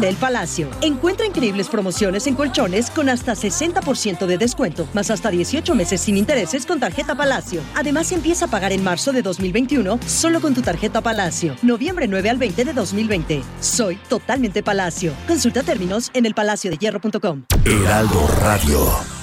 Del 0.00 0.16
Palacio. 0.16 0.68
Encuentra 0.80 1.26
increíbles 1.26 1.68
promociones 1.68 2.26
en 2.26 2.34
colchones 2.34 2.90
con 2.90 3.08
hasta 3.08 3.34
60% 3.34 4.26
de 4.26 4.38
descuento, 4.38 4.88
más 4.94 5.10
hasta 5.10 5.30
18 5.30 5.74
meses 5.74 6.00
sin 6.00 6.16
intereses 6.16 6.64
con 6.66 6.80
tarjeta 6.80 7.14
Palacio. 7.14 7.60
Además, 7.74 8.10
empieza 8.12 8.46
a 8.46 8.48
pagar 8.48 8.72
en 8.72 8.82
marzo 8.82 9.12
de 9.12 9.22
2021 9.22 10.00
solo 10.06 10.40
con 10.40 10.54
tu 10.54 10.62
tarjeta 10.62 11.00
Palacio. 11.02 11.54
Noviembre 11.62 12.08
9 12.08 12.30
al 12.30 12.38
20 12.38 12.64
de 12.64 12.72
2020. 12.72 13.42
Soy 13.60 13.96
totalmente 14.08 14.62
Palacio. 14.62 15.12
Consulta 15.28 15.62
términos 15.62 16.10
en 16.14 16.26
elpalaciodehierro.com. 16.26 17.44
Heraldo 17.64 18.26
Radio. 18.42 19.20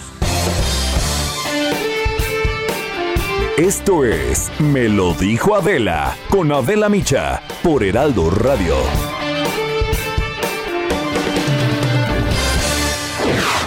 Esto 3.57 4.05
es 4.05 4.52
Me 4.59 4.88
lo 4.88 5.16
dijo 5.16 5.55
Adela 5.55 6.16
con 6.30 6.52
Adela 6.52 6.90
Micha 6.90 7.41
por 7.63 7.84
Heraldo 7.84 8.30
Radio. 8.30 8.76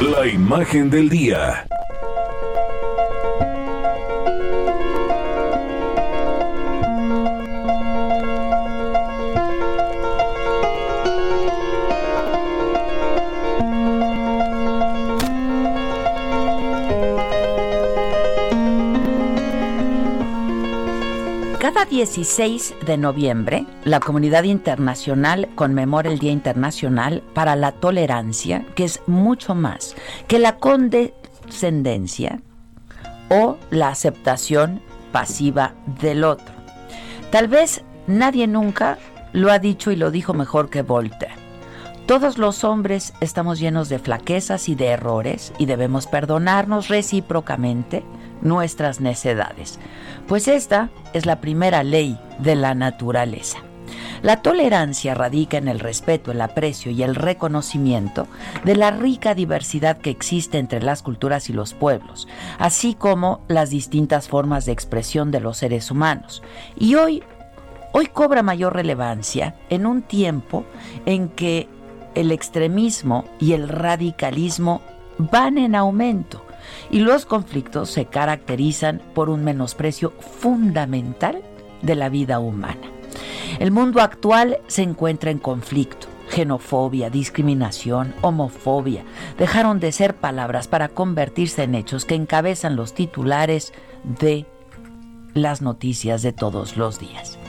La 0.00 0.26
imagen 0.26 0.88
del 0.88 1.10
día. 1.10 1.66
Cada 21.72 21.84
16 21.84 22.74
de 22.84 22.96
noviembre, 22.96 23.64
la 23.84 24.00
comunidad 24.00 24.42
internacional 24.42 25.48
conmemora 25.54 26.10
el 26.10 26.18
Día 26.18 26.32
Internacional 26.32 27.22
para 27.32 27.54
la 27.54 27.70
Tolerancia, 27.70 28.66
que 28.74 28.82
es 28.82 29.00
mucho 29.06 29.54
más 29.54 29.94
que 30.26 30.40
la 30.40 30.56
condescendencia 30.56 32.40
o 33.28 33.56
la 33.70 33.86
aceptación 33.86 34.82
pasiva 35.12 35.74
del 36.00 36.24
otro. 36.24 36.52
Tal 37.30 37.46
vez 37.46 37.84
nadie 38.08 38.48
nunca 38.48 38.98
lo 39.32 39.52
ha 39.52 39.60
dicho 39.60 39.92
y 39.92 39.96
lo 39.96 40.10
dijo 40.10 40.34
mejor 40.34 40.70
que 40.70 40.82
Voltaire. 40.82 41.39
Todos 42.10 42.38
los 42.38 42.64
hombres 42.64 43.12
estamos 43.20 43.60
llenos 43.60 43.88
de 43.88 44.00
flaquezas 44.00 44.68
y 44.68 44.74
de 44.74 44.88
errores 44.88 45.52
y 45.58 45.66
debemos 45.66 46.08
perdonarnos 46.08 46.88
recíprocamente 46.88 48.02
nuestras 48.42 49.00
necedades, 49.00 49.78
pues 50.26 50.48
esta 50.48 50.90
es 51.12 51.24
la 51.24 51.40
primera 51.40 51.84
ley 51.84 52.18
de 52.40 52.56
la 52.56 52.74
naturaleza. 52.74 53.58
La 54.22 54.42
tolerancia 54.42 55.14
radica 55.14 55.56
en 55.56 55.68
el 55.68 55.78
respeto, 55.78 56.32
el 56.32 56.40
aprecio 56.40 56.90
y 56.90 57.04
el 57.04 57.14
reconocimiento 57.14 58.26
de 58.64 58.74
la 58.74 58.90
rica 58.90 59.36
diversidad 59.36 59.98
que 59.98 60.10
existe 60.10 60.58
entre 60.58 60.82
las 60.82 61.04
culturas 61.04 61.48
y 61.48 61.52
los 61.52 61.74
pueblos, 61.74 62.26
así 62.58 62.94
como 62.94 63.44
las 63.46 63.70
distintas 63.70 64.26
formas 64.26 64.66
de 64.66 64.72
expresión 64.72 65.30
de 65.30 65.38
los 65.38 65.58
seres 65.58 65.92
humanos. 65.92 66.42
Y 66.76 66.96
hoy, 66.96 67.22
hoy 67.92 68.06
cobra 68.06 68.42
mayor 68.42 68.74
relevancia 68.74 69.54
en 69.68 69.86
un 69.86 70.02
tiempo 70.02 70.64
en 71.06 71.28
que 71.28 71.68
el 72.14 72.32
extremismo 72.32 73.24
y 73.38 73.52
el 73.52 73.68
radicalismo 73.68 74.82
van 75.18 75.58
en 75.58 75.74
aumento 75.74 76.44
y 76.90 77.00
los 77.00 77.26
conflictos 77.26 77.90
se 77.90 78.06
caracterizan 78.06 79.00
por 79.14 79.30
un 79.30 79.44
menosprecio 79.44 80.12
fundamental 80.20 81.42
de 81.82 81.94
la 81.94 82.08
vida 82.08 82.38
humana. 82.38 82.90
El 83.58 83.70
mundo 83.70 84.00
actual 84.00 84.58
se 84.66 84.82
encuentra 84.82 85.30
en 85.30 85.38
conflicto. 85.38 86.06
Xenofobia, 86.28 87.10
discriminación, 87.10 88.14
homofobia 88.22 89.02
dejaron 89.36 89.80
de 89.80 89.90
ser 89.90 90.14
palabras 90.14 90.68
para 90.68 90.88
convertirse 90.88 91.64
en 91.64 91.74
hechos 91.74 92.04
que 92.04 92.14
encabezan 92.14 92.76
los 92.76 92.94
titulares 92.94 93.72
de 94.04 94.46
las 95.34 95.60
noticias 95.60 96.22
de 96.22 96.32
todos 96.32 96.76
los 96.76 97.00
días. 97.00 97.39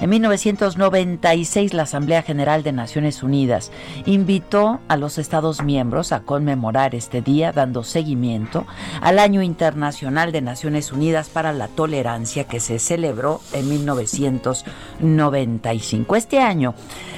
En 0.00 0.10
1996 0.10 1.72
la 1.72 1.84
Asamblea 1.84 2.22
General 2.22 2.62
de 2.62 2.72
Naciones 2.72 3.22
Unidas 3.22 3.70
invitó 4.06 4.80
a 4.88 4.96
los 4.96 5.18
Estados 5.18 5.62
miembros 5.62 6.12
a 6.12 6.20
conmemorar 6.20 6.94
este 6.94 7.20
día 7.22 7.52
dando 7.52 7.84
seguimiento 7.84 8.66
al 9.00 9.18
Año 9.18 9.42
Internacional 9.42 10.32
de 10.32 10.42
Naciones 10.42 10.92
Unidas 10.92 11.28
para 11.28 11.52
la 11.52 11.68
Tolerancia 11.68 12.44
que 12.44 12.60
se 12.60 12.78
celebró 12.78 13.40
en 13.52 13.68
1995. 13.68 16.16
Este 16.16 16.40
año 16.40 16.74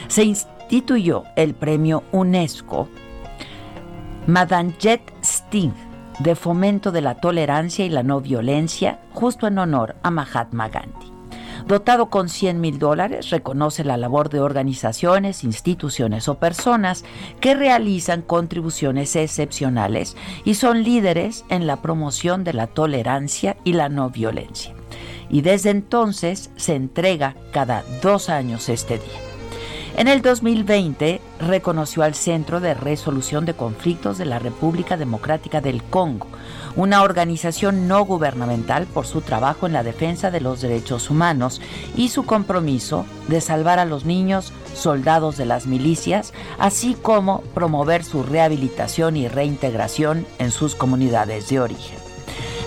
se 0.09 0.25
instituyó 0.25 1.23
el 1.35 1.55
premio 1.55 2.03
UNESCO 2.13 2.89
Jet 4.79 5.13
Sting 5.23 5.73
de 6.19 6.35
fomento 6.35 6.93
de 6.93 7.01
la 7.01 7.17
tolerancia 7.17 7.85
y 7.85 7.91
la 7.91 8.03
no 8.03 8.21
violencia 8.21 9.01
justo 9.13 9.47
en 9.47 9.59
honor 9.59 9.97
a 10.03 10.11
Mahatma 10.11 10.69
Gandhi. 10.69 11.16
Dotado 11.67 12.11
con 12.11 12.29
100 12.29 12.61
mil 12.61 12.79
dólares, 12.79 13.31
reconoce 13.31 13.83
la 13.83 13.97
labor 13.97 14.29
de 14.29 14.41
organizaciones, 14.41 15.43
instituciones 15.43 16.29
o 16.29 16.39
personas 16.39 17.05
que 17.41 17.57
realizan 17.57 18.23
contribuciones 18.23 19.17
excepcionales 19.17 20.17
y 20.45 20.55
son 20.55 20.85
líderes 20.85 21.45
en 21.49 21.67
la 21.67 21.83
promoción 21.83 22.45
de 22.45 22.53
la 22.53 22.69
tolerancia 22.69 23.57
y 23.65 23.73
la 23.73 23.89
no 23.89 24.11
violencia. 24.11 24.75
Y 25.29 25.41
desde 25.41 25.71
entonces 25.71 26.51
se 26.55 26.77
entrega 26.77 27.35
cada 27.51 27.83
dos 28.01 28.31
años 28.31 28.69
este 28.69 28.99
día. 28.99 29.26
En 29.97 30.09
el 30.09 30.21
2020 30.21 31.23
reconoció 31.41 32.03
al 32.03 32.15
Centro 32.15 32.61
de 32.61 32.75
Resolución 32.75 33.47
de 33.47 33.55
Conflictos 33.55 34.19
de 34.19 34.27
la 34.27 34.39
República 34.39 34.99
Democrática 34.99 35.63
del 35.63 35.83
Congo, 35.83 36.27
una 36.77 37.03
organización 37.03 37.89
no 37.89 38.05
gubernamental 38.05 38.85
por 38.85 39.07
su 39.07 39.23
trabajo 39.23 39.67
en 39.67 39.73
la 39.73 39.83
defensa 39.83 40.31
de 40.31 40.43
los 40.43 40.61
derechos 40.61 41.09
humanos 41.09 41.63
y 41.97 42.11
su 42.11 42.27
compromiso 42.27 43.07
de 43.29 43.41
salvar 43.41 43.79
a 43.79 43.87
los 43.87 44.05
niños 44.05 44.53
soldados 44.75 45.39
de 45.39 45.47
las 45.47 45.67
milicias, 45.67 46.35
así 46.59 46.95
como 47.01 47.41
promover 47.55 48.05
su 48.05 48.23
rehabilitación 48.23 49.17
y 49.17 49.29
reintegración 49.29 50.27
en 50.39 50.51
sus 50.51 50.75
comunidades 50.75 51.49
de 51.49 51.61
origen. 51.61 52.06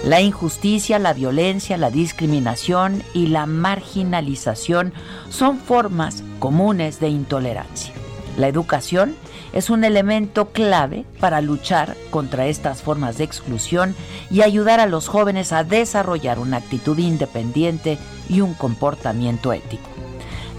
La 0.04 0.22
injusticia, 0.22 0.98
la 0.98 1.14
violencia, 1.14 1.76
la 1.76 1.92
discriminación 1.92 3.04
y 3.14 3.28
la 3.28 3.46
marginalización 3.46 4.94
son 5.30 5.60
formas 5.60 6.24
comunes 6.40 7.02
de 7.02 7.10
intolerancia. 7.10 7.94
La 8.38 8.48
educación 8.48 9.16
es 9.52 9.70
un 9.70 9.84
elemento 9.84 10.50
clave 10.50 11.04
para 11.20 11.42
luchar 11.42 11.98
contra 12.12 12.48
estas 12.48 12.82
formas 12.82 13.18
de 13.18 13.26
exclusión 13.26 13.94
y 14.32 14.42
ayudar 14.42 14.80
a 14.80 14.86
los 14.86 15.10
jóvenes 15.10 15.52
a 15.52 15.66
desarrollar 15.66 16.40
una 16.40 16.58
actitud 16.58 16.98
independiente 16.98 17.98
y 18.30 18.40
un 18.40 18.54
comportamiento 18.54 19.52
ético. 19.52 19.88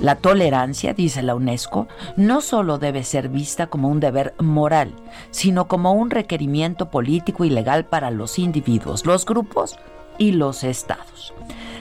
La 0.00 0.14
tolerancia, 0.14 0.94
dice 0.94 1.22
la 1.22 1.34
UNESCO, 1.34 1.86
no 2.16 2.40
solo 2.40 2.78
debe 2.78 3.04
ser 3.04 3.28
vista 3.28 3.66
como 3.66 3.88
un 3.88 4.00
deber 4.00 4.34
moral, 4.38 4.94
sino 5.30 5.68
como 5.68 5.92
un 5.92 6.08
requerimiento 6.08 6.90
político 6.90 7.44
y 7.44 7.50
legal 7.50 7.84
para 7.84 8.10
los 8.10 8.38
individuos, 8.38 9.04
los 9.04 9.26
grupos 9.26 9.76
y 10.16 10.32
los 10.32 10.64
estados. 10.64 11.34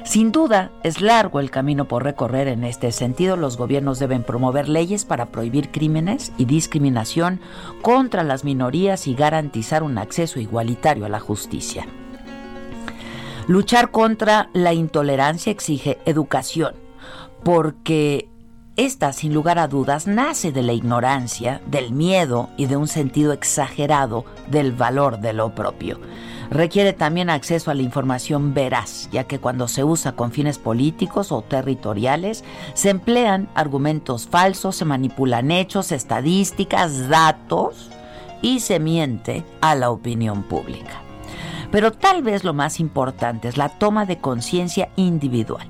Sin 0.04 0.34
duda, 0.34 0.72
es 0.84 1.02
largo 1.02 1.40
el 1.40 1.50
camino 1.50 1.86
por 1.86 2.04
recorrer 2.04 2.50
en 2.50 2.66
este 2.66 2.92
sentido. 2.92 3.38
Los 3.38 3.56
gobiernos 3.56 4.00
deben 4.00 4.24
promover 4.24 4.68
leyes 4.68 5.06
para 5.06 5.28
prohibir 5.28 5.72
crímenes 5.72 6.34
y 6.38 6.44
discriminación 6.44 7.40
contra 7.82 8.24
las 8.24 8.44
minorías 8.44 9.08
y 9.08 9.14
garantizar 9.14 9.82
un 9.82 9.98
acceso 9.98 10.42
igualitario 10.42 11.06
a 11.06 11.10
la 11.10 11.20
justicia. 11.22 11.88
Luchar 13.48 13.92
contra 13.92 14.50
la 14.52 14.74
intolerancia 14.74 15.52
exige 15.52 16.00
educación 16.06 16.89
porque 17.44 18.30
esta, 18.80 19.12
sin 19.12 19.34
lugar 19.34 19.60
a 19.60 19.68
dudas, 19.68 20.08
nace 20.08 20.54
de 20.54 20.64
la 20.64 20.72
ignorancia, 20.72 21.62
del 21.66 21.92
miedo 21.92 22.50
y 22.56 22.68
de 22.68 22.78
un 22.78 22.88
sentido 22.88 23.34
exagerado 23.34 24.24
del 24.48 24.72
valor 24.72 25.20
de 25.20 25.34
lo 25.34 25.54
propio. 25.54 26.00
Requiere 26.50 26.94
también 26.94 27.30
acceso 27.30 27.70
a 27.70 27.74
la 27.74 27.82
información 27.82 28.54
veraz, 28.54 29.10
ya 29.12 29.26
que 29.26 29.38
cuando 29.38 29.68
se 29.68 29.84
usa 29.84 30.14
con 30.14 30.32
fines 30.32 30.58
políticos 30.58 31.34
o 31.34 31.42
territoriales, 31.42 32.46
se 32.74 32.90
emplean 32.90 33.50
argumentos 33.54 34.28
falsos, 34.28 34.78
se 34.78 34.86
manipulan 34.86 35.52
hechos, 35.52 35.92
estadísticas, 35.92 37.10
datos 37.10 37.92
y 38.42 38.62
se 38.62 38.80
miente 38.80 39.44
a 39.60 39.76
la 39.76 39.92
opinión 39.92 40.44
pública. 40.44 41.02
Pero 41.70 41.92
tal 41.92 42.24
vez 42.24 42.46
lo 42.46 42.54
más 42.54 42.80
importante 42.80 43.50
es 43.50 43.58
la 43.58 43.78
toma 43.78 44.06
de 44.06 44.20
conciencia 44.20 44.90
individual 44.96 45.68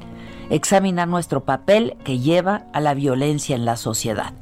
examinar 0.50 1.08
nuestro 1.08 1.44
papel 1.44 1.98
que 2.04 2.20
lleva 2.20 2.66
a 2.74 2.80
la 2.80 2.94
violencia 2.94 3.56
en 3.56 3.66
la 3.66 3.78
sociedad, 3.78 4.34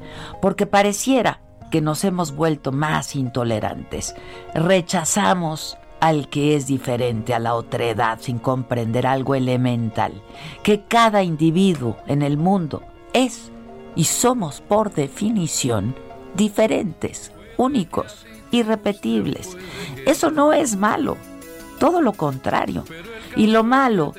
porque 0.41 0.65
pareciera 0.65 1.41
que 1.71 1.81
nos 1.81 2.03
hemos 2.03 2.35
vuelto 2.35 2.71
más 2.71 3.15
intolerantes. 3.15 4.15
Rechazamos 4.53 5.77
al 5.99 6.29
que 6.29 6.55
es 6.55 6.67
diferente 6.67 7.33
a 7.33 7.39
la 7.39 7.55
otredad 7.55 8.19
sin 8.21 8.39
comprender 8.39 9.07
algo 9.07 9.35
elemental, 9.35 10.21
que 10.63 10.83
cada 10.83 11.23
individuo 11.23 11.97
en 12.07 12.21
el 12.21 12.37
mundo 12.37 12.83
es 13.13 13.51
y 13.95 14.05
somos 14.05 14.61
por 14.61 14.93
definición 14.93 15.95
diferentes, 16.35 17.31
únicos, 17.57 18.25
irrepetibles. 18.51 19.57
Eso 20.05 20.29
no 20.29 20.53
es 20.53 20.75
malo, 20.77 21.17
todo 21.79 22.01
lo 22.01 22.13
contrario. 22.13 22.83
Y 23.35 23.47
lo 23.47 23.63
malo 23.63 24.13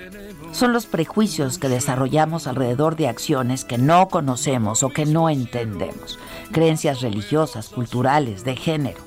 son 0.52 0.72
los 0.72 0.86
prejuicios 0.86 1.58
que 1.58 1.68
desarrollamos 1.68 2.46
alrededor 2.46 2.96
de 2.96 3.08
acciones 3.08 3.64
que 3.64 3.78
no 3.78 4.08
conocemos 4.08 4.82
o 4.82 4.90
que 4.90 5.06
no 5.06 5.28
entendemos, 5.28 6.18
creencias 6.52 7.00
religiosas, 7.00 7.68
culturales, 7.68 8.44
de 8.44 8.56
género. 8.56 9.00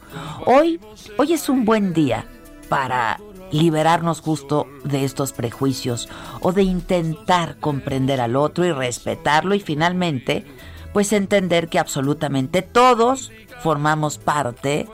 Hoy, 0.45 0.79
hoy 1.17 1.33
es 1.33 1.49
un 1.49 1.65
buen 1.65 1.93
día 1.93 2.25
para 2.69 3.19
liberarnos 3.51 4.21
justo 4.21 4.67
de 4.83 5.03
estos 5.03 5.33
prejuicios 5.33 6.07
o 6.39 6.53
de 6.53 6.63
intentar 6.63 7.57
comprender 7.57 8.21
al 8.21 8.35
otro 8.35 8.65
y 8.65 8.71
respetarlo 8.71 9.55
y 9.55 9.59
finalmente 9.59 10.45
pues 10.93 11.13
entender 11.13 11.67
que 11.67 11.79
absolutamente 11.79 12.61
todos 12.61 13.31
formamos 13.61 14.17
parte 14.17 14.87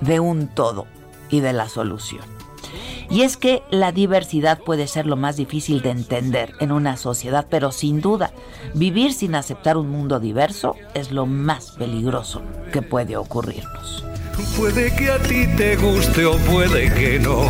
de 0.00 0.20
un 0.20 0.48
todo 0.48 0.86
y 1.30 1.40
de 1.40 1.52
la 1.52 1.68
solución. 1.68 2.33
Y 3.10 3.22
es 3.22 3.36
que 3.36 3.62
la 3.70 3.92
diversidad 3.92 4.58
puede 4.58 4.86
ser 4.86 5.06
lo 5.06 5.16
más 5.16 5.36
difícil 5.36 5.82
de 5.82 5.90
entender 5.90 6.52
en 6.60 6.72
una 6.72 6.96
sociedad, 6.96 7.46
pero 7.48 7.72
sin 7.72 8.00
duda, 8.00 8.32
vivir 8.74 9.12
sin 9.12 9.34
aceptar 9.34 9.76
un 9.76 9.90
mundo 9.90 10.20
diverso 10.20 10.76
es 10.94 11.10
lo 11.10 11.26
más 11.26 11.72
peligroso 11.72 12.42
que 12.72 12.82
puede 12.82 13.16
ocurrirnos. 13.16 14.04
Puede 14.56 14.94
que 14.94 15.10
a 15.10 15.18
ti 15.18 15.46
te 15.56 15.76
guste 15.76 16.24
o 16.24 16.36
puede 16.38 16.92
que 16.92 17.18
no. 17.18 17.42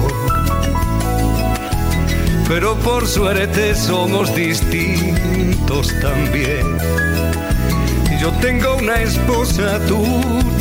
Pero 2.49 2.75
por 2.77 3.07
suerte 3.07 3.75
somos 3.75 4.35
distintos 4.35 5.89
también. 6.01 6.79
Yo 8.21 8.31
tengo 8.41 8.77
una 8.77 9.01
esposa, 9.03 9.81
tú 9.87 10.05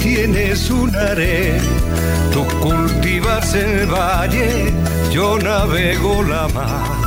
tienes 0.04 0.70
un 0.70 0.94
harén. 0.96 1.62
Tú 2.34 2.46
cultivas 2.60 3.56
el 3.56 3.88
valle, 3.88 4.74
yo 5.12 5.40
navego 5.40 6.22
la 6.24 6.48
mar. 6.50 7.04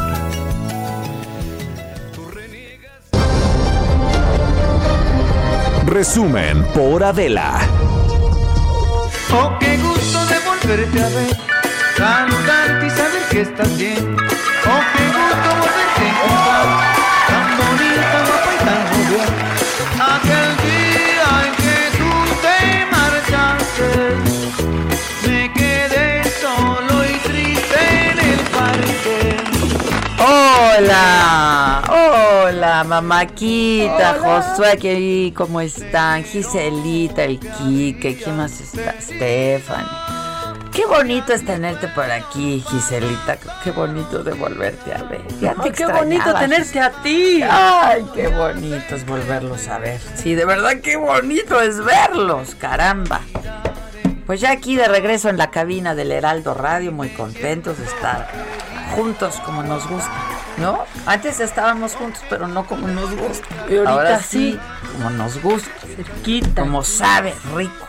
Resumen 5.86 6.64
por 6.74 7.04
Adela. 7.04 7.60
Oh, 9.32 9.58
qué 9.60 9.76
gusto 9.76 10.18
de 10.26 10.38
volverte 10.48 11.02
a 11.02 11.08
ver, 11.08 11.36
saludarte 11.96 12.86
y 12.86 12.90
saber 12.90 13.22
que 13.30 13.40
estás 13.42 13.78
bien. 13.78 14.16
Oh, 14.72 14.82
qué 14.94 15.04
gusto 15.18 15.48
volverte 15.62 16.02
a 16.02 16.08
encontrar, 16.12 16.66
tan 17.28 17.48
bonita, 17.60 18.16
guapa 18.26 18.50
y 18.54 18.58
tan 18.66 18.80
jovial. 18.90 19.30
Aquel 20.14 20.50
día 20.64 20.95
Hola, 30.58 31.82
hola, 31.90 32.82
mamáquita, 32.84 34.16
Josué, 34.18 34.78
que 34.78 35.34
¿cómo 35.36 35.60
están? 35.60 36.24
Giselita, 36.24 37.24
el 37.24 37.38
Quique, 37.38 38.16
¿quién 38.16 38.38
más 38.38 38.58
está? 38.60 38.94
Stephanie. 38.98 39.86
Qué 40.72 40.86
bonito 40.86 41.34
es 41.34 41.44
tenerte 41.44 41.88
por 41.88 42.10
aquí, 42.10 42.64
Giselita. 42.70 43.36
Qué 43.62 43.70
bonito 43.70 44.24
de 44.24 44.32
volverte 44.32 44.94
a 44.94 45.02
ver. 45.02 45.20
Ya 45.42 45.54
te 45.54 45.68
Ay, 45.68 45.72
qué 45.72 45.86
bonito 45.86 46.34
tenerte 46.34 46.80
a 46.80 46.90
ti. 47.02 47.42
Ay, 47.42 48.06
qué 48.14 48.28
bonito 48.28 48.94
es 48.94 49.04
volverlos 49.04 49.68
a 49.68 49.78
ver. 49.78 50.00
Sí, 50.14 50.34
de 50.34 50.46
verdad 50.46 50.80
qué 50.82 50.96
bonito 50.96 51.60
es 51.60 51.84
verlos, 51.84 52.54
caramba. 52.54 53.20
Pues 54.24 54.40
ya 54.40 54.52
aquí 54.52 54.74
de 54.74 54.88
regreso 54.88 55.28
en 55.28 55.36
la 55.36 55.50
cabina 55.50 55.94
del 55.94 56.12
Heraldo 56.12 56.54
Radio, 56.54 56.92
muy 56.92 57.10
contentos 57.10 57.78
de 57.78 57.84
estar 57.84 58.28
juntos 58.94 59.40
como 59.44 59.62
nos 59.62 59.88
gusta, 59.88 60.10
¿no? 60.58 60.78
Antes 61.06 61.40
estábamos 61.40 61.94
juntos, 61.94 62.22
pero 62.30 62.46
no 62.48 62.66
como 62.66 62.88
nos 62.88 63.14
gusta. 63.16 63.46
Y 63.68 63.76
ahorita 63.76 63.90
Ahora 63.92 64.20
sí. 64.20 64.58
como 64.92 65.10
nos 65.10 65.42
gusta, 65.42 65.70
Cerquita. 65.96 66.62
como 66.62 66.82
sabe, 66.84 67.34
rico. 67.54 67.86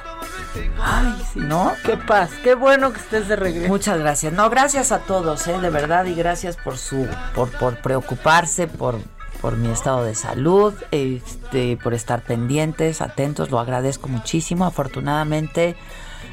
Ay, 0.81 1.15
sí. 1.33 1.39
¿No? 1.39 1.73
Qué 1.85 1.97
paz, 1.97 2.31
qué 2.43 2.55
bueno 2.55 2.91
que 2.91 2.99
estés 2.99 3.27
de 3.27 3.35
regreso. 3.35 3.67
Muchas 3.67 3.99
gracias. 3.99 4.33
No, 4.33 4.49
gracias 4.49 4.91
a 4.91 4.99
todos, 4.99 5.47
¿eh? 5.47 5.59
de 5.59 5.69
verdad, 5.69 6.05
y 6.05 6.15
gracias 6.15 6.55
por 6.57 6.77
su, 6.77 7.07
por, 7.35 7.49
por 7.51 7.77
preocuparse, 7.77 8.67
por, 8.67 8.99
por 9.39 9.55
mi 9.57 9.69
estado 9.69 10.03
de 10.03 10.15
salud, 10.15 10.73
este, 10.91 11.77
por 11.77 11.93
estar 11.93 12.21
pendientes, 12.23 13.01
atentos, 13.01 13.51
lo 13.51 13.59
agradezco 13.59 14.07
muchísimo. 14.07 14.65
Afortunadamente, 14.65 15.75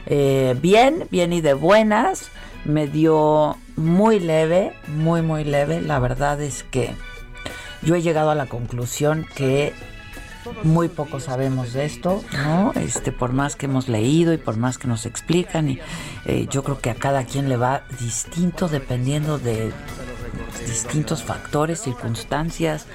eh, 0.07 0.57
bien, 0.61 1.07
bien 1.11 1.33
y 1.35 1.41
de 1.43 1.53
buenas. 1.55 2.29
Me 2.65 2.87
dio 2.87 3.59
muy 3.77 4.21
leve, 4.21 4.75
muy, 4.89 5.23
muy 5.23 5.45
leve. 5.45 5.81
La 5.81 5.99
verdad 5.99 6.41
es 6.41 6.63
que 6.63 6.95
yo 7.83 7.95
he 7.95 8.03
llegado 8.03 8.31
a 8.31 8.35
la 8.35 8.47
conclusión 8.47 9.27
que 9.35 9.73
muy 10.63 10.89
poco 10.89 11.21
sabemos 11.21 11.73
de 11.73 11.85
esto, 11.85 12.23
¿no? 12.33 12.73
Este, 12.75 13.13
por 13.13 13.33
más 13.33 13.57
que 13.57 13.67
hemos 13.67 13.89
leído 13.89 14.33
y 14.33 14.39
por 14.39 14.57
más 14.57 14.79
que 14.79 14.89
nos 14.89 15.07
explican, 15.07 15.71
y 15.71 15.79
eh, 16.27 16.47
yo 16.51 16.63
creo 16.63 16.81
que 16.81 16.91
a 16.91 16.95
cada 16.95 17.25
quien 17.25 17.49
le 17.49 17.57
va 17.57 17.85
distinto 17.99 18.69
dependiendo 18.69 19.39
de 19.39 19.73
distintos 20.67 21.23
factores, 21.23 21.81
circunstancias. 21.81 22.87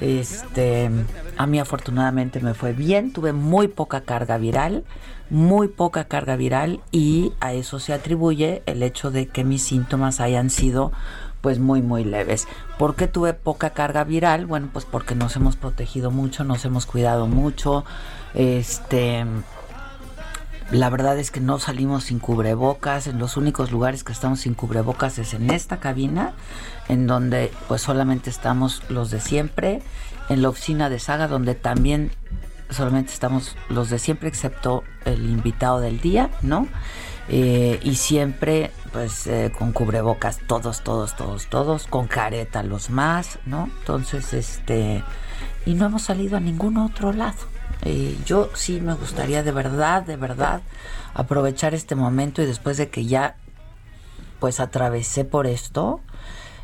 Este, 0.00 0.90
a 1.36 1.46
mí 1.46 1.58
afortunadamente 1.58 2.40
me 2.40 2.54
fue 2.54 2.72
bien, 2.72 3.12
tuve 3.12 3.32
muy 3.32 3.68
poca 3.68 4.02
carga 4.02 4.38
viral, 4.38 4.84
muy 5.30 5.68
poca 5.68 6.04
carga 6.04 6.36
viral 6.36 6.80
y 6.90 7.32
a 7.40 7.52
eso 7.52 7.80
se 7.80 7.92
atribuye 7.92 8.62
el 8.66 8.82
hecho 8.82 9.10
de 9.10 9.26
que 9.26 9.44
mis 9.44 9.62
síntomas 9.62 10.20
hayan 10.20 10.50
sido 10.50 10.92
pues 11.40 11.58
muy 11.58 11.82
muy 11.82 12.04
leves. 12.04 12.48
¿Por 12.78 12.96
qué 12.96 13.06
tuve 13.06 13.32
poca 13.32 13.70
carga 13.70 14.04
viral? 14.04 14.46
Bueno, 14.46 14.70
pues 14.72 14.84
porque 14.84 15.14
nos 15.14 15.36
hemos 15.36 15.56
protegido 15.56 16.10
mucho, 16.10 16.44
nos 16.44 16.64
hemos 16.64 16.86
cuidado 16.86 17.26
mucho. 17.26 17.84
Este 18.34 19.24
la 20.70 20.90
verdad 20.90 21.18
es 21.18 21.30
que 21.30 21.40
no 21.40 21.58
salimos 21.58 22.04
sin 22.04 22.18
cubrebocas, 22.18 23.06
en 23.06 23.18
los 23.18 23.38
únicos 23.38 23.72
lugares 23.72 24.04
que 24.04 24.12
estamos 24.12 24.40
sin 24.40 24.52
cubrebocas 24.52 25.18
es 25.18 25.32
en 25.32 25.50
esta 25.50 25.80
cabina, 25.80 26.34
en 26.88 27.06
donde 27.06 27.52
pues 27.68 27.82
solamente 27.82 28.30
estamos 28.30 28.82
los 28.88 29.10
de 29.10 29.20
siempre, 29.20 29.82
en 30.28 30.42
la 30.42 30.48
oficina 30.48 30.90
de 30.90 30.98
Saga 30.98 31.28
donde 31.28 31.54
también 31.54 32.10
solamente 32.70 33.12
estamos 33.12 33.56
los 33.68 33.90
de 33.90 33.98
siempre 33.98 34.28
excepto 34.28 34.84
el 35.04 35.30
invitado 35.30 35.80
del 35.80 36.00
día, 36.00 36.30
¿no? 36.42 36.68
Eh, 37.30 37.78
y 37.82 37.96
siempre 37.96 38.70
pues 38.92 39.26
eh, 39.26 39.52
con 39.56 39.72
cubrebocas 39.72 40.38
todos, 40.46 40.82
todos, 40.82 41.14
todos, 41.14 41.46
todos, 41.46 41.86
con 41.86 42.06
careta 42.06 42.62
los 42.62 42.88
más, 42.90 43.38
¿no? 43.44 43.68
Entonces, 43.80 44.32
este, 44.32 45.02
y 45.66 45.74
no 45.74 45.86
hemos 45.86 46.02
salido 46.02 46.36
a 46.36 46.40
ningún 46.40 46.78
otro 46.78 47.12
lado. 47.12 47.36
Eh, 47.82 48.16
yo 48.24 48.50
sí 48.54 48.80
me 48.80 48.94
gustaría 48.94 49.42
de 49.42 49.52
verdad, 49.52 50.02
de 50.02 50.16
verdad, 50.16 50.62
aprovechar 51.14 51.74
este 51.74 51.94
momento 51.94 52.42
y 52.42 52.46
después 52.46 52.76
de 52.76 52.88
que 52.88 53.04
ya 53.04 53.36
pues 54.40 54.60
atravesé 54.60 55.24
por 55.24 55.46
esto, 55.46 56.00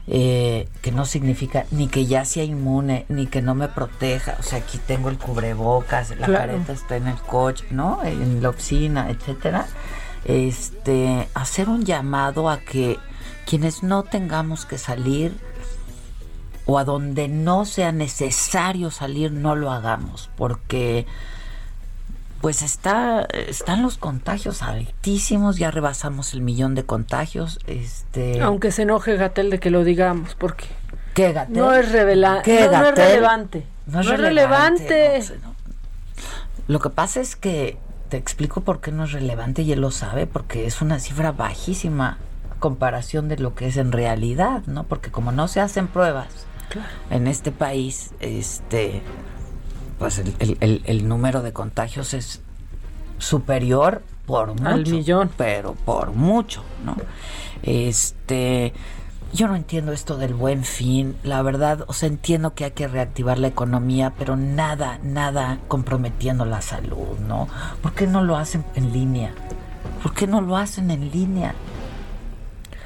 eh, 0.06 0.68
que 0.82 0.92
no 0.92 1.06
significa 1.06 1.64
ni 1.70 1.88
que 1.88 2.06
ya 2.06 2.24
sea 2.24 2.44
inmune, 2.44 3.06
ni 3.08 3.26
que 3.26 3.40
no 3.42 3.54
me 3.54 3.68
proteja. 3.68 4.36
O 4.38 4.42
sea, 4.42 4.58
aquí 4.58 4.78
tengo 4.78 5.08
el 5.08 5.18
cubrebocas, 5.18 6.10
la 6.10 6.26
Claro. 6.26 6.34
careta 6.52 6.72
está 6.72 6.96
en 6.96 7.06
el 7.08 7.16
coche, 7.16 7.64
¿no? 7.70 8.02
En 8.04 8.42
la 8.42 8.50
oficina, 8.50 9.08
etcétera. 9.10 9.66
Este, 10.26 11.28
hacer 11.34 11.68
un 11.68 11.84
llamado 11.84 12.48
a 12.48 12.58
que 12.60 12.98
quienes 13.46 13.82
no 13.82 14.02
tengamos 14.04 14.64
que 14.66 14.78
salir, 14.78 15.36
o 16.66 16.78
a 16.78 16.84
donde 16.84 17.28
no 17.28 17.66
sea 17.66 17.92
necesario 17.92 18.90
salir, 18.90 19.32
no 19.32 19.54
lo 19.54 19.70
hagamos, 19.70 20.30
porque 20.36 21.06
pues 22.44 22.60
está, 22.60 23.22
están 23.22 23.80
los 23.80 23.96
contagios 23.96 24.62
altísimos, 24.62 25.56
ya 25.56 25.70
rebasamos 25.70 26.34
el 26.34 26.42
millón 26.42 26.74
de 26.74 26.84
contagios. 26.84 27.58
Este, 27.66 28.42
Aunque 28.42 28.70
se 28.70 28.82
enoje 28.82 29.16
Gatel 29.16 29.48
de 29.48 29.58
que 29.58 29.70
lo 29.70 29.82
digamos, 29.82 30.34
porque 30.34 30.66
¿Qué, 31.14 31.32
Gatell? 31.32 31.56
no 31.56 31.72
es 31.72 31.90
revela 31.90 32.42
¿Qué, 32.44 32.68
no, 32.70 32.82
no 32.82 32.88
es 32.90 32.94
relevante. 32.96 33.66
No 33.86 34.00
es 34.02 34.08
relevante, 34.08 35.22
sé, 35.22 35.38
no. 35.38 35.54
Lo 36.68 36.80
que 36.80 36.90
pasa 36.90 37.22
es 37.22 37.34
que 37.34 37.78
te 38.10 38.18
explico 38.18 38.60
por 38.60 38.82
qué 38.82 38.92
no 38.92 39.04
es 39.04 39.12
relevante 39.12 39.62
y 39.62 39.72
él 39.72 39.80
lo 39.80 39.90
sabe, 39.90 40.26
porque 40.26 40.66
es 40.66 40.82
una 40.82 40.98
cifra 40.98 41.32
bajísima 41.32 42.18
a 42.54 42.60
comparación 42.60 43.30
de 43.30 43.38
lo 43.38 43.54
que 43.54 43.68
es 43.68 43.78
en 43.78 43.90
realidad, 43.90 44.64
¿no? 44.66 44.84
Porque 44.84 45.10
como 45.10 45.32
no 45.32 45.48
se 45.48 45.60
hacen 45.60 45.86
pruebas 45.86 46.28
en 47.08 47.26
este 47.26 47.52
país, 47.52 48.10
este 48.20 49.00
pues 49.98 50.18
el, 50.18 50.34
el- 50.38 50.56
el- 50.60 50.82
el 50.86 51.08
número 51.08 51.42
de 51.42 51.52
contagios 51.52 52.14
es 52.14 52.40
superior 53.18 54.02
por 54.26 54.48
mucho. 54.54 54.68
Al 54.68 54.86
millón. 54.86 55.30
Pero 55.36 55.74
por 55.74 56.10
mucho, 56.12 56.62
¿no? 56.84 56.96
Este, 57.62 58.72
yo 59.32 59.48
no 59.48 59.56
entiendo 59.56 59.92
esto 59.92 60.16
del 60.16 60.34
buen 60.34 60.64
fin, 60.64 61.16
la 61.24 61.42
verdad, 61.42 61.84
o 61.86 61.92
sea, 61.92 62.08
entiendo 62.08 62.54
que 62.54 62.64
hay 62.64 62.70
que 62.72 62.86
reactivar 62.88 63.38
la 63.38 63.48
economía, 63.48 64.12
pero 64.18 64.36
nada, 64.36 64.98
nada 65.02 65.58
comprometiendo 65.68 66.44
la 66.44 66.60
salud, 66.62 67.18
¿no? 67.26 67.48
¿Por 67.82 67.92
qué 67.94 68.06
no 68.06 68.22
lo 68.22 68.36
hacen 68.36 68.64
en 68.74 68.92
línea? 68.92 69.32
¿Por 70.02 70.14
qué 70.14 70.26
no 70.26 70.40
lo 70.40 70.56
hacen 70.56 70.90
en 70.90 71.10
línea? 71.10 71.54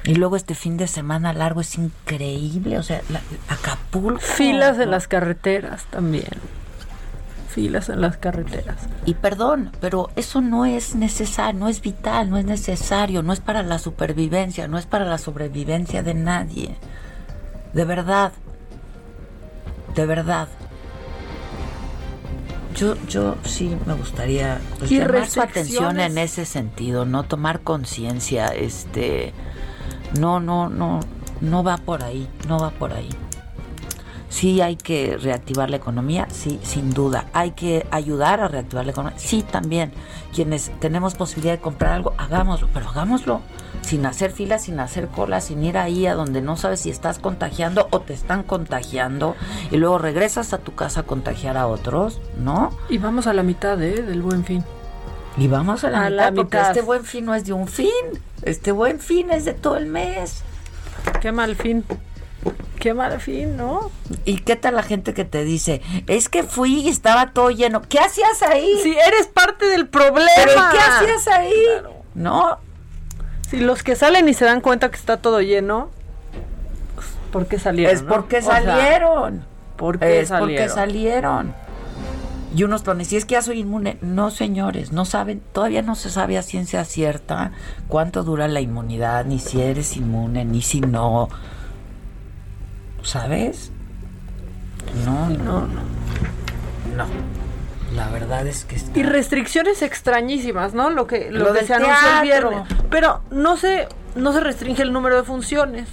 Y 0.05 0.15
luego 0.15 0.37
este 0.37 0.55
fin 0.55 0.77
de 0.77 0.87
semana 0.87 1.33
largo 1.33 1.61
es 1.61 1.77
increíble, 1.77 2.77
o 2.79 2.83
sea, 2.83 3.01
la- 3.09 3.21
Acapulco. 3.49 4.19
Filas 4.21 4.79
en 4.79 4.91
las 4.91 5.07
carreteras 5.07 5.83
también. 5.91 6.29
Filas 7.49 7.89
en 7.89 7.99
las 7.99 8.17
carreteras. 8.17 8.77
Y 9.05 9.15
perdón, 9.15 9.71
pero 9.81 10.11
eso 10.15 10.39
no 10.39 10.65
es 10.65 10.93
necesario, 10.93 11.59
no 11.59 11.67
es 11.67 11.81
vital, 11.81 12.29
no 12.29 12.37
es 12.37 12.45
necesario, 12.45 13.23
no 13.23 13.33
es 13.33 13.39
para 13.39 13.63
la 13.63 13.79
supervivencia, 13.79 14.67
no 14.67 14.77
es 14.77 14.85
para 14.85 15.05
la 15.05 15.17
sobrevivencia 15.17 16.03
de 16.03 16.13
nadie. 16.13 16.75
De 17.73 17.85
verdad. 17.85 18.33
De 19.95 20.05
verdad. 20.05 20.47
Yo, 22.75 22.95
yo 23.07 23.35
sí 23.43 23.75
me 23.87 23.95
gustaría 23.95 24.61
pues, 24.77 24.91
llamar 24.91 25.27
su 25.27 25.41
atención 25.41 25.99
en 25.99 26.19
ese 26.19 26.45
sentido, 26.45 27.03
no 27.05 27.23
tomar 27.23 27.61
conciencia, 27.61 28.49
este, 28.49 29.33
no, 30.19 30.39
no, 30.39 30.69
no, 30.69 30.99
no 31.41 31.63
va 31.63 31.77
por 31.77 32.03
ahí, 32.03 32.29
no 32.47 32.59
va 32.59 32.69
por 32.69 32.93
ahí. 32.93 33.09
Sí 34.29 34.61
hay 34.61 34.75
que 34.75 35.17
reactivar 35.17 35.69
la 35.69 35.77
economía, 35.77 36.27
sí, 36.29 36.59
sin 36.63 36.93
duda. 36.93 37.25
Hay 37.33 37.51
que 37.51 37.87
ayudar 37.91 38.41
a 38.41 38.47
reactivar 38.47 38.85
la 38.85 38.91
economía, 38.91 39.17
sí, 39.19 39.43
también. 39.43 39.91
Quienes 40.33 40.71
tenemos 40.79 41.15
posibilidad 41.15 41.53
de 41.53 41.59
comprar 41.59 41.93
algo, 41.93 42.13
hagámoslo, 42.17 42.69
pero 42.73 42.87
hagámoslo 42.89 43.41
sin 43.81 44.05
hacer 44.05 44.31
filas, 44.31 44.65
sin 44.65 44.79
hacer 44.79 45.07
colas, 45.07 45.45
sin 45.45 45.63
ir 45.63 45.77
ahí 45.77 46.05
a 46.05 46.13
donde 46.13 46.41
no 46.41 46.57
sabes 46.57 46.81
si 46.81 46.89
estás 46.91 47.17
contagiando 47.17 47.87
o 47.91 48.01
te 48.01 48.13
están 48.13 48.43
contagiando 48.43 49.35
y 49.71 49.77
luego 49.77 49.97
regresas 49.97 50.53
a 50.53 50.59
tu 50.59 50.75
casa 50.75 51.01
a 51.01 51.03
contagiar 51.03 51.57
a 51.57 51.65
otros, 51.67 52.21
¿no? 52.37 52.71
Y 52.89 52.99
vamos 52.99 53.25
a 53.25 53.33
la 53.33 53.41
mitad 53.41 53.81
¿eh? 53.81 54.03
del 54.03 54.21
buen 54.21 54.45
fin. 54.45 54.63
Y 55.37 55.47
vamos 55.47 55.83
a 55.83 55.89
la, 55.89 56.05
A 56.05 56.09
mitad, 56.09 56.15
la 56.15 56.31
porque 56.33 56.57
mitad. 56.57 56.71
este 56.71 56.81
buen 56.81 57.03
fin 57.03 57.25
no 57.25 57.33
es 57.33 57.45
de 57.45 57.53
un 57.53 57.67
fin, 57.67 57.87
este 58.43 58.71
buen 58.71 58.99
fin 58.99 59.31
es 59.31 59.45
de 59.45 59.53
todo 59.53 59.77
el 59.77 59.85
mes. 59.87 60.43
Qué 61.21 61.31
mal 61.31 61.55
fin. 61.55 61.83
Qué 62.79 62.93
mal 62.93 63.19
fin, 63.19 63.57
¿no? 63.57 63.91
¿Y 64.23 64.37
qué 64.37 64.55
tal 64.55 64.75
la 64.75 64.83
gente 64.83 65.13
que 65.13 65.25
te 65.25 65.43
dice, 65.43 65.81
es 66.07 66.29
que 66.29 66.43
fui 66.43 66.81
y 66.81 66.89
estaba 66.89 67.33
todo 67.33 67.49
lleno? 67.49 67.81
¿Qué 67.81 67.99
hacías 67.99 68.41
ahí? 68.41 68.79
Si 68.81 68.91
eres 68.91 69.27
parte 69.27 69.65
del 69.65 69.87
problema. 69.87 70.29
¿Pero 70.37 70.51
¿y 70.51 70.71
qué 70.71 70.79
hacías 70.79 71.27
ahí? 71.27 71.63
No, 72.15 72.57
Si 73.49 73.57
los 73.57 73.83
que 73.83 73.95
salen 73.95 74.29
y 74.29 74.33
se 74.33 74.45
dan 74.45 74.61
cuenta 74.61 74.89
que 74.89 74.95
está 74.95 75.17
todo 75.17 75.41
lleno, 75.41 75.89
pues, 76.95 77.07
¿por 77.31 77.47
qué 77.47 77.59
salieron? 77.59 77.95
es 77.95 78.03
no? 78.03 78.09
porque 78.13 78.37
O 78.37 78.41
sea, 78.41 78.63
salieron. 78.63 79.45
¿Por 79.75 79.99
qué 79.99 80.21
es 80.21 80.29
porque 80.29 80.69
salieron? 80.69 80.75
salieron. 80.75 81.55
Y 82.55 82.63
unos 82.63 82.81
ponen, 82.81 83.05
si 83.05 83.15
es 83.15 83.25
que 83.25 83.33
ya 83.33 83.41
soy 83.41 83.59
inmune. 83.59 83.97
No, 84.01 84.31
señores, 84.31 84.91
no 84.91 85.05
saben, 85.05 85.41
todavía 85.51 85.81
no 85.81 85.95
se 85.95 86.09
sabe 86.09 86.37
a 86.37 86.41
ciencia 86.41 86.83
cierta 86.83 87.51
cuánto 87.87 88.23
dura 88.23 88.47
la 88.47 88.59
inmunidad, 88.61 89.25
ni 89.25 89.39
si 89.39 89.61
eres 89.61 89.97
inmune, 89.97 90.45
ni 90.45 90.61
si 90.61 90.81
no. 90.81 91.29
¿Sabes? 93.03 93.71
No, 95.05 95.29
no, 95.29 95.61
no. 95.67 95.81
No. 96.95 97.05
La 97.95 98.07
verdad 98.09 98.45
es 98.45 98.65
que 98.65 98.75
está- 98.75 98.97
Y 98.99 99.03
restricciones 99.03 99.81
extrañísimas, 99.81 100.73
¿no? 100.73 100.89
Lo 100.89 101.07
que, 101.07 101.31
lo 101.31 101.45
Lo 101.45 101.53
que 101.53 101.65
se 101.65 101.73
anunció 101.73 102.17
el 102.17 102.21
viernes. 102.21 102.61
Pero 102.89 103.21
no 103.31 103.57
se, 103.57 103.87
no 104.15 104.31
se 104.33 104.39
restringe 104.41 104.81
el 104.83 104.93
número 104.93 105.15
de 105.17 105.23
funciones. 105.23 105.87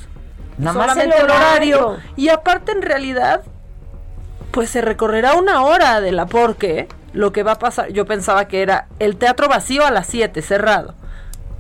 Nada 0.59 0.77
más 0.79 0.91
solamente 0.91 1.19
el 1.19 1.25
horario. 1.31 1.97
Y 2.17 2.29
aparte, 2.29 2.73
en 2.73 2.83
realidad, 2.83 3.43
pues 4.51 4.71
se 4.71 4.81
recorrerá 4.83 5.35
una 5.35 5.63
hora 5.63 6.01
de 6.01 6.13
la 6.13 6.27
porque 6.27 6.89
lo 7.13 7.33
que 7.33 7.43
va 7.43 7.53
a 7.53 7.59
pasar, 7.59 7.89
yo 7.93 8.05
pensaba 8.07 8.47
que 8.47 8.63
era 8.63 8.89
el 8.99 9.17
teatro 9.17 9.49
vacío 9.49 9.87
a 9.87 9.91
las 9.91 10.07
7, 10.07 10.43
cerrado. 10.43 10.95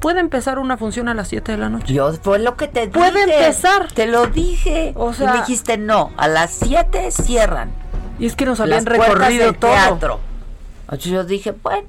Puede 0.06 0.20
empezar 0.20 0.60
una 0.60 0.76
función 0.76 1.08
a 1.08 1.14
las 1.14 1.26
7 1.26 1.50
de 1.50 1.58
la 1.58 1.68
noche. 1.68 1.92
Yo 1.92 2.12
fue 2.12 2.38
lo 2.38 2.56
que 2.56 2.68
te 2.68 2.86
Puede 2.86 3.26
dije. 3.26 3.40
empezar. 3.40 3.88
Te 3.92 4.06
lo 4.06 4.28
dije. 4.28 4.92
O 4.94 5.12
sea- 5.12 5.30
y 5.30 5.32
me 5.32 5.38
dijiste 5.40 5.78
no. 5.78 6.12
A 6.16 6.28
las 6.28 6.52
7 6.52 7.10
cierran. 7.10 7.72
Y 8.20 8.26
es 8.26 8.36
que 8.36 8.46
nos 8.46 8.60
habían 8.60 8.84
las 8.84 8.98
recorrido 8.98 9.46
del 9.46 9.56
todo. 9.56 9.72
teatro. 9.72 10.20
Yo 11.00 11.24
dije, 11.24 11.50
bueno, 11.60 11.88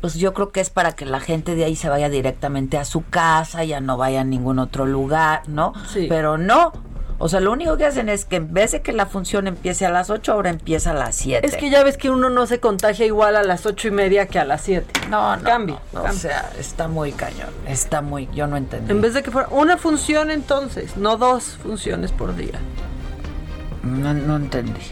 pues 0.00 0.14
yo 0.14 0.32
creo 0.32 0.50
que 0.50 0.62
es 0.62 0.70
para 0.70 0.92
que 0.92 1.04
la 1.04 1.20
gente 1.20 1.54
de 1.54 1.66
ahí 1.66 1.76
se 1.76 1.90
vaya 1.90 2.08
directamente 2.08 2.78
a 2.78 2.86
su 2.86 3.04
casa, 3.04 3.64
ya 3.64 3.80
no 3.80 3.98
vaya 3.98 4.22
a 4.22 4.24
ningún 4.24 4.58
otro 4.58 4.86
lugar, 4.86 5.42
¿no? 5.46 5.74
Sí. 5.92 6.06
Pero 6.08 6.38
no. 6.38 6.72
O 7.24 7.28
sea, 7.28 7.38
lo 7.38 7.52
único 7.52 7.76
que 7.76 7.84
hacen 7.84 8.08
es 8.08 8.24
que 8.24 8.34
en 8.34 8.52
vez 8.52 8.72
de 8.72 8.82
que 8.82 8.92
la 8.92 9.06
función 9.06 9.46
empiece 9.46 9.86
a 9.86 9.90
las 9.90 10.10
8, 10.10 10.32
ahora 10.32 10.50
empieza 10.50 10.90
a 10.90 10.94
las 10.94 11.14
7. 11.14 11.46
Es 11.46 11.56
que 11.56 11.70
ya 11.70 11.84
ves 11.84 11.96
que 11.96 12.10
uno 12.10 12.30
no 12.30 12.48
se 12.48 12.58
contagia 12.58 13.06
igual 13.06 13.36
a 13.36 13.44
las 13.44 13.64
ocho 13.64 13.86
y 13.86 13.92
media 13.92 14.26
que 14.26 14.40
a 14.40 14.44
las 14.44 14.62
7. 14.62 15.08
no, 15.08 15.36
no, 15.36 15.42
cambia, 15.44 15.78
no. 15.92 16.02
O 16.02 16.12
sea, 16.12 16.50
está 16.58 16.88
muy 16.88 17.12
cañón. 17.12 17.50
Está 17.68 18.02
muy, 18.02 18.28
yo 18.34 18.48
no 18.48 18.56
entendí. 18.56 18.90
En 18.90 19.00
vez 19.00 19.14
de 19.14 19.22
que 19.22 19.30
fuera 19.30 19.46
una 19.52 19.76
función 19.76 20.32
entonces, 20.32 20.96
no 20.96 21.16
dos 21.16 21.58
funciones 21.62 22.10
por 22.10 22.34
día. 22.34 22.58
No, 23.84 24.14
no 24.14 24.34
entendí. 24.34 24.82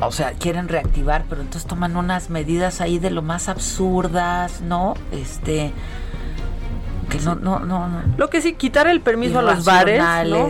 O 0.00 0.10
sea, 0.10 0.32
quieren 0.32 0.66
reactivar, 0.66 1.24
pero 1.28 1.40
entonces 1.42 1.68
toman 1.68 1.96
unas 1.96 2.30
medidas 2.30 2.80
ahí 2.80 2.98
de 2.98 3.10
lo 3.10 3.22
más 3.22 3.48
absurdas, 3.48 4.60
¿no? 4.60 4.94
Este. 5.12 5.72
Que 7.08 7.18
no, 7.20 7.34
no, 7.34 7.60
no, 7.60 7.88
no. 7.88 8.02
Lo 8.16 8.28
que 8.28 8.40
sí, 8.40 8.54
quitar 8.54 8.86
el 8.86 9.00
permiso 9.00 9.38
a 9.38 9.42
los 9.42 9.64
bares, 9.64 10.02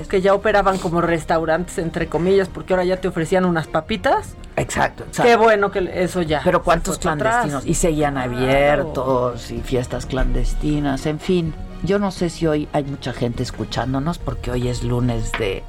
que 0.09 0.21
ya 0.21 0.35
operaban 0.35 0.79
como 0.79 1.01
restaurantes, 1.01 1.79
entre 1.79 2.09
comillas, 2.09 2.49
porque 2.49 2.73
ahora 2.73 2.85
ya 2.85 2.97
te 2.97 3.09
ofrecían 3.09 3.45
unas 3.45 3.67
papitas. 3.67 4.35
Exacto, 4.57 5.05
exacto. 5.05 5.31
Qué 5.31 5.37
bueno 5.37 5.71
que 5.71 5.89
eso 5.95 6.23
ya. 6.23 6.41
Pero 6.43 6.63
cuántos 6.63 6.99
clandestinos. 6.99 7.45
atrás. 7.45 7.67
Y 7.67 7.75
seguían 7.75 8.19
abiertos 8.19 9.51
y 9.51 9.61
fiestas 9.61 10.07
clandestinas. 10.07 11.07
En 11.07 11.21
fin, 11.21 11.55
yo 11.85 11.99
no 11.99 12.11
sé 12.11 12.29
si 12.29 12.47
hoy 12.47 12.69
hay 12.73 12.85
mucha 12.85 13.13
gente 13.13 13.43
escuchándonos 13.43 14.19
porque 14.19 14.51
hoy 14.51 14.69
es 14.69 14.83
lunes 14.83 15.31
de, 15.39 15.63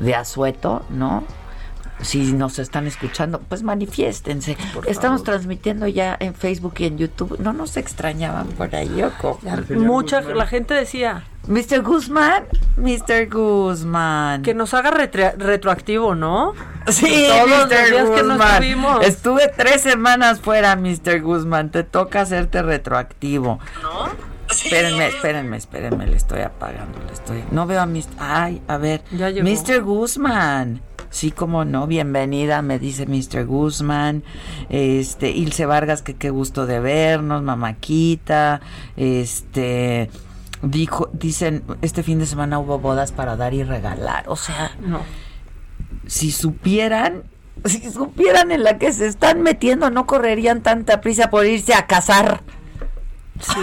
de 0.00 0.14
asueto, 0.14 0.82
¿no? 0.90 1.24
Si 2.00 2.32
nos 2.32 2.58
están 2.58 2.86
escuchando, 2.86 3.40
pues 3.40 3.62
manifiéstense. 3.62 4.56
Estamos 4.86 5.24
transmitiendo 5.24 5.86
ya 5.86 6.16
en 6.20 6.34
Facebook 6.34 6.74
y 6.78 6.84
en 6.86 6.98
YouTube. 6.98 7.38
No 7.40 7.52
nos 7.52 7.76
extrañaban 7.76 8.46
por 8.48 8.74
ahí, 8.74 9.02
¿o 9.02 9.10
cómo? 9.20 9.38
Mucha, 9.70 10.20
la 10.20 10.46
gente 10.46 10.74
decía 10.74 11.24
Mr. 11.48 11.82
Guzmán, 11.82 12.44
Mr. 12.76 13.28
Guzmán. 13.30 14.42
que 14.42 14.54
nos 14.54 14.74
haga 14.74 14.90
retroactivo, 14.90 16.14
¿no? 16.14 16.54
Sí, 16.88 17.26
Todos 17.28 17.50
los 17.50 17.66
Mr. 17.68 18.14
que 18.14 18.22
Guzmán. 18.22 18.62
Estuve 19.02 19.52
tres 19.56 19.82
semanas 19.82 20.40
fuera, 20.40 20.76
Mr. 20.76 21.20
Guzmán. 21.20 21.70
Te 21.70 21.84
toca 21.84 22.20
hacerte 22.20 22.62
retroactivo. 22.62 23.58
¿No? 23.82 24.08
Espérenme, 24.50 25.08
espérenme, 25.08 25.56
espérenme. 25.56 26.06
Le 26.06 26.16
estoy 26.16 26.40
apagando. 26.40 26.98
Le 27.06 27.12
estoy. 27.12 27.44
No 27.50 27.66
veo 27.66 27.80
a 27.80 27.86
Mr. 27.86 28.06
Ay, 28.18 28.62
a 28.68 28.76
ver. 28.76 29.02
Ya 29.10 29.30
llegó. 29.30 29.48
Mr. 29.48 29.82
Guzmán. 29.82 30.82
Sí, 31.10 31.30
como 31.30 31.64
no, 31.64 31.86
bienvenida, 31.86 32.60
me 32.62 32.78
dice 32.78 33.06
Mr. 33.06 33.46
Guzmán. 33.46 34.22
Este, 34.68 35.30
Ilse 35.30 35.64
Vargas, 35.66 36.02
que 36.02 36.14
qué 36.14 36.30
gusto 36.30 36.66
de 36.66 36.80
vernos, 36.80 37.42
Mamaquita. 37.42 38.60
Este, 38.96 40.10
dijo, 40.62 41.08
dicen, 41.12 41.64
este 41.82 42.02
fin 42.02 42.18
de 42.18 42.26
semana 42.26 42.58
hubo 42.58 42.78
bodas 42.78 43.12
para 43.12 43.36
dar 43.36 43.54
y 43.54 43.62
regalar. 43.62 44.24
O 44.28 44.36
sea, 44.36 44.72
No. 44.80 45.00
si 46.06 46.30
supieran, 46.30 47.22
si 47.64 47.90
supieran 47.90 48.52
en 48.52 48.62
la 48.62 48.78
que 48.78 48.92
se 48.92 49.06
están 49.06 49.40
metiendo, 49.42 49.90
no 49.90 50.06
correrían 50.06 50.62
tanta 50.62 51.00
prisa 51.00 51.30
por 51.30 51.46
irse 51.46 51.74
a 51.74 51.86
casar. 51.86 52.42
Sí. 53.40 53.60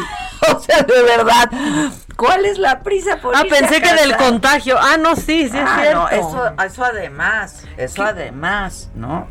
o 0.56 0.60
sea, 0.60 0.82
de 0.84 1.02
verdad, 1.04 1.50
¿Cuál 2.16 2.46
es 2.46 2.58
la 2.58 2.82
prisa 2.82 3.18
por 3.18 3.36
Ah, 3.36 3.44
irse 3.46 3.60
pensé 3.60 3.76
a 3.78 3.82
que 3.82 4.02
del 4.02 4.16
contagio. 4.16 4.78
Ah, 4.80 4.96
no, 4.98 5.16
sí, 5.16 5.50
sí 5.50 5.58
es 5.58 5.64
Ah, 5.66 5.78
cierto. 5.82 6.00
no, 6.02 6.10
eso, 6.10 6.54
eso 6.66 6.84
además, 6.86 7.64
eso 7.78 8.04
además, 8.04 8.90
¿no? 8.96 9.28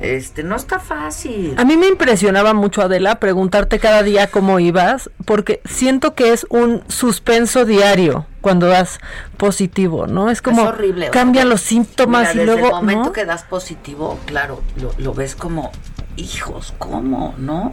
Este, 0.00 0.42
no 0.42 0.56
está 0.56 0.78
fácil. 0.80 1.54
A 1.58 1.64
mí 1.66 1.76
me 1.76 1.86
impresionaba 1.86 2.54
mucho, 2.54 2.80
Adela, 2.80 3.20
preguntarte 3.20 3.78
cada 3.78 4.02
día 4.02 4.28
cómo 4.30 4.58
ibas, 4.58 5.10
porque 5.26 5.60
siento 5.66 6.14
que 6.14 6.32
es 6.32 6.46
un 6.48 6.82
suspenso 6.88 7.66
diario 7.66 8.24
cuando 8.40 8.66
das 8.66 8.98
positivo, 9.36 10.06
¿no? 10.06 10.30
Es 10.30 10.40
como 10.40 10.62
es 10.62 10.68
horrible. 10.68 11.10
cambian 11.10 11.50
los 11.50 11.60
síntomas 11.60 12.20
mira, 12.20 12.32
y 12.32 12.36
desde 12.38 12.46
luego 12.52 12.66
el 12.68 12.72
momento 12.82 13.04
¿no? 13.04 13.12
que 13.12 13.26
das 13.26 13.42
positivo, 13.44 14.18
claro, 14.24 14.62
lo, 14.80 14.92
lo 14.96 15.12
ves 15.12 15.34
como 15.36 15.70
hijos, 16.16 16.74
¿cómo? 16.78 17.34
¿No? 17.38 17.72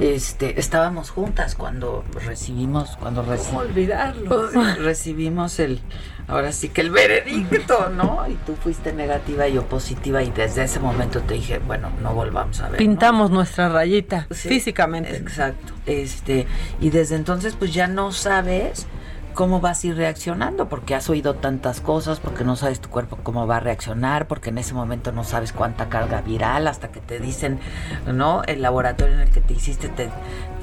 Este, 0.00 0.58
estábamos 0.60 1.10
juntas 1.10 1.54
cuando 1.54 2.04
recibimos, 2.24 2.96
cuando 2.96 3.22
recibimos 3.22 3.66
olvidarlo. 3.66 4.48
recibimos 4.78 5.58
el 5.60 5.80
ahora 6.28 6.52
sí 6.52 6.68
que 6.68 6.80
el 6.80 6.90
veredicto, 6.90 7.90
¿no? 7.90 8.24
Y 8.28 8.34
tú 8.46 8.54
fuiste 8.54 8.92
negativa 8.92 9.48
y 9.48 9.54
yo 9.54 9.64
positiva 9.64 10.22
y 10.22 10.30
desde 10.30 10.62
ese 10.64 10.78
momento 10.78 11.20
te 11.20 11.34
dije, 11.34 11.58
bueno, 11.58 11.90
no 12.02 12.14
volvamos 12.14 12.60
a 12.60 12.64
ver. 12.64 12.72
¿no? 12.72 12.78
Pintamos 12.78 13.30
nuestra 13.30 13.68
rayita 13.68 14.26
Sí, 14.30 14.48
físicamente. 14.48 15.16
Exacto. 15.16 15.72
Este, 15.86 16.46
y 16.80 16.90
desde 16.90 17.16
entonces 17.16 17.56
pues 17.58 17.74
ya 17.74 17.88
no 17.88 18.12
sabes 18.12 18.86
cómo 19.34 19.60
vas 19.60 19.82
a 19.82 19.88
ir 19.88 19.96
reaccionando, 19.96 20.68
porque 20.68 20.94
has 20.94 21.08
oído 21.08 21.34
tantas 21.34 21.80
cosas, 21.80 22.20
porque 22.20 22.44
no 22.44 22.56
sabes 22.56 22.80
tu 22.80 22.88
cuerpo 22.88 23.18
cómo 23.22 23.46
va 23.46 23.58
a 23.58 23.60
reaccionar, 23.60 24.26
porque 24.26 24.50
en 24.50 24.58
ese 24.58 24.74
momento 24.74 25.12
no 25.12 25.24
sabes 25.24 25.52
cuánta 25.52 25.88
carga 25.88 26.20
viral, 26.20 26.66
hasta 26.68 26.88
que 26.88 27.00
te 27.00 27.18
dicen, 27.18 27.58
¿no? 28.06 28.42
El 28.44 28.62
laboratorio 28.62 29.14
en 29.14 29.20
el 29.20 29.30
que 29.30 29.40
te 29.40 29.54
hiciste 29.54 29.88
te 29.88 30.10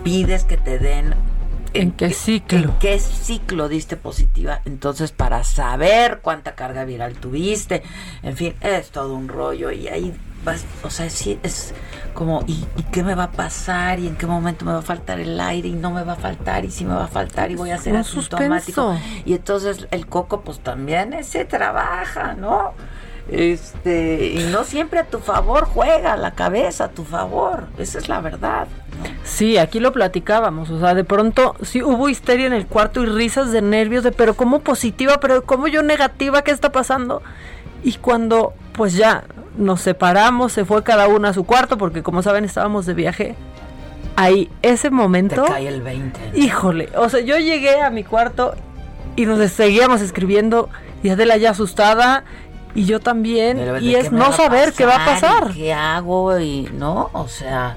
pides 0.04 0.44
que 0.44 0.58
te 0.58 0.80
den 0.80 1.16
¿En 1.74 1.92
qué 1.92 2.12
ciclo? 2.12 2.58
en 2.58 2.72
qué 2.80 3.00
ciclo 3.00 3.68
diste 3.68 3.98
positiva, 3.98 4.62
entonces 4.66 5.12
para 5.12 5.44
saber 5.44 6.20
cuánta 6.22 6.56
carga 6.56 6.86
viral 6.86 7.14
tuviste, 7.14 7.84
en 8.24 8.36
fin, 8.36 8.56
es 8.62 8.90
todo 8.90 9.14
un 9.14 9.28
rollo 9.28 9.72
y 9.72 9.88
ahí 9.88 10.18
vas, 10.44 10.66
o 10.84 10.90
sea, 10.90 11.10
sí 11.10 11.40
es 11.44 11.74
como, 12.14 12.44
¿y, 12.48 12.66
y 12.76 12.84
qué 12.92 13.04
me 13.04 13.14
va 13.16 13.24
a 13.26 13.32
pasar? 13.32 14.00
¿Y 14.00 14.08
en 14.08 14.16
qué 14.16 14.26
momento 14.26 14.66
me 14.66 14.72
va 14.74 14.80
a 14.80 14.84
faltar 14.84 15.20
el 15.20 15.40
aire? 15.40 15.68
¿Y 15.70 15.74
no 15.74 15.92
me 15.92 16.04
va 16.04 16.14
a 16.14 16.18
faltar? 16.18 16.66
¿Y 16.66 16.72
si 16.72 16.84
me 16.86 16.96
va 16.96 17.06
a 17.06 17.08
faltar? 17.08 17.52
¿Y 17.52 17.56
voy 17.56 17.72
a 17.72 17.78
ser 17.78 17.94
Un 17.94 18.00
asintomático? 18.00 18.94
suspenso. 18.94 19.24
Y 19.26 19.34
entonces 19.34 19.88
el 19.92 20.08
coco 20.08 20.42
pues 20.42 20.60
también 20.60 21.24
se 21.24 21.46
trabaja, 21.46 22.34
¿no? 22.34 22.74
Este, 23.30 24.26
y 24.36 24.50
no 24.52 24.64
siempre 24.64 25.00
a 25.00 25.04
tu 25.04 25.20
favor 25.20 25.66
juega 25.66 26.16
la 26.16 26.32
cabeza 26.32 26.86
a 26.86 26.90
tu 26.90 27.04
favor, 27.04 27.68
esa 27.78 27.98
es 27.98 28.08
la 28.08 28.22
verdad. 28.22 28.68
¿no? 28.98 29.04
Sí, 29.26 29.58
aquí 29.58 29.82
lo 29.82 29.92
platicábamos, 29.92 30.70
o 30.70 30.80
sea, 30.80 30.96
de 30.96 31.04
pronto 31.04 31.56
sí 31.62 31.84
hubo 31.84 32.08
histeria 32.08 32.48
en 32.48 32.54
el 32.54 32.68
cuarto 32.68 33.04
y 33.04 33.06
risas 33.06 33.52
de 33.52 33.62
nervios 33.62 34.04
de, 34.06 34.14
pero 34.14 34.36
como 34.36 34.62
positiva, 34.62 35.20
pero 35.20 35.44
como 35.44 35.68
yo 35.68 35.84
negativa, 35.84 36.42
¿qué 36.42 36.52
está 36.52 36.72
pasando? 36.72 37.22
Y 37.84 37.94
cuando 37.96 38.54
pues 38.72 38.94
ya 38.94 39.26
nos 39.58 39.82
separamos, 39.82 40.54
se 40.54 40.66
fue 40.66 40.84
cada 40.84 41.08
una 41.08 41.30
a 41.30 41.34
su 41.34 41.44
cuarto, 41.44 41.78
porque 41.78 42.04
como 42.04 42.22
saben 42.22 42.46
estábamos 42.46 42.86
de 42.86 42.94
viaje, 42.94 43.36
ahí 44.16 44.50
ese 44.62 44.90
Te 44.90 44.96
momento, 44.96 45.46
cae 45.46 45.68
el 45.68 45.82
20. 45.82 46.20
¿no? 46.32 46.38
híjole, 46.38 46.90
o 46.96 47.10
sea, 47.10 47.20
yo 47.22 47.38
llegué 47.38 47.82
a 47.82 47.90
mi 47.90 48.04
cuarto 48.04 48.56
y 49.16 49.26
nos 49.26 49.52
seguíamos 49.52 50.02
escribiendo 50.02 50.70
y 51.04 51.10
Adela 51.10 51.38
ya 51.38 51.52
asustada 51.52 52.24
y 52.76 52.86
yo 52.86 53.00
también, 53.00 53.58
Pero, 53.58 53.80
y 53.80 53.94
¿de 53.94 54.00
es 54.00 54.12
no 54.12 54.32
saber 54.34 54.74
qué 54.74 54.86
va 54.86 54.96
a 54.96 55.06
pasar? 55.06 55.40
pasar. 55.40 55.52
¿Y 55.52 55.60
¿Qué 55.60 55.74
hago? 55.74 56.40
Y 56.40 56.70
no, 56.74 57.10
o 57.14 57.28
sea, 57.28 57.76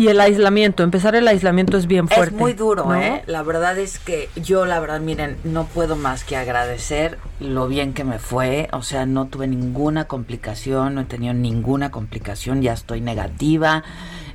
Y 0.00 0.08
el 0.08 0.18
aislamiento, 0.18 0.82
empezar 0.82 1.14
el 1.14 1.28
aislamiento 1.28 1.76
es 1.76 1.86
bien 1.86 2.08
fuerte. 2.08 2.34
es 2.34 2.40
muy 2.40 2.54
duro, 2.54 2.86
¿no? 2.86 2.94
¿eh? 2.94 3.22
La 3.26 3.42
verdad 3.42 3.78
es 3.78 3.98
que 3.98 4.30
yo, 4.34 4.64
la 4.64 4.80
verdad, 4.80 4.98
miren, 4.98 5.36
no 5.44 5.66
puedo 5.66 5.94
más 5.94 6.24
que 6.24 6.38
agradecer 6.38 7.18
lo 7.38 7.68
bien 7.68 7.92
que 7.92 8.02
me 8.02 8.18
fue. 8.18 8.70
O 8.72 8.82
sea, 8.82 9.04
no 9.04 9.26
tuve 9.26 9.46
ninguna 9.46 10.06
complicación, 10.06 10.94
no 10.94 11.02
he 11.02 11.04
tenido 11.04 11.34
ninguna 11.34 11.90
complicación, 11.90 12.62
ya 12.62 12.72
estoy 12.72 13.02
negativa, 13.02 13.84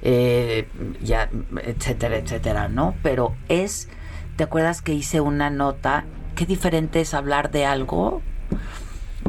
eh, 0.03 0.67
ya, 1.01 1.31
etcétera, 1.63 2.17
etcétera, 2.17 2.67
¿no? 2.67 2.93
Pero 3.01 3.33
es, 3.49 3.89
¿te 4.35 4.43
acuerdas 4.43 4.83
que 4.83 4.93
hice 4.93 5.19
una 5.19 5.49
nota? 5.49 6.05
Qué 6.35 6.45
diferente 6.45 7.01
es 7.01 7.15
hablar 7.15 7.49
de 7.49 7.65
algo 7.65 8.21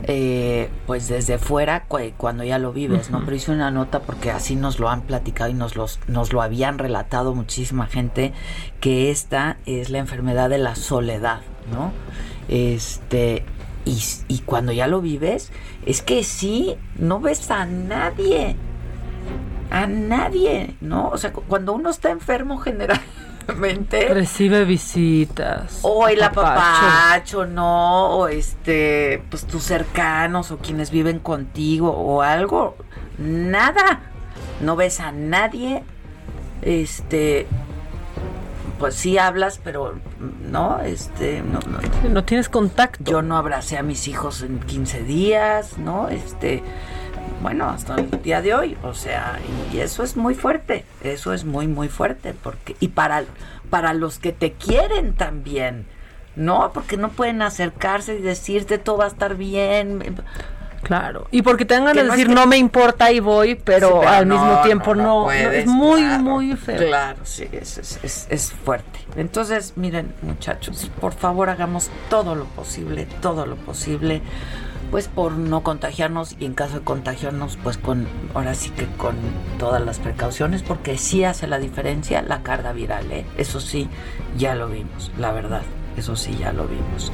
eh, 0.05 0.69
pues 0.87 1.09
desde 1.09 1.39
fuera 1.39 1.85
cu- 1.85 1.99
cuando 2.17 2.45
ya 2.45 2.59
lo 2.59 2.73
vives, 2.73 3.11
¿no? 3.11 3.25
Pero 3.25 3.37
hice 3.37 3.51
una 3.53 3.71
nota 3.71 4.01
porque 4.01 4.31
así 4.31 4.55
nos 4.57 4.79
lo 4.79 4.89
han 4.89 5.03
platicado 5.03 5.51
y 5.51 5.55
nos, 5.55 5.75
los, 5.77 5.99
nos 6.07 6.33
lo 6.33 6.43
habían 6.43 6.79
relatado 6.79 7.35
muchísima 7.35 7.87
gente, 7.87 8.33
que 8.81 9.11
esta 9.11 9.57
es 9.67 9.91
la 9.91 9.99
enfermedad 9.99 10.49
de 10.51 10.59
la 10.59 10.75
soledad, 10.77 11.41
¿no? 11.73 11.93
Este, 12.49 13.45
y, 13.85 14.01
y 14.29 14.39
cuando 14.41 14.73
ya 14.73 14.87
lo 14.87 15.01
vives, 15.01 15.51
es 15.85 16.03
que 16.03 16.23
sí, 16.25 16.77
no 16.99 17.19
ves 17.21 17.51
a 17.51 17.67
nadie, 17.67 18.55
a 19.71 19.87
nadie, 19.87 20.77
¿no? 20.81 21.09
O 21.09 21.19
sea, 21.19 21.33
cu- 21.33 21.43
cuando 21.49 21.73
uno 21.73 21.91
está 21.91 22.11
enfermo 22.11 22.59
Recibe 24.09 24.65
visitas. 24.65 25.79
O 25.83 26.09
el 26.09 26.23
apapacho. 26.23 26.87
apapacho, 26.87 27.47
¿no? 27.47 28.17
O 28.17 28.29
este, 28.29 29.23
pues 29.31 29.47
tus 29.47 29.63
cercanos 29.63 30.51
o 30.51 30.59
quienes 30.59 30.91
viven 30.91 31.19
contigo 31.21 31.91
o 31.91 32.23
algo. 32.23 32.77
Nada. 33.19 34.01
No 34.61 34.77
ves 34.77 35.01
a 35.01 35.13
nadie. 35.13 35.85
Este, 36.63 37.47
pues 38.79 38.95
sí 38.95 39.19
hablas, 39.19 39.61
pero 39.63 39.95
no, 40.43 40.81
este, 40.81 41.43
no, 41.43 41.61
no. 41.61 42.09
No 42.09 42.25
tienes 42.25 42.49
contacto. 42.49 43.11
Yo 43.11 43.23
no 43.23 43.37
abracé 43.37 43.79
a 43.79 43.83
mis 43.83 44.09
hijos 44.09 44.43
en 44.43 44.59
15 44.61 45.03
días, 45.03 45.79
¿no? 45.79 46.09
Este, 46.09 46.63
bueno, 47.43 47.69
hasta 47.69 47.95
el 47.97 48.11
día 48.23 48.41
de 48.43 48.55
hoy, 48.55 48.77
o 48.83 48.95
sea, 48.95 49.39
y 49.73 49.79
eso 49.79 50.03
es 50.03 50.17
muy 50.17 50.35
fuerte, 50.35 50.85
eso 51.03 51.33
es 51.33 51.45
muy, 51.45 51.67
muy 51.67 51.89
fuerte, 51.89 52.35
porque, 52.43 52.77
y 52.81 52.89
para, 52.89 53.25
para 53.71 53.93
los 53.95 54.19
que 54.19 54.33
te 54.33 54.53
quieren 54.53 55.15
también, 55.15 55.87
¿no? 56.35 56.71
Porque 56.73 56.97
no 56.97 57.11
pueden 57.11 57.43
acercarse 57.43 58.17
y 58.19 58.23
decirte 58.23 58.79
todo 58.79 58.99
va 58.99 59.05
a 59.05 59.09
estar 59.09 59.37
bien. 59.37 60.17
Claro. 60.83 61.27
Y 61.33 61.43
porque 61.43 61.65
te 61.65 61.75
dan 61.75 61.85
ganas 61.85 61.95
Que 61.97 62.03
de 62.03 62.07
no 62.07 62.13
es 62.13 62.19
decir, 62.19 62.29
que- 62.29 62.35
no 62.41 62.47
me 62.47 62.59
importa 62.59 63.11
y 63.11 63.19
voy, 63.19 63.57
pero, 63.57 63.89
Sí, 63.89 63.95
pero 64.01 64.09
al 64.09 64.29
no, 64.29 64.35
mismo 64.37 64.63
tiempo 64.63 64.95
no. 64.95 65.03
no, 65.03 65.25
puedes, 65.25 65.65
es 65.65 65.67
muy, 65.67 66.01
claro, 66.03 66.23
muy 66.23 66.57
feo. 66.57 66.77
Claro, 66.77 67.19
sí, 67.25 67.49
es, 67.51 67.79
es, 68.05 68.27
es 68.31 68.53
fuerte. 68.53 69.01
Entonces, 69.17 69.73
miren, 69.77 70.15
muchachos, 70.23 70.89
por 71.01 71.13
favor 71.15 71.51
hagamos 71.51 71.91
todo 72.09 72.37
lo 72.37 72.45
posible, 72.45 73.09
todo 73.21 73.47
lo 73.47 73.57
posible, 73.57 74.23
pues 74.91 75.09
por 75.09 75.33
no 75.33 75.63
contagiarnos 75.63 76.37
y 76.39 76.45
en 76.45 76.55
caso 76.55 76.79
de 76.79 76.85
contagiarnos, 76.85 77.59
pues 77.63 77.79
con, 77.79 78.07
ahora 78.35 78.55
sí 78.55 78.71
que 78.71 78.87
con 78.97 79.17
todas 79.59 79.85
las 79.85 79.99
precauciones, 79.99 80.63
porque 80.63 80.99
sí 80.99 81.25
hace 81.25 81.47
la 81.47 81.59
diferencia 81.59 82.23
la 82.23 82.43
carga 82.43 82.73
viral, 82.73 83.11
¿eh? 83.13 83.27
Eso 83.37 83.61
sí, 83.61 83.89
ya 84.37 84.55
lo 84.55 84.69
vimos, 84.69 85.11
la 85.19 85.33
verdad, 85.33 85.63
eso 85.97 86.17
sí, 86.17 86.37
ya 86.39 86.53
lo 86.53 86.67
vimos. 86.67 87.13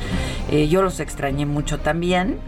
Eh, 0.51 0.69
yo 0.69 0.83
los 0.83 1.01
extrañé 1.01 1.47
mucho 1.47 1.79
también. 1.81 2.39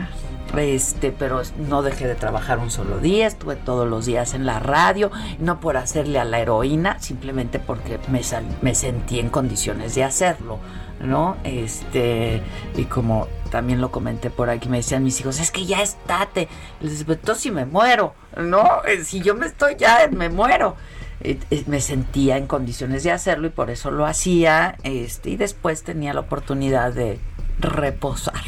Este, 0.56 1.10
pero 1.10 1.42
no 1.68 1.82
dejé 1.82 2.06
de 2.06 2.14
trabajar 2.14 2.60
un 2.60 2.70
solo 2.70 2.98
día, 3.00 3.26
estuve 3.26 3.56
todos 3.56 3.88
los 3.88 4.06
días 4.06 4.34
en 4.34 4.46
la 4.46 4.60
radio, 4.60 5.10
no 5.40 5.58
por 5.58 5.76
hacerle 5.76 6.20
a 6.20 6.24
la 6.24 6.38
heroína, 6.38 7.00
simplemente 7.00 7.58
porque 7.58 7.98
me, 8.08 8.22
sal- 8.22 8.44
me 8.62 8.76
sentí 8.76 9.18
en 9.18 9.30
condiciones 9.30 9.96
de 9.96 10.04
hacerlo, 10.04 10.60
¿no? 11.02 11.37
Este, 11.42 12.40
y 12.76 12.84
como 12.84 13.26
también 13.54 13.80
lo 13.80 13.92
comenté 13.92 14.30
por 14.30 14.50
aquí, 14.50 14.68
me 14.68 14.78
decían 14.78 15.04
mis 15.04 15.20
hijos, 15.20 15.38
es 15.38 15.52
que 15.52 15.64
ya 15.64 15.80
estate. 15.80 16.48
Les 16.80 16.90
dije, 16.98 17.04
"Pues, 17.04 17.38
si 17.38 17.52
me 17.52 17.64
muero, 17.66 18.12
¿no? 18.36 18.82
Eh, 18.84 19.04
Si 19.04 19.20
yo 19.20 19.36
me 19.36 19.46
estoy 19.46 19.76
ya, 19.76 20.08
me 20.10 20.28
muero. 20.28 20.74
Eh, 21.20 21.38
eh, 21.52 21.62
me 21.68 21.80
sentía 21.80 22.36
en 22.36 22.48
condiciones 22.48 23.04
de 23.04 23.12
hacerlo 23.12 23.46
y 23.46 23.50
por 23.50 23.70
eso 23.70 23.92
lo 23.92 24.06
hacía, 24.06 24.76
este, 24.82 25.30
y 25.30 25.36
después 25.36 25.84
tenía 25.84 26.12
la 26.12 26.18
oportunidad 26.20 26.92
de 26.92 27.20
reposar. 27.58 28.42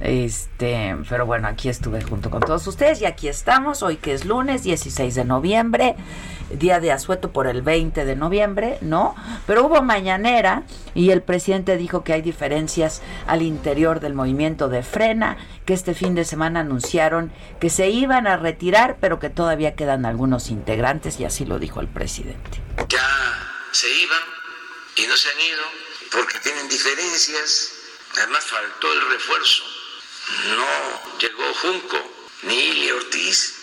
Este, 0.00 0.94
pero 1.08 1.26
bueno, 1.26 1.48
aquí 1.48 1.68
estuve 1.68 2.02
junto 2.02 2.30
con 2.30 2.40
todos 2.40 2.66
ustedes 2.66 3.00
y 3.00 3.06
aquí 3.06 3.28
estamos, 3.28 3.82
hoy 3.82 3.96
que 3.96 4.12
es 4.12 4.24
lunes 4.24 4.62
16 4.62 5.14
de 5.14 5.24
noviembre, 5.24 5.96
día 6.50 6.80
de 6.80 6.92
asueto 6.92 7.32
por 7.32 7.46
el 7.46 7.62
20 7.62 8.04
de 8.04 8.14
noviembre, 8.14 8.78
¿no? 8.82 9.14
Pero 9.46 9.66
hubo 9.66 9.82
mañanera 9.82 10.64
y 10.94 11.10
el 11.10 11.22
presidente 11.22 11.76
dijo 11.76 12.04
que 12.04 12.12
hay 12.12 12.22
diferencias 12.22 13.02
al 13.26 13.42
interior 13.42 14.00
del 14.00 14.14
movimiento 14.14 14.68
de 14.68 14.82
frena, 14.82 15.38
que 15.64 15.74
este 15.74 15.94
fin 15.94 16.14
de 16.14 16.24
semana 16.24 16.60
anunciaron 16.60 17.32
que 17.58 17.70
se 17.70 17.88
iban 17.88 18.26
a 18.26 18.36
retirar, 18.36 18.98
pero 19.00 19.18
que 19.18 19.30
todavía 19.30 19.74
quedan 19.74 20.04
algunos 20.04 20.50
integrantes 20.50 21.18
y 21.18 21.24
así 21.24 21.46
lo 21.46 21.58
dijo 21.58 21.80
el 21.80 21.88
presidente. 21.88 22.60
ya 22.88 23.00
se 23.72 23.88
iban 23.88 24.22
y 24.96 25.06
no 25.06 25.16
se 25.16 25.28
han 25.28 25.40
ido 25.40 25.62
porque 26.12 26.38
tienen 26.40 26.68
diferencias. 26.68 27.75
Además 28.16 28.44
faltó 28.44 28.92
el 28.92 29.08
refuerzo. 29.10 29.64
No 30.56 31.18
llegó 31.18 31.54
Junco, 31.54 32.28
ni 32.42 32.54
Ili 32.54 32.90
Ortiz, 32.90 33.54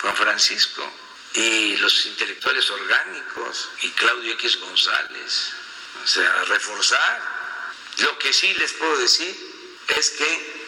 Juan 0.00 0.16
Francisco, 0.16 0.92
y 1.34 1.76
los 1.76 2.06
intelectuales 2.06 2.68
orgánicos, 2.70 3.70
y 3.82 3.90
Claudio 3.90 4.32
X 4.34 4.58
González. 4.60 5.52
O 6.02 6.06
sea, 6.06 6.44
reforzar 6.44 7.40
Lo 7.98 8.18
que 8.18 8.32
sí 8.32 8.52
les 8.54 8.72
puedo 8.74 8.96
decir 8.98 9.36
es 9.88 10.10
que 10.10 10.60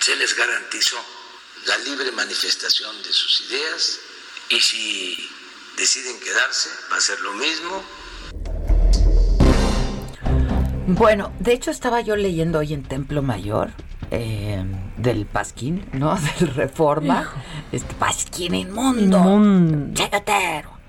se 0.00 0.16
les 0.16 0.34
garantizó 0.34 1.04
la 1.66 1.78
libre 1.78 2.10
manifestación 2.12 3.00
de 3.02 3.12
sus 3.12 3.42
ideas 3.42 4.00
y 4.48 4.60
si 4.60 5.30
deciden 5.76 6.18
quedarse 6.20 6.70
va 6.90 6.96
a 6.96 7.00
ser 7.00 7.20
lo 7.20 7.32
mismo. 7.34 7.84
Bueno, 10.86 11.30
de 11.38 11.52
hecho 11.52 11.70
estaba 11.70 12.00
yo 12.00 12.16
leyendo 12.16 12.58
hoy 12.58 12.74
en 12.74 12.82
Templo 12.82 13.22
Mayor 13.22 13.70
eh, 14.10 14.64
del 14.96 15.26
Pasquín, 15.26 15.84
¿no? 15.92 16.16
Del 16.40 16.54
Reforma. 16.54 17.30
Este 17.70 17.94
Pasquín 17.94 18.54
inmundo. 18.54 19.18
Inmundo. 19.18 20.02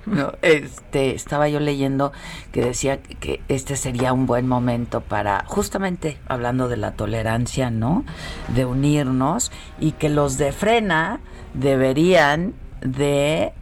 No, 0.05 0.33
este, 0.41 1.15
estaba 1.15 1.47
yo 1.47 1.61
leyendo 1.61 2.11
que 2.51 2.61
decía 2.61 3.01
que 3.01 3.41
este 3.47 3.77
sería 3.77 4.11
un 4.11 4.25
buen 4.25 4.47
momento 4.47 4.99
para, 4.99 5.45
justamente 5.47 6.17
hablando 6.27 6.67
de 6.67 6.75
la 6.75 6.91
tolerancia, 6.91 7.69
¿no? 7.69 8.03
De 8.49 8.65
unirnos 8.65 9.51
y 9.79 9.93
que 9.93 10.09
los 10.09 10.37
de 10.37 10.51
frena 10.51 11.21
deberían 11.53 12.53
de 12.81 13.53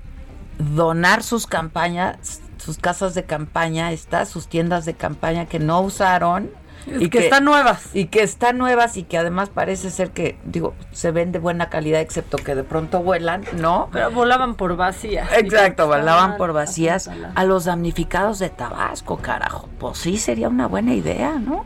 donar 0.58 1.22
sus 1.22 1.46
campañas, 1.46 2.41
sus 2.62 2.78
casas 2.78 3.13
de 3.13 3.24
campaña, 3.24 3.91
estas, 3.91 4.30
sus 4.30 4.47
tiendas 4.47 4.86
de 4.86 4.93
campaña 4.93 5.45
que 5.45 5.60
no 5.60 5.82
usaron 5.82 6.50
y 6.88 7.10
que, 7.10 7.19
están 7.19 7.45
nuevas. 7.45 7.89
y 7.93 8.06
que 8.06 8.24
están 8.24 8.58
nuevas 8.58 8.97
y 8.97 9.04
que 9.04 9.17
además 9.17 9.50
parece 9.50 9.91
ser 9.91 10.12
que, 10.12 10.38
digo, 10.45 10.74
se 10.91 11.12
ven 11.12 11.32
de 11.32 11.39
buena 11.39 11.69
calidad, 11.69 12.02
excepto 12.02 12.38
que 12.38 12.56
de 12.56 12.63
pronto 12.63 13.04
vuelan, 13.04 13.43
¿no? 13.58 13.89
Pero 13.91 14.12
volaban 14.12 14.56
por 14.56 14.76
vacías. 14.76 15.30
Exacto, 15.38 15.88
volaban 15.88 16.38
por 16.38 16.54
vacías 16.54 17.10
a 17.36 17.43
los 17.43 17.65
damnificados 17.65 18.39
de 18.39 18.50
Tabasco, 18.50 19.17
carajo. 19.17 19.69
Pues 19.80 20.00
sí, 20.00 20.17
sería 20.17 20.50
una 20.50 20.67
buena 20.67 20.93
idea, 20.93 21.38
¿no? 21.38 21.65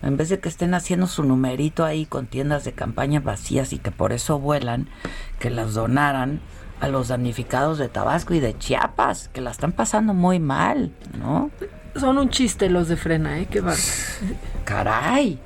En 0.00 0.16
vez 0.16 0.28
de 0.28 0.38
que 0.38 0.48
estén 0.48 0.74
haciendo 0.74 1.08
su 1.08 1.24
numerito 1.24 1.84
ahí 1.84 2.06
con 2.06 2.26
tiendas 2.26 2.64
de 2.64 2.72
campaña 2.72 3.20
vacías 3.20 3.72
y 3.72 3.78
que 3.78 3.90
por 3.90 4.12
eso 4.12 4.38
vuelan, 4.38 4.88
que 5.40 5.50
las 5.50 5.74
donaran 5.74 6.40
a 6.80 6.88
los 6.88 7.08
damnificados 7.08 7.78
de 7.78 7.88
Tabasco 7.88 8.34
y 8.34 8.40
de 8.40 8.56
Chiapas, 8.56 9.28
que 9.32 9.40
la 9.40 9.50
están 9.50 9.72
pasando 9.72 10.14
muy 10.14 10.38
mal, 10.38 10.92
¿no? 11.18 11.50
Son 11.96 12.18
un 12.18 12.30
chiste 12.30 12.70
los 12.70 12.88
de 12.88 12.96
frena, 12.96 13.40
¿eh? 13.40 13.46
Qué 13.50 13.60
bárbaro. 13.60 13.82
Caray. 14.64 15.38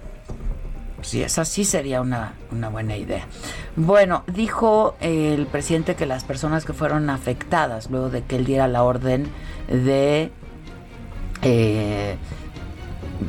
Si 1.00 1.22
es 1.22 1.38
así, 1.38 1.64
sería 1.64 2.00
una, 2.00 2.34
una 2.52 2.68
buena 2.68 2.96
idea. 2.96 3.26
Bueno, 3.74 4.22
dijo 4.26 4.96
el 5.00 5.46
presidente 5.46 5.96
que 5.96 6.06
las 6.06 6.24
personas 6.24 6.64
que 6.64 6.72
fueron 6.72 7.10
afectadas 7.10 7.90
luego 7.90 8.08
de 8.10 8.22
que 8.22 8.36
él 8.36 8.44
diera 8.44 8.68
la 8.68 8.84
orden 8.84 9.26
de 9.68 10.30
eh, 11.42 12.16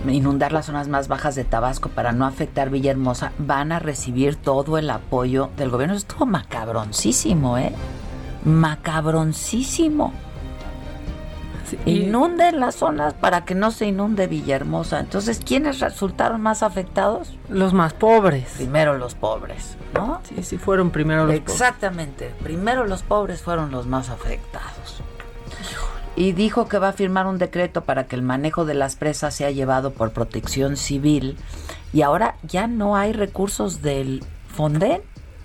inundar 0.07 0.51
las 0.51 0.65
zonas 0.67 0.87
más 0.87 1.07
bajas 1.07 1.35
de 1.35 1.43
Tabasco 1.43 1.89
para 1.89 2.11
no 2.11 2.25
afectar 2.25 2.69
Villahermosa, 2.69 3.31
van 3.37 3.71
a 3.71 3.79
recibir 3.79 4.35
todo 4.35 4.77
el 4.77 4.89
apoyo 4.89 5.49
del 5.57 5.69
gobierno. 5.69 5.95
Estuvo 5.95 6.25
macabroncísimo, 6.25 7.57
¿eh? 7.57 7.73
Macabroncísimo. 8.45 10.13
Inunden 11.85 12.59
las 12.59 12.75
zonas 12.75 13.13
para 13.13 13.45
que 13.45 13.55
no 13.55 13.71
se 13.71 13.87
inunde 13.87 14.27
Villahermosa. 14.27 14.99
Entonces, 14.99 15.41
¿quiénes 15.43 15.79
resultaron 15.79 16.41
más 16.41 16.61
afectados? 16.61 17.37
Los 17.49 17.73
más 17.73 17.93
pobres. 17.93 18.53
Primero 18.57 18.97
los 18.97 19.15
pobres, 19.15 19.75
¿no? 19.93 20.21
Sí, 20.23 20.43
sí, 20.43 20.57
fueron 20.57 20.91
primero 20.91 21.25
los 21.25 21.39
pobres. 21.39 21.51
Exactamente. 21.51 22.31
Primero 22.43 22.85
los 22.85 23.01
pobres 23.01 23.41
fueron 23.41 23.71
los 23.71 23.87
más 23.87 24.09
afectados. 24.09 25.01
Y 26.15 26.33
dijo 26.33 26.67
que 26.67 26.77
va 26.77 26.89
a 26.89 26.93
firmar 26.93 27.25
un 27.25 27.39
decreto 27.39 27.85
para 27.85 28.07
que 28.07 28.15
el 28.15 28.21
manejo 28.21 28.65
de 28.65 28.75
las 28.75 28.95
presas 28.95 29.35
sea 29.35 29.49
llevado 29.49 29.93
por 29.93 30.11
protección 30.11 30.77
civil. 30.77 31.37
Y 31.91 32.03
ahora 32.03 32.37
ya 32.43 32.67
no 32.67 32.95
hay 32.95 33.13
recursos 33.13 33.81
del 33.81 34.23
Fonden. 34.55 35.01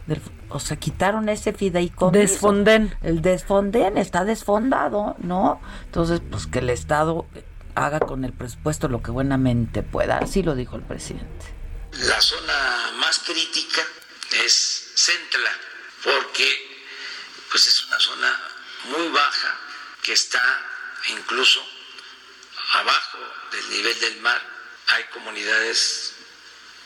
Del, 0.07 0.21
o 0.51 0.61
sea, 0.61 0.77
quitaron 0.77 1.29
ese 1.29 1.53
fideicomiso. 1.53 2.19
Desfonden. 2.19 2.95
El 3.03 3.23
desfonden 3.23 3.97
está 3.97 4.25
desfondado, 4.25 5.17
¿no? 5.19 5.61
Entonces, 5.87 6.21
pues 6.31 6.47
que 6.47 6.59
el 6.59 6.71
Estado 6.71 7.27
haga 7.75 8.01
con 8.01 8.25
el 8.25 8.33
presupuesto 8.33 8.89
lo 8.89 9.03
que 9.03 9.11
buenamente 9.11 9.83
pueda. 9.83 10.19
Así 10.19 10.43
lo 10.43 10.55
dijo 10.55 10.77
el 10.77 10.83
presidente. 10.83 11.47
La 11.93 12.21
zona 12.21 12.93
más 13.01 13.19
crítica 13.21 13.81
es 14.45 14.93
Centla, 14.95 15.51
porque 16.05 16.47
pues 17.51 17.67
es 17.67 17.87
una 17.87 17.99
zona 17.99 18.29
muy 18.91 19.09
baja 19.09 19.68
que 20.09 20.15
está 20.15 20.43
incluso 21.09 21.63
abajo 22.73 23.19
del 23.53 23.69
nivel 23.69 24.01
del 24.01 24.17
mar. 24.23 24.41
Hay 24.87 25.05
comunidades, 25.13 26.15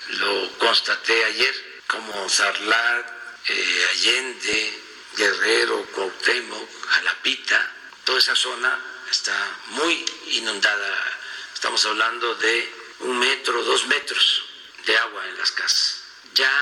lo 0.08 0.58
constaté 0.58 1.24
ayer, 1.26 1.82
como 1.86 2.28
Sarlat, 2.28 3.06
eh, 3.46 3.88
Allende, 3.92 4.82
Guerrero, 5.16 5.86
Cuauhtémoc, 5.92 6.68
Jalapita, 6.88 7.72
toda 8.02 8.18
esa 8.18 8.34
zona 8.34 8.76
está 9.08 9.56
muy 9.68 10.04
inundada. 10.30 11.18
Estamos 11.54 11.86
hablando 11.86 12.34
de 12.34 12.72
un 12.98 13.20
metro, 13.20 13.62
dos 13.62 13.86
metros 13.86 14.42
de 14.84 14.98
agua 14.98 15.28
en 15.28 15.38
las 15.38 15.52
casas. 15.52 16.02
Ya 16.34 16.52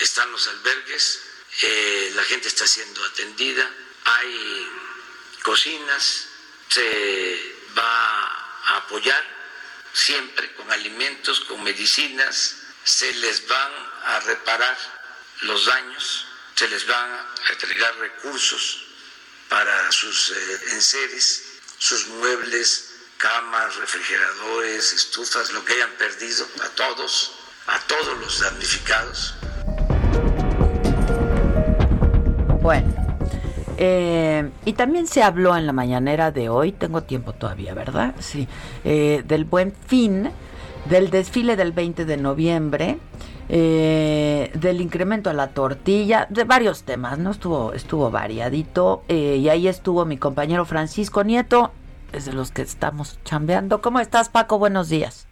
están 0.00 0.28
los 0.32 0.44
albergues, 0.48 1.20
eh, 1.60 2.12
la 2.16 2.24
gente 2.24 2.48
está 2.48 2.66
siendo 2.66 3.04
atendida, 3.04 3.70
hay 4.04 4.81
cocinas, 5.42 6.28
se 6.68 7.54
va 7.76 8.26
a 8.64 8.76
apoyar 8.78 9.22
siempre 9.92 10.54
con 10.54 10.70
alimentos, 10.72 11.40
con 11.40 11.62
medicinas, 11.62 12.56
se 12.84 13.12
les 13.14 13.46
van 13.46 13.72
a 14.04 14.20
reparar 14.20 14.76
los 15.42 15.66
daños, 15.66 16.26
se 16.54 16.68
les 16.68 16.86
van 16.86 17.10
a 17.10 17.34
entregar 17.50 17.94
recursos 17.96 18.86
para 19.48 19.92
sus 19.92 20.30
eh, 20.30 20.60
enseres, 20.72 21.44
sus 21.78 22.06
muebles, 22.08 22.92
camas, 23.18 23.76
refrigeradores, 23.76 24.92
estufas, 24.92 25.52
lo 25.52 25.64
que 25.64 25.74
hayan 25.74 25.92
perdido, 25.92 26.48
a 26.62 26.68
todos, 26.70 27.32
a 27.66 27.78
todos 27.80 28.18
los 28.18 28.40
damnificados. 28.40 29.34
Bueno. 32.60 33.01
Eh, 33.84 34.48
y 34.64 34.74
también 34.74 35.08
se 35.08 35.24
habló 35.24 35.56
en 35.56 35.66
la 35.66 35.72
mañanera 35.72 36.30
de 36.30 36.48
hoy, 36.48 36.70
tengo 36.70 37.02
tiempo 37.02 37.32
todavía, 37.32 37.74
¿verdad? 37.74 38.14
Sí, 38.20 38.46
eh, 38.84 39.24
del 39.26 39.44
buen 39.44 39.72
fin, 39.72 40.30
del 40.88 41.10
desfile 41.10 41.56
del 41.56 41.72
20 41.72 42.04
de 42.04 42.16
noviembre, 42.16 42.98
eh, 43.48 44.52
del 44.54 44.80
incremento 44.80 45.30
a 45.30 45.32
la 45.32 45.48
tortilla, 45.48 46.28
de 46.30 46.44
varios 46.44 46.84
temas, 46.84 47.18
¿no? 47.18 47.32
Estuvo, 47.32 47.72
estuvo 47.72 48.08
variadito. 48.08 49.02
eh, 49.08 49.38
y 49.40 49.48
ahí 49.48 49.66
estuvo 49.66 50.04
mi 50.04 50.16
compañero 50.16 50.64
Francisco 50.64 51.24
Nieto, 51.24 51.72
es 52.12 52.24
de 52.26 52.34
los 52.34 52.52
que 52.52 52.62
estamos 52.62 53.18
chambeando. 53.24 53.80
¿Cómo 53.80 53.98
estás, 53.98 54.28
Paco? 54.28 54.60
Buenos 54.60 54.90
días. 54.90 55.26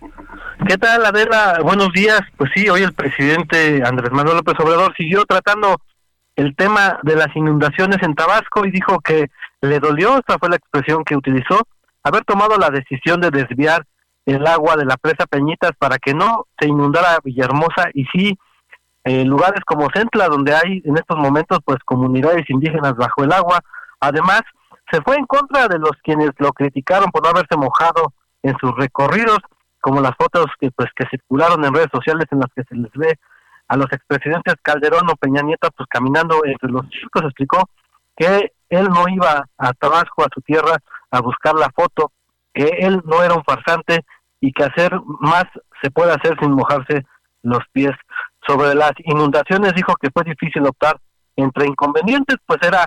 ¿Qué 0.67 0.77
tal, 0.77 1.07
Adela? 1.07 1.61
Buenos 1.63 1.93
días. 1.93 2.21
Pues 2.37 2.51
sí, 2.53 2.69
hoy 2.69 2.83
el 2.83 2.95
presidente 2.95 3.81
Andrés 3.85 4.11
Manuel 4.11 4.39
López 4.39 4.59
Obrador 4.59 4.93
siguió 4.97 5.25
tratando 5.25 5.81
el 6.41 6.57
tema 6.57 6.99
de 7.03 7.17
las 7.17 7.29
inundaciones 7.37 7.99
en 8.01 8.15
Tabasco 8.15 8.65
y 8.65 8.71
dijo 8.71 9.01
que 9.01 9.31
le 9.61 9.79
dolió, 9.79 10.17
esta 10.17 10.39
fue 10.39 10.49
la 10.49 10.57
expresión 10.57 11.05
que 11.05 11.15
utilizó, 11.15 11.61
haber 12.03 12.25
tomado 12.25 12.57
la 12.57 12.71
decisión 12.71 13.21
de 13.21 13.31
desviar 13.31 13.85
el 14.25 14.47
agua 14.47 14.77
de 14.77 14.87
la 14.87 14.97
presa 14.97 15.27
Peñitas 15.27 15.73
para 15.79 15.99
que 15.99 16.15
no 16.15 16.47
se 16.59 16.67
inundara 16.67 17.19
Villahermosa 17.23 17.91
y 17.93 18.05
sí 18.07 18.39
eh, 19.05 19.25
lugares 19.27 19.61
como 19.67 19.89
Centla 19.95 20.29
donde 20.29 20.55
hay 20.55 20.81
en 20.87 20.97
estos 20.97 21.19
momentos 21.19 21.59
pues 21.63 21.79
comunidades 21.85 22.49
indígenas 22.49 22.95
bajo 22.97 23.23
el 23.23 23.33
agua. 23.33 23.61
Además, 24.01 24.41
se 24.91 25.03
fue 25.03 25.17
en 25.17 25.27
contra 25.27 25.69
de 25.69 25.79
los 25.79 25.93
quienes 26.03 26.31
lo 26.39 26.53
criticaron 26.53 27.11
por 27.11 27.23
no 27.23 27.31
haberse 27.31 27.57
mojado 27.59 28.15
en 28.43 28.57
sus 28.59 28.75
recorridos, 28.77 29.41
como 29.83 30.01
las 30.01 30.13
fotos 30.17 30.47
que 30.59 30.71
pues 30.71 30.89
que 30.97 31.07
circularon 31.11 31.63
en 31.67 31.75
redes 31.75 31.91
sociales 31.93 32.25
en 32.31 32.39
las 32.39 32.49
que 32.57 32.63
se 32.65 32.77
les 32.77 32.93
ve 32.95 33.19
a 33.71 33.77
los 33.77 33.87
expresidentes 33.93 34.57
Calderón 34.63 35.09
o 35.09 35.15
Peña 35.15 35.43
Nieto 35.43 35.69
pues 35.77 35.89
caminando 35.89 36.41
entre 36.45 36.71
los 36.71 36.89
chicos 36.91 37.23
explicó 37.23 37.71
que 38.17 38.53
él 38.69 38.89
no 38.89 39.05
iba 39.09 39.47
a 39.57 39.73
Tabasco, 39.75 40.25
a 40.25 40.29
su 40.35 40.41
tierra, 40.41 40.77
a 41.11 41.21
buscar 41.21 41.55
la 41.55 41.71
foto, 41.71 42.11
que 42.53 42.65
él 42.81 43.01
no 43.05 43.23
era 43.23 43.35
un 43.35 43.45
farsante 43.45 44.05
y 44.41 44.53
que 44.53 44.65
hacer 44.65 44.93
más 45.21 45.45
se 45.81 45.91
puede 45.93 46.11
hacer 46.11 46.37
sin 46.41 46.51
mojarse 46.51 47.07
los 47.43 47.61
pies. 47.73 47.93
Sobre 48.45 48.75
las 48.75 48.93
inundaciones 49.05 49.73
dijo 49.75 49.95
que 50.01 50.11
fue 50.11 50.25
difícil 50.25 50.67
optar 50.67 50.99
entre 51.37 51.67
inconvenientes, 51.67 52.39
pues 52.45 52.59
era 52.63 52.87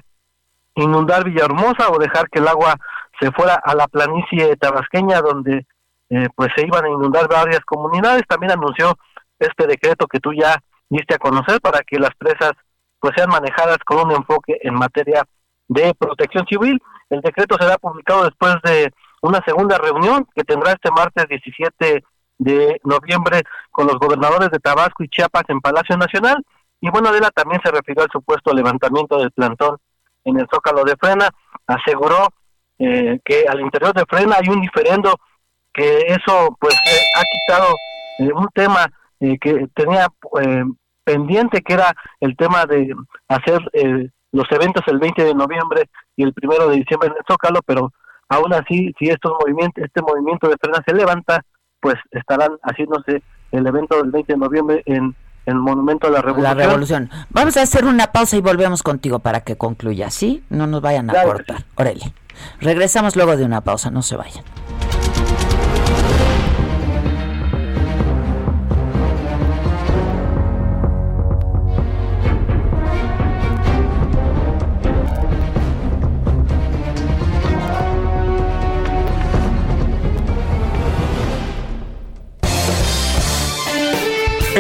inundar 0.76 1.24
Villahermosa 1.24 1.92
o 1.92 1.98
dejar 1.98 2.30
que 2.30 2.40
el 2.40 2.48
agua 2.50 2.76
se 3.22 3.32
fuera 3.32 3.56
a 3.56 3.74
la 3.74 3.88
planicie 3.88 4.58
tabasqueña 4.58 5.22
donde 5.22 5.66
eh, 6.10 6.28
pues 6.36 6.50
se 6.58 6.68
iban 6.68 6.84
a 6.84 6.90
inundar 6.90 7.30
varias 7.30 7.62
comunidades. 7.62 8.24
También 8.28 8.52
anunció 8.52 8.98
este 9.40 9.66
decreto 9.66 10.08
que 10.08 10.20
tú 10.20 10.34
ya 10.34 10.62
diste 10.90 11.16
a 11.16 11.20
conocer 11.20 11.60
para 11.62 11.82
que 11.82 12.00
las 12.00 12.14
presas 12.16 12.52
pues 13.00 13.14
sean 13.16 13.30
manejadas 13.30 13.78
con 13.86 14.08
un 14.08 14.12
enfoque 14.12 14.58
en 14.62 14.76
materia 14.76 15.24
de 15.68 15.94
protección 15.96 16.46
civil. 16.48 16.82
El 17.10 17.22
decreto 17.22 17.58
será 17.60 17.78
publicado 17.78 18.24
después 18.24 18.56
de 18.64 18.92
una 19.22 19.42
segunda 19.46 19.78
reunión 19.78 20.28
que 20.36 20.44
tendrá 20.44 20.72
este 20.72 20.92
martes 20.92 21.28
17 21.28 22.04
de 22.38 22.82
noviembre 22.84 23.44
con 23.72 23.88
los 23.88 23.98
gobernadores 23.98 24.50
de 24.52 24.60
Tabasco 24.60 25.04
y 25.04 25.10
Chiapas 25.10 25.44
en 25.48 25.62
Palacio 25.62 25.98
Nacional. 25.98 26.44
Y 26.82 26.90
bueno, 26.90 27.10
Adela 27.10 27.32
también 27.32 27.62
se 27.64 27.72
refirió 27.72 28.04
al 28.04 28.12
supuesto 28.12 28.54
levantamiento 28.54 29.18
del 29.18 29.32
plantón 29.32 29.78
en 30.26 30.40
el 30.40 30.48
Zócalo 30.54 30.84
de 30.84 30.96
Frena. 30.98 31.30
Aseguró 31.68 32.28
eh, 32.80 33.20
que 33.24 33.46
al 33.48 33.62
interior 33.62 33.94
de 33.94 34.06
Frena 34.06 34.38
hay 34.42 34.50
un 34.50 34.62
diferendo 34.62 35.16
que 35.74 36.00
eso 36.08 36.56
pues 36.60 36.76
eh, 36.76 37.02
ha 37.16 37.24
quitado 37.24 37.76
eh, 38.20 38.34
un 38.34 38.48
tema 38.54 38.86
que 39.40 39.68
tenía 39.76 40.08
pendiente 41.04 41.62
que 41.62 41.74
era 41.74 41.94
el 42.20 42.36
tema 42.36 42.66
de 42.66 42.94
hacer 43.28 43.60
los 44.32 44.52
eventos 44.52 44.84
el 44.88 45.00
20 45.00 45.24
de 45.24 45.36
noviembre 45.36 45.90
y 46.16 46.24
el 46.24 46.34
primero 46.34 46.70
de 46.70 46.78
diciembre 46.78 47.10
en 47.10 47.16
el 47.18 47.24
Zócalo, 47.30 47.62
pero 47.66 47.92
aún 48.30 48.54
así 48.54 48.94
si 48.98 49.10
estos 49.10 49.34
movimientos 49.40 49.84
este 49.84 50.02
movimiento 50.02 50.48
de 50.48 50.58
Frena 50.60 50.84
se 50.86 50.94
levanta, 50.94 51.44
pues 51.80 51.96
estarán 52.12 52.58
haciéndose 52.64 53.22
el 53.52 53.68
evento 53.68 53.98
del 54.02 54.12
20 54.12 54.34
de 54.34 54.40
noviembre 54.40 54.84
en 54.86 55.16
el 55.46 55.56
Monumento 55.56 56.08
a 56.08 56.10
la 56.10 56.22
Revolución. 56.22 56.58
La 56.58 56.64
Revolución. 56.64 57.10
Vamos 57.30 57.58
a 57.58 57.62
hacer 57.64 57.86
una 57.86 58.08
pausa 58.08 58.38
y 58.38 58.42
volvemos 58.42 58.82
contigo 58.82 59.20
para 59.20 59.42
que 59.42 59.58
concluya, 59.58 60.10
¿sí? 60.10 60.44
No 60.50 60.68
nos 60.68 60.82
vayan 60.82 61.10
a 61.10 61.24
cortar. 61.24 61.66
Orele. 61.76 62.14
Regresamos 62.62 63.16
luego 63.16 63.36
de 63.36 63.46
una 63.46 63.62
pausa, 63.62 63.92
no 63.92 64.02
se 64.02 64.16
vayan. 64.16 64.44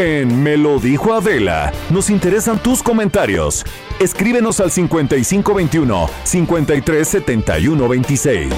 En 0.03 0.43
Me 0.43 0.57
lo 0.57 0.79
dijo 0.79 1.13
Adela, 1.13 1.71
nos 1.89 2.09
interesan 2.09 2.61
tus 2.61 2.83
comentarios. 2.83 3.63
Escríbenos 4.01 4.59
al 4.59 4.69
5521 4.69 6.09
537126. 6.25 8.53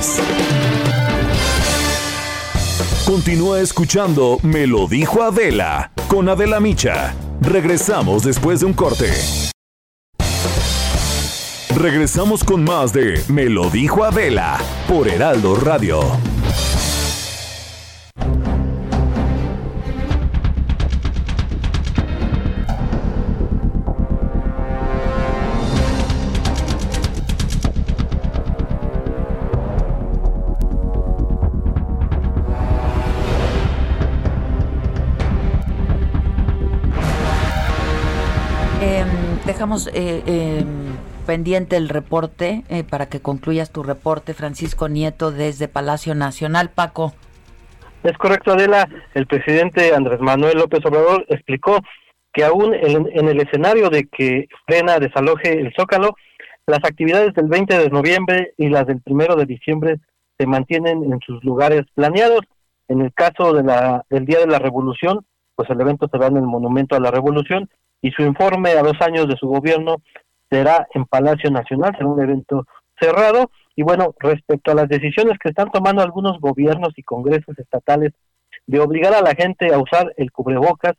Continúa 3.06 3.62
escuchando 3.62 4.40
Me 4.42 4.66
lo 4.66 4.88
dijo 4.88 5.22
Adela 5.22 5.92
con 6.08 6.28
Adela 6.30 6.60
Micha. 6.60 7.14
Regresamos 7.42 8.24
después 8.24 8.62
de 8.62 8.66
un 8.66 8.74
corte. 8.74 9.12
Regresamos 11.76 12.44
con 12.44 12.64
más 12.64 12.92
de 12.92 13.22
Me 13.28 13.50
lo 13.50 13.70
dijo 13.70 14.04
Adela 14.04 14.58
por 14.88 15.08
Heraldo 15.08 15.56
Radio. 15.58 16.35
Dejamos 39.66 39.88
eh, 39.96 40.22
em, 40.28 40.96
pendiente 41.26 41.76
el 41.76 41.90
reporte 41.90 42.64
eh, 42.70 42.84
para 42.84 43.08
que 43.08 43.20
concluyas 43.20 43.72
tu 43.72 43.82
reporte, 43.82 44.36
Francisco 44.36 44.90
Nieto, 44.90 45.32
desde 45.32 45.68
Palacio 45.68 46.14
Nacional. 46.14 46.70
Paco. 46.70 47.14
Es 48.04 48.16
correcto, 48.20 48.52
Adela. 48.52 48.88
El 49.16 49.26
presidente 49.26 49.96
Andrés 49.96 50.20
Manuel 50.20 50.60
López 50.60 50.86
Obrador 50.86 51.26
explicó 51.30 51.80
que 52.32 52.44
aún 52.44 52.76
en, 52.76 53.28
el 53.28 53.42
escenario 53.42 53.90
de 53.90 54.04
que 54.04 54.48
frena 54.68 55.00
desaloje 55.00 55.60
el 55.60 55.74
Zócalo, 55.76 56.16
las 56.68 56.84
actividades 56.84 57.34
del 57.34 57.48
20 57.48 57.76
de 57.80 57.90
noviembre 57.90 58.54
y 58.58 58.70
las 58.70 58.86
del 58.86 59.02
1 59.04 59.36
de 59.36 59.46
diciembre 59.48 59.96
se 60.38 60.46
mantienen 60.46 61.12
en 61.12 61.20
sus 61.26 61.44
lugares 61.44 61.86
planeados. 61.96 62.42
En 62.88 63.02
el 63.02 63.12
caso 63.16 63.52
de 63.54 63.64
la, 63.64 64.06
del 64.12 64.28
Día 64.28 64.42
de 64.42 64.48
la 64.48 64.60
Revolución, 64.60 65.26
pues 65.56 65.68
el 65.72 65.82
evento 65.82 66.08
será 66.12 66.28
en 66.28 66.38
el 66.38 66.44
Monumento 66.44 66.96
a 66.96 67.00
la 67.00 67.10
Revolución 67.10 67.68
y 68.02 68.12
su 68.12 68.22
informe 68.24 68.72
a 68.72 68.84
dos 68.84 69.00
años 69.02 69.28
de 69.28 69.38
su 69.38 69.48
gobierno 69.48 69.98
será 70.50 70.88
en 70.94 71.06
Palacio 71.06 71.50
Nacional, 71.50 71.94
será 71.94 72.08
un 72.08 72.22
evento 72.22 72.66
cerrado. 73.00 73.52
Y 73.76 73.84
bueno, 73.84 74.14
respecto 74.20 74.72
a 74.72 74.76
las 74.76 74.88
decisiones 74.88 75.38
que 75.40 75.50
están 75.50 75.70
tomando 75.72 76.02
algunos 76.02 76.40
gobiernos 76.40 76.94
y 76.96 77.04
congresos 77.04 77.58
estatales 77.60 78.14
de 78.68 78.80
obligar 78.80 79.14
a 79.14 79.22
la 79.22 79.36
gente 79.36 79.74
a 79.74 79.80
usar 79.80 80.14
el 80.18 80.32
cubrebocas, 80.32 80.94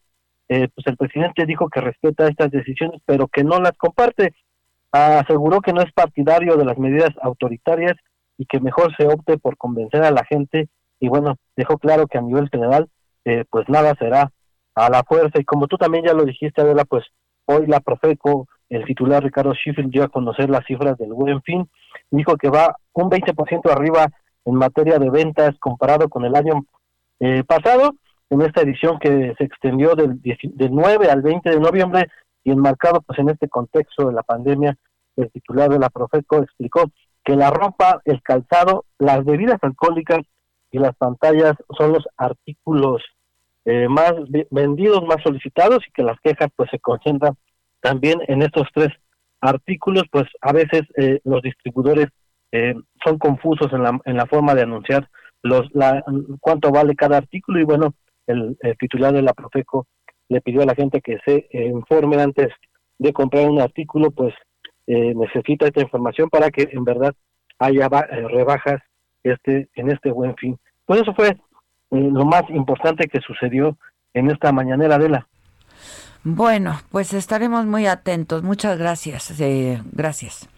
eh, 0.49 0.69
pues 0.75 0.87
el 0.87 0.97
presidente 0.97 1.47
dijo 1.47 1.69
que 1.69 1.81
respeta 1.81 2.29
estas 2.29 2.51
decisiones, 2.51 3.01
pero 3.07 3.29
que 3.29 3.45
no 3.45 3.59
las 3.61 3.77
comparte. 3.77 4.35
Aseguró 4.93 5.61
que 5.61 5.73
no 5.73 5.83
es 5.83 5.93
partidario 5.93 6.57
de 6.57 6.65
las 6.65 6.79
medidas 6.79 7.11
autoritarias 7.23 7.95
y 8.39 8.47
que 8.47 8.61
mejor 8.61 8.95
se 8.97 9.07
opte 9.07 9.39
por 9.39 9.57
convencer 9.57 10.03
a 10.05 10.11
la 10.11 10.25
gente. 10.25 10.69
Y 11.01 11.09
bueno, 11.09 11.37
dejó 11.57 11.79
claro 11.79 12.07
que 12.07 12.19
a 12.19 12.23
nivel 12.23 12.49
general, 12.51 12.89
eh, 13.25 13.45
pues 13.51 13.69
nada 13.69 13.95
será 13.99 14.33
a 14.77 14.89
la 14.91 15.03
fuerza. 15.03 15.41
Y 15.41 15.45
como 15.45 15.67
tú 15.67 15.77
también 15.77 16.05
ya 16.05 16.13
lo 16.13 16.25
dijiste, 16.25 16.61
Adela, 16.61 16.85
pues 16.85 17.05
hoy 17.47 17.67
la 17.67 17.81
Profeco, 17.81 18.47
el 18.69 18.85
titular 18.85 19.23
Ricardo 19.23 19.55
Schiffel 19.55 19.91
dio 19.91 20.05
a 20.05 20.09
conocer 20.09 20.51
las 20.51 20.65
cifras 20.67 20.97
del 20.99 21.13
buen 21.13 21.43
fin. 21.43 21.69
Dijo 22.11 22.37
que 22.37 22.51
va 22.51 22.77
un 22.93 23.11
20% 23.11 23.71
arriba 23.71 24.09
en 24.45 24.55
materia 24.55 24.99
de 24.99 25.11
ventas 25.11 25.57
comparado 25.59 26.09
con 26.09 26.25
el 26.25 26.37
año 26.37 26.65
eh, 27.19 27.43
pasado, 27.45 27.97
en 28.31 28.43
esta 28.43 28.61
edición 28.61 28.99
que 28.99 29.35
se 29.39 29.45
extendió 29.45 29.95
del, 29.95 30.21
del 30.21 30.71
9 30.73 31.11
al 31.11 31.23
20 31.23 31.51
de 31.51 31.61
noviembre 31.61 32.09
y 32.45 32.51
enmarcado 32.51 33.01
pues 33.01 33.19
en 33.19 33.31
este 33.31 33.49
contexto 33.49 34.07
de 34.07 34.13
la 34.13 34.23
pandemia, 34.23 34.77
el 35.17 35.31
titular 35.31 35.71
de 35.71 35.79
la 35.79 35.91
Profeco 35.91 36.39
explicó 36.39 36.85
que 37.25 37.35
la 37.35 37.51
ropa, 37.51 38.01
el 38.05 38.23
calzado, 38.23 38.85
las 38.99 39.25
bebidas 39.25 39.59
alcohólicas 39.63 40.21
y 40.71 40.79
las 40.79 40.95
pantallas 40.97 41.55
son 41.77 41.93
los 41.93 42.07
artículos 42.17 43.03
eh, 43.69 43.89
más 43.89 44.13
vendidos, 44.53 45.05
más 45.07 45.21
solicitados 45.25 45.81
y 45.89 45.91
que 45.91 46.05
las 46.05 46.21
quejas 46.21 46.51
pues 46.55 46.71
se 46.71 46.79
concentran 46.79 47.37
también 47.81 48.21
en 48.29 48.43
estos 48.43 48.69
tres 48.73 48.91
artículos, 49.41 50.05
pues 50.09 50.27
a 50.41 50.53
veces 50.53 50.83
eh, 50.97 51.19
los 51.25 51.43
distribuidores 51.43 52.07
eh, 52.53 52.75
son 53.05 53.19
confusos 53.19 53.73
en 53.73 53.83
la, 53.83 54.01
en 54.05 54.17
la 54.17 54.27
forma 54.27 54.55
de 54.55 54.63
anunciar 54.63 55.09
los 55.43 55.67
la, 55.75 56.05
cuánto 56.41 56.71
vale 56.71 56.95
cada 56.95 57.17
artículo 57.17 57.59
y 57.59 57.65
bueno, 57.65 57.95
el, 58.29 58.57
titular 58.79 59.13
de 59.13 59.23
la 59.23 59.35
Profeco 59.35 59.89
le 60.29 60.41
pidió 60.41 60.63
a 60.63 60.67
la 60.67 60.77
gente 60.77 61.01
que 61.01 61.19
se 61.25 61.49
informe 61.53 62.23
antes 62.23 62.51
de 62.99 63.13
comprar 63.13 63.51
un 63.51 63.61
artículo, 63.61 64.13
pues 64.13 64.33
necesita 64.87 65.67
esta 65.67 65.83
información 65.83 66.29
para 66.31 66.51
que 66.51 66.69
en 66.71 66.85
verdad 66.85 67.15
haya 67.59 67.89
rebajas 67.89 68.81
este 69.25 69.69
en 69.75 69.91
este 69.91 70.13
buen 70.13 70.37
fin. 70.37 70.57
Pues 70.85 71.03
eso 71.03 71.15
fue 71.15 71.37
eh, 71.91 72.09
lo 72.13 72.25
más 72.25 72.43
importante 72.51 73.09
que 73.09 73.21
sucedió 73.21 73.77
en 74.15 74.31
esta 74.31 74.53
mañanera 74.53 74.99
de 74.99 75.09
la. 75.09 75.27
Bueno, 76.25 76.81
pues 76.91 77.13
estaremos 77.13 77.67
muy 77.67 77.87
atentos. 77.87 78.43
Muchas 78.43 78.79
gracias. 78.79 79.41
Eh, 79.41 79.81
gracias. 79.93 80.49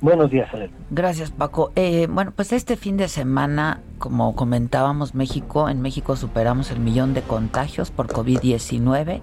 Buenos 0.00 0.32
días, 0.32 0.52
Elena. 0.52 0.72
Gracias, 0.90 1.30
Paco. 1.30 1.70
Eh, 1.76 2.08
bueno, 2.10 2.32
pues 2.34 2.52
este 2.52 2.76
fin 2.76 2.96
de 2.96 3.06
semana, 3.06 3.82
como 3.98 4.34
comentábamos, 4.34 5.14
México, 5.14 5.68
en 5.68 5.80
México 5.80 6.16
superamos 6.16 6.72
el 6.72 6.80
millón 6.80 7.14
de 7.14 7.22
contagios 7.22 7.92
por 7.92 8.08
COVID-19 8.08 9.20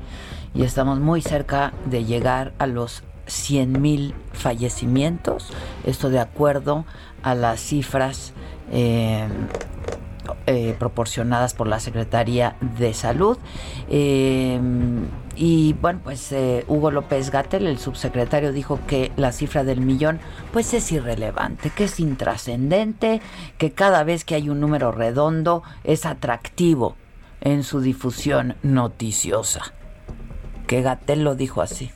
y 0.54 0.64
estamos 0.64 1.00
muy 1.00 1.22
cerca 1.22 1.74
de 1.86 2.06
llegar 2.06 2.54
a 2.60 2.68
los 2.68 3.04
100 3.26 3.82
mil 3.82 4.14
fallecimientos. 4.32 5.52
Esto 5.86 6.10
de 6.10 6.20
acuerdo 6.20 6.86
a 7.24 7.36
las 7.36 7.60
cifras 7.60 8.34
eh, 8.72 9.28
eh, 10.46 10.76
proporcionadas 10.78 11.54
por 11.54 11.68
la 11.68 11.80
Secretaría 11.80 12.56
de 12.78 12.94
Salud. 12.94 13.38
Eh, 13.90 14.60
y 15.36 15.74
bueno, 15.74 16.02
pues 16.04 16.32
eh, 16.34 16.66
Hugo 16.68 16.92
López 16.92 17.32
Gatel, 17.32 17.66
el 17.66 17.80
subsecretario, 17.80 18.52
dijo 18.52 18.80
que 18.88 19.12
la 19.16 19.32
cifra 19.32 19.64
del 19.64 19.80
millón 19.80 20.20
pues 20.52 20.74
es 20.74 20.92
irrelevante, 20.92 21.70
que 21.70 21.86
es 21.86 22.00
intrascendente, 22.00 23.22
que 23.58 23.72
cada 23.72 24.04
vez 24.04 24.26
que 24.26 24.36
hay 24.36 24.50
un 24.50 24.60
número 24.60 24.92
redondo 24.92 25.64
es 25.86 26.06
atractivo 26.06 26.96
en 27.42 27.64
su 27.64 27.80
difusión 27.80 28.56
noticiosa. 28.64 29.74
Que 30.68 30.82
Gatel 30.82 31.24
lo 31.24 31.36
dijo 31.36 31.62
así. 31.62 31.90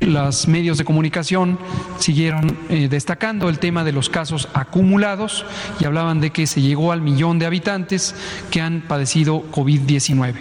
Los 0.00 0.48
medios 0.48 0.78
de 0.78 0.84
comunicación 0.84 1.58
siguieron 1.98 2.56
eh, 2.70 2.88
destacando 2.88 3.50
el 3.50 3.58
tema 3.58 3.84
de 3.84 3.92
los 3.92 4.08
casos 4.08 4.48
acumulados 4.54 5.44
y 5.78 5.84
hablaban 5.84 6.20
de 6.20 6.30
que 6.30 6.46
se 6.46 6.62
llegó 6.62 6.92
al 6.92 7.02
millón 7.02 7.38
de 7.38 7.44
habitantes 7.44 8.14
que 8.50 8.62
han 8.62 8.80
padecido 8.80 9.44
COVID-19. 9.52 10.36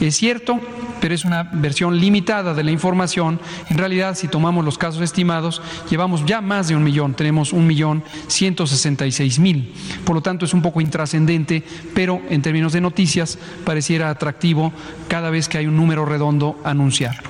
Es 0.00 0.16
cierto, 0.16 0.60
pero 1.00 1.12
es 1.12 1.24
una 1.24 1.42
versión 1.42 1.98
limitada 1.98 2.54
de 2.54 2.62
la 2.62 2.70
información. 2.70 3.40
En 3.68 3.78
realidad, 3.78 4.14
si 4.14 4.28
tomamos 4.28 4.64
los 4.64 4.78
casos 4.78 5.02
estimados, 5.02 5.60
llevamos 5.90 6.24
ya 6.24 6.40
más 6.40 6.68
de 6.68 6.76
un 6.76 6.84
millón, 6.84 7.14
tenemos 7.14 7.52
un 7.52 7.66
millón 7.66 8.04
ciento 8.28 8.64
sesenta 8.64 9.06
y 9.06 9.12
seis 9.12 9.40
mil. 9.40 9.74
Por 10.04 10.14
lo 10.14 10.22
tanto, 10.22 10.44
es 10.44 10.54
un 10.54 10.62
poco 10.62 10.80
intrascendente, 10.80 11.64
pero 11.94 12.22
en 12.30 12.42
términos 12.42 12.72
de 12.72 12.80
noticias 12.80 13.38
pareciera 13.64 14.08
atractivo 14.08 14.72
cada 15.08 15.30
vez 15.30 15.48
que 15.48 15.58
hay 15.58 15.66
un 15.66 15.76
número 15.76 16.04
redondo 16.04 16.60
anunciarlo. 16.64 17.28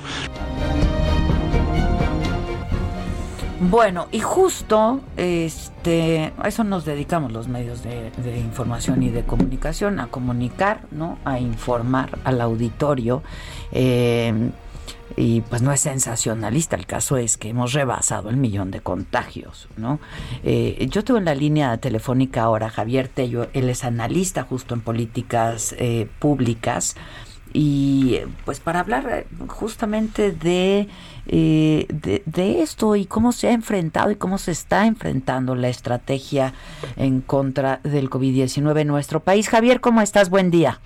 Bueno, 3.69 4.07
y 4.11 4.21
justo 4.21 5.01
este, 5.17 6.33
a 6.39 6.47
eso 6.47 6.63
nos 6.63 6.83
dedicamos 6.83 7.31
los 7.31 7.47
medios 7.47 7.83
de, 7.83 8.11
información 8.39 9.03
y 9.03 9.09
de 9.09 9.21
comunicación, 9.21 9.99
a 9.99 10.07
comunicar, 10.07 10.81
¿no? 10.89 11.19
A 11.25 11.39
informar 11.39 12.17
al 12.23 12.41
auditorio. 12.41 13.21
Eh, 13.71 14.49
y 15.15 15.41
pues 15.41 15.61
no 15.61 15.71
es 15.71 15.81
sensacionalista, 15.81 16.75
el 16.75 16.87
caso 16.87 17.17
es 17.17 17.37
que 17.37 17.49
hemos 17.49 17.73
rebasado 17.73 18.31
el 18.31 18.37
millón 18.37 18.71
de 18.71 18.81
contagios, 18.81 19.67
¿no? 19.77 19.99
Eh, 20.43 20.87
yo 20.89 21.03
tengo 21.03 21.19
en 21.19 21.25
la 21.25 21.35
línea 21.35 21.77
telefónica 21.77 22.41
ahora 22.41 22.71
Javier 22.71 23.09
Tello, 23.09 23.47
él 23.53 23.69
es 23.69 23.83
analista 23.83 24.41
justo 24.41 24.73
en 24.73 24.81
políticas 24.81 25.75
eh, 25.77 26.07
públicas 26.17 26.95
y 27.53 28.19
pues 28.45 28.59
para 28.59 28.79
hablar 28.79 29.07
eh, 29.09 29.27
justamente 29.47 30.31
de, 30.31 30.87
eh, 31.27 31.85
de, 31.89 32.23
de, 32.25 32.61
esto 32.61 32.95
y 32.95 33.05
cómo 33.05 33.31
se 33.31 33.47
ha 33.47 33.51
enfrentado 33.51 34.11
y 34.11 34.15
cómo 34.15 34.37
se 34.37 34.51
está 34.51 34.85
enfrentando 34.85 35.55
la 35.55 35.69
estrategia 35.69 36.53
en 36.95 37.21
contra 37.21 37.79
del 37.83 38.09
COVID-19 38.09 38.81
en 38.81 38.87
nuestro 38.87 39.19
país. 39.19 39.49
Javier, 39.49 39.81
¿cómo 39.81 40.01
estás? 40.01 40.29
Buen 40.29 40.51
día. 40.51 40.79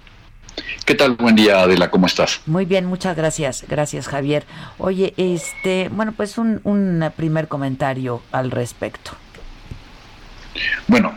¿Qué 0.85 0.95
tal? 0.95 1.15
Buen 1.15 1.35
día, 1.35 1.61
Adela, 1.61 1.89
¿cómo 1.89 2.05
estás? 2.05 2.41
Muy 2.45 2.65
bien, 2.65 2.85
muchas 2.85 3.15
gracias. 3.15 3.65
Gracias, 3.67 4.07
Javier. 4.07 4.45
Oye, 4.77 5.13
este, 5.17 5.89
bueno, 5.89 6.13
pues 6.15 6.37
un, 6.37 6.61
un 6.63 7.11
primer 7.15 7.47
comentario 7.47 8.21
al 8.31 8.51
respecto. 8.51 9.11
Bueno, 10.87 11.15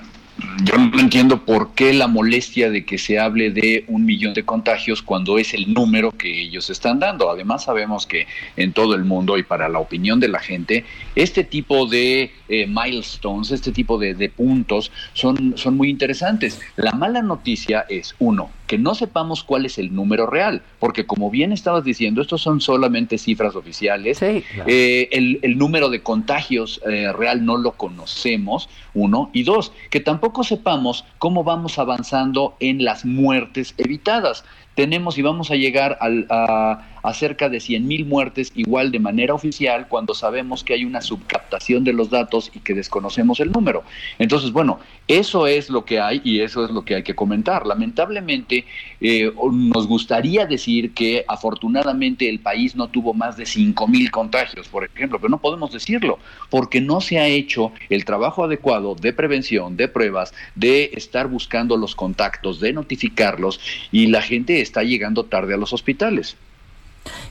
yo 0.65 0.77
no 0.77 1.01
entiendo 1.01 1.45
por 1.45 1.75
qué 1.75 1.93
la 1.93 2.07
molestia 2.07 2.71
de 2.71 2.85
que 2.85 2.99
se 2.99 3.19
hable 3.19 3.51
de 3.51 3.85
un 3.89 4.05
millón 4.05 4.35
de 4.35 4.45
contagios 4.45 5.03
cuando 5.03 5.39
es 5.39 5.55
el 5.55 5.73
número 5.73 6.13
que 6.13 6.43
ellos 6.43 6.71
están 6.71 6.99
dando. 6.99 7.31
Además 7.31 7.65
sabemos 7.65 8.07
que 8.07 8.27
en 8.57 8.73
todo 8.73 8.95
el 8.95 9.05
mundo 9.05 9.39
y 9.39 9.43
para 9.43 9.69
la 9.69 9.79
opinión 9.79 10.21
de 10.21 10.29
la 10.29 10.39
gente, 10.39 10.85
este 11.15 11.45
tipo 11.45 11.87
de 11.87 12.33
eh, 12.49 12.67
milestones, 12.67 13.51
este 13.51 13.73
tipo 13.73 13.99
de, 13.99 14.15
de, 14.15 14.29
puntos 14.29 14.93
son, 15.13 15.55
son 15.57 15.77
muy 15.77 15.91
interesantes. 15.91 16.61
La 16.77 16.93
mala 16.93 17.23
noticia 17.23 17.85
es, 17.89 18.15
uno, 18.19 18.51
que 18.69 18.79
no 18.79 18.95
sepamos 18.95 19.43
cuál 19.43 19.67
es 19.67 19.79
el 19.79 19.93
número 19.93 20.27
real, 20.27 20.63
porque 20.79 21.07
como 21.07 21.31
bien 21.31 21.53
estabas 21.53 21.83
diciendo, 21.83 22.23
estos 22.23 22.43
son 22.43 22.61
solamente 22.61 23.19
cifras 23.19 23.57
oficiales. 23.57 24.23
Eh, 24.23 25.09
el, 25.11 25.59
número 25.59 25.89
de 25.89 26.03
contagios 26.03 26.81
eh, 26.87 27.13
real 27.13 27.45
no 27.45 27.57
lo 27.57 27.73
conocemos, 27.73 28.69
uno. 28.95 29.31
Y 29.33 29.43
dos, 29.43 29.73
que 29.91 30.01
tampoco 30.01 30.45
sepamos 30.45 31.05
cómo 31.19 31.43
vamos 31.43 31.79
avanzando 31.79 32.55
en 32.61 32.85
las 32.85 33.05
muertes 33.05 33.75
evitadas 33.79 34.45
tenemos 34.79 35.19
y 35.19 35.23
vamos 35.23 35.51
a 35.51 35.57
llegar 35.57 35.99
a, 36.01 36.98
a, 37.03 37.15
cerca 37.15 37.49
de 37.49 37.61
100 37.61 37.87
mil 37.87 38.07
muertes 38.07 38.53
igual 38.55 38.93
de 38.93 39.01
manera 39.01 39.35
oficial 39.35 39.89
cuando 39.89 40.15
sabemos 40.15 40.65
que 40.65 40.75
hay 40.75 40.85
una 40.85 41.01
subcaptación 41.01 41.85
de 41.85 41.93
los 41.93 42.11
datos 42.11 42.51
y 42.55 42.61
que 42.61 42.75
desconocemos 42.75 43.41
el 43.41 43.51
número. 43.51 43.83
Entonces, 44.19 44.53
bueno, 44.53 44.81
eso 45.07 45.47
es 45.47 45.71
lo 45.71 45.85
que 45.85 46.01
hay 46.01 46.21
y 46.25 46.41
eso 46.41 46.65
es 46.65 46.71
lo 46.71 46.85
que 46.85 46.95
hay 46.97 47.03
que 47.03 47.15
comentar. 47.15 47.67
Lamentablemente, 47.67 48.65
eh, 49.01 49.33
nos 49.53 49.87
gustaría 49.87 50.47
decir 50.47 50.93
que 50.93 51.25
afortunadamente 51.27 52.29
el 52.29 52.41
país 52.41 52.77
no 52.77 52.89
tuvo 52.89 53.15
más 53.15 53.37
de 53.37 53.47
5 53.47 53.89
mil 53.89 54.11
contagios, 54.11 54.69
por 54.69 54.85
ejemplo, 54.85 55.19
pero 55.19 55.31
no 55.31 55.39
podemos 55.39 55.73
decirlo 55.73 56.19
porque 56.51 56.81
no 56.81 57.01
se 57.01 57.19
ha 57.19 57.27
hecho 57.27 57.73
el 57.89 58.05
trabajo 58.05 58.45
adecuado 58.45 58.95
de 58.95 59.13
prevención, 59.13 59.77
de 59.77 59.89
pruebas, 59.89 60.33
de 60.55 60.91
estar 60.95 61.29
buscando 61.29 61.77
los 61.77 61.95
contactos, 61.95 62.61
de 62.61 62.73
notificarlos 62.73 63.61
y 63.93 64.07
la 64.07 64.23
gente 64.23 64.61
está 64.61 64.83
llegando 64.83 65.25
tarde 65.25 65.55
a 65.55 65.59
los 65.59 65.73
hospitales. 65.73 66.37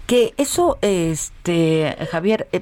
Que 0.07 0.33
eso, 0.37 0.77
este, 0.81 1.95
Javier, 2.09 2.47
eh, 2.51 2.61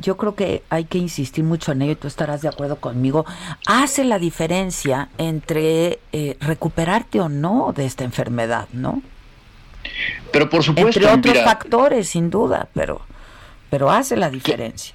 yo 0.00 0.16
creo 0.16 0.34
que 0.34 0.62
hay 0.70 0.84
que 0.84 0.98
insistir 0.98 1.44
mucho 1.44 1.72
en 1.72 1.82
ello 1.82 1.92
y 1.92 1.96
tú 1.96 2.06
estarás 2.08 2.40
de 2.40 2.48
acuerdo 2.48 2.76
conmigo. 2.76 3.26
Hace 3.66 4.04
la 4.04 4.18
diferencia 4.18 5.08
entre 5.18 5.98
eh, 6.12 6.36
recuperarte 6.40 7.20
o 7.20 7.28
no 7.28 7.72
de 7.76 7.84
esta 7.84 8.04
enfermedad, 8.04 8.68
¿no? 8.72 9.02
Pero 10.32 10.48
por 10.48 10.62
supuesto. 10.62 11.00
Entre 11.00 11.30
otros 11.30 11.44
factores, 11.44 12.08
sin 12.08 12.30
duda, 12.30 12.68
pero, 12.72 13.02
pero 13.68 13.90
hace 13.90 14.16
la 14.16 14.30
diferencia. 14.30 14.94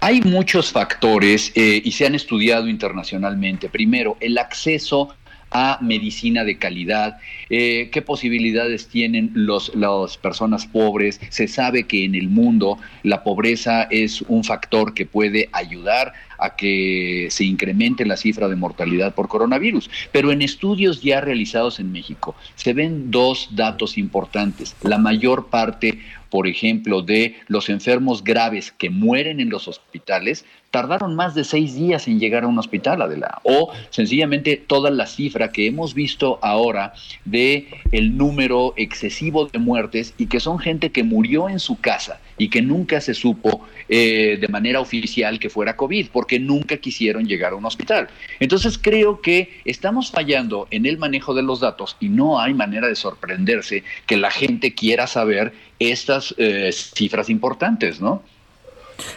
Hay 0.00 0.20
muchos 0.22 0.70
factores 0.70 1.52
eh, 1.54 1.80
y 1.84 1.92
se 1.92 2.06
han 2.06 2.14
estudiado 2.14 2.68
internacionalmente. 2.68 3.68
Primero, 3.68 4.16
el 4.20 4.38
acceso 4.38 5.14
a 5.54 5.78
medicina 5.80 6.44
de 6.44 6.58
calidad, 6.58 7.18
eh, 7.48 7.88
qué 7.92 8.02
posibilidades 8.02 8.88
tienen 8.88 9.30
los, 9.34 9.72
las 9.76 10.18
personas 10.18 10.66
pobres. 10.66 11.20
Se 11.30 11.46
sabe 11.46 11.84
que 11.84 12.04
en 12.04 12.16
el 12.16 12.28
mundo 12.28 12.76
la 13.04 13.22
pobreza 13.22 13.84
es 13.84 14.20
un 14.22 14.42
factor 14.42 14.94
que 14.94 15.06
puede 15.06 15.48
ayudar 15.52 16.12
a 16.38 16.56
que 16.56 17.28
se 17.30 17.44
incremente 17.44 18.04
la 18.04 18.16
cifra 18.16 18.48
de 18.48 18.56
mortalidad 18.56 19.14
por 19.14 19.28
coronavirus. 19.28 19.88
Pero 20.10 20.32
en 20.32 20.42
estudios 20.42 21.02
ya 21.02 21.20
realizados 21.20 21.78
en 21.78 21.92
México 21.92 22.34
se 22.56 22.72
ven 22.72 23.12
dos 23.12 23.50
datos 23.52 23.96
importantes. 23.96 24.74
La 24.82 24.98
mayor 24.98 25.46
parte 25.46 26.00
por 26.34 26.48
ejemplo, 26.48 27.00
de 27.00 27.36
los 27.46 27.68
enfermos 27.68 28.24
graves 28.24 28.72
que 28.72 28.90
mueren 28.90 29.38
en 29.38 29.50
los 29.50 29.68
hospitales, 29.68 30.44
tardaron 30.74 31.14
más 31.14 31.36
de 31.36 31.44
seis 31.44 31.76
días 31.76 32.08
en 32.08 32.18
llegar 32.18 32.42
a 32.42 32.48
un 32.48 32.58
hospital, 32.58 33.00
Adela. 33.00 33.40
O 33.44 33.72
sencillamente 33.90 34.56
toda 34.56 34.90
la 34.90 35.06
cifra 35.06 35.52
que 35.52 35.68
hemos 35.68 35.94
visto 35.94 36.40
ahora 36.42 36.94
de 37.24 37.68
el 37.92 38.16
número 38.16 38.74
excesivo 38.76 39.46
de 39.46 39.60
muertes 39.60 40.14
y 40.18 40.26
que 40.26 40.40
son 40.40 40.58
gente 40.58 40.90
que 40.90 41.04
murió 41.04 41.48
en 41.48 41.60
su 41.60 41.80
casa 41.80 42.18
y 42.38 42.48
que 42.48 42.60
nunca 42.60 43.00
se 43.00 43.14
supo 43.14 43.64
eh, 43.88 44.36
de 44.40 44.48
manera 44.48 44.80
oficial 44.80 45.38
que 45.38 45.48
fuera 45.48 45.76
COVID, 45.76 46.08
porque 46.12 46.40
nunca 46.40 46.78
quisieron 46.78 47.24
llegar 47.24 47.52
a 47.52 47.54
un 47.54 47.66
hospital. 47.66 48.08
Entonces 48.40 48.76
creo 48.76 49.20
que 49.20 49.60
estamos 49.64 50.10
fallando 50.10 50.66
en 50.72 50.86
el 50.86 50.98
manejo 50.98 51.34
de 51.34 51.44
los 51.44 51.60
datos 51.60 51.96
y 52.00 52.08
no 52.08 52.40
hay 52.40 52.52
manera 52.52 52.88
de 52.88 52.96
sorprenderse 52.96 53.84
que 54.06 54.16
la 54.16 54.32
gente 54.32 54.74
quiera 54.74 55.06
saber 55.06 55.52
estas 55.78 56.34
eh, 56.36 56.72
cifras 56.72 57.30
importantes, 57.30 58.00
¿no? 58.00 58.24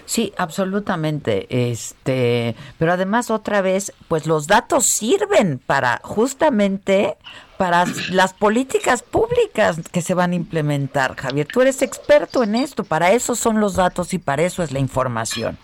Sí, 0.06 0.34
absolutamente. 0.38 1.48
Este, 1.72 2.56
pero 2.78 2.94
además 2.94 3.32
otra 3.32 3.62
vez, 3.62 3.94
pues 4.08 4.26
los 4.28 4.48
datos 4.48 4.86
sirven 4.86 5.60
para 5.66 6.00
justamente 6.04 7.18
para 7.58 7.86
las 8.12 8.34
políticas 8.34 9.02
públicas 9.02 9.80
que 9.92 10.02
se 10.02 10.13
van 10.13 10.32
a 10.32 10.36
implementar. 10.36 11.16
Javier, 11.16 11.48
tú 11.52 11.62
eres 11.62 11.82
experto 11.82 12.44
en 12.44 12.56
esto, 12.56 12.84
para 12.84 13.12
eso 13.12 13.36
son 13.36 13.60
los 13.60 13.76
datos 13.76 14.13
y 14.13 14.20
para 14.20 14.44
eso 14.44 14.62
es 14.63 14.72
la 14.72 14.80
información. 14.80 15.58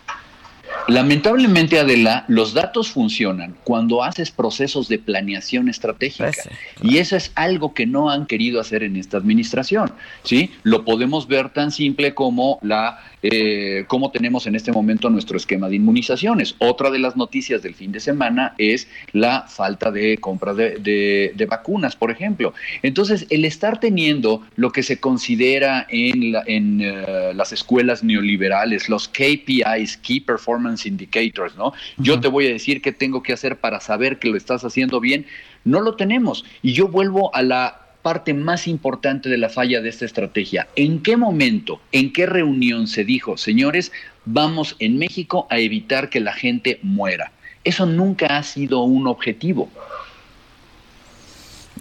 Lamentablemente, 0.87 1.79
Adela, 1.79 2.25
los 2.27 2.53
datos 2.53 2.91
funcionan 2.91 3.55
cuando 3.63 4.03
haces 4.03 4.31
procesos 4.31 4.89
de 4.89 4.99
planeación 4.99 5.69
estratégica. 5.69 6.31
Pues 6.33 6.49
y 6.81 6.97
eso 6.97 7.15
es 7.15 7.31
algo 7.35 7.73
que 7.73 7.85
no 7.85 8.09
han 8.09 8.25
querido 8.25 8.59
hacer 8.59 8.83
en 8.83 8.97
esta 8.97 9.17
administración. 9.17 9.93
¿sí? 10.23 10.51
Lo 10.63 10.83
podemos 10.83 11.27
ver 11.27 11.49
tan 11.49 11.71
simple 11.71 12.13
como 12.13 12.59
la 12.61 12.99
eh, 13.23 13.85
cómo 13.87 14.11
tenemos 14.11 14.47
en 14.47 14.55
este 14.55 14.71
momento 14.71 15.09
nuestro 15.09 15.37
esquema 15.37 15.69
de 15.69 15.77
inmunizaciones. 15.77 16.55
Otra 16.59 16.91
de 16.91 16.99
las 16.99 17.15
noticias 17.15 17.61
del 17.61 17.73
fin 17.73 17.91
de 17.93 18.01
semana 18.01 18.53
es 18.57 18.87
la 19.13 19.43
falta 19.47 19.91
de 19.91 20.17
compra 20.17 20.53
de, 20.53 21.47
vacunas, 21.49 21.95
por 21.95 22.11
ejemplo. 22.11 22.53
Entonces, 22.81 23.25
el 23.29 23.45
estar 23.45 23.79
teniendo 23.79 24.43
lo 24.55 24.71
que 24.71 24.83
se 24.83 24.99
considera 24.99 25.85
en, 25.89 26.35
en 26.47 26.81
eh, 26.81 27.31
las 27.33 27.53
escuelas 27.53 28.03
neoliberales, 28.03 28.89
los 28.89 29.07
KPIs, 29.07 29.97
Key 29.97 30.19
Performance 30.19 30.85
Indicators, 30.85 31.55
¿no? 31.55 31.73
Yo 31.97 32.19
te 32.19 32.27
voy 32.27 32.47
a 32.47 32.53
decir 32.53 32.81
qué 32.81 32.91
tengo 32.91 33.23
que 33.23 33.33
hacer 33.33 33.57
para 33.57 33.79
saber 33.79 34.19
que 34.19 34.29
lo 34.29 34.37
estás 34.37 34.63
haciendo 34.65 34.99
bien. 34.99 35.25
No 35.63 35.79
lo 35.79 35.95
tenemos. 35.95 36.43
Y 36.61 36.73
yo 36.73 36.89
vuelvo 36.89 37.33
a 37.33 37.41
la 37.41 37.82
parte 38.03 38.35
más 38.35 38.67
importante 38.67 39.29
de 39.29 39.39
la 39.39 39.49
falla 39.49 39.81
de 39.81 39.89
esta 39.89 40.05
estrategia. 40.05 40.67
¿En 40.75 41.01
qué 41.01 41.17
momento, 41.17 41.81
en 41.91 42.13
qué 42.13 42.27
reunión 42.27 42.87
se 42.87 43.03
dijo, 43.03 43.37
señores, 43.37 43.91
vamos 44.25 44.75
en 44.77 44.99
México 44.99 45.47
a 45.49 45.57
evitar 45.57 46.09
que 46.09 46.19
la 46.19 46.33
gente 46.33 46.79
muera? 46.83 47.31
Eso 47.63 47.87
nunca 47.87 48.37
ha 48.37 48.43
sido 48.43 48.83
un 48.83 49.07
objetivo. 49.07 49.69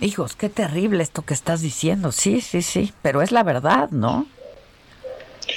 Hijos, 0.01 0.37
qué 0.37 0.49
terrible 0.49 1.03
esto 1.03 1.23
que 1.23 1.35
estás 1.35 1.61
diciendo. 1.61 2.13
Sí, 2.13 2.41
sí, 2.41 2.63
sí, 2.63 2.93
pero 3.03 3.21
es 3.21 3.33
la 3.33 3.43
verdad, 3.43 3.91
¿no? 3.91 4.27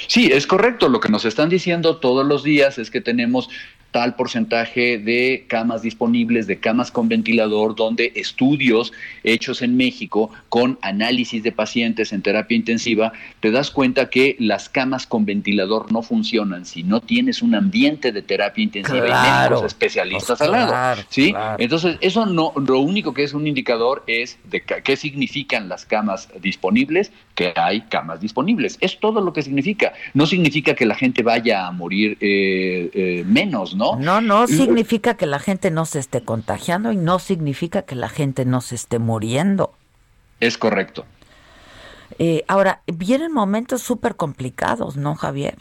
Sí, 0.08 0.30
es 0.32 0.46
correcto. 0.46 0.88
Lo 0.88 1.00
que 1.00 1.08
nos 1.08 1.24
están 1.24 1.48
diciendo 1.48 1.96
todos 1.96 2.26
los 2.26 2.42
días 2.42 2.78
es 2.78 2.90
que 2.90 3.00
tenemos 3.00 3.48
tal 3.96 4.14
porcentaje 4.14 4.98
de 4.98 5.46
camas 5.48 5.80
disponibles, 5.80 6.46
de 6.46 6.60
camas 6.60 6.90
con 6.90 7.08
ventilador, 7.08 7.74
donde 7.74 8.12
estudios 8.14 8.92
hechos 9.24 9.62
en 9.62 9.74
México 9.78 10.30
con 10.50 10.78
análisis 10.82 11.42
de 11.42 11.50
pacientes 11.50 12.12
en 12.12 12.20
terapia 12.20 12.58
intensiva, 12.58 13.14
te 13.40 13.50
das 13.50 13.70
cuenta 13.70 14.10
que 14.10 14.36
las 14.38 14.68
camas 14.68 15.06
con 15.06 15.24
ventilador 15.24 15.90
no 15.90 16.02
funcionan 16.02 16.66
si 16.66 16.82
no 16.82 17.00
tienes 17.00 17.40
un 17.40 17.54
ambiente 17.54 18.12
de 18.12 18.20
terapia 18.20 18.64
intensiva 18.64 19.08
y 19.08 19.48
médicos 19.48 19.64
especialistas 19.64 20.42
al 20.42 20.50
lado. 20.50 21.02
¿sí? 21.08 21.34
Entonces, 21.56 21.96
eso 22.02 22.26
no, 22.26 22.52
lo 22.54 22.80
único 22.80 23.14
que 23.14 23.22
es 23.22 23.32
un 23.32 23.46
indicador 23.46 24.04
es 24.06 24.38
de 24.44 24.60
qué 24.60 24.96
significan 24.96 25.70
las 25.70 25.86
camas 25.86 26.28
disponibles, 26.42 27.12
que 27.34 27.52
hay 27.56 27.82
camas 27.82 28.20
disponibles. 28.20 28.76
Es 28.80 28.98
todo 28.98 29.20
lo 29.20 29.32
que 29.32 29.42
significa. 29.42 29.92
No 30.12 30.26
significa 30.26 30.74
que 30.74 30.84
la 30.84 30.96
gente 30.96 31.22
vaya 31.22 31.66
a 31.66 31.70
morir 31.70 32.18
eh, 32.20 32.90
eh, 32.92 33.24
menos, 33.26 33.74
¿no? 33.74 33.85
No, 33.94 34.20
no 34.20 34.46
significa 34.46 35.16
que 35.16 35.26
la 35.26 35.38
gente 35.38 35.70
no 35.70 35.86
se 35.86 36.00
esté 36.00 36.22
contagiando 36.22 36.90
y 36.90 36.96
no 36.96 37.18
significa 37.18 37.82
que 37.82 37.94
la 37.94 38.08
gente 38.08 38.44
no 38.44 38.60
se 38.60 38.74
esté 38.74 38.98
muriendo. 38.98 39.72
Es 40.40 40.58
correcto. 40.58 41.06
Eh, 42.18 42.44
ahora, 42.48 42.82
vienen 42.86 43.32
momentos 43.32 43.82
súper 43.82 44.16
complicados, 44.16 44.96
¿no, 44.96 45.14
Javier? 45.14 45.58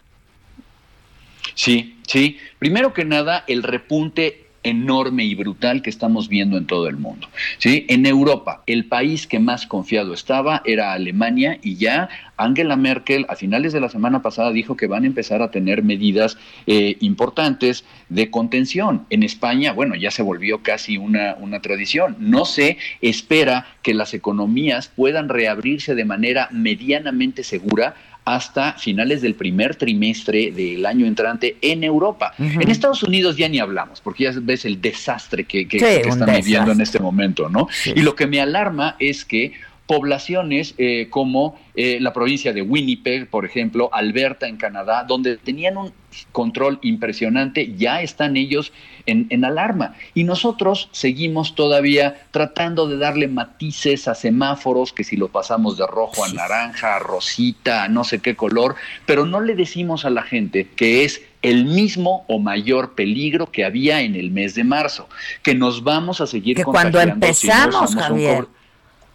Sí, 1.54 2.00
sí. 2.08 2.38
Primero 2.60 2.94
que 2.94 3.06
nada, 3.06 3.44
el 3.48 3.64
repunte 3.64 4.45
enorme 4.66 5.24
y 5.24 5.36
brutal 5.36 5.82
que 5.82 5.90
estamos 5.90 6.28
viendo 6.28 6.58
en 6.58 6.66
todo 6.66 6.88
el 6.88 6.98
mundo. 6.98 7.30
¿sí? 7.58 7.86
En 7.88 8.06
Europa, 8.06 8.64
el 8.66 8.86
país 8.86 9.28
que 9.28 9.40
más 9.40 9.66
confiado 9.68 10.14
estaba 10.14 10.62
era 10.66 10.94
Alemania 10.94 11.60
y 11.62 11.76
ya 11.76 12.10
Angela 12.38 12.76
Merkel 12.76 13.26
a 13.30 13.36
finales 13.36 13.72
de 13.72 13.80
la 13.80 13.90
semana 13.90 14.22
pasada 14.22 14.52
dijo 14.52 14.76
que 14.76 14.88
van 14.88 15.04
a 15.04 15.08
empezar 15.08 15.42
a 15.42 15.52
tener 15.52 15.84
medidas 15.84 16.38
eh, 16.68 16.98
importantes 17.00 17.86
de 18.10 18.30
contención. 18.30 19.06
En 19.10 19.24
España, 19.24 19.72
bueno, 19.72 19.96
ya 19.96 20.12
se 20.12 20.24
volvió 20.24 20.62
casi 20.64 20.98
una, 20.98 21.36
una 21.40 21.62
tradición. 21.62 22.18
No 22.20 22.46
se 22.46 22.78
espera 23.02 23.68
que 23.84 23.94
las 23.94 24.14
economías 24.14 24.92
puedan 24.94 25.30
reabrirse 25.30 25.96
de 25.96 26.06
manera 26.06 26.50
medianamente 26.52 27.44
segura 27.44 27.96
hasta 28.26 28.74
finales 28.74 29.22
del 29.22 29.36
primer 29.36 29.76
trimestre 29.76 30.52
del 30.52 30.86
año 30.86 31.06
entrante 31.06 31.58
en 31.62 31.84
Europa. 31.84 32.34
En 32.40 32.70
Estados 32.70 33.04
Unidos 33.04 33.38
ya 33.38 33.48
ni 33.48 33.60
hablamos, 33.60 34.02
porque 34.02 34.24
ya 34.24 34.32
ves 34.42 34.66
el 34.66 34.82
desastre 34.82 35.46
que, 35.46 35.68
están 35.72 36.36
viviendo 36.36 36.72
en 36.72 36.82
este 36.82 37.00
momento, 37.00 37.50
¿no? 37.50 37.68
Y 37.86 38.02
lo 38.02 38.16
que 38.16 38.26
me 38.26 38.42
alarma 38.42 38.96
es 39.00 39.24
que 39.24 39.54
poblaciones 39.88 40.74
eh, 40.78 41.08
como 41.10 41.60
eh, 41.76 42.00
la 42.02 42.14
provincia 42.14 42.54
de 42.54 42.62
Winnipeg, 42.62 43.30
por 43.30 43.46
ejemplo, 43.46 43.90
Alberta 43.94 44.48
en 44.48 44.58
Canadá, 44.58 45.04
donde 45.04 45.38
tenían 45.38 45.78
un 45.78 45.94
control 46.32 46.80
impresionante, 46.82 47.76
ya 47.76 48.02
están 48.02 48.38
ellos 48.38 48.72
en, 49.06 49.46
alarma. 49.46 49.94
Y 50.14 50.24
nosotros 50.24 50.90
seguimos 50.92 51.56
todavía 51.56 52.26
tratando 52.32 52.88
de 52.88 52.98
darle 52.98 53.28
matices 53.28 54.08
a 54.08 54.16
semáforos, 54.16 54.94
que 54.94 55.04
si 55.04 55.18
lo 55.18 55.28
pasamos 55.28 55.78
de 55.78 55.86
rojo 55.86 56.24
a 56.24 56.30
naranja, 56.30 56.96
a 56.96 57.00
rosita, 57.00 57.84
a 57.84 57.88
no 57.90 58.04
sé 58.04 58.20
qué 58.20 58.36
color, 58.36 58.76
pero 59.06 59.26
no 59.26 59.42
le 59.42 59.56
decimos 59.56 60.06
a 60.06 60.10
la 60.10 60.24
gente 60.24 60.70
que 60.76 61.04
es 61.04 61.22
el 61.42 61.66
mismo 61.66 62.26
o 62.28 62.40
mayor 62.40 62.96
peligro 62.96 63.52
que 63.52 63.66
había 63.66 64.02
en 64.02 64.16
el 64.16 64.32
mes 64.32 64.56
de 64.56 64.64
marzo, 64.64 65.08
que 65.44 65.54
nos 65.54 65.84
vamos 65.84 66.22
a 66.22 66.28
seguir 66.28 66.56
que 66.56 66.64
cuando 66.64 67.00
empezamos, 67.00 67.94
Javier. 67.94 68.48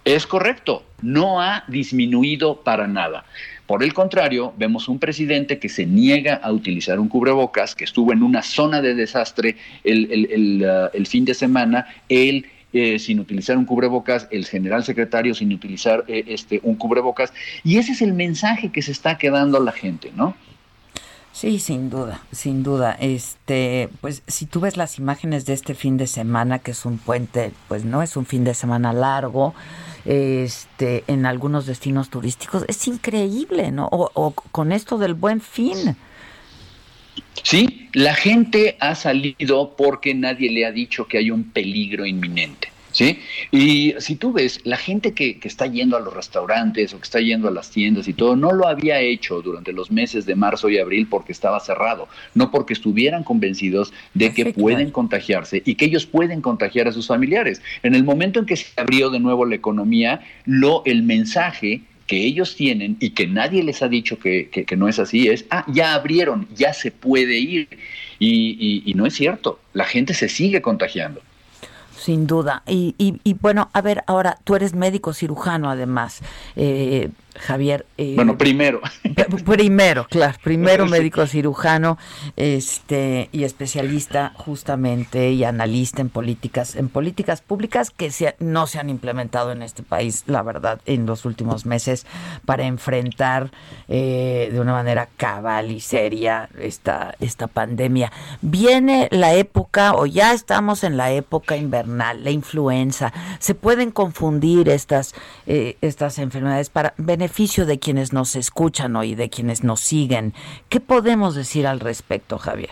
Es 0.05 0.27
correcto, 0.27 0.83
no 1.03 1.43
ha 1.43 1.65
disminuido 1.69 2.63
para 2.63 2.87
nada. 2.87 3.25
Por 3.67 3.85
el 3.85 3.93
contrario, 3.93 4.53
vemos 4.57 4.89
un 4.89 4.99
presidente 4.99 5.59
que 5.59 5.69
se 5.69 5.87
niega 5.87 6.35
a 6.37 6.53
utilizar 6.53 6.99
un 6.99 7.09
cubrebocas, 7.09 7.75
que 7.75 7.85
estuvo 7.85 8.13
en 8.13 8.23
una 8.23 8.43
zona 8.43 8.81
de 8.81 8.95
desastre 8.95 9.57
el, 9.85 10.65
uh, 10.65 11.05
fin 11.05 11.25
de 11.25 11.35
semana, 11.35 11.87
él 12.09 12.47
eh, 12.73 12.99
sin 12.99 13.21
utilizar 13.21 13.59
un 13.59 13.67
cubrebocas, 13.67 14.27
el 14.31 14.47
general 14.47 14.85
secretario 14.85 15.35
sin 15.35 15.53
utilizar 15.53 16.05
eh, 16.09 16.25
este, 16.29 16.61
un 16.63 16.77
cubrebocas, 16.77 17.33
y 17.63 17.77
ese 17.77 17.93
es 17.93 18.01
el 18.01 18.15
mensaje 18.15 18.71
que 18.71 18.81
se 18.81 18.93
está 18.93 19.19
quedando 19.19 19.59
a 19.59 19.61
la 19.61 19.73
gente, 19.73 20.11
¿no? 20.17 20.35
Sí, 21.33 21.59
sin 21.61 21.91
duda, 21.91 22.23
sin 22.33 22.63
duda. 22.63 22.97
Este, 23.01 23.89
pues 24.01 24.23
si 24.27 24.47
tú 24.47 24.61
ves 24.61 24.77
las 24.77 24.99
imágenes 24.99 25.47
de 25.47 25.53
este 25.53 25.75
fin 25.75 25.97
de 25.97 26.07
semana, 26.07 26.59
que 26.59 26.73
es 26.73 26.85
un 26.85 26.99
puente, 26.99 27.53
pues 27.69 27.85
no 27.85 28.03
es 28.03 28.17
un 28.17 28.27
fin 28.27 28.45
de 28.45 28.53
semana 28.53 28.93
largo, 28.93 29.55
este, 30.05 31.05
en 31.07 31.27
algunos 31.27 31.67
destinos 31.67 32.11
turísticos. 32.11 32.65
Es 32.69 32.87
increíble, 32.89 33.71
¿no? 33.71 33.89
O, 33.91 34.33
con 34.33 34.73
esto 34.73 34.99
del 34.99 35.15
buen 35.15 35.41
fin. 35.41 35.97
Sí, 37.43 37.89
la 37.93 38.15
gente 38.15 38.77
ha 38.81 38.95
salido 38.95 39.75
porque 39.77 40.15
nadie 40.15 40.51
le 40.51 40.67
ha 40.67 40.73
dicho 40.73 41.07
que 41.07 41.19
hay 41.19 41.31
un 41.31 41.45
peligro 41.45 42.05
inminente. 42.07 42.73
¿Sí? 42.93 43.21
Y 43.51 43.95
si 43.99 44.17
tú 44.17 44.33
ves, 44.33 44.61
la 44.65 44.77
gente 44.77 45.13
que, 45.13 45.39
que, 45.39 45.49
está 45.49 45.67
yendo 45.67 45.97
a 45.97 46.01
los 46.01 46.13
restaurantes 46.15 46.93
o 46.93 46.99
que 46.99 47.05
está 47.05 47.21
yendo 47.21 47.49
a 47.49 47.51
las 47.51 47.71
tiendas 47.71 48.09
y 48.09 48.13
todo, 48.13 48.37
no 48.37 48.53
lo 48.53 48.67
había 48.67 49.01
hecho 49.01 49.43
durante 49.43 49.73
los 49.73 49.91
meses 49.91 50.27
de 50.27 50.35
marzo 50.35 50.69
y 50.69 50.79
abril 50.79 51.07
porque 51.09 51.33
estaba 51.33 51.61
cerrado, 51.61 52.09
no 52.35 52.51
porque 52.51 52.73
estuvieran 52.73 53.25
convencidos 53.25 53.93
de 54.15 54.33
que 54.33 54.53
pueden 54.53 54.91
contagiarse 54.91 55.63
y 55.65 55.75
que 55.75 55.87
ellos 55.87 56.07
pueden 56.07 56.41
contagiar 56.41 56.89
a 56.89 56.93
sus 56.93 57.07
familiares. 57.07 57.63
En 57.83 57.95
el 57.95 58.05
momento 58.05 58.41
en 58.41 58.47
que 58.47 58.57
se 58.57 58.81
abrió 58.81 59.11
de 59.11 59.21
nuevo 59.21 59.45
la 59.47 59.55
economía, 59.55 60.21
lo, 60.45 60.83
el 60.85 61.03
mensaje 61.03 61.83
que 62.07 62.25
ellos 62.25 62.57
tienen 62.57 62.97
y 62.99 63.11
que 63.11 63.29
nadie 63.29 63.63
les 63.63 63.83
ha 63.83 63.89
dicho 63.89 64.19
que, 64.19 64.49
que, 64.51 64.77
no 64.77 64.89
es 64.89 64.99
así 64.99 65.29
es, 65.29 65.45
ah, 65.51 65.65
ya 65.69 65.95
abrieron, 65.95 66.49
ya 66.57 66.73
se 66.73 66.91
puede 66.91 67.39
ir. 67.39 67.69
y, 68.19 68.83
y 68.85 68.95
no 68.95 69.07
es 69.07 69.15
cierto, 69.15 69.61
la 69.73 69.85
gente 69.85 70.13
se 70.13 70.29
sigue 70.29 70.61
contagiando. 70.61 71.23
Sin 72.01 72.27
duda. 72.27 72.63
Y, 72.67 72.95
y, 72.97 73.21
y, 73.25 73.35
bueno, 73.35 73.69
a 73.75 73.83
ver, 73.83 74.05
ahora 74.07 74.39
tú 74.45 74.55
eres 74.55 74.75
médico 74.75 75.13
cirujano 75.13 75.69
además. 75.69 76.21
Eh, 76.57 77.11
Javier. 77.39 77.87
Eh, 77.97 78.15
bueno, 78.17 78.37
primero. 78.39 78.81
Primero, 79.45 80.07
claro, 80.09 80.39
primero 80.43 80.87
médico 80.87 81.27
cirujano 81.27 81.99
este, 82.37 83.29
y 83.33 83.45
especialista 83.45 84.33
justamente 84.37 85.31
y 85.31 85.45
analista 85.45 86.01
en 86.01 86.09
políticas, 86.09 86.77
en 86.77 86.89
políticas 86.89 87.41
públicas 87.41 87.91
que 87.91 88.11
se, 88.11 88.37
no 88.39 88.67
se 88.67 88.79
han 88.79 88.91
implementado 88.91 89.53
en 89.53 89.63
este 89.63 89.83
país, 89.83 90.25
la 90.27 90.43
verdad, 90.43 90.81
en 90.87 91.07
los 91.07 91.25
últimos 91.25 91.67
meses 91.67 92.07
para 92.45 92.65
enfrentar 92.65 93.51
eh, 93.89 94.49
de 94.53 94.61
una 94.61 94.73
manera 94.73 95.09
cabal 95.17 95.71
y 95.71 95.81
seria 95.81 96.49
esta, 96.59 97.15
esta 97.21 97.47
pandemia. 97.47 98.13
Viene 98.41 99.09
la 99.11 99.35
época, 99.35 99.95
o 99.95 100.07
ya 100.07 100.33
estamos 100.33 100.85
en 100.85 100.97
la 100.97 101.13
época 101.13 101.57
invernal, 101.57 102.25
la 102.25 102.31
influenza. 102.31 103.13
Se 103.39 103.55
pueden 103.55 103.91
confundir 103.91 104.69
estas, 104.69 105.15
eh, 105.47 105.77
estas 105.81 106.19
enfermedades 106.19 106.71
para 106.71 106.95
beneficio 107.31 107.65
de 107.65 107.79
quienes 107.79 108.13
nos 108.13 108.35
escuchan 108.35 108.97
hoy, 108.97 109.15
de 109.15 109.31
quienes 109.31 109.63
nos 109.63 109.79
siguen. 109.79 110.35
¿Qué 110.69 110.81
podemos 110.81 111.37
decir 111.37 111.65
al 111.65 111.79
respecto, 111.79 112.39
Javier? 112.39 112.71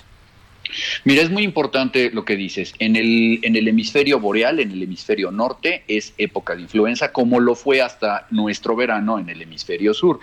Mira, 1.04 1.22
es 1.22 1.30
muy 1.30 1.44
importante 1.44 2.11
lo 2.11 2.24
que 2.24 2.34
dices. 2.34 2.74
En 2.80 2.96
el, 2.96 3.38
en 3.42 3.54
el 3.54 3.68
hemisferio 3.68 4.18
boreal, 4.18 4.59
en 4.59 4.72
el 4.72 4.82
hemisferio 4.82 5.30
norte, 5.30 5.84
es 5.86 6.12
época 6.18 6.56
de 6.56 6.62
influenza, 6.62 7.12
como 7.12 7.38
lo 7.38 7.54
fue 7.54 7.80
hasta 7.80 8.26
nuestro 8.30 8.74
verano 8.74 9.20
en 9.20 9.28
el 9.28 9.40
hemisferio 9.40 9.94
sur. 9.94 10.18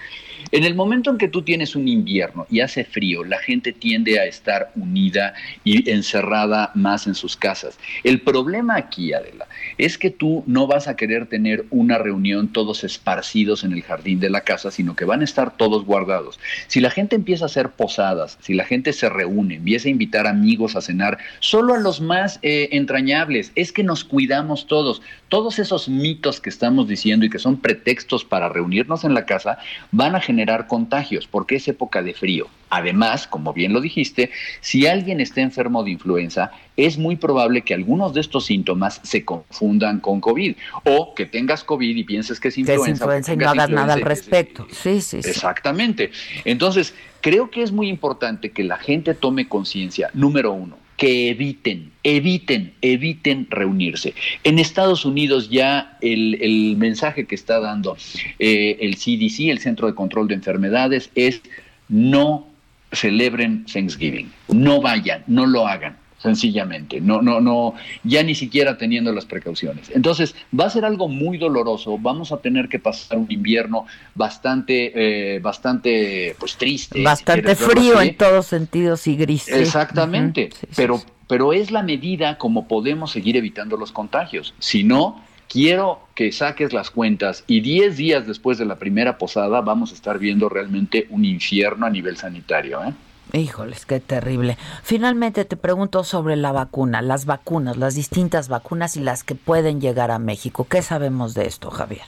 En 0.52 0.66
el 0.66 0.76
momento 0.76 1.10
en 1.10 1.18
que 1.18 1.30
tú 1.30 1.42
tienes 1.42 1.76
un 1.76 1.88
invierno 1.88 2.46
y 2.52 2.60
hace 2.60 2.84
frío, 2.84 3.24
la 3.24 3.40
gente 3.40 3.72
tiende 3.72 4.20
a 4.20 4.26
estar 4.26 4.72
unida 4.76 5.34
y 5.64 5.90
encerrada 5.90 6.72
más 6.76 7.08
en 7.08 7.16
sus 7.16 7.38
casas. 7.38 7.80
El 8.04 8.20
problema 8.20 8.76
aquí, 8.76 9.14
Adela, 9.14 9.45
es 9.78 9.98
que 9.98 10.10
tú 10.10 10.44
no 10.48 10.68
vas 10.68 10.88
a 10.88 10.96
querer 10.96 11.28
tener 11.28 11.66
una 11.70 11.98
reunión 11.98 12.48
todos 12.50 12.84
esparcidos 12.84 13.64
en 13.64 13.74
el 13.74 13.84
jardín 13.84 14.20
de 14.20 14.30
la 14.30 14.42
casa, 14.42 14.72
sino 14.72 14.96
que 14.96 15.06
van 15.06 15.22
a 15.22 15.26
estar 15.26 15.58
todos 15.58 15.86
guardados. 15.86 16.40
Si 16.68 16.80
la 16.80 16.90
gente 16.90 17.16
empieza 17.16 17.46
a 17.46 17.48
hacer 17.48 17.70
posadas, 17.70 18.38
si 18.42 18.54
la 18.54 18.66
gente 18.66 18.94
se 18.94 19.10
reúne, 19.10 19.56
empieza 19.56 19.88
a 19.88 19.92
invitar 19.92 20.28
amigos 20.28 20.76
a 20.76 20.82
cenar, 20.82 21.18
solo 21.40 21.74
a 21.74 21.80
los 21.80 22.02
más 22.02 22.40
eh, 22.42 22.70
entrañables, 22.72 23.52
es 23.56 23.72
que 23.72 23.84
nos 23.84 24.04
cuidamos 24.04 24.68
todos. 24.68 25.02
Todos 25.36 25.60
esos 25.60 25.90
mitos 25.90 26.40
que 26.40 26.50
estamos 26.50 26.88
diciendo 26.88 27.26
y 27.26 27.30
que 27.30 27.40
son 27.40 27.58
pretextos 27.58 28.24
para 28.24 28.48
reunirnos 28.48 29.04
en 29.04 29.14
la 29.14 29.26
casa 29.26 29.58
van 29.92 30.16
a 30.16 30.22
generar 30.22 30.66
contagios, 30.68 31.28
porque 31.28 31.56
es 31.58 31.68
época 31.68 32.02
de 32.02 32.14
frío. 32.14 32.48
Además, 32.70 33.28
como 33.28 33.52
bien 33.52 33.74
lo 33.74 33.82
dijiste, 33.82 34.32
si 34.62 34.88
alguien 34.88 35.20
está 35.20 35.42
enfermo 35.42 35.84
de 35.84 35.92
influenza, 35.92 36.52
es 36.78 36.98
muy 36.98 37.18
probable 37.18 37.64
que 37.64 37.74
algunos 37.74 38.14
de 38.14 38.22
estos 38.22 38.46
síntomas 38.46 39.02
se 39.04 39.26
confundan 39.26 40.00
con 40.00 40.22
COVID 40.22 40.56
o 40.86 41.14
que 41.14 41.26
tengas 41.26 41.66
COVID 41.66 41.98
y 41.98 42.06
pienses 42.06 42.40
que 42.40 42.48
es 42.48 42.58
influenza. 42.58 42.86
Es 42.86 42.92
influenza 42.92 43.34
y 43.34 43.36
no 43.36 43.50
hagas 43.50 43.70
nada 43.70 43.94
al 43.94 44.02
respecto. 44.04 44.66
Sí, 44.72 45.02
sí, 45.02 45.22
sí. 45.22 45.30
Exactamente. 45.32 46.12
Entonces, 46.46 46.96
creo 47.20 47.52
que 47.52 47.62
es 47.62 47.74
muy 47.74 47.90
importante 47.90 48.52
que 48.52 48.64
la 48.64 48.78
gente 48.78 49.14
tome 49.14 49.50
conciencia, 49.50 50.10
número 50.14 50.54
uno, 50.54 50.78
que 50.98 51.30
eviten, 51.30 51.92
eviten, 52.04 52.74
eviten 52.82 53.48
reunirse. 53.50 54.14
En 54.44 54.60
Estados 54.60 55.06
Unidos 55.06 55.50
ya 55.50 55.98
el, 56.02 56.76
mensaje 56.78 57.26
que 57.26 57.36
está 57.36 57.60
dando 57.60 57.98
eh, 58.40 58.78
el 58.80 58.96
CDC, 58.96 59.50
el 59.50 59.60
Centro 59.60 59.88
de 59.88 59.96
Control 59.96 60.28
de 60.28 60.36
Enfermedades, 60.36 61.10
es 61.16 61.42
no 61.90 62.48
celebren 62.92 63.66
Thanksgiving, 63.66 64.32
no 64.50 64.82
vayan, 64.82 65.24
no 65.28 65.46
lo 65.46 65.68
hagan. 65.68 65.98
Sencillamente, 66.26 67.00
no, 67.00 67.22
no, 67.22 67.40
no, 67.40 67.76
ya 68.04 68.24
ni 68.24 68.34
siquiera 68.34 68.78
teniendo 68.78 69.14
las 69.14 69.26
precauciones. 69.26 69.92
Entonces, 69.92 70.36
va 70.58 70.66
a 70.66 70.70
ser 70.72 70.84
algo 70.86 71.08
muy 71.08 71.38
doloroso, 71.38 72.00
vamos 72.00 72.32
a 72.32 72.38
tener 72.38 72.68
que 72.68 72.80
pasar 72.80 73.20
un 73.20 73.32
invierno 73.32 73.86
bastante, 74.16 75.36
eh, 75.36 75.40
bastante, 75.40 76.36
pues 76.40 76.58
triste. 76.58 77.04
Bastante 77.04 77.56
frío 77.56 78.02
en 78.02 78.18
todos 78.18 78.48
sentidos 78.48 79.06
y 79.06 79.16
gris. 79.16 79.48
Exactamente, 79.48 80.50
pero, 80.76 81.00
pero 81.28 81.54
es 81.54 81.70
la 81.70 81.84
medida 81.84 82.40
como 82.40 82.68
podemos 82.68 83.12
seguir 83.12 83.38
evitando 83.38 83.78
los 83.78 83.92
contagios. 83.92 84.56
Si 84.58 84.84
no, 84.84 85.24
quiero 85.48 86.08
que 86.16 86.32
saques 86.32 86.74
las 86.74 86.90
cuentas 86.90 87.44
y 87.46 87.62
10 87.62 87.98
días 87.98 88.26
después 88.26 88.58
de 88.58 88.66
la 88.66 88.78
primera 88.78 89.20
posada 89.20 89.62
vamos 89.62 89.92
a 89.92 89.94
estar 89.94 90.18
viendo 90.18 90.50
realmente 90.50 91.06
un 91.12 91.24
infierno 91.24 91.86
a 91.86 91.92
nivel 91.92 92.18
sanitario. 92.18 92.84
¿eh? 92.84 92.94
Híjoles, 93.36 93.86
qué 93.86 94.00
terrible. 94.00 94.58
Finalmente 94.84 95.46
te 95.46 95.58
pregunto 95.58 96.04
sobre 96.04 96.36
la 96.36 96.52
vacuna, 96.52 97.02
las 97.02 97.26
vacunas, 97.26 97.78
las 97.78 97.96
distintas 97.96 98.48
vacunas 98.48 98.96
y 98.96 99.02
las 99.02 99.24
que 99.24 99.36
pueden 99.36 99.82
llegar 99.82 100.12
a 100.12 100.20
México. 100.20 100.66
¿Qué 100.70 100.82
sabemos 100.82 101.34
de 101.34 101.46
esto, 101.46 101.70
Javier? 101.70 102.04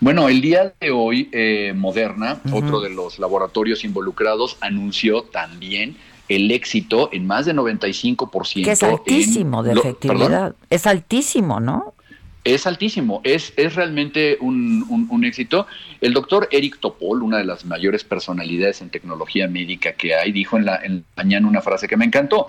Bueno, 0.00 0.28
el 0.28 0.40
día 0.40 0.74
de 0.80 0.90
hoy, 0.90 1.28
eh, 1.32 1.72
Moderna, 1.74 2.40
otro 2.52 2.80
de 2.80 2.90
los 2.90 3.18
laboratorios 3.18 3.84
involucrados, 3.84 4.56
anunció 4.60 5.22
también 5.22 5.96
el 6.28 6.50
éxito 6.50 7.08
en 7.12 7.26
más 7.26 7.46
de 7.46 7.54
95%. 7.54 8.64
Que 8.64 8.72
es 8.72 8.82
altísimo 8.82 9.62
de 9.62 9.72
efectividad. 9.72 10.54
Es 10.70 10.86
altísimo, 10.86 11.58
¿no? 11.58 11.94
Es 12.48 12.66
altísimo, 12.66 13.20
es, 13.24 13.52
es 13.58 13.74
realmente 13.74 14.38
un, 14.40 15.06
un, 15.10 15.24
éxito. 15.26 15.66
El 16.00 16.14
doctor 16.14 16.48
Eric 16.50 16.80
Topol, 16.80 17.22
una 17.22 17.36
de 17.36 17.44
las 17.44 17.66
mayores 17.66 18.04
personalidades 18.04 18.80
en 18.80 18.88
tecnología 18.88 19.46
médica 19.48 19.92
que 19.92 20.14
hay, 20.14 20.32
dijo 20.32 20.56
en 20.56 20.64
la, 20.64 20.76
en 20.82 21.04
mañana 21.14 21.46
una 21.46 21.60
frase 21.60 21.86
que 21.86 21.98
me 21.98 22.06
encantó. 22.06 22.46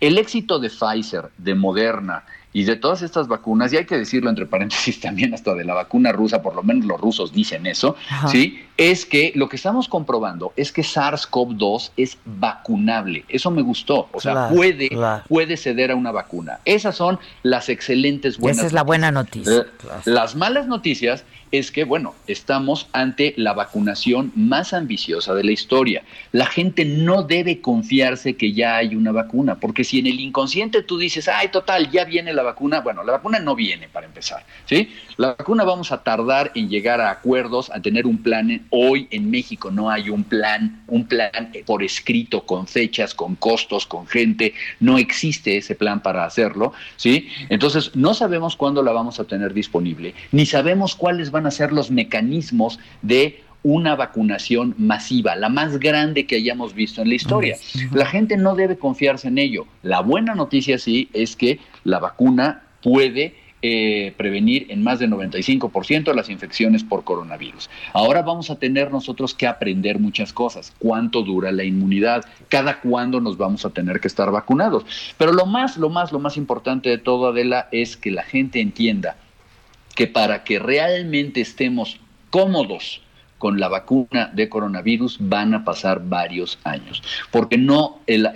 El 0.00 0.16
éxito 0.16 0.58
de 0.58 0.70
Pfizer, 0.70 1.28
de 1.36 1.54
Moderna 1.54 2.24
y 2.52 2.64
de 2.64 2.76
todas 2.76 3.02
estas 3.02 3.28
vacunas, 3.28 3.72
y 3.72 3.78
hay 3.78 3.86
que 3.86 3.96
decirlo 3.96 4.28
entre 4.28 4.46
paréntesis 4.46 5.00
también 5.00 5.32
hasta 5.34 5.54
de 5.54 5.64
la 5.64 5.74
vacuna 5.74 6.12
rusa, 6.12 6.42
por 6.42 6.54
lo 6.54 6.62
menos 6.62 6.84
los 6.84 7.00
rusos 7.00 7.32
dicen 7.32 7.66
eso, 7.66 7.96
¿sí? 8.30 8.64
Es 8.76 9.06
que 9.06 9.32
lo 9.34 9.48
que 9.48 9.56
estamos 9.56 9.88
comprobando 9.88 10.52
es 10.56 10.72
que 10.72 10.82
SARS-CoV-2 10.82 11.92
es 11.96 12.18
vacunable. 12.24 13.24
Eso 13.28 13.50
me 13.50 13.62
gustó. 13.62 14.08
O 14.12 14.20
sea, 14.20 14.48
puede, 14.48 14.90
puede 15.28 15.56
ceder 15.56 15.90
a 15.92 15.94
una 15.94 16.10
vacuna. 16.10 16.60
Esas 16.64 16.96
son 16.96 17.18
las 17.42 17.68
excelentes 17.68 18.38
buenas 18.38 18.58
Esa 18.58 18.66
es 18.66 18.72
la 18.72 18.82
buena 18.82 19.10
noticia. 19.10 19.58
Eh, 19.60 19.64
las 20.06 20.34
malas 20.34 20.66
noticias 20.66 21.24
es 21.52 21.70
que, 21.70 21.84
bueno, 21.84 22.14
estamos 22.26 22.88
ante 22.92 23.34
la 23.36 23.52
vacunación 23.52 24.32
más 24.34 24.72
ambiciosa 24.72 25.34
de 25.34 25.44
la 25.44 25.52
historia. 25.52 26.02
La 26.32 26.46
gente 26.46 26.86
no 26.86 27.22
debe 27.22 27.60
confiarse 27.60 28.36
que 28.36 28.52
ya 28.52 28.76
hay 28.76 28.96
una 28.96 29.12
vacuna, 29.12 29.56
porque 29.56 29.84
si 29.84 29.98
en 29.98 30.06
el 30.06 30.18
inconsciente 30.18 30.82
tú 30.82 30.98
dices, 30.98 31.28
ay, 31.28 31.48
total, 31.48 31.90
ya 31.90 32.04
viene 32.04 32.32
la 32.32 32.42
vacuna, 32.42 32.80
bueno, 32.80 33.04
la 33.04 33.12
vacuna 33.12 33.38
no 33.38 33.54
viene 33.54 33.88
para 33.88 34.06
empezar, 34.06 34.44
¿sí? 34.64 34.90
La 35.18 35.34
vacuna 35.34 35.64
vamos 35.64 35.92
a 35.92 36.02
tardar 36.02 36.52
en 36.54 36.70
llegar 36.70 37.02
a 37.02 37.10
acuerdos, 37.10 37.70
a 37.70 37.80
tener 37.80 38.06
un 38.06 38.22
plan. 38.22 38.66
Hoy 38.70 39.06
en 39.10 39.30
México 39.30 39.70
no 39.70 39.90
hay 39.90 40.08
un 40.08 40.24
plan, 40.24 40.82
un 40.88 41.06
plan 41.06 41.52
por 41.66 41.82
escrito, 41.82 42.46
con 42.46 42.66
fechas, 42.66 43.14
con 43.14 43.36
costos, 43.36 43.84
con 43.84 44.06
gente, 44.06 44.54
no 44.80 44.96
existe 44.96 45.58
ese 45.58 45.74
plan 45.74 46.00
para 46.00 46.24
hacerlo, 46.24 46.72
¿sí? 46.96 47.28
Entonces, 47.50 47.94
no 47.94 48.14
sabemos 48.14 48.56
cuándo 48.56 48.82
la 48.82 48.92
vamos 48.92 49.20
a 49.20 49.24
tener 49.24 49.52
disponible, 49.52 50.14
ni 50.32 50.46
sabemos 50.46 50.96
cuáles 50.96 51.30
van 51.30 51.41
a 51.46 51.50
ser 51.50 51.72
los 51.72 51.90
mecanismos 51.90 52.78
de 53.02 53.42
una 53.62 53.94
vacunación 53.94 54.74
masiva, 54.76 55.36
la 55.36 55.48
más 55.48 55.78
grande 55.78 56.26
que 56.26 56.36
hayamos 56.36 56.74
visto 56.74 57.02
en 57.02 57.08
la 57.08 57.14
historia. 57.14 57.56
La 57.92 58.06
gente 58.06 58.36
no 58.36 58.54
debe 58.54 58.76
confiarse 58.76 59.28
en 59.28 59.38
ello. 59.38 59.66
La 59.82 60.00
buena 60.00 60.34
noticia 60.34 60.78
sí 60.78 61.08
es 61.12 61.36
que 61.36 61.60
la 61.84 62.00
vacuna 62.00 62.62
puede 62.82 63.36
eh, 63.64 64.12
prevenir 64.16 64.66
en 64.70 64.82
más 64.82 64.98
del 64.98 65.12
95% 65.12 66.12
las 66.12 66.28
infecciones 66.28 66.82
por 66.82 67.04
coronavirus. 67.04 67.70
Ahora 67.92 68.22
vamos 68.22 68.50
a 68.50 68.56
tener 68.56 68.90
nosotros 68.90 69.34
que 69.34 69.46
aprender 69.46 70.00
muchas 70.00 70.32
cosas. 70.32 70.74
¿Cuánto 70.80 71.22
dura 71.22 71.52
la 71.52 71.62
inmunidad? 71.62 72.24
¿Cada 72.48 72.80
cuándo 72.80 73.20
nos 73.20 73.36
vamos 73.36 73.64
a 73.64 73.70
tener 73.70 74.00
que 74.00 74.08
estar 74.08 74.32
vacunados? 74.32 74.84
Pero 75.16 75.32
lo 75.32 75.46
más, 75.46 75.76
lo 75.76 75.90
más, 75.90 76.10
lo 76.10 76.18
más 76.18 76.36
importante 76.36 76.90
de 76.90 76.98
todo, 76.98 77.28
Adela, 77.28 77.68
es 77.70 77.96
que 77.96 78.10
la 78.10 78.24
gente 78.24 78.60
entienda 78.60 79.16
que 79.94 80.06
para 80.06 80.44
que 80.44 80.58
realmente 80.58 81.40
estemos 81.40 81.98
cómodos 82.30 83.02
con 83.38 83.58
la 83.58 83.68
vacuna 83.68 84.30
de 84.32 84.48
coronavirus 84.48 85.16
van 85.20 85.52
a 85.52 85.64
pasar 85.64 86.00
varios 86.04 86.60
años, 86.62 87.02
porque 87.32 87.58
no 87.58 87.98
la 88.06 88.32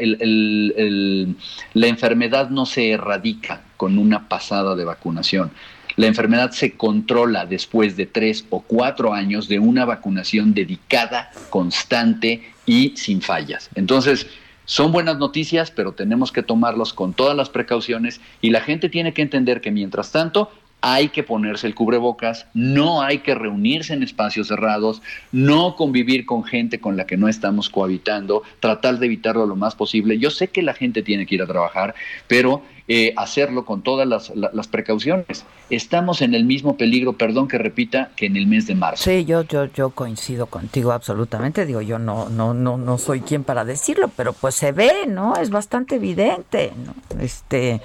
enfermedad 1.86 2.50
no 2.50 2.66
se 2.66 2.90
erradica 2.90 3.62
con 3.76 3.98
una 3.98 4.28
pasada 4.28 4.74
de 4.74 4.84
vacunación. 4.84 5.52
La 5.94 6.08
enfermedad 6.08 6.50
se 6.50 6.76
controla 6.76 7.46
después 7.46 7.96
de 7.96 8.06
tres 8.06 8.44
o 8.50 8.60
cuatro 8.60 9.14
años 9.14 9.48
de 9.48 9.60
una 9.60 9.84
vacunación 9.84 10.52
dedicada, 10.52 11.30
constante 11.48 12.42
y 12.66 12.92
sin 12.96 13.22
fallas. 13.22 13.70
Entonces, 13.76 14.26
son 14.66 14.90
buenas 14.90 15.16
noticias, 15.18 15.70
pero 15.70 15.92
tenemos 15.92 16.32
que 16.32 16.42
tomarlos 16.42 16.92
con 16.92 17.14
todas 17.14 17.36
las 17.36 17.48
precauciones 17.48 18.20
y 18.42 18.50
la 18.50 18.60
gente 18.60 18.88
tiene 18.88 19.14
que 19.14 19.22
entender 19.22 19.60
que 19.60 19.70
mientras 19.70 20.10
tanto 20.10 20.50
hay 20.88 21.08
que 21.08 21.24
ponerse 21.24 21.66
el 21.66 21.74
cubrebocas, 21.74 22.46
no 22.54 23.02
hay 23.02 23.18
que 23.18 23.34
reunirse 23.34 23.92
en 23.92 24.04
espacios 24.04 24.46
cerrados, 24.46 25.02
no 25.32 25.74
convivir 25.74 26.24
con 26.24 26.44
gente 26.44 26.78
con 26.78 26.96
la 26.96 27.08
que 27.08 27.16
no 27.16 27.26
estamos 27.26 27.68
cohabitando, 27.68 28.44
tratar 28.60 29.00
de 29.00 29.06
evitarlo 29.06 29.46
lo 29.46 29.56
más 29.56 29.74
posible. 29.74 30.16
Yo 30.20 30.30
sé 30.30 30.46
que 30.46 30.62
la 30.62 30.74
gente 30.74 31.02
tiene 31.02 31.26
que 31.26 31.34
ir 31.34 31.42
a 31.42 31.46
trabajar, 31.48 31.96
pero 32.28 32.62
eh, 32.86 33.12
hacerlo 33.16 33.64
con 33.64 33.82
todas 33.82 34.06
las, 34.06 34.68
precauciones. 34.68 35.44
Estamos 35.70 36.22
en 36.22 36.36
el 36.36 36.44
mismo 36.44 36.76
peligro, 36.76 37.14
perdón 37.14 37.48
que 37.48 37.58
repita, 37.58 38.12
que 38.14 38.26
en 38.26 38.36
el 38.36 38.46
mes 38.46 38.68
de 38.68 38.76
marzo. 38.76 39.02
Sí, 39.02 39.24
yo, 39.24 39.42
yo, 39.42 39.64
yo 39.64 39.90
coincido 39.90 40.46
contigo 40.46 40.92
absolutamente. 40.92 41.66
Digo, 41.66 41.80
yo 41.80 41.98
no, 41.98 42.28
no, 42.28 42.54
no, 42.54 42.76
no 42.76 42.98
soy 42.98 43.22
quien 43.22 43.42
para 43.42 43.64
decirlo, 43.64 44.08
pero 44.16 44.32
pues 44.34 44.54
se 44.54 44.70
ve, 44.70 45.08
¿no? 45.08 45.34
Es 45.34 45.50
bastante 45.50 45.96
evidente, 45.96 46.70
¿no? 46.76 47.20
Este 47.20 47.80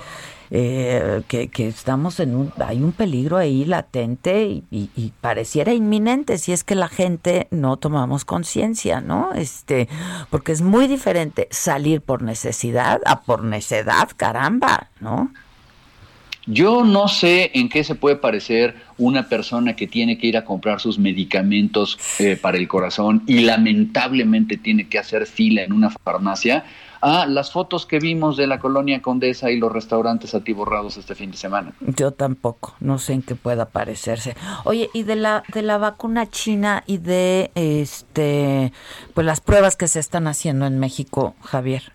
eh, 0.54 1.22
que, 1.30 1.49
estamos 1.68 2.20
en 2.20 2.36
un, 2.36 2.52
hay 2.60 2.84
un 2.84 2.91
peligro 2.91 3.38
ahí 3.38 3.64
latente 3.64 4.64
y, 4.70 5.14
pareciera 5.22 5.74
inminente 5.74 6.38
si 6.38 6.52
es 6.52 6.66
que 6.66 6.76
la 6.76 6.89
gente 6.89 7.47
no 7.52 7.78
tomamos 7.78 8.26
conciencia, 8.26 8.99
¿no? 8.99 9.32
Este, 9.34 9.88
porque 10.30 10.52
es 10.52 10.62
muy 10.62 10.88
diferente 10.88 11.47
salir 11.52 12.02
por 12.02 12.22
necesidad 12.22 12.99
a 13.06 13.22
por 13.22 13.45
necedad, 13.45 14.10
caramba, 14.18 14.89
¿no? 14.99 15.32
Yo 16.47 16.84
no 16.84 17.08
sé 17.08 17.52
en 17.54 17.70
qué 17.70 17.86
se 17.86 17.95
puede 17.95 18.18
parecer 18.18 18.76
una 18.97 19.30
persona 19.30 19.76
que 19.76 19.88
tiene 19.88 20.18
que 20.18 20.28
ir 20.28 20.36
a 20.36 20.43
comprar 20.43 20.82
sus 20.82 20.99
medicamentos 20.99 21.97
eh, 22.20 22.36
para 22.36 22.58
el 22.58 22.68
corazón 22.68 23.24
y 23.26 23.41
lamentablemente 23.41 24.58
tiene 24.58 24.89
que 24.89 24.99
hacer 24.99 25.28
fila 25.28 25.64
en 25.64 25.72
una 25.72 25.91
farmacia 25.91 26.66
Ah, 27.02 27.26
las 27.28 27.52
fotos 27.52 27.86
que 27.86 27.99
vimos 27.99 28.38
de 28.38 28.47
la 28.47 28.60
colonia 28.60 29.02
Condesa 29.02 29.49
y 29.49 29.58
los 29.58 29.72
restaurantes 29.72 30.36
atiborrados 30.36 30.97
este 30.97 31.16
fin 31.16 31.32
de 31.32 31.38
semana. 31.38 31.74
Yo 31.82 32.12
tampoco, 32.12 32.76
no 32.80 32.99
sé 32.99 33.14
en 33.14 33.22
qué 33.24 33.36
pueda 33.36 33.66
parecerse. 33.66 34.36
Oye, 34.66 34.89
y 34.93 35.04
de 35.04 35.16
la 35.16 35.43
de 35.54 35.64
la 35.64 35.78
vacuna 35.78 36.30
china 36.30 36.84
y 36.86 36.97
de 36.97 37.52
este 37.56 38.72
pues 39.14 39.26
las 39.26 39.41
pruebas 39.41 39.76
que 39.76 39.88
se 39.88 39.99
están 39.99 40.28
haciendo 40.28 40.66
en 40.66 40.80
México, 40.80 41.36
Javier. 41.41 41.91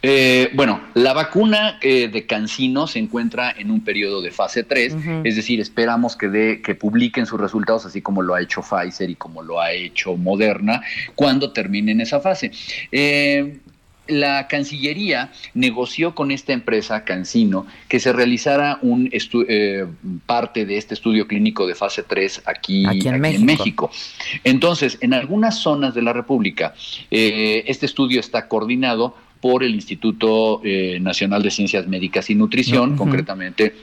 Eh, 0.00 0.50
bueno, 0.54 0.80
la 0.94 1.12
vacuna 1.12 1.78
eh, 1.82 2.08
de 2.08 2.24
Cancino 2.24 2.86
se 2.86 3.00
encuentra 3.00 3.50
en 3.50 3.70
un 3.70 3.80
periodo 3.82 4.22
de 4.22 4.30
fase 4.30 4.62
3, 4.62 4.96
es 5.24 5.36
decir, 5.36 5.60
esperamos 5.60 6.16
que, 6.16 6.28
de, 6.28 6.62
que 6.62 6.76
publiquen 6.76 7.26
sus 7.26 7.40
resultados, 7.40 7.84
así 7.84 8.00
como 8.00 8.22
lo 8.22 8.34
ha 8.34 8.40
hecho 8.40 8.62
Pfizer 8.62 9.10
y 9.10 9.16
como 9.16 9.42
lo 9.42 9.60
ha 9.60 9.72
hecho 9.72 10.16
Moderna, 10.16 10.82
cuando 11.16 11.52
terminen 11.52 12.00
esa 12.00 12.20
fase. 12.20 12.52
Eh, 12.92 13.58
la 14.06 14.46
Cancillería 14.48 15.32
negoció 15.52 16.14
con 16.14 16.30
esta 16.30 16.54
empresa, 16.54 17.04
Cancino, 17.04 17.66
que 17.88 18.00
se 18.00 18.10
realizara 18.10 18.78
un 18.80 19.10
parte 20.24 20.64
de 20.64 20.78
este 20.78 20.94
estudio 20.94 21.26
clínico 21.26 21.66
de 21.66 21.74
fase 21.74 22.04
3 22.04 22.44
aquí, 22.46 22.86
en, 22.86 23.44
México. 23.44 23.90
Entonces, 24.44 24.96
en 25.02 25.12
algunas 25.12 25.58
zonas 25.58 25.94
de 25.94 26.00
la 26.00 26.14
República, 26.14 26.72
este 27.10 27.84
estudio 27.84 28.20
está 28.20 28.48
coordinado 28.48 29.14
por 29.40 29.62
el 29.62 29.74
Instituto 29.74 30.60
eh, 30.64 30.98
Nacional 31.00 31.42
de 31.42 31.50
Ciencias 31.50 31.86
Médicas 31.86 32.30
y 32.30 32.34
Nutrición, 32.34 32.96
concretamente 32.96 33.74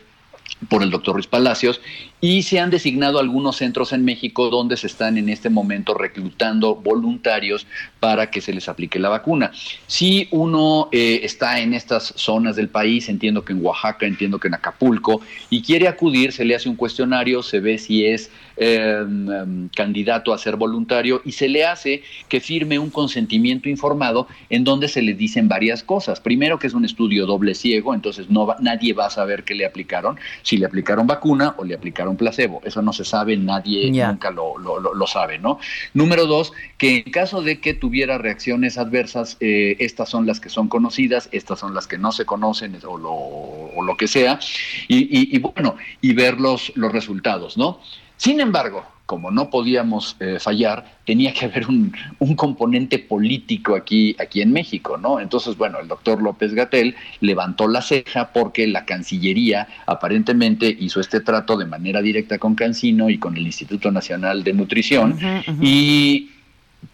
por 0.69 0.83
el 0.83 0.89
doctor 0.89 1.15
Ruiz 1.15 1.27
Palacios 1.27 1.81
y 2.21 2.43
se 2.43 2.59
han 2.59 2.69
designado 2.69 3.19
algunos 3.19 3.57
centros 3.57 3.93
en 3.93 4.05
México 4.05 4.49
donde 4.49 4.77
se 4.77 4.87
están 4.87 5.17
en 5.17 5.29
este 5.29 5.49
momento 5.49 5.93
reclutando 5.93 6.75
voluntarios 6.75 7.67
para 7.99 8.31
que 8.31 8.41
se 8.41 8.53
les 8.53 8.69
aplique 8.69 8.99
la 8.99 9.09
vacuna. 9.09 9.51
Si 9.87 10.27
uno 10.31 10.89
eh, 10.91 11.21
está 11.23 11.59
en 11.59 11.73
estas 11.73 12.13
zonas 12.15 12.55
del 12.55 12.69
país, 12.69 13.09
entiendo 13.09 13.43
que 13.43 13.53
en 13.53 13.63
Oaxaca, 13.65 14.05
entiendo 14.05 14.39
que 14.39 14.47
en 14.47 14.53
Acapulco, 14.53 15.21
y 15.49 15.61
quiere 15.61 15.87
acudir, 15.87 16.31
se 16.31 16.45
le 16.45 16.55
hace 16.55 16.69
un 16.69 16.75
cuestionario, 16.75 17.43
se 17.43 17.59
ve 17.59 17.77
si 17.77 18.05
es 18.05 18.31
em, 18.57 19.29
em, 19.31 19.69
candidato 19.69 20.33
a 20.33 20.37
ser 20.37 20.55
voluntario 20.55 21.21
y 21.25 21.33
se 21.33 21.49
le 21.49 21.65
hace 21.65 22.03
que 22.29 22.39
firme 22.39 22.79
un 22.79 22.89
consentimiento 22.89 23.67
informado 23.67 24.27
en 24.49 24.63
donde 24.63 24.87
se 24.87 25.01
le 25.01 25.13
dicen 25.13 25.49
varias 25.49 25.83
cosas. 25.83 26.21
Primero 26.21 26.57
que 26.57 26.67
es 26.67 26.73
un 26.73 26.85
estudio 26.85 27.25
doble 27.25 27.53
ciego, 27.53 27.93
entonces 27.93 28.29
no 28.29 28.55
nadie 28.61 28.93
va 28.93 29.07
a 29.07 29.09
saber 29.09 29.43
qué 29.43 29.55
le 29.55 29.65
aplicaron, 29.65 30.17
si 30.41 30.57
le 30.57 30.65
aplicaron 30.65 31.05
vacuna 31.05 31.55
o 31.57 31.65
le 31.65 31.75
aplicaron 31.75 32.14
placebo. 32.17 32.61
Eso 32.63 32.81
no 32.81 32.93
se 32.93 33.05
sabe, 33.05 33.37
nadie 33.37 33.91
nunca 33.91 34.31
lo, 34.31 34.57
lo, 34.57 35.07
sabe, 35.07 35.39
¿no? 35.39 35.59
Número 35.93 36.25
dos, 36.25 36.53
que 36.77 36.97
en 36.97 37.11
caso 37.11 37.41
de 37.41 37.59
que 37.59 37.73
tuviera 37.73 38.17
reacciones 38.17 38.77
adversas, 38.77 39.37
eh, 39.39 39.75
estas 39.79 40.09
son 40.09 40.25
las 40.25 40.39
que 40.39 40.49
son 40.49 40.67
conocidas, 40.67 41.29
estas 41.31 41.59
son 41.59 41.73
las 41.73 41.87
que 41.87 41.97
no 41.97 42.11
se 42.11 42.25
conocen 42.25 42.77
o 42.87 42.97
lo, 42.97 43.11
o 43.11 43.83
lo 43.83 43.97
que 43.97 44.07
sea, 44.07 44.39
y, 44.87 45.35
y, 45.35 45.39
bueno, 45.39 45.75
y 46.01 46.13
ver 46.13 46.39
los, 46.39 46.71
los 46.75 46.91
resultados, 46.91 47.57
¿no? 47.57 47.79
Sin 48.17 48.39
embargo, 48.39 48.85
como 49.05 49.29
no 49.29 49.49
podíamos 49.49 50.15
eh, 50.19 50.37
fallar, 50.39 50.97
tenía 51.05 51.31
que 51.31 51.45
haber 51.45 51.67
un, 51.67 51.93
componente 52.35 52.97
político 52.97 53.75
aquí, 53.75 54.15
aquí 54.19 54.41
en 54.41 54.51
México, 54.51 54.97
¿no? 54.97 55.19
Entonces, 55.19 55.55
bueno, 55.57 55.79
el 55.79 55.87
doctor 55.87 56.21
López 56.21 56.53
Gatel 56.53 56.95
levantó 57.21 57.67
la 57.67 57.81
ceja 57.81 58.31
porque 58.33 58.65
la 58.67 58.85
Cancillería 58.85 59.67
aparentemente 59.85 60.75
hizo 60.79 60.99
este 60.99 61.19
trato 61.19 61.55
de 61.55 61.65
manera 61.65 62.01
directa 62.01 62.39
con 62.39 62.55
Cancino 62.55 63.09
y 63.09 63.19
con 63.19 63.37
el 63.37 63.45
Instituto 63.45 63.91
Nacional 63.91 64.43
de 64.43 64.53
Nutrición 64.53 65.19
y 65.61 66.31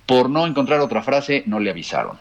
por 0.05 0.29
no 0.29 0.45
encontrar 0.45 0.81
otra 0.81 1.01
frase, 1.01 1.43
no 1.45 1.59
le 1.59 1.69
avisaron. 1.69 2.17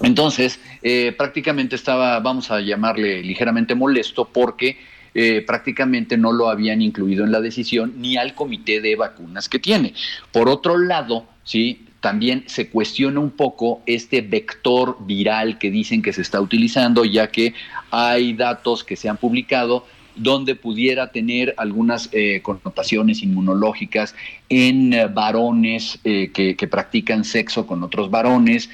Entonces, 0.00 0.60
eh, 0.82 1.14
prácticamente 1.16 1.76
estaba, 1.76 2.20
vamos 2.20 2.50
a 2.50 2.60
llamarle 2.60 3.22
ligeramente 3.22 3.74
molesto 3.74 4.26
porque 4.26 4.76
eh, 5.14 5.42
prácticamente 5.46 6.16
no 6.16 6.32
lo 6.32 6.48
habían 6.48 6.82
incluido 6.82 7.24
en 7.24 7.32
la 7.32 7.40
decisión 7.40 7.94
ni 7.98 8.16
al 8.16 8.34
comité 8.34 8.80
de 8.80 8.96
vacunas 8.96 9.48
que 9.48 9.58
tiene. 9.58 9.94
Por 10.32 10.48
otro 10.48 10.78
lado, 10.78 11.26
sí, 11.44 11.86
también 12.00 12.44
se 12.46 12.68
cuestiona 12.70 13.20
un 13.20 13.30
poco 13.30 13.82
este 13.86 14.20
vector 14.20 14.96
viral 15.00 15.58
que 15.58 15.70
dicen 15.70 16.02
que 16.02 16.12
se 16.12 16.22
está 16.22 16.40
utilizando, 16.40 17.04
ya 17.04 17.28
que 17.28 17.54
hay 17.90 18.34
datos 18.34 18.84
que 18.84 18.96
se 18.96 19.08
han 19.08 19.16
publicado 19.16 19.84
donde 20.14 20.56
pudiera 20.56 21.12
tener 21.12 21.54
algunas 21.58 22.08
eh, 22.12 22.40
connotaciones 22.42 23.22
inmunológicas 23.22 24.16
en 24.48 24.92
eh, 24.92 25.06
varones 25.06 26.00
que, 26.02 26.56
que, 26.58 26.66
practican 26.66 27.22
sexo 27.22 27.68
con 27.68 27.84
otros 27.84 28.10
varones, 28.10 28.68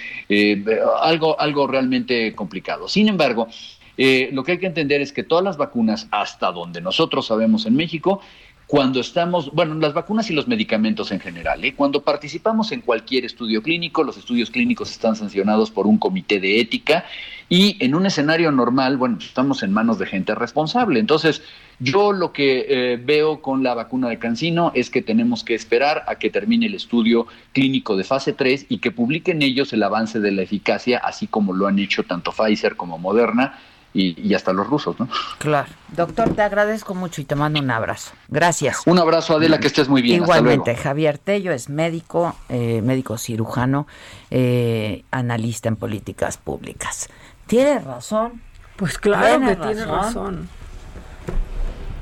algo, 1.02 1.38
algo 1.38 1.66
realmente 1.66 2.34
complicado. 2.34 2.88
Sin 2.88 3.08
embargo, 3.08 3.48
eh, 3.96 4.30
lo 4.32 4.44
que 4.44 4.52
hay 4.52 4.58
que 4.58 4.66
entender 4.66 5.00
es 5.00 5.12
que 5.12 5.22
todas 5.22 5.44
las 5.44 5.56
vacunas, 5.56 6.08
hasta 6.10 6.50
donde 6.52 6.80
nosotros 6.80 7.26
sabemos 7.26 7.66
en 7.66 7.76
México, 7.76 8.20
cuando 8.66 9.00
estamos, 9.00 9.52
bueno, 9.52 9.74
las 9.74 9.92
vacunas 9.92 10.30
y 10.30 10.34
los 10.34 10.48
medicamentos 10.48 11.12
en 11.12 11.20
general, 11.20 11.62
¿eh? 11.64 11.74
cuando 11.74 12.02
participamos 12.02 12.72
en 12.72 12.80
cualquier 12.80 13.24
estudio 13.24 13.62
clínico, 13.62 14.02
los 14.02 14.16
estudios 14.16 14.50
clínicos 14.50 14.90
están 14.90 15.16
sancionados 15.16 15.70
por 15.70 15.86
un 15.86 15.98
comité 15.98 16.40
de 16.40 16.60
ética 16.60 17.04
y 17.50 17.76
en 17.84 17.94
un 17.94 18.06
escenario 18.06 18.50
normal, 18.50 18.96
bueno, 18.96 19.18
estamos 19.20 19.62
en 19.62 19.72
manos 19.72 19.98
de 19.98 20.06
gente 20.06 20.34
responsable. 20.34 20.98
Entonces, 20.98 21.42
yo 21.78 22.12
lo 22.12 22.32
que 22.32 22.64
eh, 22.68 22.96
veo 22.96 23.42
con 23.42 23.62
la 23.62 23.74
vacuna 23.74 24.08
de 24.08 24.18
Cancino 24.18 24.72
es 24.74 24.88
que 24.88 25.02
tenemos 25.02 25.44
que 25.44 25.54
esperar 25.54 26.02
a 26.06 26.14
que 26.14 26.30
termine 26.30 26.66
el 26.66 26.74
estudio 26.74 27.26
clínico 27.52 27.96
de 27.96 28.04
fase 28.04 28.32
3 28.32 28.66
y 28.70 28.78
que 28.78 28.92
publiquen 28.92 29.42
ellos 29.42 29.74
el 29.74 29.82
avance 29.82 30.20
de 30.20 30.32
la 30.32 30.42
eficacia, 30.42 30.98
así 30.98 31.26
como 31.26 31.52
lo 31.52 31.66
han 31.66 31.78
hecho 31.78 32.02
tanto 32.04 32.32
Pfizer 32.32 32.76
como 32.76 32.96
Moderna 32.96 33.58
y, 33.94 34.34
hasta 34.34 34.52
los 34.52 34.66
rusos, 34.66 34.98
¿no? 34.98 35.08
Claro. 35.38 35.68
Doctor, 35.88 36.34
te 36.34 36.42
agradezco 36.42 36.94
mucho 36.94 37.20
y 37.20 37.24
te 37.24 37.36
mando 37.36 37.60
un 37.60 37.70
abrazo. 37.70 38.10
Gracias. 38.28 38.82
Un 38.86 38.98
abrazo, 38.98 39.36
Adela, 39.36 39.60
que 39.60 39.68
estés 39.68 39.88
muy 39.88 40.02
bien. 40.02 40.22
Igualmente, 40.22 40.74
Javier 40.74 41.18
Tello 41.18 41.52
es 41.52 41.68
médico, 41.68 42.34
eh, 42.48 42.82
médico 42.82 43.16
cirujano, 43.16 43.86
eh, 44.30 45.04
analista 45.12 45.68
en 45.68 45.76
políticas 45.76 46.36
públicas. 46.36 47.08
Tiene 47.46 47.78
razón. 47.78 48.42
Pues 48.76 48.98
claro 48.98 49.46
que 49.46 49.54
tiene 49.54 49.84
razón. 49.84 50.48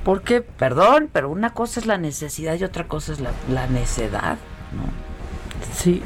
Porque, 0.03 0.41
perdón, 0.41 1.11
pero 1.13 1.29
una 1.29 1.51
cosa 1.51 1.79
es 1.79 1.87
la 1.87 1.99
necesidad 1.99 2.55
y 2.55 2.65
otra 2.65 2.89
cosa 2.89 3.13
es 3.13 3.21
la, 3.21 3.33
la 3.51 3.67
necedad, 3.67 4.39
¿no? 4.73 4.83
Sí. 5.77 6.03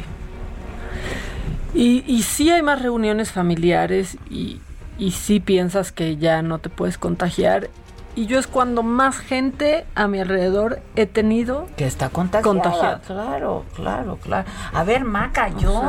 Y, 1.72 2.04
y 2.06 2.22
sí 2.22 2.50
hay 2.50 2.62
más 2.62 2.82
reuniones 2.82 3.30
familiares 3.30 4.18
y, 4.28 4.60
y 4.98 5.12
si 5.12 5.40
piensas 5.40 5.92
que 5.92 6.16
ya 6.16 6.42
no 6.42 6.58
te 6.58 6.68
puedes 6.68 6.98
contagiar. 6.98 7.68
Y 8.14 8.26
yo 8.26 8.38
es 8.38 8.46
cuando 8.46 8.82
más 8.82 9.18
gente 9.18 9.84
a 9.94 10.08
mi 10.08 10.20
alrededor 10.20 10.80
he 10.94 11.04
tenido 11.06 11.68
que 11.76 11.86
está 11.86 12.08
contagiada. 12.08 13.02
Claro, 13.06 13.64
claro, 13.74 14.16
claro. 14.16 14.48
A 14.72 14.84
ver, 14.84 15.04
Maca, 15.04 15.48
yo. 15.58 15.82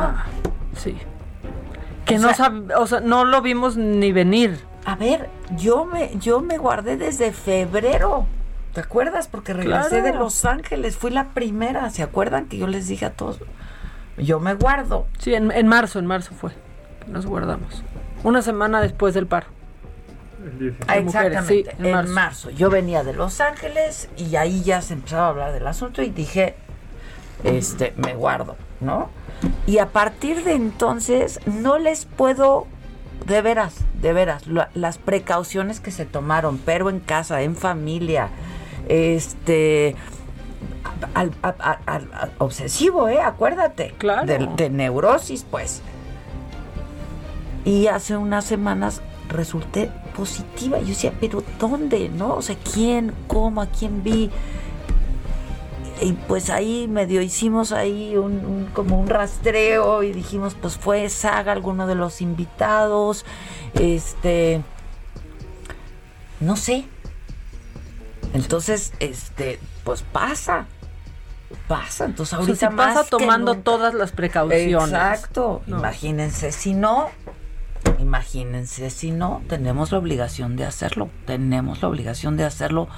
sí. 0.76 0.96
Que 2.04 2.18
no, 2.18 2.30
o 2.78 2.86
sea, 2.86 3.00
no 3.00 3.24
lo 3.24 3.42
vimos 3.42 3.76
ni 3.76 4.12
venir. 4.12 4.60
A 4.86 4.94
ver, 4.96 5.28
yo 5.56 5.84
me, 5.84 6.16
yo 6.18 6.40
me 6.40 6.56
guardé 6.56 6.96
desde 6.96 7.32
febrero. 7.32 8.26
¿Te 8.72 8.80
acuerdas? 8.80 9.28
Porque 9.28 9.52
regresé 9.52 10.00
de 10.02 10.14
Los 10.14 10.44
Ángeles, 10.44 10.96
fui 10.96 11.10
la 11.10 11.28
primera. 11.28 11.90
¿Se 11.90 12.02
acuerdan 12.02 12.46
que 12.46 12.58
yo 12.58 12.66
les 12.66 12.88
dije 12.88 13.06
a 13.06 13.12
todos? 13.12 13.40
Yo 14.16 14.40
me 14.40 14.54
guardo. 14.54 15.06
Sí, 15.18 15.34
en, 15.34 15.50
en 15.50 15.66
marzo, 15.66 15.98
en 15.98 16.06
marzo 16.06 16.32
fue. 16.34 16.52
Nos 17.06 17.26
guardamos. 17.26 17.82
Una 18.24 18.42
semana 18.42 18.80
después 18.80 19.14
del 19.14 19.26
paro. 19.26 19.46
exactamente, 20.88 21.74
en, 21.78 22.10
marzo. 22.10 22.50
Yo 22.50 22.70
venía 22.70 23.04
de 23.04 23.12
Los 23.12 23.40
Ángeles 23.40 24.08
y 24.16 24.36
ahí 24.36 24.62
ya 24.62 24.82
se 24.82 24.94
empezaba 24.94 25.26
a 25.26 25.28
hablar 25.30 25.52
del 25.52 25.66
asunto 25.66 26.02
y 26.02 26.10
dije, 26.10 26.54
este, 27.44 27.92
me 27.96 28.14
guardo, 28.14 28.56
¿no? 28.80 29.10
Y 29.66 29.78
a 29.78 29.86
partir 29.86 30.42
de 30.42 30.54
entonces 30.54 31.40
no 31.46 31.78
les 31.78 32.06
puedo, 32.06 32.66
de 33.26 33.40
veras, 33.40 33.76
de 34.00 34.12
veras, 34.12 34.44
las 34.74 34.98
precauciones 34.98 35.80
que 35.80 35.92
se 35.92 36.06
tomaron, 36.06 36.58
pero 36.58 36.90
en 36.90 36.98
casa, 36.98 37.42
en 37.42 37.54
familia, 37.54 38.30
este, 38.88 39.94
al, 41.14 41.32
obsesivo, 42.38 43.08
¿eh? 43.08 43.20
Acuérdate. 43.20 43.94
Claro. 43.98 44.26
de 44.26 44.70
neurosis, 44.70 45.46
pues 45.48 45.82
y 47.68 47.86
hace 47.86 48.16
unas 48.16 48.46
semanas 48.46 49.02
resulté 49.28 49.90
positiva. 50.16 50.78
Yo 50.80 50.86
decía, 50.86 51.12
pero 51.20 51.44
¿dónde? 51.58 52.08
¿No? 52.08 52.36
O 52.36 52.40
sea, 52.40 52.56
¿quién? 52.56 53.12
¿Cómo? 53.26 53.60
¿A 53.60 53.66
quién 53.66 54.02
vi? 54.02 54.30
Y 56.00 56.12
pues 56.12 56.48
ahí 56.48 56.88
medio 56.88 57.20
hicimos 57.20 57.72
ahí 57.72 58.16
un, 58.16 58.70
como 58.72 58.98
un 58.98 59.08
rastreo 59.10 60.02
y 60.02 60.12
dijimos, 60.12 60.56
pues 60.58 60.78
fue 60.78 61.10
Saga, 61.10 61.52
alguno 61.52 61.86
de 61.86 61.94
los 61.94 62.22
invitados. 62.22 63.26
Este. 63.74 64.62
No 66.40 66.56
sé. 66.56 66.86
Entonces, 68.32 68.94
este, 68.98 69.60
pues 69.84 70.02
pasa 70.10 70.66
pasa. 71.66 72.06
Entonces 72.06 72.32
ahorita 72.32 72.70
pasa 72.70 73.04
tomando 73.04 73.56
todas 73.56 73.92
las 73.92 74.12
precauciones. 74.12 74.88
Exacto. 74.88 75.62
Imagínense, 75.66 76.50
si 76.52 76.74
no, 76.74 77.10
Imagínense, 78.08 78.88
si 78.88 79.10
no, 79.10 79.42
tenemos 79.50 79.92
la 79.92 79.98
obligación 79.98 80.56
de 80.56 80.64
hacerlo. 80.64 81.10
Tenemos 81.26 81.82
la 81.82 81.88
obligación 81.88 82.38
de 82.38 82.44
hacerlo 82.44 82.88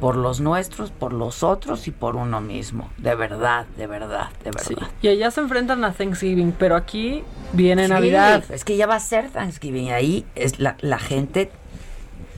por 0.00 0.16
los 0.16 0.40
nuestros, 0.40 0.90
por 0.90 1.12
los 1.12 1.44
otros 1.44 1.86
y 1.86 1.92
por 1.92 2.16
uno 2.16 2.40
mismo. 2.40 2.90
De 2.98 3.14
verdad, 3.14 3.66
de 3.76 3.86
verdad, 3.86 4.30
de 4.42 4.50
verdad. 4.50 4.88
Y 5.00 5.06
allá 5.06 5.30
se 5.30 5.42
enfrentan 5.42 5.84
a 5.84 5.92
Thanksgiving, 5.92 6.50
pero 6.58 6.74
aquí 6.74 7.22
viene 7.52 7.86
Navidad. 7.86 8.42
Es 8.50 8.64
que 8.64 8.76
ya 8.76 8.88
va 8.88 8.96
a 8.96 9.00
ser 9.00 9.30
Thanksgiving. 9.30 9.92
Ahí 9.92 10.26
es 10.34 10.58
la, 10.58 10.76
la 10.80 10.98
gente 10.98 11.52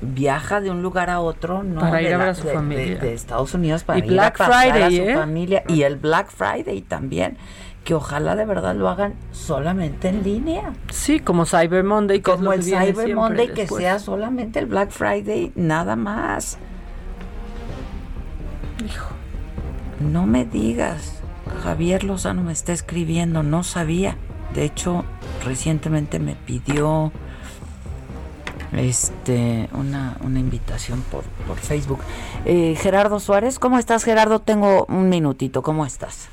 viaja 0.02 0.60
de 0.60 0.70
un 0.70 0.82
lugar 0.82 1.08
a 1.08 1.20
otro, 1.20 1.62
¿no? 1.62 1.80
Para 1.80 2.02
ir 2.02 2.12
a 2.12 2.18
ver 2.18 2.28
a 2.28 2.34
su 2.34 2.48
familia. 2.48 2.98
De, 2.98 3.14
Estados 3.14 3.54
Unidos 3.54 3.84
para 3.84 3.98
ir 3.98 4.20
a 4.20 4.30
pasar 4.30 4.82
a 4.82 4.90
su 4.90 4.96
¿eh? 4.96 5.14
familia. 5.14 5.62
Y 5.68 5.84
el 5.84 5.96
Black 5.96 6.30
Friday 6.30 6.82
también 6.82 7.38
que 7.84 7.94
ojalá 7.94 8.36
de 8.36 8.44
verdad 8.44 8.74
lo 8.74 8.88
hagan 8.88 9.14
solamente 9.32 10.08
en 10.08 10.22
línea. 10.22 10.72
Sí, 10.90 11.20
como 11.20 11.46
Cyber 11.46 11.84
Monday. 11.84 12.20
como 12.20 12.52
el 12.52 12.62
Cyber 12.62 13.14
Monday, 13.14 13.52
que 13.52 13.66
sea 13.66 13.98
solamente 13.98 14.58
el 14.58 14.66
Black 14.66 14.90
Friday, 14.90 15.52
nada 15.54 15.96
más. 15.96 16.58
Hijo. 18.84 19.10
No 20.00 20.26
me 20.26 20.44
digas. 20.44 21.20
Javier 21.62 22.04
Lozano 22.04 22.42
me 22.42 22.52
está 22.52 22.72
escribiendo, 22.72 23.42
no 23.42 23.62
sabía. 23.64 24.16
De 24.54 24.64
hecho, 24.64 25.04
recientemente 25.44 26.18
me 26.18 26.34
pidió 26.34 27.12
este 28.72 29.68
una, 29.72 30.16
una 30.22 30.38
invitación 30.38 31.02
por, 31.10 31.24
por 31.46 31.56
Facebook. 31.56 32.00
Eh, 32.44 32.76
Gerardo 32.80 33.20
Suárez, 33.20 33.58
¿cómo 33.58 33.78
estás 33.78 34.04
Gerardo? 34.04 34.40
Tengo 34.40 34.86
un 34.88 35.08
minutito, 35.08 35.62
¿cómo 35.62 35.84
estás? 35.84 36.28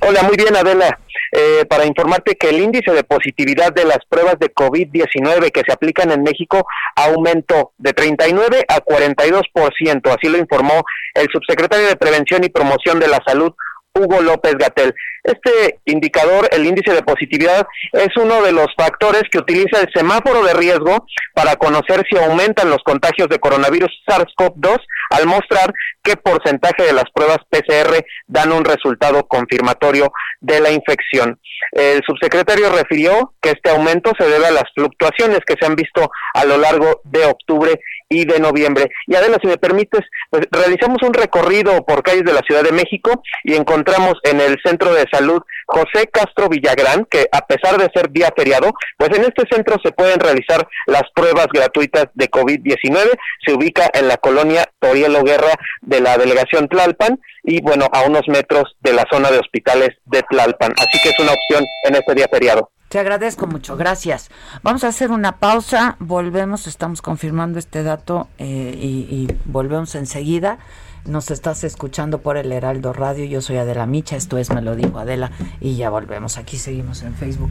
Hola, 0.00 0.22
muy 0.22 0.36
bien 0.36 0.56
Adela. 0.56 0.98
Eh, 1.32 1.64
para 1.66 1.86
informarte 1.86 2.34
que 2.34 2.48
el 2.48 2.60
índice 2.60 2.90
de 2.90 3.04
positividad 3.04 3.72
de 3.72 3.84
las 3.84 3.98
pruebas 4.08 4.36
de 4.40 4.52
COVID-19 4.52 5.52
que 5.52 5.62
se 5.64 5.72
aplican 5.72 6.10
en 6.10 6.24
México 6.24 6.66
aumentó 6.96 7.72
de 7.78 7.92
39 7.92 8.64
a 8.68 8.80
42%, 8.80 10.10
así 10.10 10.28
lo 10.28 10.38
informó 10.38 10.82
el 11.14 11.28
subsecretario 11.32 11.86
de 11.86 11.96
Prevención 11.96 12.42
y 12.42 12.48
Promoción 12.48 12.98
de 12.98 13.06
la 13.06 13.20
Salud, 13.24 13.52
Hugo 14.00 14.20
López 14.20 14.54
Gatel. 14.58 14.94
Este 15.22 15.80
indicador, 15.84 16.48
el 16.50 16.66
índice 16.66 16.94
de 16.94 17.02
positividad, 17.02 17.66
es 17.92 18.08
uno 18.16 18.42
de 18.42 18.52
los 18.52 18.68
factores 18.76 19.22
que 19.30 19.38
utiliza 19.38 19.80
el 19.80 19.88
semáforo 19.94 20.42
de 20.42 20.54
riesgo 20.54 21.06
para 21.34 21.56
conocer 21.56 22.04
si 22.10 22.16
aumentan 22.16 22.70
los 22.70 22.82
contagios 22.84 23.28
de 23.28 23.38
coronavirus 23.38 23.90
SARS-CoV-2 24.08 24.78
al 25.10 25.26
mostrar 25.26 25.72
qué 26.02 26.16
porcentaje 26.16 26.84
de 26.84 26.92
las 26.92 27.04
pruebas 27.12 27.38
PCR 27.50 28.04
dan 28.26 28.52
un 28.52 28.64
resultado 28.64 29.26
confirmatorio 29.26 30.12
de 30.40 30.60
la 30.60 30.70
infección. 30.70 31.38
El 31.72 32.00
subsecretario 32.06 32.70
refirió 32.70 33.34
que 33.40 33.50
este 33.50 33.70
aumento 33.70 34.12
se 34.18 34.26
debe 34.26 34.46
a 34.46 34.50
las 34.50 34.64
fluctuaciones 34.74 35.40
que 35.46 35.56
se 35.60 35.66
han 35.66 35.76
visto 35.76 36.10
a 36.34 36.44
lo 36.44 36.56
largo 36.56 37.02
de 37.04 37.24
octubre 37.26 37.78
y 38.08 38.24
de 38.24 38.40
noviembre. 38.40 38.90
Y 39.06 39.14
Adela, 39.14 39.38
si 39.40 39.46
me 39.46 39.56
permites, 39.56 40.00
pues, 40.30 40.42
realizamos 40.50 40.98
un 41.02 41.14
recorrido 41.14 41.84
por 41.84 42.02
calles 42.02 42.24
de 42.24 42.32
la 42.32 42.40
Ciudad 42.40 42.64
de 42.64 42.72
México 42.72 43.22
y 43.44 43.54
encontramos 43.54 43.89
en 44.24 44.40
el 44.40 44.58
centro 44.64 44.92
de 44.92 45.06
salud 45.10 45.40
José 45.66 46.08
Castro 46.12 46.48
Villagrán, 46.48 47.06
que 47.08 47.28
a 47.32 47.46
pesar 47.46 47.78
de 47.78 47.90
ser 47.94 48.10
día 48.10 48.32
feriado, 48.36 48.72
pues 48.96 49.10
en 49.16 49.24
este 49.24 49.44
centro 49.50 49.76
se 49.82 49.92
pueden 49.92 50.18
realizar 50.20 50.66
las 50.86 51.04
pruebas 51.14 51.46
gratuitas 51.52 52.06
de 52.14 52.30
COVID-19. 52.30 53.18
Se 53.46 53.54
ubica 53.54 53.88
en 53.94 54.08
la 54.08 54.16
colonia 54.16 54.68
Torielo 54.78 55.22
Guerra 55.22 55.52
de 55.82 56.00
la 56.00 56.18
delegación 56.18 56.68
Tlalpan 56.68 57.20
y 57.42 57.62
bueno, 57.62 57.86
a 57.92 58.02
unos 58.02 58.22
metros 58.28 58.76
de 58.80 58.92
la 58.92 59.06
zona 59.10 59.30
de 59.30 59.38
hospitales 59.38 59.90
de 60.06 60.22
Tlalpan. 60.22 60.72
Así 60.78 61.00
que 61.02 61.10
es 61.10 61.18
una 61.18 61.32
opción 61.32 61.64
en 61.84 61.94
este 61.94 62.14
día 62.14 62.26
feriado. 62.30 62.70
Te 62.90 62.98
agradezco 62.98 63.46
mucho, 63.46 63.76
gracias. 63.76 64.32
Vamos 64.64 64.82
a 64.82 64.88
hacer 64.88 65.12
una 65.12 65.38
pausa, 65.38 65.94
volvemos, 66.00 66.66
estamos 66.66 67.02
confirmando 67.02 67.60
este 67.60 67.84
dato 67.84 68.26
eh, 68.38 68.74
y, 68.76 69.28
volvemos 69.44 69.94
enseguida. 69.94 70.58
Nos 71.06 71.30
estás 71.30 71.64
escuchando 71.64 72.20
por 72.20 72.36
el 72.36 72.52
Heraldo 72.52 72.92
Radio, 72.92 73.24
yo 73.24 73.40
soy 73.40 73.56
Adela 73.56 73.86
Micha, 73.86 74.16
esto 74.16 74.38
es 74.38 74.50
Me 74.50 74.62
lo 74.62 74.76
dijo 74.76 74.98
Adela 74.98 75.32
y 75.60 75.76
ya 75.76 75.90
volvemos, 75.90 76.36
aquí 76.36 76.56
seguimos 76.56 77.02
en 77.02 77.14
Facebook. 77.14 77.50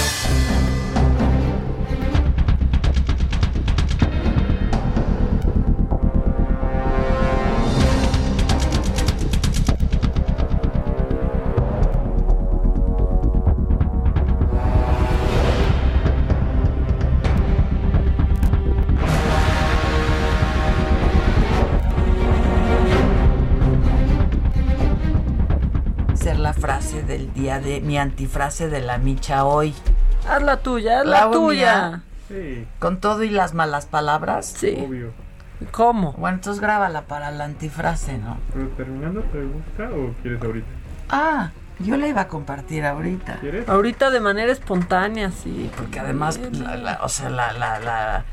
De 27.59 27.81
mi 27.81 27.97
antifrase 27.97 28.69
de 28.69 28.81
la 28.81 28.97
micha 28.97 29.45
hoy. 29.45 29.73
Haz 30.27 30.41
la 30.43 30.57
tuya, 30.57 31.01
haz 31.01 31.05
la, 31.05 31.31
tuya. 31.31 32.03
Sí. 32.27 32.67
Con 32.79 32.99
todo 32.99 33.23
y 33.23 33.29
las 33.29 33.53
malas 33.53 33.85
palabras. 33.85 34.53
Sí. 34.57 34.85
Obvio. 34.87 35.11
¿Cómo? 35.71 36.13
Bueno, 36.13 36.37
entonces 36.37 36.61
grábala 36.61 37.03
para 37.03 37.31
la 37.31 37.45
antifrase, 37.45 38.17
¿no? 38.17 38.37
¿Pero 38.53 38.67
terminando 38.69 39.21
te 39.23 39.43
gusta 39.43 39.95
o 39.95 40.13
quieres 40.21 40.41
ahorita? 40.41 40.67
Ah, 41.09 41.51
yo 41.79 41.97
la 41.97 42.07
iba 42.07 42.21
a 42.21 42.27
compartir 42.27 42.85
ahorita. 42.85 43.37
¿Quieres? 43.39 43.69
Ahorita 43.69 44.09
de 44.09 44.19
manera 44.19 44.51
espontánea, 44.51 45.31
sí. 45.31 45.69
Porque 45.77 45.99
además, 45.99 46.39
o 47.01 47.09
sea, 47.09 47.29
la, 47.29 47.53
la, 47.53 47.79
la, 47.79 48.25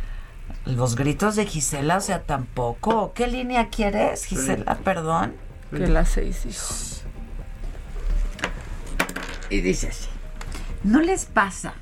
los 0.64 0.96
gritos 0.96 1.36
de 1.36 1.44
Gisela, 1.44 1.98
o 1.98 2.00
sea, 2.00 2.22
tampoco. 2.22 3.12
¿Qué 3.14 3.26
línea 3.26 3.68
quieres, 3.68 4.24
Gisela? 4.24 4.76
Perdón. 4.76 5.34
Que 5.70 5.86
la 5.86 6.04
seis, 6.06 6.46
hijos. 6.46 7.04
Y 9.50 9.60
dice 9.60 9.88
así, 9.88 10.08
¿no 10.84 11.00
les 11.00 11.24
pasa? 11.24 11.74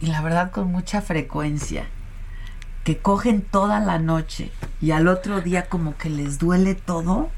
Y 0.00 0.06
la 0.06 0.20
verdad 0.20 0.50
con 0.50 0.70
mucha 0.70 1.02
frecuencia, 1.02 1.86
que 2.84 2.98
cogen 2.98 3.42
toda 3.42 3.80
la 3.80 3.98
noche 3.98 4.52
y 4.80 4.92
al 4.92 5.08
otro 5.08 5.40
día 5.40 5.66
como 5.66 5.96
que 5.96 6.08
les 6.08 6.38
duele 6.38 6.74
todo. 6.74 7.30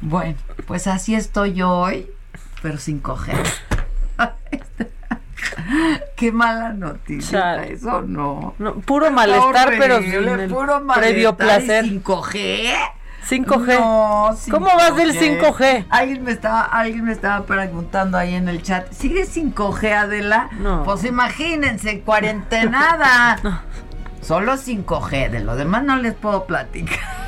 Bueno, 0.00 0.36
pues 0.66 0.86
así 0.86 1.14
estoy 1.14 1.54
yo 1.54 1.70
hoy, 1.70 2.10
pero 2.62 2.78
sin 2.78 2.98
coger. 2.98 3.38
Qué 6.16 6.32
mala 6.32 6.72
noticia, 6.72 7.64
eso 7.64 8.02
no. 8.02 8.54
puro 8.86 9.10
malestar, 9.10 9.74
pero 9.78 10.00
sin 10.00 10.48
puro 10.48 10.86
previo 10.94 11.36
placer. 11.36 11.84
sin 11.84 12.00
coger. 12.00 12.76
5G. 13.28 13.78
No, 13.78 14.36
¿Cómo 14.50 14.66
vas 14.66 14.96
del 14.96 15.12
5G? 15.12 15.86
Alguien 15.88 16.22
me 16.22 16.32
estaba, 16.32 16.62
alguien 16.62 17.04
me 17.04 17.12
estaba 17.12 17.44
preguntando 17.44 18.18
ahí 18.18 18.34
en 18.34 18.48
el 18.48 18.62
chat. 18.62 18.92
¿Sigue 18.92 19.26
5G, 19.26 19.92
Adela? 19.92 20.48
No. 20.60 20.84
Pues 20.84 21.04
imagínense, 21.04 22.00
cuarentenada. 22.00 23.36
no. 23.42 23.60
Solo 24.22 24.54
5G, 24.54 25.30
de 25.30 25.40
lo 25.40 25.56
demás 25.56 25.84
no 25.84 25.96
les 25.96 26.14
puedo 26.14 26.46
platicar. 26.46 27.26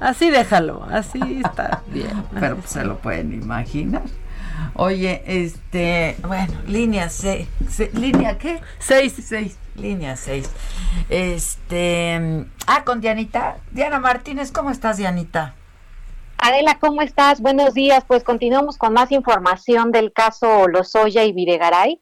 Así 0.00 0.30
déjalo, 0.30 0.86
así 0.90 1.42
está 1.44 1.82
bien. 1.88 2.24
Pero 2.38 2.56
pues, 2.56 2.70
se 2.70 2.84
lo 2.84 2.96
pueden 2.98 3.34
imaginar. 3.34 4.02
Oye, 4.74 5.22
este, 5.26 6.16
bueno, 6.26 6.54
línea 6.66 7.08
C, 7.08 7.46
línea 7.94 8.38
qué? 8.38 8.60
6. 8.78 9.14
6 9.26 9.58
línea 9.80 10.16
6. 10.16 10.50
Este, 11.08 12.46
ah, 12.66 12.84
con 12.84 13.00
Dianita. 13.00 13.58
Diana 13.70 13.98
Martínez, 13.98 14.52
¿cómo 14.52 14.70
estás, 14.70 14.98
Dianita? 14.98 15.54
Adela, 16.38 16.78
¿cómo 16.80 17.02
estás? 17.02 17.40
Buenos 17.40 17.74
días. 17.74 18.04
Pues 18.06 18.24
continuamos 18.24 18.78
con 18.78 18.92
más 18.92 19.12
información 19.12 19.92
del 19.92 20.12
caso 20.12 20.68
Lozoya 20.68 21.24
y 21.24 21.32
Videgaray. 21.32 22.00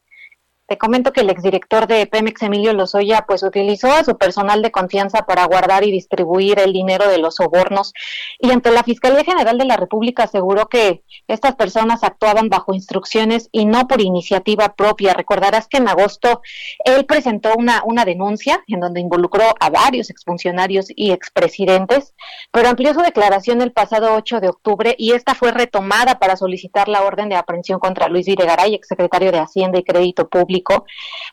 Te 0.69 0.77
comento 0.77 1.11
que 1.11 1.21
el 1.21 1.31
exdirector 1.31 1.87
de 1.87 2.05
Pemex, 2.05 2.43
Emilio 2.43 2.73
Lozoya, 2.73 3.25
pues 3.27 3.41
utilizó 3.41 3.91
a 3.91 4.03
su 4.03 4.19
personal 4.19 4.61
de 4.61 4.69
confianza 4.69 5.25
para 5.25 5.45
guardar 5.45 5.83
y 5.83 5.89
distribuir 5.89 6.59
el 6.59 6.73
dinero 6.73 7.09
de 7.09 7.17
los 7.17 7.37
sobornos 7.37 7.91
y 8.37 8.51
ante 8.51 8.69
la 8.69 8.83
Fiscalía 8.83 9.23
General 9.23 9.57
de 9.57 9.65
la 9.65 9.77
República 9.77 10.25
aseguró 10.25 10.67
que 10.67 11.01
estas 11.27 11.55
personas 11.55 12.03
actuaban 12.03 12.49
bajo 12.49 12.75
instrucciones 12.75 13.49
y 13.51 13.65
no 13.65 13.87
por 13.87 13.99
iniciativa 13.99 14.75
propia. 14.75 15.15
Recordarás 15.15 15.67
que 15.67 15.77
en 15.77 15.87
agosto 15.87 16.43
él 16.85 17.03
presentó 17.07 17.55
una, 17.57 17.81
una 17.83 18.05
denuncia 18.05 18.63
en 18.67 18.79
donde 18.79 18.99
involucró 18.99 19.45
a 19.59 19.71
varios 19.71 20.11
exfuncionarios 20.11 20.85
y 20.95 21.09
expresidentes, 21.09 22.13
pero 22.51 22.69
amplió 22.69 22.93
su 22.93 23.01
declaración 23.01 23.63
el 23.63 23.71
pasado 23.71 24.13
8 24.13 24.39
de 24.39 24.49
octubre 24.49 24.93
y 24.99 25.13
esta 25.13 25.33
fue 25.33 25.51
retomada 25.51 26.19
para 26.19 26.35
solicitar 26.35 26.89
la 26.89 27.01
orden 27.01 27.27
de 27.29 27.37
aprehensión 27.37 27.79
contra 27.79 28.07
Luis 28.07 28.27
Videgaray, 28.27 28.75
exsecretario 28.75 29.31
de 29.31 29.39
Hacienda 29.39 29.79
y 29.79 29.83
Crédito 29.83 30.29
Público 30.29 30.58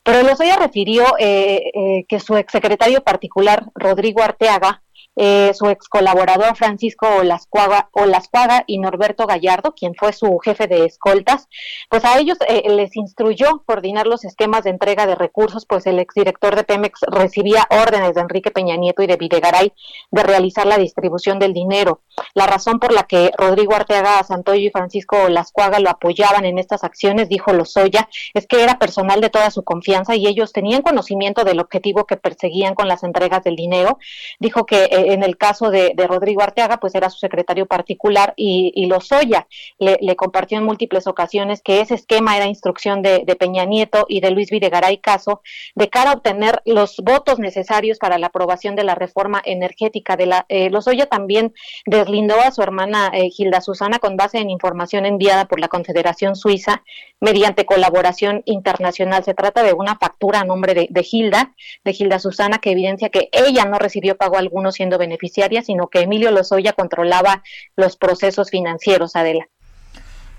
pero 0.02 0.22
Lozoya 0.22 0.56
refirió 0.56 1.04
eh, 1.18 1.70
eh, 1.74 2.04
que 2.08 2.20
su 2.20 2.36
exsecretario 2.36 3.02
particular, 3.02 3.66
Rodrigo 3.74 4.22
Arteaga, 4.22 4.82
eh, 5.16 5.52
su 5.54 5.66
ex 5.66 5.88
colaborador 5.88 6.56
Francisco 6.56 7.08
Olascuaga, 7.20 7.88
Olascuaga 7.92 8.64
y 8.66 8.78
Norberto 8.78 9.26
Gallardo, 9.26 9.74
quien 9.74 9.94
fue 9.94 10.12
su 10.12 10.38
jefe 10.38 10.66
de 10.66 10.84
escoltas, 10.84 11.48
pues 11.88 12.04
a 12.04 12.18
ellos 12.18 12.38
eh, 12.48 12.64
les 12.68 12.96
instruyó 12.96 13.62
coordinar 13.64 14.06
los 14.06 14.24
esquemas 14.24 14.64
de 14.64 14.70
entrega 14.70 15.06
de 15.06 15.14
recursos, 15.14 15.66
pues 15.66 15.86
el 15.86 15.98
exdirector 15.98 16.54
de 16.54 16.64
Pemex 16.64 17.00
recibía 17.08 17.66
órdenes 17.70 18.14
de 18.14 18.20
Enrique 18.20 18.50
Peña 18.50 18.76
Nieto 18.76 19.02
y 19.02 19.06
de 19.06 19.16
Videgaray 19.16 19.72
de 20.10 20.22
realizar 20.22 20.66
la 20.66 20.78
distribución 20.78 21.38
del 21.38 21.52
dinero. 21.52 22.00
La 22.34 22.46
razón 22.46 22.78
por 22.78 22.92
la 22.92 23.04
que 23.04 23.30
Rodrigo 23.36 23.74
Arteaga 23.74 24.22
Santoyo 24.22 24.66
y 24.66 24.70
Francisco 24.70 25.16
Olascuaga 25.24 25.80
lo 25.80 25.90
apoyaban 25.90 26.44
en 26.44 26.58
estas 26.58 26.84
acciones, 26.84 27.28
dijo 27.28 27.52
Lozoya, 27.52 28.08
es 28.34 28.46
que 28.46 28.62
era 28.62 28.78
personal 28.78 29.20
de 29.20 29.30
toda 29.30 29.50
su 29.50 29.64
confianza 29.64 30.14
y 30.14 30.26
ellos 30.26 30.52
tenían 30.52 30.82
conocimiento 30.82 31.44
del 31.44 31.60
objetivo 31.60 32.04
que 32.06 32.16
perseguían 32.16 32.74
con 32.74 32.88
las 32.88 33.02
entregas 33.02 33.42
del 33.44 33.56
dinero. 33.56 33.98
Dijo 34.38 34.66
que 34.66 34.84
eh, 34.84 35.05
en 35.12 35.22
el 35.22 35.36
caso 35.36 35.70
de, 35.70 35.94
Rodrigo 36.08 36.42
Arteaga, 36.42 36.78
pues 36.78 36.94
era 36.94 37.10
su 37.10 37.18
secretario 37.18 37.66
particular 37.66 38.34
y, 38.36 38.72
y 38.74 38.86
Lozoya 38.86 39.46
le, 39.78 40.16
compartió 40.16 40.58
en 40.58 40.64
múltiples 40.64 41.06
ocasiones 41.06 41.62
que 41.62 41.80
ese 41.80 41.94
esquema 41.94 42.36
era 42.36 42.46
instrucción 42.46 43.02
de, 43.02 43.24
Peña 43.38 43.66
Nieto 43.66 44.06
y 44.08 44.20
de 44.20 44.30
Luis 44.30 44.50
Videgaray 44.50 44.98
Caso 44.98 45.42
de 45.74 45.90
cara 45.90 46.12
a 46.12 46.14
obtener 46.14 46.62
los 46.64 46.96
votos 46.98 47.38
necesarios 47.38 47.98
para 47.98 48.18
la 48.18 48.28
aprobación 48.28 48.74
de 48.76 48.84
la 48.84 48.94
reforma 48.94 49.42
energética 49.44 50.16
de 50.16 50.26
la 50.26 50.46
eh, 50.48 50.70
Lozoya 50.70 51.06
también 51.06 51.52
deslindó 51.84 52.40
a 52.40 52.50
su 52.50 52.62
hermana 52.62 53.10
eh, 53.12 53.28
Gilda 53.30 53.60
Susana 53.60 53.98
con 53.98 54.16
base 54.16 54.38
en 54.38 54.48
información 54.48 55.04
enviada 55.04 55.44
por 55.44 55.60
la 55.60 55.68
Confederación 55.68 56.34
Suiza 56.34 56.82
mediante 57.20 57.66
colaboración 57.66 58.42
internacional. 58.46 59.22
Se 59.24 59.34
trata 59.34 59.62
de 59.62 59.74
una 59.74 59.96
factura 59.96 60.40
a 60.40 60.44
nombre 60.44 60.74
de, 60.74 60.88
de 60.90 61.02
Gilda, 61.02 61.54
de 61.84 61.92
Gilda 61.92 62.18
Susana, 62.18 62.58
que 62.58 62.70
evidencia 62.70 63.10
que 63.10 63.28
ella 63.32 63.64
no 63.66 63.78
recibió 63.78 64.16
pago 64.16 64.36
alguno 64.36 64.72
siendo 64.72 64.95
beneficiaria, 64.98 65.62
sino 65.62 65.88
que 65.88 66.00
Emilio 66.00 66.30
Lozoya 66.30 66.72
controlaba 66.72 67.42
los 67.76 67.96
procesos 67.96 68.50
financieros, 68.50 69.16
Adela. 69.16 69.48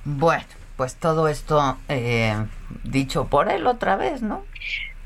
Bueno, 0.04 0.46
pues 0.78 0.96
todo 0.96 1.28
esto 1.28 1.78
eh, 1.90 2.36
dicho 2.84 3.26
por 3.26 3.50
él 3.50 3.68
otra 3.68 3.96
vez, 3.96 4.22
¿no? 4.22 4.44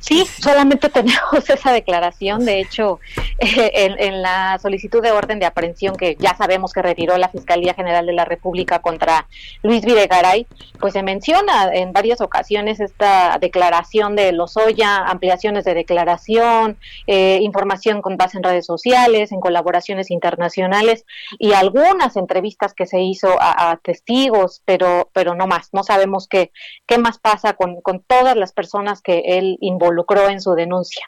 Sí, 0.02 0.26
solamente 0.42 0.90
tenemos 0.90 1.50
esa 1.50 1.72
declaración. 1.72 2.44
De 2.44 2.60
hecho, 2.60 3.00
eh, 3.40 3.72
en, 4.00 4.22
la 4.22 4.60
solicitud 4.60 5.02
de 5.02 5.12
orden 5.12 5.40
de 5.40 5.46
aprehensión 5.46 5.96
que 5.96 6.18
ya 6.20 6.36
sabemos 6.36 6.74
que 6.74 6.82
retiró 6.82 7.18
la 7.18 7.30
Fiscalía 7.30 7.74
General 7.74 8.06
de 8.06 8.14
la 8.14 8.26
República 8.26 8.80
contra 8.80 9.28
Luis 9.64 9.86
Videgaray, 9.86 10.48
pues 10.80 10.94
se 10.94 11.04
menciona 11.04 11.72
en 11.72 11.94
varias 11.94 12.20
ocasiones 12.20 12.80
esta 12.80 13.38
declaración 13.40 14.16
de 14.16 14.32
Lozoya, 14.32 14.98
ampliaciones 14.98 15.66
de 15.66 15.76
declaración, 15.76 16.78
eh, 17.08 17.40
información 17.42 18.02
con 18.02 18.18
base 18.18 18.38
en 18.38 18.44
redes 18.44 18.66
sociales, 18.66 19.32
en 19.32 19.40
colaboraciones 19.40 20.10
internacionales 20.10 21.06
y 21.38 21.54
algunas 21.54 22.18
entrevistas 22.18 22.74
que 22.74 22.88
se 22.88 23.02
hizo 23.02 23.38
a, 23.40 23.80
testigos, 23.84 24.64
pero, 24.66 25.10
pero 25.14 25.36
no 25.36 25.46
más. 25.46 25.70
No 25.74 25.84
sabemos 25.84 26.28
qué, 26.28 26.52
qué 26.88 26.98
más 26.98 27.20
pasa 27.20 27.54
con, 27.54 27.82
con 27.82 28.02
todas 28.02 28.36
las 28.36 28.52
personas 28.52 29.02
que 29.02 29.24
él 29.38 29.58
involucró 29.62 29.91
involucró 29.92 30.30
en 30.30 30.42
su 30.42 30.54
denuncia. 30.54 31.06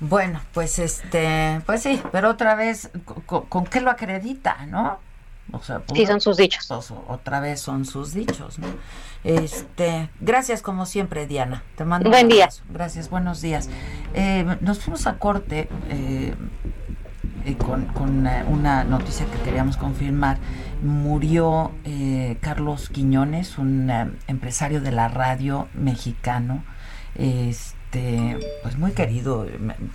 Bueno, 0.00 0.40
pues 0.52 0.78
este, 0.78 1.60
pues 1.64 1.82
sí, 1.82 2.02
pero 2.10 2.30
otra 2.30 2.54
vez, 2.54 2.90
¿con, 3.26 3.64
qué 3.66 3.80
lo 3.80 3.90
acredita, 3.90 4.66
no? 4.66 4.98
O 5.52 5.62
sea, 5.62 5.82
sí, 5.94 6.06
son 6.06 6.20
sus 6.20 6.38
dichos. 6.38 6.70
Otra 7.06 7.40
vez 7.40 7.60
son 7.60 7.84
sus 7.84 8.12
dichos, 8.14 8.58
¿no? 8.58 8.66
Este, 9.22 10.10
gracias 10.20 10.62
como 10.62 10.86
siempre, 10.86 11.26
Diana. 11.26 11.62
Te 11.76 11.84
mando 11.84 12.10
buen 12.10 12.28
día. 12.28 12.48
Gracias, 12.70 13.10
buenos 13.10 13.40
días. 13.42 13.68
Eh, 14.14 14.56
nos 14.60 14.80
fuimos 14.80 15.06
a 15.06 15.18
corte 15.18 15.68
eh, 15.90 16.34
eh, 17.44 17.56
con, 17.56 17.86
con 17.86 18.26
una 18.26 18.84
noticia 18.84 19.26
que 19.26 19.38
queríamos 19.44 19.76
confirmar. 19.76 20.38
Murió 20.82 21.70
Carlos 22.40 22.88
Quiñones, 22.88 23.58
un 23.58 23.88
empresario 24.26 24.80
de 24.80 24.90
la 24.90 25.06
radio 25.08 25.68
mexicano. 25.74 26.64
Este, 27.14 27.81
este, 27.92 28.38
pues 28.62 28.78
muy 28.78 28.92
querido, 28.92 29.46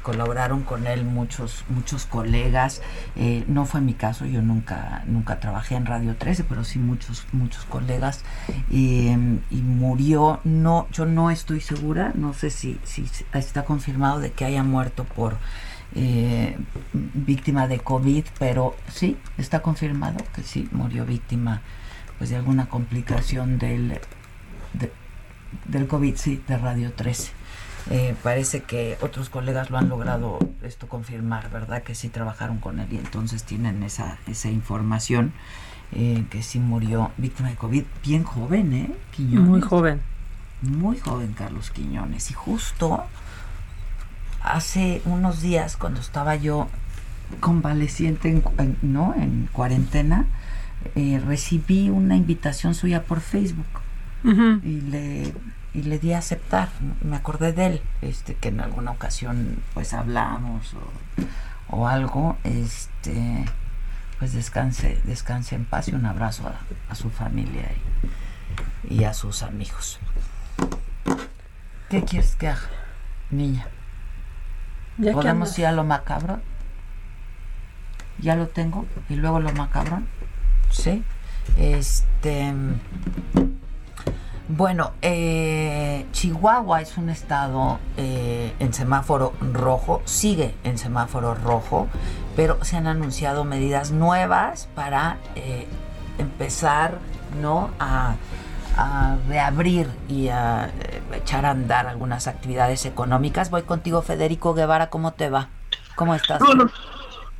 colaboraron 0.03 0.61
con 0.61 0.85
él 0.85 1.03
muchos 1.03 1.65
muchos 1.69 2.05
colegas, 2.05 2.83
eh, 3.15 3.43
no 3.47 3.65
fue 3.65 3.81
mi 3.81 3.93
caso, 3.95 4.27
yo 4.27 4.43
nunca 4.43 5.03
nunca 5.07 5.39
trabajé 5.39 5.75
en 5.75 5.87
Radio 5.87 6.15
13, 6.15 6.43
pero 6.43 6.63
sí 6.63 6.77
muchos 6.77 7.25
muchos 7.31 7.65
colegas 7.65 8.23
y 8.69 9.15
murió, 9.49 10.39
no 10.43 10.87
yo 10.91 11.07
no 11.07 11.31
estoy 11.31 11.59
segura, 11.59 12.11
no 12.13 12.33
sé 12.33 12.51
si, 12.51 12.79
si 12.83 13.05
está 13.33 13.65
confirmado 13.65 14.19
de 14.19 14.31
que 14.31 14.45
haya 14.45 14.61
muerto 14.61 15.03
por 15.03 15.37
eh, 15.95 16.55
víctima 16.93 17.67
de 17.67 17.79
COVID, 17.79 18.25
pero 18.37 18.75
sí, 18.93 19.17
está 19.39 19.63
confirmado 19.63 20.17
que 20.35 20.43
sí, 20.43 20.69
murió 20.71 21.03
víctima 21.03 21.61
pues 22.19 22.29
de 22.29 22.35
alguna 22.35 22.67
complicación 22.67 23.57
del, 23.57 23.99
del 25.65 25.87
COVID, 25.87 26.15
sí, 26.15 26.43
de 26.47 26.57
Radio 26.59 26.93
13. 26.93 27.36
Eh, 27.89 28.15
parece 28.21 28.63
que 28.63 28.97
otros 29.01 29.29
colegas 29.29 29.69
lo 29.69 29.77
han 29.77 29.87
logrado 29.87 30.39
esto 30.61 30.87
confirmar, 30.87 31.49
¿verdad? 31.49 31.83
Que 31.83 31.95
sí 31.95 32.09
trabajaron 32.09 32.57
con 32.57 32.79
él 32.79 32.87
y 32.91 32.97
entonces 32.97 33.43
tienen 33.43 33.81
esa, 33.83 34.17
esa 34.27 34.49
información 34.49 35.31
eh, 35.93 36.25
que 36.29 36.43
sí 36.43 36.59
murió 36.59 37.11
víctima 37.17 37.49
de 37.49 37.55
COVID, 37.55 37.83
bien 38.03 38.23
joven, 38.23 38.73
¿eh? 38.73 38.91
Quiñones. 39.15 39.49
Muy 39.49 39.61
joven. 39.61 40.01
Muy 40.61 40.99
joven 40.99 41.33
Carlos 41.33 41.69
Quiñones. 41.71 42.29
Y 42.29 42.33
justo 42.33 43.05
hace 44.41 45.01
unos 45.05 45.41
días, 45.41 45.77
cuando 45.77 46.01
estaba 46.01 46.35
yo 46.35 46.67
convaleciente, 47.39 48.29
en, 48.29 48.77
¿no? 48.81 49.13
En 49.15 49.47
cuarentena, 49.53 50.25
eh, 50.95 51.21
recibí 51.25 51.89
una 51.89 52.17
invitación 52.17 52.73
suya 52.75 53.03
por 53.03 53.21
Facebook. 53.21 53.65
Y 54.63 54.81
le 54.81 55.33
y 55.77 55.83
le 55.83 55.99
di 55.99 56.11
a 56.13 56.17
aceptar. 56.17 56.69
Me 57.01 57.15
acordé 57.15 57.53
de 57.53 57.67
él, 57.67 57.81
este, 58.01 58.33
que 58.33 58.49
en 58.49 58.61
alguna 58.61 58.91
ocasión 58.91 59.61
pues 59.75 59.93
hablamos 59.93 60.75
o, 61.69 61.87
algo, 61.87 62.35
este, 62.43 63.45
pues 64.17 64.33
descanse, 64.33 64.99
descanse 65.03 65.53
en 65.53 65.65
paz 65.65 65.89
y 65.89 65.93
un 65.93 66.07
abrazo 66.07 66.51
a, 66.89 66.95
su 66.95 67.11
familia 67.11 67.69
y, 68.89 69.03
a 69.03 69.13
sus 69.13 69.43
amigos. 69.43 69.99
¿Qué 71.89 72.03
quieres 72.03 72.35
que 72.35 72.47
haga, 72.47 72.69
niña? 73.29 73.67
¿Podemos 75.13 75.57
ir 75.59 75.67
a 75.67 75.71
lo 75.71 75.83
macabro? 75.83 76.41
Ya 78.17 78.35
lo 78.35 78.47
tengo. 78.47 78.87
Y 79.09 79.15
luego 79.15 79.39
lo 79.39 79.53
macabro. 79.53 80.01
Sí. 80.71 81.03
Este. 81.55 82.51
Bueno, 84.49 84.93
eh, 85.01 86.05
Chihuahua 86.13 86.81
es 86.81 86.97
un 86.97 87.09
estado 87.09 87.79
eh, 87.97 88.53
en 88.59 88.73
semáforo 88.73 89.33
rojo, 89.51 90.01
sigue 90.05 90.55
en 90.63 90.77
semáforo 90.77 91.35
rojo, 91.35 91.89
pero 92.37 92.63
se 92.63 92.77
han 92.77 92.87
anunciado 92.87 93.43
medidas 93.43 93.91
nuevas 93.91 94.69
para 94.73 95.17
eh, 95.35 95.67
empezar 96.17 96.97
¿no? 97.41 97.71
a, 97.79 98.15
reabrir 99.27 99.87
y 100.07 100.27
a 100.27 100.69
echar 101.11 101.45
a 101.47 101.49
andar 101.49 101.87
algunas 101.87 102.27
actividades 102.27 102.85
económicas. 102.85 103.49
Voy 103.49 103.63
contigo, 103.63 104.03
Federico 104.03 104.53
Guevara, 104.53 104.91
¿cómo 104.91 105.13
te 105.13 105.31
va? 105.31 105.49
¿Cómo 105.95 106.13
estás? 106.13 106.39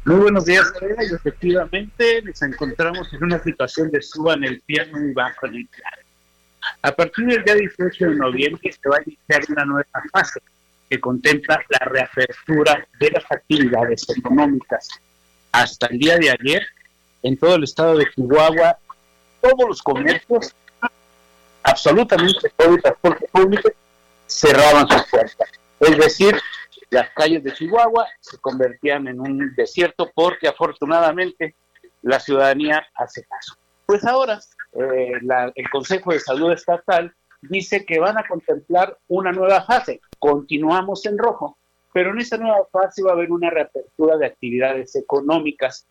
muy 0.03 0.16
buenos 0.16 0.45
días, 0.45 0.74
y 0.82 1.14
efectivamente 1.14 2.24
nos 2.24 2.41
encontramos 2.41 3.14
en 3.14 3.24
una 3.24 3.38
situación 3.38 3.91
de 3.91 4.01
suba 4.01 4.34
en 4.34 4.45
el 4.45 4.62
piano 4.62 4.97
y 4.99 5.14
bajo 5.14 5.45
en 5.45 5.55
el 5.55 5.68
piano 5.68 6.07
a 6.82 6.91
partir 6.91 7.25
del 7.25 7.43
día 7.43 7.55
18 7.55 8.09
de 8.09 8.15
noviembre 8.15 8.71
se 8.71 8.89
va 8.89 8.97
a 8.97 9.01
iniciar 9.05 9.41
una 9.49 9.65
nueva 9.65 10.03
fase 10.11 10.39
que 10.89 10.99
contempla 10.99 11.61
la 11.69 11.86
reapertura 11.86 12.88
de 12.99 13.11
las 13.11 13.23
actividades 13.30 14.05
económicas. 14.09 14.88
Hasta 15.51 15.88
el 15.88 15.99
día 15.99 16.17
de 16.17 16.32
ayer, 16.32 16.65
en 17.23 17.38
todo 17.38 17.55
el 17.55 17.63
estado 17.63 17.97
de 17.97 18.05
Chihuahua, 18.13 18.78
todos 19.41 19.67
los 19.67 19.82
comercios, 19.82 20.55
absolutamente 21.63 22.51
todo 22.55 22.75
el 22.75 22.82
transporte 22.82 23.28
público, 23.32 23.69
cerraban 24.25 24.88
sus 24.88 25.03
puertas. 25.09 25.49
Es 25.80 25.97
decir, 25.97 26.39
las 26.89 27.09
calles 27.15 27.43
de 27.43 27.53
Chihuahua 27.53 28.07
se 28.21 28.38
convertían 28.38 29.07
en 29.07 29.19
un 29.19 29.53
desierto 29.55 30.09
porque 30.13 30.47
afortunadamente 30.47 31.55
la 32.01 32.19
ciudadanía 32.19 32.86
hace 32.95 33.23
caso. 33.23 33.55
Pues 33.86 34.05
ahora 34.05 34.39
eh, 34.78 35.11
el 35.55 35.69
Consejo 35.69 36.11
de 36.11 36.19
Salud 36.19 36.51
Estatal 36.51 37.13
dice 37.41 37.86
que 37.86 37.99
van 37.99 38.17
a 38.17 38.28
contemplar 38.28 38.97
una 39.07 39.32
nueva 39.32 39.63
fase. 39.63 40.01
Continuamos 40.19 41.05
en 41.05 41.17
rojo, 41.17 41.57
pero 41.93 42.11
en 42.11 42.19
esa 42.19 42.38
nueva 42.38 42.65
fase 42.71 43.03
va 43.03 43.11
a 43.11 43.13
haber 43.13 43.32
una 43.32 43.49
reapertura 43.49 44.17
de 44.17 44.28
actividades 44.28 44.95
económicas. 44.95 45.88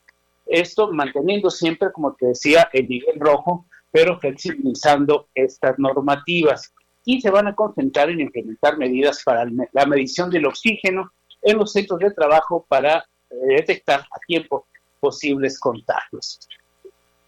Esto 0.46 0.92
manteniendo 0.92 1.50
siempre, 1.50 1.90
como 1.92 2.14
te 2.14 2.26
decía, 2.26 2.68
el 2.72 2.88
nivel 2.88 3.18
rojo, 3.18 3.66
pero 3.90 4.18
flexibilizando 4.18 5.28
estas 5.34 5.78
normativas. 5.78 6.72
Y 7.04 7.20
se 7.20 7.30
van 7.30 7.48
a 7.48 7.54
concentrar 7.54 8.10
en 8.10 8.20
implementar 8.20 8.78
medidas 8.78 9.22
para 9.24 9.46
la 9.72 9.86
medición 9.86 10.30
del 10.30 10.46
oxígeno 10.46 11.12
en 11.42 11.58
los 11.58 11.72
centros 11.72 12.00
de 12.00 12.10
trabajo 12.10 12.66
para 12.68 13.04
detectar 13.30 14.00
a 14.00 14.18
tiempo 14.26 14.66
posibles 15.00 15.58
contagios. 15.60 16.40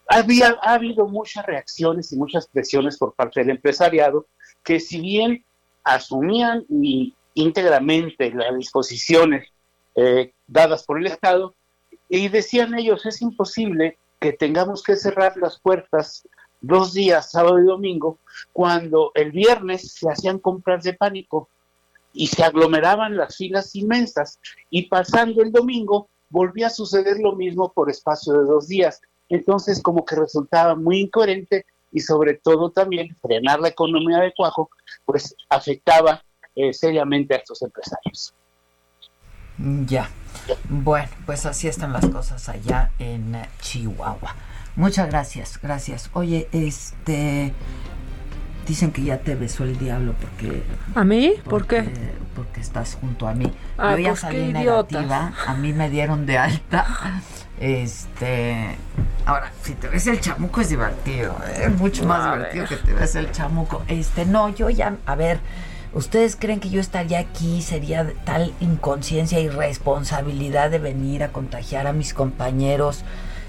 Había, 0.09 0.59
ha 0.63 0.75
habido 0.75 1.07
muchas 1.07 1.45
reacciones 1.47 2.13
y 2.13 2.17
muchas 2.17 2.49
presiones 2.49 2.97
por 2.97 3.15
parte 3.15 3.41
del 3.41 3.51
empresariado 3.51 4.27
que 4.65 4.81
si 4.81 5.01
bien 5.01 5.45
asumían 5.85 6.65
íntegramente 7.35 8.33
las 8.33 8.57
disposiciones 8.57 9.49
eh, 9.95 10.33
dadas 10.47 10.85
por 10.85 10.99
el 10.99 11.07
Estado, 11.07 11.55
y 12.09 12.29
decían 12.29 12.75
ellos, 12.79 13.05
es 13.07 13.21
imposible 13.21 13.99
que 14.21 14.33
tengamos 14.33 14.83
que 14.83 14.97
cerrar 14.97 15.37
las 15.37 15.61
puertas 15.61 16.27
dos 16.61 16.93
días, 16.93 17.31
sábado 17.31 17.59
y 17.59 17.65
domingo, 17.65 18.19
cuando 18.53 19.13
el 19.15 19.31
viernes 19.31 19.93
se 19.93 20.11
hacían 20.11 20.39
compras 20.39 20.85
de 20.85 20.95
pánico 20.95 21.49
y 22.13 22.27
se 22.27 22.43
aglomeraban 22.43 23.17
las 23.17 23.37
filas 23.37 23.75
inmensas 23.77 24.41
y 24.71 24.89
pasando 24.89 25.43
el 25.43 25.53
domingo 25.53 26.09
volvía 26.31 26.67
a 26.67 26.71
suceder 26.71 27.19
lo 27.21 27.37
mismo 27.37 27.73
por 27.73 27.91
espacio 27.91 28.33
de 28.33 28.45
dos 28.45 28.67
días. 28.67 29.01
Entonces 29.29 29.83
como 29.83 30.05
que 30.05 30.17
resultaba 30.17 30.75
muy 30.75 31.01
incoherente 31.01 31.67
y 31.93 32.01
sobre 32.01 32.35
todo 32.35 32.71
también 32.71 33.17
frenar 33.21 33.61
la 33.61 33.69
economía 33.69 34.19
de 34.19 34.33
Cuajo, 34.37 34.71
pues 35.05 35.35
afectaba 35.49 36.23
eh, 36.55 36.73
seriamente 36.73 37.35
a 37.35 37.39
estos 37.39 37.63
empresarios. 37.63 38.35
Ya. 39.87 40.09
Bueno, 40.69 41.09
pues 41.27 41.47
así 41.47 41.67
están 41.69 41.93
las 41.93 42.07
cosas 42.07 42.49
allá 42.49 42.93
en 42.99 43.37
Chihuahua. 43.61 44.37
Muchas 44.77 45.09
gracias, 45.09 45.59
gracias. 45.61 46.11
Oye, 46.13 46.49
este 46.53 47.53
dicen 48.67 48.93
que 48.93 49.03
ya 49.03 49.19
te 49.19 49.35
besó 49.35 49.65
el 49.65 49.79
diablo 49.79 50.15
porque 50.21 50.63
¿A 50.95 51.03
mí? 51.03 51.35
¿Por 51.45 51.67
qué? 51.67 51.91
Porque 52.37 52.61
estás 52.61 52.97
junto 53.01 53.27
a 53.27 53.35
mí. 53.35 53.51
Ah, 53.77 53.93
Yo 53.93 53.99
ya 53.99 54.09
pues, 54.11 54.21
salí 54.21 54.53
negativa, 54.53 55.33
a 55.47 55.55
mí 55.55 55.73
me 55.73 55.91
dieron 55.91 56.27
de 56.27 56.39
alta. 56.39 56.87
Este, 57.61 58.77
ahora, 59.27 59.53
si 59.63 59.75
te 59.75 59.89
ves 59.89 60.07
el 60.07 60.21
chamuco 60.21 60.61
es 60.61 60.69
divertido, 60.69 61.35
es 61.61 61.71
mucho 61.77 62.05
más 62.07 62.25
A 62.27 62.33
divertido 62.37 62.67
ver. 62.69 62.79
que 62.79 62.87
te 62.87 62.95
ves 62.95 63.15
el 63.17 63.33
chamuco. 63.33 63.83
Este, 63.89 64.27
no, 64.27 64.49
yo 64.49 64.71
ya, 64.71 64.97
a 65.07 65.15
ver, 65.17 65.41
¿ustedes 65.93 66.37
creen 66.37 66.61
que 66.61 66.71
yo 66.71 66.81
estaría 66.81 67.19
aquí? 67.19 67.61
Sería 67.63 68.13
tal 68.25 68.55
inconsciencia 68.61 69.41
y 69.41 69.49
responsabilidad 69.49 70.71
de 70.71 70.79
venir 70.79 71.25
a 71.25 71.29
contagiar 71.29 71.87
a 71.89 71.93
mis 71.93 72.15
compañeros, 72.15 73.05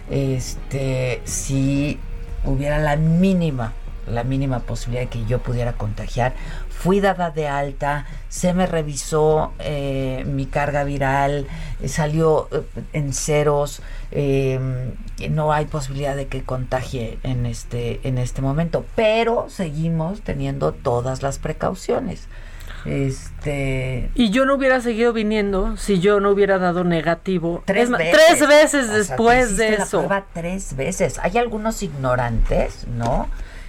este, 0.10 1.22
si 1.26 1.99
hubiera 2.45 2.80
la 2.80 2.95
mínima, 2.95 3.74
la 4.07 4.24
mínima 4.24 4.60
posibilidad 4.62 5.03
de 5.03 5.10
que 5.10 5.26
yo 5.26 5.39
pudiera 5.39 5.74
contagiar. 5.74 6.34
Fui 6.82 7.02
dada 7.02 7.30
de 7.30 7.48
alta, 7.48 8.06
se 8.30 8.54
me 8.54 8.66
revisó 8.66 9.52
eh, 9.60 10.24
mi 10.26 10.46
carga 10.46 10.86
viral, 10.86 11.46
eh, 11.82 11.88
salió 11.90 12.48
eh, 12.54 12.62
en 12.94 13.12
ceros, 13.14 13.82
eh, 14.12 14.58
no 15.30 15.52
hay 15.52 15.66
posibilidad 15.66 16.16
de 16.16 16.28
que 16.28 16.44
contagie 16.44 17.20
en 17.24 17.46
este, 17.46 18.00
en 18.08 18.18
este 18.18 18.42
momento, 18.42 18.86
pero 18.96 19.48
seguimos 19.50 20.22
teniendo 20.22 20.72
todas 20.72 21.22
las 21.22 21.38
precauciones. 21.38 22.28
Este, 22.86 24.10
Y 24.16 24.30
yo 24.30 24.46
no 24.46 24.56
hubiera 24.56 24.80
seguido 24.80 25.12
viniendo 25.12 25.76
si 25.76 26.00
yo 26.00 26.22
no 26.22 26.30
hubiera 26.32 26.60
dado 26.60 26.86
negativo. 26.86 27.62
tres 27.66 27.90
Es 27.90 27.98
veces. 27.98 28.12
tres 28.38 28.48
veces 28.48 28.84
O 28.86 28.88
sea, 28.88 28.92
te 28.94 28.98
después 29.00 29.58
de 29.58 29.72
la 29.72 29.84
eso. 29.84 29.98
prueba 30.00 30.26
tres 30.34 30.76
veces. 30.78 31.20
Hay 31.22 31.38
algunos 31.38 31.84
ignorantes, 31.84 32.88
¿no? 32.88 33.28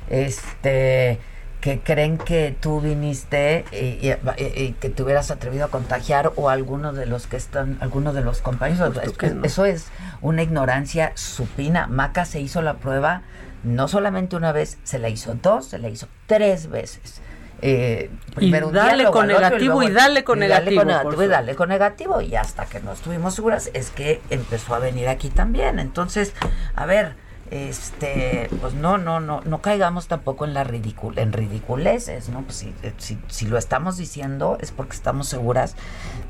Este 0.09 1.19
que 1.61 1.81
creen 1.81 2.17
que 2.19 2.57
tú 2.59 2.81
viniste 2.81 3.65
y, 3.73 3.77
y- 4.09 4.17
y- 4.39 4.63
y 4.63 4.73
que 4.81 4.89
te 4.91 5.03
hubieras 5.03 5.31
atrevido 5.31 5.67
a 5.67 5.69
contagiar 5.69 6.33
o 6.37 6.49
algunos 6.49 6.97
de 6.97 7.07
los 7.07 7.27
que 7.27 7.37
están, 7.37 7.77
algunos 7.81 8.15
de 8.15 8.23
los 8.23 8.41
compañeros. 8.41 8.97
Es- 9.03 9.13
que 9.13 9.31
no. 9.31 9.45
Eso 9.45 9.65
es 9.67 9.87
una 10.23 10.43
ignorancia 10.43 11.13
supina. 11.17 11.87
Maca 11.87 12.25
se 12.25 12.41
hizo 12.41 12.63
la 12.63 12.75
prueba 12.75 13.23
no 13.63 13.89
solamente 13.89 14.37
una 14.37 14.53
vez, 14.53 14.79
se 14.85 14.99
la 14.99 15.11
hizo 15.11 15.35
dos, 15.35 15.67
se 15.67 15.79
la 15.79 15.89
hizo 15.91 16.09
tres 16.27 16.69
veces. 16.69 17.21
Eh, 17.63 18.11
primero 18.35 18.71
día, 18.71 18.85
dale 18.87 19.05
con 19.05 19.25
otro, 19.31 19.39
negativo, 19.39 19.75
luego- 19.75 19.83
y 19.91 19.93
dale 19.93 20.25
con 20.25 20.39
negativo, 20.39 20.77
por 20.81 20.87
negativo, 20.87 21.23
y 21.23 21.29
dale 21.29 21.55
con 21.57 21.69
negativo 21.69 22.21
y 22.23 22.35
hasta 22.37 22.65
que 22.65 22.81
no 22.81 22.93
estuvimos 22.93 23.35
seguras 23.35 23.69
es 23.75 23.91
que 23.91 24.23
empezó 24.31 24.75
a 24.75 24.79
venir 24.79 25.09
aquí 25.09 25.29
también. 25.29 25.79
Entonces, 25.79 26.33
a 26.75 26.87
ver, 26.87 27.17
este, 27.51 28.48
pues 28.61 28.74
no, 28.74 28.98
no, 28.98 29.20
no, 29.20 29.40
no 29.44 29.61
caigamos 29.61 30.07
tampoco 30.07 30.44
en 30.44 30.55
la 30.55 30.64
ridicul 30.64 31.18
en 31.18 31.32
ridiculeces, 31.32 32.28
¿no? 32.28 32.42
Pues 32.42 32.57
si, 32.59 32.74
si, 32.98 33.18
si 33.28 33.46
lo 33.46 33.59
estamos 33.59 33.96
diciendo 33.96 34.57
es 34.61 34.70
porque 34.70 34.94
estamos 34.94 35.28
seguras 35.28 35.74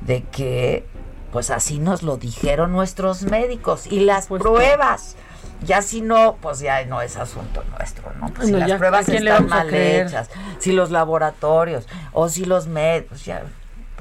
de 0.01 0.23
que, 0.25 0.87
pues 1.33 1.51
así 1.51 1.79
nos 1.79 2.03
lo 2.03 2.17
dijeron 2.17 2.73
nuestros 2.73 3.23
médicos 3.23 3.87
y 3.87 4.01
las 4.01 4.27
pruebas. 4.27 5.17
Ya 5.63 5.83
si 5.83 6.01
no, 6.01 6.37
pues 6.41 6.61
ya 6.61 6.87
no 6.87 7.03
es 7.03 7.19
asunto 7.19 7.63
nuestro, 7.77 8.11
¿no? 8.19 8.33
Pues 8.33 8.49
si 8.49 8.55
las 8.55 8.73
pruebas 8.79 9.07
¿a 9.07 9.11
quién 9.11 9.25
le 9.25 9.31
están 9.31 9.47
mal 9.47 9.75
hechas, 9.75 10.31
si 10.59 10.73
los 10.73 10.91
laboratorios 10.91 11.87
o 12.13 12.31
si 12.31 12.47
los 12.47 12.67
médicos, 12.67 13.27
ya, 13.27 13.43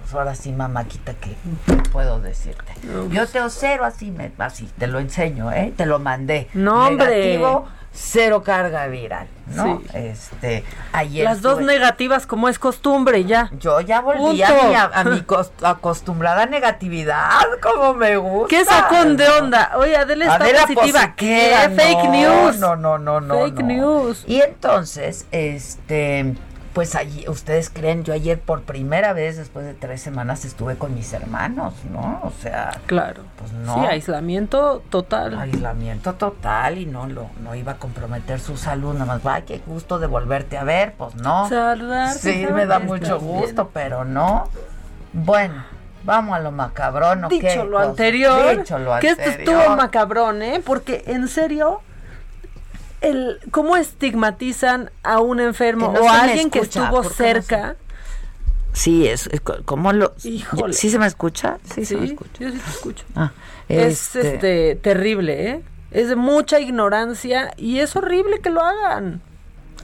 pues 0.09 0.17
ahora 0.19 0.33
sí, 0.33 0.51
mamáquita, 0.51 1.13
¿qué 1.13 1.35
puedo 1.91 2.19
decirte? 2.19 2.73
Yo 3.11 3.27
te 3.27 3.39
cero 3.49 3.85
así, 3.85 4.09
me, 4.09 4.31
así, 4.39 4.67
te 4.77 4.87
lo 4.87 4.97
enseño, 4.99 5.51
¿eh? 5.51 5.71
Te 5.77 5.85
lo 5.85 5.99
mandé. 5.99 6.49
No, 6.53 6.87
hombre. 6.87 7.05
Negativo, 7.37 7.67
cero 7.93 8.41
carga 8.41 8.87
viral, 8.87 9.27
¿no? 9.53 9.81
Sí. 9.91 9.97
Este, 9.97 10.63
ayer 10.93 11.25
Las 11.25 11.41
dos 11.43 11.61
negativas 11.61 12.25
como 12.25 12.49
es 12.49 12.57
costumbre 12.57 13.25
ya. 13.25 13.51
Yo 13.59 13.81
ya 13.81 14.01
volví 14.01 14.41
a 14.41 14.49
mi, 14.49 14.73
a, 14.73 14.83
a 14.85 15.03
mi 15.03 15.21
cos- 15.27 15.51
acostumbrada 15.61 16.47
negatividad, 16.47 17.45
como 17.61 17.93
me 17.93 18.17
gusta. 18.17 18.47
¿Qué 18.47 18.65
sacón 18.65 19.15
de 19.15 19.29
onda? 19.29 19.73
Oye, 19.77 19.95
Adela 19.95 20.25
está 20.25 20.35
Adela 20.43 20.61
positiva. 20.61 21.13
¿Qué? 21.15 21.53
Fake 21.75 22.03
no, 22.05 22.11
news. 22.11 22.57
No, 22.57 22.75
no, 22.75 22.97
no, 22.97 23.21
no. 23.21 23.35
Fake 23.43 23.59
no. 23.61 23.67
news. 23.67 24.23
Y 24.27 24.41
entonces, 24.41 25.27
este, 25.31 26.33
pues 26.73 26.95
allí, 26.95 27.27
ustedes 27.27 27.69
creen, 27.69 28.03
yo 28.03 28.13
ayer 28.13 28.39
por 28.39 28.61
primera 28.61 29.13
vez 29.13 29.37
después 29.37 29.65
de 29.65 29.73
tres 29.73 30.01
semanas 30.01 30.45
estuve 30.45 30.75
con 30.77 30.93
mis 30.93 31.11
hermanos, 31.13 31.73
¿no? 31.91 32.19
O 32.23 32.31
sea, 32.41 32.79
Claro. 32.85 33.23
pues 33.37 33.51
no. 33.53 33.73
Sí, 33.75 33.79
aislamiento 33.87 34.83
total. 34.89 35.37
Aislamiento 35.39 36.13
total 36.13 36.77
y 36.77 36.85
no 36.85 37.07
lo 37.07 37.29
no 37.43 37.55
iba 37.55 37.73
a 37.73 37.77
comprometer 37.77 38.39
su 38.39 38.55
salud, 38.57 38.93
nada 38.93 39.05
más, 39.05 39.25
ay, 39.25 39.43
qué 39.47 39.61
gusto 39.65 39.97
de 39.99 40.07
volverte 40.07 40.57
a 40.57 40.63
ver, 40.63 40.93
pues 40.97 41.15
no. 41.15 41.49
Saludarte, 41.49 42.19
Sí, 42.19 42.45
me 42.53 42.65
da 42.65 42.79
mucho 42.79 43.19
bien. 43.19 43.31
gusto, 43.41 43.69
pero 43.73 44.05
no. 44.05 44.47
Bueno, 45.13 45.63
vamos 46.03 46.35
a 46.35 46.39
lo 46.39 46.51
macabrón, 46.51 47.25
¿o 47.25 47.29
Dicho 47.29 47.47
qué? 47.47 47.63
lo 47.63 47.79
anterior, 47.79 48.57
dicho 48.57 48.77
lo 48.77 48.99
que 48.99 49.07
esto 49.09 49.23
anterior. 49.23 49.55
estuvo 49.61 49.75
macabrón, 49.75 50.41
¿eh? 50.43 50.61
Porque 50.63 51.03
en 51.07 51.27
serio, 51.27 51.81
el 53.01 53.39
cómo 53.51 53.75
estigmatizan 53.77 54.91
a 55.03 55.19
un 55.19 55.39
enfermo 55.39 55.91
no 55.93 56.01
o 56.01 56.09
a 56.09 56.21
alguien 56.23 56.49
que 56.49 56.59
estuvo 56.59 56.89
¿por 56.89 57.01
qué 57.03 57.07
no 57.07 57.09
se- 57.09 57.15
cerca. 57.15 57.75
Sí, 58.73 59.07
es, 59.07 59.27
es 59.27 59.41
co- 59.41 59.57
¿cómo 59.65 59.91
lo...? 59.93 60.13
Híjole. 60.23 60.73
¿Sí 60.73 60.89
se 60.91 60.99
me 60.99 61.07
escucha? 61.07 61.57
Sí, 61.73 61.85
se 61.85 61.95
me 61.97 62.05
Sí, 62.07 62.13
escucha. 62.13 62.39
yo 62.39 62.51
sí 62.51 62.57
te 62.57 62.69
escucho. 62.69 63.05
Ah, 63.15 63.31
Es 63.67 64.15
este- 64.15 64.33
este 64.35 64.75
terrible, 64.75 65.49
¿eh? 65.51 65.61
Es 65.91 66.07
de 66.09 66.15
mucha 66.15 66.59
ignorancia 66.59 67.51
y 67.57 67.79
es 67.79 67.95
horrible 67.95 68.39
que 68.41 68.51
lo 68.51 68.61
hagan. 68.61 69.21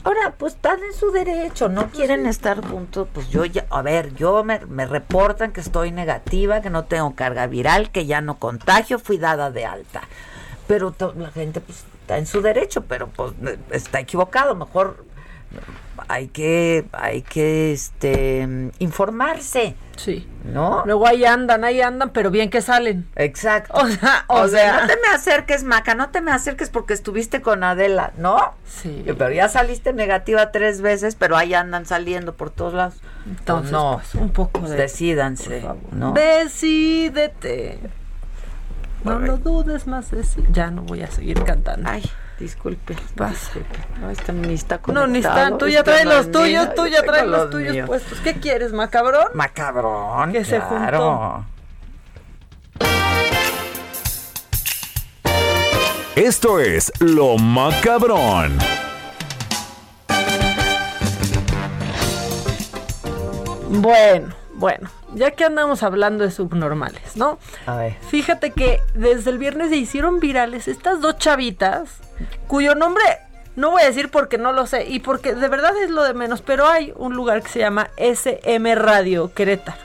Ahora, 0.04 0.34
pues 0.38 0.54
están 0.54 0.78
en 0.84 0.92
su 0.96 1.10
derecho, 1.10 1.68
no 1.68 1.88
quieren 1.88 2.26
estar 2.26 2.64
juntos, 2.64 3.08
pues 3.12 3.28
yo 3.28 3.44
ya, 3.44 3.66
a 3.70 3.82
ver, 3.82 4.14
yo 4.14 4.44
me, 4.44 4.60
me 4.66 4.86
reportan 4.86 5.50
que 5.52 5.60
estoy 5.60 5.90
negativa, 5.90 6.60
que 6.60 6.70
no 6.70 6.84
tengo 6.84 7.16
carga 7.16 7.48
viral, 7.48 7.90
que 7.90 8.06
ya 8.06 8.20
no 8.20 8.38
contagio, 8.38 9.00
fui 9.00 9.18
dada 9.18 9.50
de 9.50 9.66
alta. 9.66 10.02
Pero 10.68 10.94
la 11.16 11.32
gente 11.32 11.60
pues 11.60 11.82
está 12.06 12.18
en 12.18 12.26
su 12.26 12.40
derecho, 12.40 12.82
pero 12.84 13.08
pues 13.08 13.32
está 13.72 13.98
equivocado, 13.98 14.54
mejor 14.54 15.04
hay 16.06 16.28
que, 16.28 16.86
hay 16.92 17.22
que, 17.22 17.72
este, 17.72 18.46
informarse. 18.78 19.74
Sí. 19.96 20.28
¿No? 20.44 20.84
Luego 20.86 21.08
ahí 21.08 21.24
andan, 21.24 21.64
ahí 21.64 21.80
andan, 21.80 22.10
pero 22.10 22.30
bien 22.30 22.48
que 22.48 22.60
salen. 22.60 23.08
Exacto. 23.16 23.72
O 23.74 23.88
sea, 23.88 24.24
o, 24.28 24.42
O 24.42 24.48
sea, 24.48 24.72
sea, 24.74 24.80
no 24.82 24.86
te 24.86 24.96
me 25.00 25.08
acerques, 25.12 25.64
Maca, 25.64 25.96
no 25.96 26.10
te 26.10 26.20
me 26.20 26.30
acerques 26.30 26.70
porque 26.70 26.92
estuviste 26.94 27.42
con 27.42 27.64
Adela, 27.64 28.12
¿no? 28.18 28.54
Sí. 28.68 29.04
Pero 29.04 29.32
ya 29.32 29.48
saliste 29.48 29.92
negativa 29.92 30.52
tres 30.52 30.82
veces, 30.82 31.16
pero 31.16 31.36
ahí 31.36 31.54
andan 31.54 31.86
saliendo 31.86 32.34
por 32.36 32.50
todos 32.50 32.74
lados. 32.74 32.94
Entonces, 33.26 33.72
no, 33.72 33.94
pues, 34.00 34.14
un 34.14 34.30
poco 34.30 34.60
de- 34.60 34.76
Decídanse, 34.76 35.66
¿no? 35.90 36.12
Decídete. 36.12 37.80
No 39.06 39.18
lo 39.20 39.36
dudes 39.38 39.86
más. 39.86 40.10
Ya 40.50 40.70
no 40.70 40.82
voy 40.82 41.02
a 41.02 41.06
seguir 41.10 41.42
cantando. 41.44 41.88
Ay, 41.88 42.02
disculpe. 42.38 42.96
Pasa. 43.14 43.52
No, 44.00 44.10
este 44.10 44.32
ni 44.32 44.54
está 44.54 44.80
No, 44.88 45.06
ni 45.06 45.18
están. 45.20 45.58
Tú 45.58 45.68
ya 45.68 45.82
traes 45.84 46.04
los 46.04 46.30
tuyos, 46.30 46.74
tú 46.74 46.86
ya 46.86 47.02
traes 47.02 47.26
los 47.26 47.50
tuyos 47.50 47.72
míos. 47.72 47.86
puestos. 47.86 48.18
¿Qué 48.20 48.34
quieres, 48.34 48.72
macabrón? 48.72 49.28
Macabrón, 49.34 50.32
Que 50.32 50.44
se 50.44 50.58
claro. 50.58 51.44
Esto 56.16 56.60
es 56.60 56.92
Lo 56.98 57.36
Macabrón. 57.36 58.56
Bueno, 63.68 64.34
Bueno, 64.54 64.88
ya 65.16 65.32
que 65.32 65.44
andamos 65.44 65.82
hablando 65.82 66.24
de 66.24 66.30
subnormales, 66.30 67.16
¿no? 67.16 67.38
A 67.66 67.76
ver. 67.76 67.96
Fíjate 68.08 68.52
que 68.52 68.80
desde 68.94 69.30
el 69.30 69.38
viernes 69.38 69.70
se 69.70 69.76
hicieron 69.76 70.20
virales 70.20 70.68
estas 70.68 71.00
dos 71.00 71.18
chavitas, 71.18 71.98
cuyo 72.46 72.74
nombre 72.74 73.02
no 73.56 73.70
voy 73.70 73.82
a 73.82 73.86
decir 73.86 74.10
porque 74.10 74.36
no 74.36 74.52
lo 74.52 74.66
sé 74.66 74.86
y 74.86 75.00
porque 75.00 75.34
de 75.34 75.48
verdad 75.48 75.72
es 75.82 75.90
lo 75.90 76.04
de 76.04 76.12
menos, 76.12 76.42
pero 76.42 76.68
hay 76.68 76.92
un 76.94 77.14
lugar 77.14 77.42
que 77.42 77.48
se 77.48 77.58
llama 77.58 77.88
SM 77.96 78.74
Radio 78.74 79.32
Querétaro. 79.32 79.78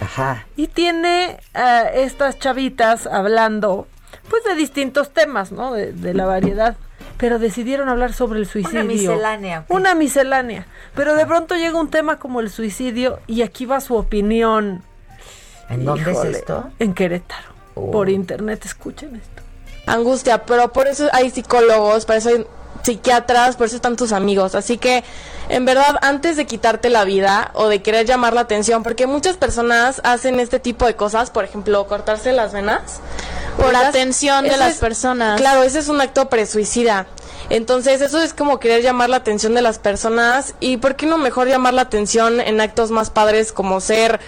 Ajá. 0.00 0.46
Y 0.56 0.68
tiene 0.68 1.38
a 1.54 1.82
estas 1.82 2.38
chavitas 2.38 3.06
hablando, 3.06 3.86
pues, 4.28 4.44
de 4.44 4.54
distintos 4.54 5.10
temas, 5.10 5.52
¿no? 5.52 5.72
De, 5.72 5.92
de 5.92 6.14
la 6.14 6.26
variedad. 6.26 6.76
Pero 7.20 7.38
decidieron 7.38 7.90
hablar 7.90 8.14
sobre 8.14 8.40
el 8.40 8.46
suicidio. 8.46 8.82
miscelánea, 8.84 9.60
ok. 9.60 9.70
Una 9.70 9.94
miscelánea. 9.94 10.66
Pero 10.94 11.14
de 11.14 11.26
pronto 11.26 11.54
llega 11.54 11.78
un 11.78 11.90
tema 11.90 12.18
como 12.18 12.40
el 12.40 12.48
suicidio 12.48 13.20
y 13.26 13.42
aquí 13.42 13.66
va 13.66 13.80
su 13.80 13.94
opinión. 13.94 14.82
¿En 15.68 15.84
dónde 15.84 16.10
Híjole, 16.10 16.30
es 16.30 16.36
esto? 16.38 16.70
En 16.78 16.94
Querétaro. 16.94 17.50
Oh. 17.74 17.90
Por 17.90 18.08
internet, 18.08 18.64
escuchen 18.64 19.16
esto. 19.16 19.39
Angustia, 19.92 20.44
pero 20.44 20.72
por 20.72 20.86
eso 20.88 21.08
hay 21.12 21.30
psicólogos, 21.30 22.04
por 22.06 22.16
eso 22.16 22.28
hay 22.30 22.46
psiquiatras, 22.82 23.56
por 23.56 23.66
eso 23.66 23.76
están 23.76 23.96
tus 23.96 24.12
amigos. 24.12 24.54
Así 24.54 24.78
que, 24.78 25.04
en 25.48 25.64
verdad, 25.66 25.96
antes 26.02 26.36
de 26.36 26.46
quitarte 26.46 26.88
la 26.88 27.04
vida 27.04 27.50
o 27.54 27.68
de 27.68 27.82
querer 27.82 28.06
llamar 28.06 28.32
la 28.32 28.40
atención, 28.42 28.82
porque 28.82 29.06
muchas 29.06 29.36
personas 29.36 30.00
hacen 30.04 30.40
este 30.40 30.60
tipo 30.60 30.86
de 30.86 30.96
cosas, 30.96 31.30
por 31.30 31.44
ejemplo, 31.44 31.86
cortarse 31.86 32.32
las 32.32 32.52
venas. 32.52 33.00
Por 33.58 33.74
Esas- 33.74 33.88
atención 33.88 34.44
de 34.44 34.56
las 34.56 34.72
es- 34.74 34.78
personas. 34.78 35.38
Claro, 35.38 35.62
ese 35.62 35.80
es 35.80 35.88
un 35.88 36.00
acto 36.00 36.28
presuicida. 36.30 37.06
Entonces, 37.50 38.00
eso 38.00 38.22
es 38.22 38.32
como 38.32 38.60
querer 38.60 38.82
llamar 38.82 39.10
la 39.10 39.16
atención 39.16 39.54
de 39.54 39.60
las 39.60 39.78
personas. 39.78 40.54
¿Y 40.60 40.76
por 40.78 40.94
qué 40.96 41.04
no 41.04 41.18
mejor 41.18 41.48
llamar 41.48 41.74
la 41.74 41.82
atención 41.82 42.40
en 42.40 42.60
actos 42.60 42.90
más 42.92 43.10
padres 43.10 43.52
como 43.52 43.80
ser 43.80 44.20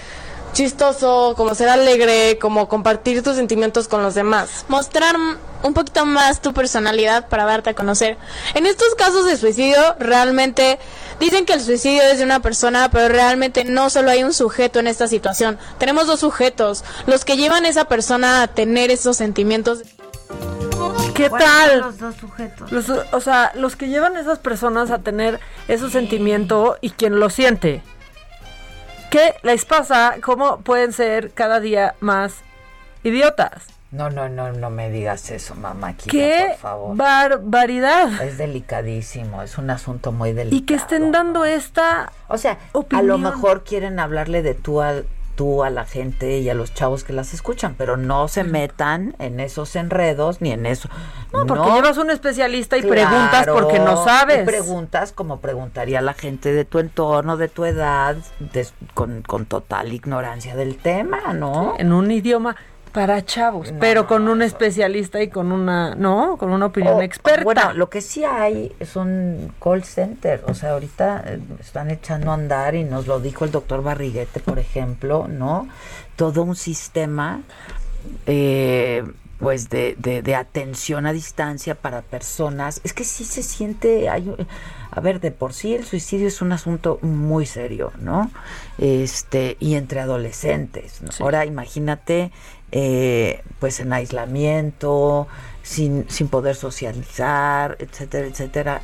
chistoso, 0.52 1.34
como 1.36 1.54
ser 1.54 1.68
alegre, 1.68 2.38
como 2.40 2.68
compartir 2.68 3.22
tus 3.22 3.36
sentimientos 3.36 3.88
con 3.88 4.02
los 4.02 4.14
demás? 4.14 4.64
Mostrar 4.68 5.16
un 5.62 5.74
poquito 5.74 6.04
más 6.06 6.40
tu 6.40 6.52
personalidad 6.52 7.28
para 7.28 7.44
darte 7.44 7.70
a 7.70 7.74
conocer. 7.74 8.18
En 8.54 8.66
estos 8.66 8.94
casos 8.94 9.24
de 9.26 9.36
suicidio, 9.36 9.80
realmente 9.98 10.78
dicen 11.20 11.44
que 11.46 11.54
el 11.54 11.60
suicidio 11.60 12.02
es 12.02 12.18
de 12.18 12.24
una 12.24 12.40
persona, 12.40 12.90
pero 12.90 13.08
realmente 13.08 13.64
no 13.64 13.88
solo 13.90 14.10
hay 14.10 14.24
un 14.24 14.32
sujeto 14.32 14.80
en 14.80 14.86
esta 14.88 15.08
situación. 15.08 15.58
Tenemos 15.78 16.06
dos 16.06 16.20
sujetos, 16.20 16.84
los 17.06 17.24
que 17.24 17.36
llevan 17.36 17.64
a 17.64 17.68
esa 17.68 17.84
persona 17.86 18.42
a 18.42 18.48
tener 18.48 18.90
esos 18.90 19.16
sentimientos. 19.16 19.82
¿Qué 21.14 21.28
¿Cuáles 21.28 21.46
tal? 21.46 21.70
son 21.70 21.80
los 21.88 21.98
dos 21.98 22.14
sujetos? 22.16 22.72
Los- 22.72 22.88
o 23.12 23.20
sea, 23.20 23.52
los 23.54 23.76
que 23.76 23.88
llevan 23.88 24.16
a 24.16 24.20
esas 24.20 24.38
personas 24.38 24.90
a 24.90 24.98
tener 24.98 25.40
esos 25.68 25.92
sentimientos 25.92 26.76
y 26.80 26.90
quien 26.90 27.20
lo 27.20 27.28
siente. 27.30 27.82
¿Qué 29.12 29.34
les 29.42 29.66
pasa? 29.66 30.16
¿Cómo 30.22 30.60
pueden 30.62 30.94
ser 30.94 31.32
cada 31.32 31.60
día 31.60 31.94
más 32.00 32.36
idiotas? 33.04 33.66
No, 33.90 34.08
no, 34.08 34.30
no, 34.30 34.52
no 34.52 34.70
me 34.70 34.88
digas 34.88 35.30
eso, 35.30 35.54
mamá. 35.54 35.94
¡Qué 35.98 36.46
por 36.52 36.58
favor. 36.58 36.96
barbaridad! 36.96 38.22
Es 38.22 38.38
delicadísimo, 38.38 39.42
es 39.42 39.58
un 39.58 39.68
asunto 39.68 40.12
muy 40.12 40.32
delicado. 40.32 40.56
Y 40.56 40.64
que 40.64 40.74
estén 40.76 41.12
dando 41.12 41.44
esta 41.44 42.10
O 42.28 42.38
sea, 42.38 42.52
a 42.72 42.78
opinión. 42.78 43.06
lo 43.06 43.18
mejor 43.18 43.64
quieren 43.64 44.00
hablarle 44.00 44.40
de 44.40 44.54
tú 44.54 44.80
a, 44.80 45.02
tú 45.42 45.64
a 45.64 45.70
la 45.70 45.84
gente 45.84 46.38
y 46.38 46.48
a 46.48 46.54
los 46.54 46.72
chavos 46.72 47.02
que 47.02 47.12
las 47.12 47.34
escuchan, 47.34 47.74
pero 47.76 47.96
no 47.96 48.28
se 48.28 48.44
metan 48.44 49.16
en 49.18 49.40
esos 49.40 49.74
enredos 49.74 50.40
ni 50.40 50.52
en 50.52 50.66
eso. 50.66 50.88
No, 51.32 51.48
porque 51.48 51.68
llevas 51.72 51.98
un 51.98 52.10
especialista 52.10 52.78
y 52.78 52.82
preguntas 52.82 53.48
porque 53.52 53.80
no 53.80 54.04
sabes. 54.04 54.42
y 54.42 54.44
preguntas 54.44 55.10
como 55.10 55.40
preguntaría 55.40 56.00
la 56.00 56.14
gente 56.14 56.52
de 56.52 56.64
tu 56.64 56.78
entorno, 56.78 57.36
de 57.36 57.48
tu 57.48 57.64
edad, 57.64 58.14
con, 58.94 59.22
con 59.22 59.46
total 59.46 59.92
ignorancia 59.92 60.54
del 60.54 60.76
tema, 60.76 61.32
¿no? 61.32 61.74
En 61.76 61.92
un 61.92 62.12
idioma 62.12 62.54
para 62.92 63.24
chavos, 63.24 63.72
pero 63.80 64.06
con 64.06 64.28
un 64.28 64.42
especialista 64.42 65.22
y 65.22 65.28
con 65.28 65.50
una, 65.50 65.94
¿no? 65.94 66.36
Con 66.36 66.50
una 66.50 66.66
opinión 66.66 66.94
O- 66.98 67.02
experta. 67.02 67.42
Bueno, 67.44 67.72
lo 67.72 67.88
que 67.88 68.00
sí 68.00 68.24
hay 68.24 68.70
es 68.78 68.96
un 68.96 69.52
call 69.62 69.82
center. 69.84 70.44
O 70.46 70.54
sea, 70.54 70.72
ahorita 70.72 71.24
eh, 71.26 71.38
están 71.60 71.90
echando 71.90 72.30
a 72.30 72.34
andar 72.34 72.74
y 72.74 72.84
nos 72.84 73.06
lo 73.06 73.18
dijo 73.20 73.44
el 73.44 73.50
doctor 73.50 73.82
Barriguete, 73.82 74.40
por 74.40 74.58
ejemplo, 74.58 75.26
¿no? 75.28 75.68
Todo 76.16 76.42
un 76.42 76.54
sistema, 76.54 77.40
eh, 78.26 79.02
pues, 79.38 79.70
de, 79.70 79.96
de, 79.98 80.22
de 80.22 80.34
atención 80.36 81.06
a 81.06 81.12
distancia 81.12 81.74
para 81.74 82.02
personas. 82.02 82.80
Es 82.84 82.92
que 82.92 83.04
sí 83.04 83.24
se 83.24 83.42
siente. 83.42 84.08
Hay, 84.08 84.32
a 84.90 85.00
ver, 85.00 85.18
de 85.20 85.30
por 85.32 85.52
sí 85.52 85.74
el 85.74 85.84
suicidio 85.84 86.28
es 86.28 86.42
un 86.42 86.52
asunto 86.52 86.98
muy 87.02 87.46
serio, 87.46 87.92
¿no? 87.98 88.30
Este, 88.78 89.56
y 89.58 89.74
entre 89.74 90.00
adolescentes. 90.00 91.00
¿no? 91.02 91.08
Ahora 91.24 91.44
imagínate, 91.46 92.30
eh, 92.72 93.42
pues 93.58 93.80
en 93.80 93.92
aislamiento, 93.92 95.28
sin, 95.62 96.08
sin 96.08 96.28
poder 96.28 96.56
socializar, 96.56 97.76
etcétera, 97.78 98.26
etcétera, 98.26 98.82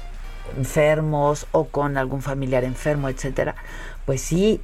enfermos 0.56 1.46
o 1.52 1.68
con 1.68 1.96
algún 1.96 2.22
familiar 2.22 2.64
enfermo, 2.64 3.08
etcétera, 3.08 3.56
pues 4.06 4.20
sí 4.20 4.60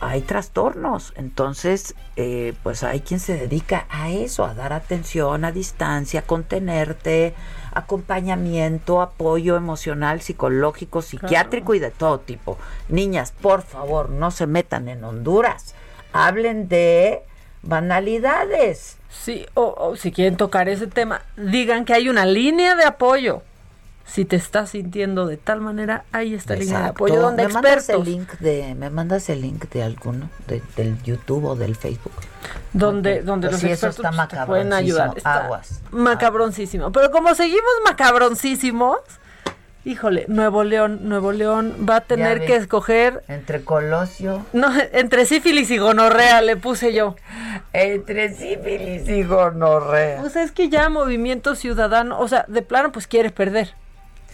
hay 0.00 0.20
trastornos. 0.20 1.12
Entonces, 1.16 1.94
eh, 2.16 2.54
pues 2.62 2.82
hay 2.82 3.00
quien 3.00 3.20
se 3.20 3.36
dedica 3.36 3.86
a 3.88 4.10
eso, 4.10 4.44
a 4.44 4.54
dar 4.54 4.72
atención 4.72 5.44
a 5.44 5.52
distancia, 5.52 6.22
contenerte, 6.22 7.34
acompañamiento, 7.72 9.00
apoyo 9.00 9.56
emocional, 9.56 10.20
psicológico, 10.20 11.02
psiquiátrico 11.02 11.74
y 11.74 11.78
de 11.78 11.90
todo 11.90 12.20
tipo. 12.20 12.58
Niñas, 12.88 13.32
por 13.32 13.62
favor, 13.62 14.10
no 14.10 14.30
se 14.30 14.46
metan 14.46 14.88
en 14.88 15.04
Honduras. 15.04 15.74
Hablen 16.12 16.68
de 16.68 17.22
banalidades. 17.62 18.96
Sí, 19.10 19.46
o, 19.54 19.74
o 19.78 19.96
si 19.96 20.12
quieren 20.12 20.36
tocar 20.36 20.68
ese 20.68 20.86
tema, 20.86 21.22
digan 21.36 21.84
que 21.84 21.94
hay 21.94 22.08
una 22.08 22.26
línea 22.26 22.74
de 22.74 22.84
apoyo. 22.84 23.42
Si 24.04 24.24
te 24.24 24.36
estás 24.36 24.70
sintiendo 24.70 25.26
de 25.26 25.36
tal 25.36 25.60
manera, 25.60 26.04
ahí 26.12 26.32
está 26.34 26.54
la 26.54 26.60
línea 26.60 26.78
de 26.80 26.86
apoyo 26.90 27.20
donde 27.20 27.48
¿Me 27.48 27.52
mandas 27.54 27.88
el 27.88 28.04
link 28.04 28.30
de, 28.38 28.74
me 28.76 28.88
mandas 28.88 29.28
el 29.30 29.40
link 29.40 29.64
de 29.70 29.82
alguno, 29.82 30.30
de- 30.46 30.62
del 30.76 31.02
YouTube 31.02 31.44
o 31.44 31.56
del 31.56 31.74
Facebook. 31.74 32.12
donde, 32.72 33.18
Ok. 33.20 33.24
donde 33.24 33.48
Pues 33.48 33.62
los 33.64 33.72
eso 33.72 33.86
expertos 33.88 34.14
está 34.14 34.28
te 34.28 34.46
pueden 34.46 34.72
ayudar. 34.72 35.12
Está 35.16 35.46
Aguas. 35.46 35.80
Macabroncísimo. 35.90 36.92
Pero 36.92 37.10
como 37.10 37.34
seguimos 37.34 37.64
macabroncísimos, 37.84 38.98
híjole, 39.86 40.24
Nuevo 40.28 40.64
León, 40.64 41.00
Nuevo 41.08 41.30
León 41.32 41.86
va 41.88 41.96
a 41.96 42.00
tener 42.02 42.44
que 42.44 42.56
escoger 42.56 43.22
Entre 43.28 43.62
Colosio. 43.64 44.44
no, 44.52 44.68
entre 44.92 45.24
sífilis 45.26 45.70
y 45.70 45.78
gonorrea 45.78 46.42
le 46.42 46.56
puse 46.56 46.92
yo. 46.92 47.14
Entre 47.72 48.34
sífilis 48.34 49.08
y 49.08 49.22
gonorrea. 49.22 50.22
O 50.22 50.28
sea, 50.28 50.42
es 50.42 50.50
que 50.52 50.68
ya 50.68 50.88
Movimiento 50.88 51.54
Ciudadano, 51.54 52.18
o 52.18 52.26
sea, 52.28 52.44
de 52.48 52.62
plano 52.62 52.90
pues 52.92 53.06
quiere 53.06 53.30
perder. 53.30 53.74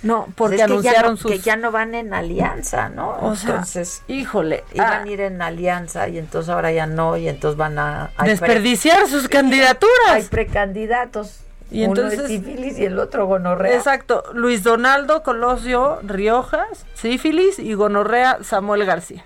No, 0.02 0.26
porque 0.34 0.56
Pues 0.56 0.56
es 0.56 0.56
que 0.56 0.58
ya 0.58 0.64
anunciaron 0.64 1.10
no- 1.12 1.16
sus 1.16 1.30
que 1.30 1.38
ya 1.38 1.54
no 1.56 1.70
van 1.70 1.94
en 1.94 2.12
alianza, 2.12 2.88
¿no? 2.88 3.18
O 3.20 3.36
sea, 3.36 3.50
entonces, 3.50 4.02
híjole, 4.08 4.64
iban 4.74 4.92
ah, 4.92 5.02
a 5.02 5.08
ir 5.08 5.20
en 5.20 5.40
alianza 5.40 6.08
y 6.08 6.18
entonces 6.18 6.48
ahora 6.50 6.72
ya 6.72 6.86
no 6.86 7.16
y 7.16 7.28
entonces 7.28 7.56
van 7.56 7.78
a 7.78 8.10
desperdiciar 8.24 9.06
sus 9.06 9.28
candidaturas. 9.28 10.10
Hay 10.10 10.24
precandidatos. 10.24 11.41
Y 11.72 11.84
Uno 11.84 11.94
entonces- 12.02 12.20
es 12.20 12.26
sífilis 12.28 12.78
y 12.78 12.84
el 12.84 12.98
otro 12.98 13.26
gonorrea. 13.26 13.74
Exacto, 13.74 14.22
Luis 14.34 14.62
Donaldo 14.62 15.22
Colosio 15.22 15.98
Riojas, 16.02 16.84
sífilis 16.94 17.58
y 17.58 17.72
gonorrea 17.74 18.38
Samuel 18.42 18.84
García. 18.84 19.24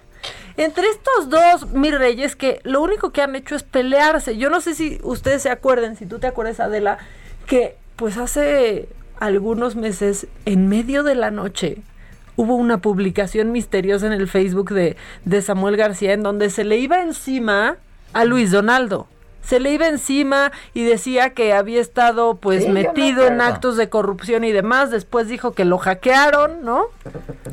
Entre 0.56 0.84
estos 0.88 1.28
dos, 1.28 1.72
mis 1.72 1.96
reyes, 1.96 2.36
que 2.36 2.60
lo 2.62 2.80
único 2.82 3.10
que 3.10 3.20
han 3.20 3.36
hecho 3.36 3.54
es 3.56 3.62
pelearse. 3.62 4.36
Yo 4.38 4.48
no 4.48 4.60
sé 4.60 4.74
si 4.74 4.98
ustedes 5.02 5.42
se 5.42 5.50
acuerden, 5.50 5.96
si 5.96 6.06
tú 6.06 6.18
te 6.18 6.26
acuerdas, 6.26 6.60
Adela, 6.60 6.98
que 7.46 7.76
pues 7.96 8.16
hace 8.16 8.88
algunos 9.18 9.76
meses, 9.76 10.26
en 10.44 10.68
medio 10.68 11.02
de 11.02 11.14
la 11.14 11.30
noche, 11.30 11.78
hubo 12.36 12.54
una 12.54 12.78
publicación 12.78 13.50
misteriosa 13.52 14.06
en 14.06 14.12
el 14.12 14.28
Facebook 14.28 14.70
de, 14.72 14.96
de 15.24 15.42
Samuel 15.42 15.76
García 15.76 16.12
en 16.12 16.22
donde 16.22 16.48
se 16.50 16.64
le 16.64 16.76
iba 16.78 17.02
encima 17.02 17.76
a 18.12 18.24
Luis 18.24 18.50
Donaldo. 18.50 19.08
Se 19.46 19.60
le 19.60 19.70
iba 19.72 19.86
encima 19.86 20.50
y 20.74 20.82
decía 20.84 21.30
que 21.30 21.52
había 21.52 21.80
estado 21.80 22.36
pues 22.36 22.64
Sí, 22.64 22.70
metido 22.70 23.26
en 23.26 23.40
actos 23.40 23.76
de 23.76 23.88
corrupción 23.88 24.42
y 24.44 24.52
demás. 24.52 24.90
Después 24.90 25.28
dijo 25.28 25.52
que 25.52 25.64
lo 25.64 25.78
hackearon, 25.78 26.64
¿no? 26.64 26.86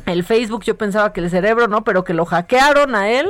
El 0.06 0.24
Facebook 0.24 0.64
yo 0.64 0.76
pensaba 0.76 1.12
que 1.12 1.20
el 1.20 1.30
cerebro, 1.30 1.68
¿no? 1.68 1.84
Pero 1.84 2.02
que 2.04 2.12
lo 2.14 2.24
hackearon 2.24 2.94
a 2.94 3.10
él. 3.10 3.28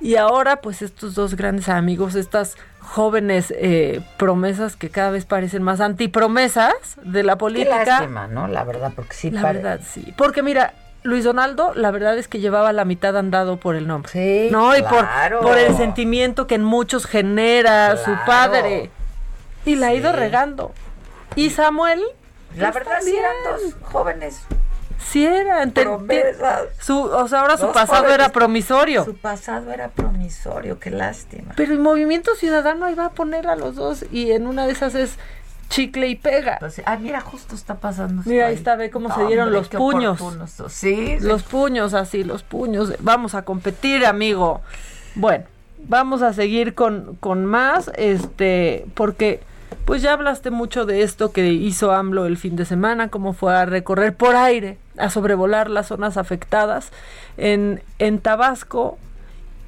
Y 0.00 0.14
ahora 0.14 0.60
pues 0.60 0.80
estos 0.80 1.16
dos 1.16 1.34
grandes 1.34 1.68
amigos, 1.68 2.14
estas 2.14 2.56
jóvenes 2.78 3.52
eh, 3.56 4.00
promesas 4.16 4.76
que 4.76 4.90
cada 4.90 5.10
vez 5.10 5.24
parecen 5.26 5.62
más 5.64 5.80
antipromesas 5.80 6.72
de 7.02 7.24
la 7.24 7.32
Qué 7.32 7.38
política. 7.38 7.84
lástima, 7.84 8.28
¿no? 8.28 8.46
La 8.46 8.62
verdad, 8.64 8.92
porque 8.94 9.12
sí 9.14 9.30
La 9.32 9.42
verdad, 9.42 9.80
sí. 9.84 10.14
Porque 10.16 10.42
mira, 10.44 10.72
Luis 11.04 11.24
Donaldo, 11.24 11.72
la 11.74 11.90
verdad 11.90 12.18
es 12.18 12.28
que 12.28 12.40
llevaba 12.40 12.72
la 12.72 12.84
mitad 12.84 13.16
andado 13.16 13.58
por 13.58 13.76
el 13.76 13.86
nombre. 13.86 14.10
Sí, 14.12 14.48
No, 14.50 14.76
y 14.76 14.82
por, 14.82 14.98
claro. 14.98 15.40
por 15.40 15.56
el 15.56 15.76
sentimiento 15.76 16.46
que 16.46 16.56
en 16.56 16.64
muchos 16.64 17.06
genera 17.06 17.96
su 17.96 18.10
padre. 18.26 18.90
Y 19.64 19.76
la 19.76 19.88
ha 19.88 19.94
ido 19.94 20.12
regando. 20.12 20.72
Y 21.36 21.50
Samuel, 21.50 22.02
La 22.56 22.72
pues, 22.72 22.84
verdad 22.84 22.98
sí 23.02 23.16
eran 23.16 23.32
dos 23.44 23.74
jóvenes 23.82 24.40
Sí 24.98 25.24
era, 25.24 25.62
ente- 25.62 25.84
Promesas. 25.84 26.62
su, 26.80 27.00
o 27.00 27.28
sea, 27.28 27.40
ahora 27.42 27.56
su 27.56 27.70
pasado 27.72 28.02
jóvenes- 28.02 28.14
era 28.14 28.28
promisorio. 28.30 29.04
Su 29.04 29.16
pasado 29.16 29.70
era 29.72 29.88
promisorio, 29.88 30.80
qué 30.80 30.90
lástima. 30.90 31.52
Pero 31.56 31.72
el 31.72 31.78
Movimiento 31.78 32.34
Ciudadano 32.34 32.84
ahí 32.84 32.94
va 32.94 33.06
a 33.06 33.10
poner 33.10 33.46
a 33.46 33.54
los 33.54 33.76
dos 33.76 34.04
y 34.10 34.32
en 34.32 34.46
una 34.48 34.66
de 34.66 34.72
esas 34.72 34.94
es 34.96 35.12
chicle 35.68 36.08
y 36.08 36.16
pega. 36.16 36.54
Entonces, 36.54 36.84
ah, 36.86 36.96
mira, 36.96 37.20
justo 37.20 37.54
está 37.54 37.76
pasando. 37.76 38.22
Mira, 38.24 38.46
ahí 38.46 38.54
está, 38.54 38.76
ve 38.76 38.90
cómo 38.90 39.14
se 39.14 39.26
dieron 39.26 39.48
Hombre, 39.48 39.60
los 39.60 39.68
puños. 39.68 40.20
sí. 40.68 41.18
Los 41.20 41.42
puños 41.42 41.94
así, 41.94 42.24
los 42.24 42.42
puños. 42.42 42.94
Vamos 43.00 43.34
a 43.34 43.42
competir, 43.42 44.06
amigo. 44.06 44.62
Bueno, 45.14 45.44
vamos 45.86 46.22
a 46.22 46.32
seguir 46.32 46.74
con, 46.74 47.16
con 47.20 47.44
más, 47.44 47.90
este, 47.96 48.86
porque 48.94 49.40
pues 49.84 50.02
ya 50.02 50.12
hablaste 50.12 50.50
mucho 50.50 50.84
de 50.84 51.02
esto 51.02 51.32
que 51.32 51.46
hizo 51.46 51.92
AMLO 51.92 52.26
el 52.26 52.36
fin 52.36 52.56
de 52.56 52.64
semana, 52.64 53.08
cómo 53.08 53.32
fue 53.32 53.54
a 53.56 53.64
recorrer 53.64 54.14
por 54.14 54.36
aire, 54.36 54.78
a 54.98 55.10
sobrevolar 55.10 55.70
las 55.70 55.86
zonas 55.88 56.16
afectadas 56.16 56.90
en, 57.36 57.82
en 57.98 58.18
Tabasco. 58.18 58.98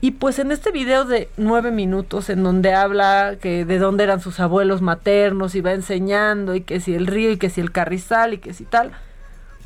Y 0.03 0.13
pues 0.13 0.39
en 0.39 0.51
este 0.51 0.71
video 0.71 1.05
de 1.05 1.29
nueve 1.37 1.71
minutos 1.71 2.31
en 2.31 2.43
donde 2.43 2.73
habla 2.73 3.37
que 3.41 3.67
de 3.67 3.79
dónde 3.79 4.05
eran 4.05 4.21
sus 4.21 4.41
abuelos 4.41 4.81
maternos 4.81 5.55
y 5.55 5.61
va 5.61 5.73
enseñando 5.73 6.55
y 6.55 6.63
que 6.63 6.81
si 6.81 6.95
el 6.95 7.07
río 7.07 7.31
y 7.31 7.37
que 7.37 7.51
si 7.51 7.61
el 7.61 7.71
carrizal 7.71 8.33
y 8.33 8.39
que 8.39 8.55
si 8.55 8.65
tal, 8.65 8.93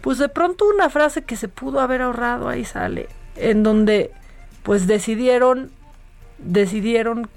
pues 0.01 0.19
de 0.19 0.29
pronto 0.29 0.65
una 0.69 0.91
frase 0.91 1.23
que 1.23 1.37
se 1.37 1.49
pudo 1.49 1.81
haber 1.81 2.03
ahorrado 2.03 2.49
ahí 2.49 2.65
sale, 2.65 3.09
en 3.37 3.63
donde 3.63 4.11
pues 4.65 4.89
decidieron, 4.89 5.71
decidieron 6.39 7.29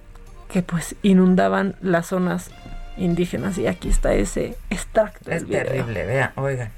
que 0.49 0.63
pues 0.63 0.95
inundaban 1.03 1.75
las 1.81 2.07
zonas 2.07 2.49
indígenas 2.97 3.59
y 3.59 3.67
aquí 3.67 3.89
está 3.89 4.15
ese 4.15 4.55
extracto. 4.71 5.29
Es 5.29 5.41
del 5.41 5.45
video. 5.45 5.63
terrible, 5.65 6.05
vean, 6.05 6.31
oigan. 6.35 6.71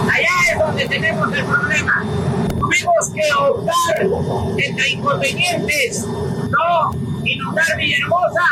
Allá 0.00 0.28
es 0.52 0.58
donde 0.58 0.88
tenemos 0.88 1.32
el 1.34 1.44
problema. 1.44 2.04
Tuvimos 2.48 3.10
que 3.14 3.20
optar 3.32 4.06
entre 4.56 4.88
inconvenientes, 4.90 6.06
no 6.06 6.90
inundar 7.24 7.76
Villahermosa 7.76 8.42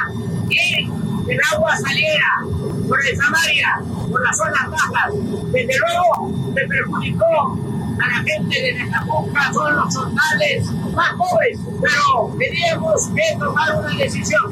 que 0.50 1.32
el 1.32 1.40
agua 1.54 1.76
saliera 1.76 2.44
por 2.88 2.98
el 3.06 3.16
Samaria, 3.16 3.80
por 4.10 4.22
las 4.22 4.36
zonas 4.36 4.70
bajas. 4.70 5.12
Desde 5.52 5.74
luego 5.78 6.52
se 6.54 6.66
perjudicó 6.66 7.58
a 8.02 8.08
la 8.08 8.16
gente 8.24 8.62
de 8.62 8.72
Netapunca, 8.74 9.52
son 9.52 9.76
los 9.76 9.94
soldales 9.94 10.66
más 10.94 11.12
jóvenes, 11.12 11.60
pero 11.80 12.36
teníamos 12.38 13.08
que 13.08 13.38
tomar 13.38 13.76
una 13.76 13.94
decisión. 13.96 14.42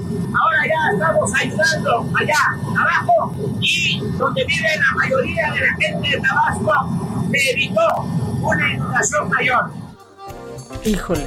Ahora 0.40 0.66
ya 0.66 0.92
estamos 0.92 1.34
ayudando 1.34 2.10
allá 2.14 2.58
abajo 2.78 3.34
y 3.60 4.00
donde 4.18 4.44
vive 4.44 4.68
la 4.76 4.94
mayoría 4.96 5.52
de 5.52 5.60
la 5.60 5.74
gente 5.76 6.10
de 6.10 6.20
Tabasco 6.20 7.28
se 7.30 7.50
evitó 7.50 7.86
una 8.42 8.72
inundación 8.72 9.28
mayor. 9.30 9.70
Híjole. 10.84 11.26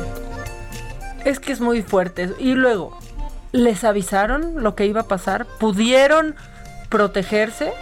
Es 1.25 1.39
que 1.39 1.51
es 1.51 1.61
muy 1.61 1.81
fuerte. 1.81 2.33
Y 2.39 2.53
luego, 2.55 2.97
¿les 3.51 3.83
avisaron 3.83 4.63
lo 4.63 4.75
que 4.75 4.85
iba 4.85 5.01
a 5.01 5.07
pasar? 5.07 5.45
¿Pudieron 5.45 6.35
protegerse? 6.89 7.73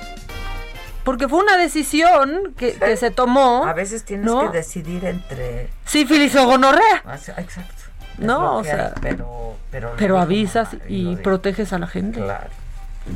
Porque 1.03 1.27
fue 1.27 1.39
una 1.39 1.57
decisión 1.57 2.53
que, 2.57 2.73
que 2.73 2.97
se 2.97 3.11
tomó. 3.11 3.65
A 3.65 3.73
veces 3.73 4.03
tienes 4.03 4.25
¿no? 4.25 4.51
que 4.51 4.57
decidir 4.57 5.05
entre... 5.05 5.69
sífilis 5.85 6.35
o 6.35 6.45
gonorrea. 6.45 7.01
Ah, 7.05 7.15
Exacto. 7.15 7.73
Es 8.13 8.19
No, 8.19 8.57
o 8.57 8.63
sea, 8.63 8.87
hay, 8.87 8.93
pero, 9.01 9.55
pero, 9.71 9.93
Pero 9.97 10.19
avisas 10.19 10.73
mal, 10.73 10.81
y 10.87 11.15
proteges 11.15 11.73
a 11.73 11.79
la 11.79 11.87
gente. 11.87 12.21
Claro. 12.21 12.49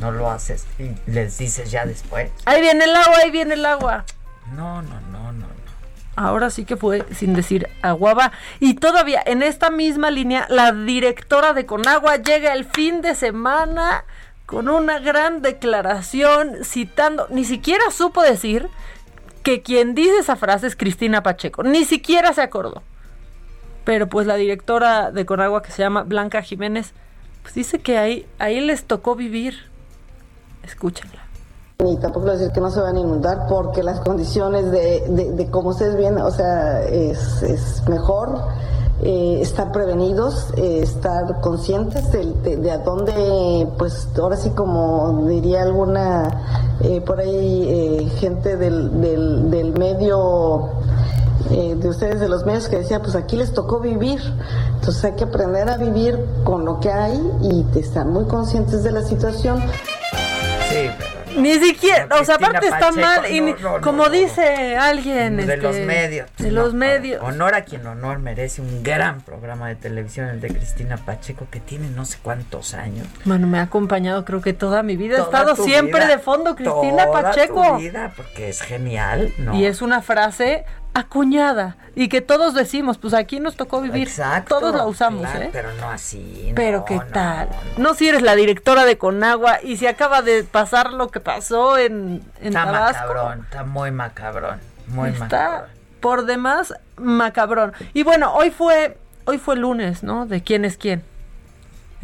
No 0.00 0.10
lo 0.10 0.30
haces 0.30 0.66
y 0.78 0.90
les 1.08 1.38
dices 1.38 1.70
ya 1.70 1.86
después. 1.86 2.30
Ahí 2.46 2.60
viene 2.60 2.84
el 2.84 2.96
agua, 2.96 3.16
ahí 3.22 3.30
viene 3.30 3.54
el 3.54 3.64
agua. 3.64 4.04
No, 4.56 4.82
no, 4.82 5.00
no, 5.12 5.32
no. 5.32 5.53
Ahora 6.16 6.50
sí 6.50 6.64
que 6.64 6.76
fue 6.76 7.04
sin 7.12 7.34
decir 7.34 7.68
agua 7.82 8.14
va. 8.14 8.32
Y 8.60 8.74
todavía 8.74 9.22
en 9.24 9.42
esta 9.42 9.70
misma 9.70 10.10
línea, 10.10 10.46
la 10.48 10.72
directora 10.72 11.52
de 11.54 11.66
Conagua 11.66 12.16
llega 12.16 12.52
el 12.52 12.64
fin 12.64 13.00
de 13.00 13.14
semana 13.14 14.04
con 14.46 14.68
una 14.68 14.98
gran 14.98 15.42
declaración 15.42 16.64
citando, 16.64 17.26
ni 17.30 17.44
siquiera 17.44 17.90
supo 17.90 18.22
decir 18.22 18.68
que 19.42 19.62
quien 19.62 19.94
dice 19.94 20.18
esa 20.18 20.36
frase 20.36 20.66
es 20.66 20.76
Cristina 20.76 21.22
Pacheco, 21.22 21.62
ni 21.62 21.84
siquiera 21.84 22.32
se 22.32 22.42
acordó. 22.42 22.82
Pero 23.84 24.08
pues 24.08 24.26
la 24.26 24.36
directora 24.36 25.10
de 25.10 25.26
Conagua 25.26 25.62
que 25.62 25.70
se 25.70 25.82
llama 25.82 26.02
Blanca 26.02 26.42
Jiménez, 26.42 26.94
pues 27.42 27.54
dice 27.54 27.80
que 27.80 27.98
ahí, 27.98 28.26
ahí 28.38 28.60
les 28.60 28.84
tocó 28.84 29.14
vivir. 29.14 29.68
Escúchenla. 30.62 31.23
Y 31.78 31.96
tampoco 31.96 32.26
decir 32.26 32.52
que 32.52 32.60
no 32.60 32.70
se 32.70 32.80
van 32.80 32.96
a 32.96 33.00
inundar 33.00 33.46
porque 33.48 33.82
las 33.82 34.00
condiciones 34.00 34.70
de, 34.70 35.32
de, 35.34 35.50
como 35.50 35.70
ustedes 35.70 35.96
ven, 35.96 36.18
o 36.18 36.30
sea, 36.30 36.82
es, 36.84 37.42
es 37.42 37.86
mejor 37.88 38.38
eh, 39.02 39.40
estar 39.42 39.72
prevenidos, 39.72 40.50
eh, 40.56 40.80
estar 40.82 41.40
conscientes 41.40 42.12
de, 42.12 42.56
de, 42.56 42.70
a 42.70 42.78
dónde, 42.78 43.68
pues 43.76 44.08
ahora 44.16 44.36
sí 44.36 44.50
como 44.50 45.26
diría 45.26 45.62
alguna, 45.62 46.76
eh, 46.80 47.00
por 47.00 47.18
ahí 47.18 48.08
gente 48.20 48.56
del, 48.56 49.00
del, 49.00 49.50
del 49.50 49.76
medio 49.76 50.70
de 51.50 51.88
ustedes, 51.88 52.20
de 52.20 52.28
los 52.28 52.46
medios, 52.46 52.68
que 52.68 52.78
decía, 52.78 53.02
pues 53.02 53.14
aquí 53.16 53.36
les 53.36 53.52
tocó 53.52 53.80
vivir. 53.80 54.20
Entonces 54.76 55.04
hay 55.04 55.12
que 55.12 55.24
aprender 55.24 55.68
a 55.68 55.76
vivir 55.76 56.24
con 56.44 56.64
lo 56.64 56.80
que 56.80 56.90
hay 56.90 57.20
y 57.42 57.66
estar 57.78 58.06
muy 58.06 58.24
conscientes 58.24 58.82
de 58.82 58.92
la 58.92 59.02
situación. 59.02 59.60
Sí, 60.70 60.88
Ni 61.36 61.54
siquiera, 61.54 62.08
o 62.20 62.24
sea, 62.24 62.36
aparte 62.36 62.66
está 62.66 62.78
Pacheco, 62.90 63.00
mal. 63.00 63.30
y 63.30 63.40
no, 63.40 63.56
no, 63.56 63.80
como 63.80 64.04
no. 64.04 64.10
dice 64.10 64.76
alguien. 64.76 65.36
de 65.36 65.42
este, 65.42 65.56
los 65.56 65.76
medios. 65.76 66.30
De 66.38 66.50
los 66.50 66.74
medios. 66.74 67.22
Honor 67.22 67.54
a 67.54 67.62
quien 67.62 67.86
honor 67.86 68.18
merece 68.18 68.60
un 68.62 68.82
gran 68.82 69.20
programa 69.20 69.68
de 69.68 69.76
televisión, 69.76 70.28
el 70.28 70.40
de 70.40 70.48
Cristina 70.48 70.96
Pacheco, 70.96 71.46
que 71.50 71.60
tiene 71.60 71.88
no 71.90 72.04
sé 72.04 72.18
cuántos 72.22 72.74
años. 72.74 73.06
Bueno, 73.24 73.46
me 73.46 73.58
ha 73.58 73.62
acompañado 73.62 74.24
creo 74.24 74.40
que 74.40 74.52
toda 74.52 74.82
mi 74.82 74.96
vida. 74.96 75.14
He 75.14 75.18
Toda 75.18 75.38
estado 75.38 75.54
tu 75.54 75.64
siempre 75.64 76.00
vida, 76.00 76.08
de 76.08 76.18
fondo 76.18 76.54
Cristina 76.56 77.06
toda 77.06 77.22
Pacheco. 77.22 77.62
tu 77.74 77.78
vida, 77.78 78.12
porque 78.16 78.48
es 78.48 78.60
genial, 78.62 79.32
¿no? 79.38 79.54
Y 79.54 79.66
es 79.66 79.82
una 79.82 80.02
frase 80.02 80.64
acuñada 80.94 81.76
y 81.96 82.08
que 82.08 82.20
todos 82.20 82.54
decimos, 82.54 82.98
pues 82.98 83.14
aquí 83.14 83.40
nos 83.40 83.56
tocó 83.56 83.80
vivir. 83.80 84.08
Exacto, 84.08 84.58
Todos 84.58 84.74
la 84.74 84.86
usamos, 84.86 85.22
claro, 85.22 85.40
¿eh? 85.44 85.50
Pero 85.52 85.72
no 85.74 85.90
así. 85.90 86.52
Pero 86.56 86.78
no, 86.78 86.84
qué 86.84 86.96
no, 86.96 87.06
tal. 87.06 87.48
No. 87.76 87.94
si 87.94 88.08
eres 88.08 88.22
la 88.22 88.34
directora 88.34 88.84
de 88.84 88.96
Conagua 88.98 89.58
y 89.62 89.76
si 89.76 89.86
acaba 89.86 90.22
de 90.22 90.44
pasar 90.44 90.92
lo 90.92 91.08
que 91.08 91.20
pasó 91.20 91.78
en, 91.78 92.22
en 92.40 92.48
Está 92.48 92.64
Tabasco. 92.64 93.08
macabrón, 93.08 93.40
está 93.44 93.64
muy 93.64 93.90
macabrón, 93.90 94.60
muy 94.88 95.10
está 95.10 95.24
macabrón. 95.26 95.70
por 96.00 96.24
demás 96.26 96.74
macabrón. 96.96 97.72
Y 97.92 98.02
bueno, 98.02 98.32
hoy 98.34 98.50
fue 98.50 98.98
hoy 99.26 99.38
fue 99.38 99.56
lunes, 99.56 100.02
¿no? 100.02 100.26
De 100.26 100.42
quién 100.42 100.64
es 100.64 100.76
quién. 100.76 101.02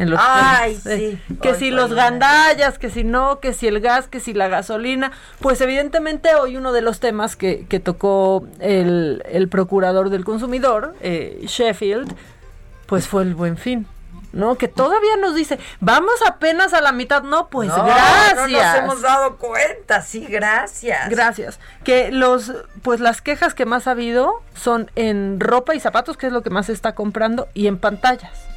En 0.00 0.08
los 0.08 0.18
Ay, 0.22 0.80
sí, 0.82 1.20
Que 1.42 1.50
hoy 1.50 1.58
si 1.58 1.70
los 1.70 1.92
gandallas, 1.92 2.78
que 2.78 2.88
si 2.88 3.04
no, 3.04 3.38
que 3.38 3.52
si 3.52 3.68
el 3.68 3.80
gas, 3.80 4.08
que 4.08 4.18
si 4.18 4.32
la 4.32 4.48
gasolina. 4.48 5.12
Pues 5.40 5.60
evidentemente 5.60 6.34
hoy 6.36 6.56
uno 6.56 6.72
de 6.72 6.80
los 6.80 7.00
temas 7.00 7.36
que, 7.36 7.66
que 7.68 7.80
tocó 7.80 8.46
el, 8.60 9.22
el 9.30 9.48
procurador 9.50 10.08
del 10.08 10.24
consumidor, 10.24 10.94
eh, 11.02 11.42
Sheffield, 11.44 12.16
pues 12.86 13.08
fue 13.08 13.24
el 13.24 13.34
buen 13.34 13.58
fin. 13.58 13.86
¿No? 14.32 14.54
Que 14.54 14.68
todavía 14.68 15.16
nos 15.20 15.34
dice, 15.34 15.58
vamos 15.80 16.14
apenas 16.26 16.72
a 16.72 16.80
la 16.80 16.92
mitad. 16.92 17.22
No, 17.22 17.48
pues 17.50 17.68
No, 17.68 17.84
gracias. 17.84 18.36
No 18.36 18.46
nos 18.48 18.76
hemos 18.76 19.02
dado 19.02 19.36
cuenta, 19.36 20.00
sí, 20.00 20.24
gracias. 20.24 21.10
Gracias. 21.10 21.60
Que 21.84 22.10
los, 22.10 22.52
pues 22.80 23.00
las 23.00 23.20
quejas 23.20 23.52
que 23.52 23.66
más 23.66 23.86
ha 23.86 23.90
habido 23.90 24.40
son 24.54 24.90
en 24.94 25.40
ropa 25.40 25.74
y 25.74 25.80
zapatos, 25.80 26.16
que 26.16 26.28
es 26.28 26.32
lo 26.32 26.42
que 26.42 26.48
más 26.48 26.66
se 26.66 26.72
está 26.72 26.94
comprando, 26.94 27.48
y 27.52 27.66
en 27.66 27.76
pantallas. 27.76 28.49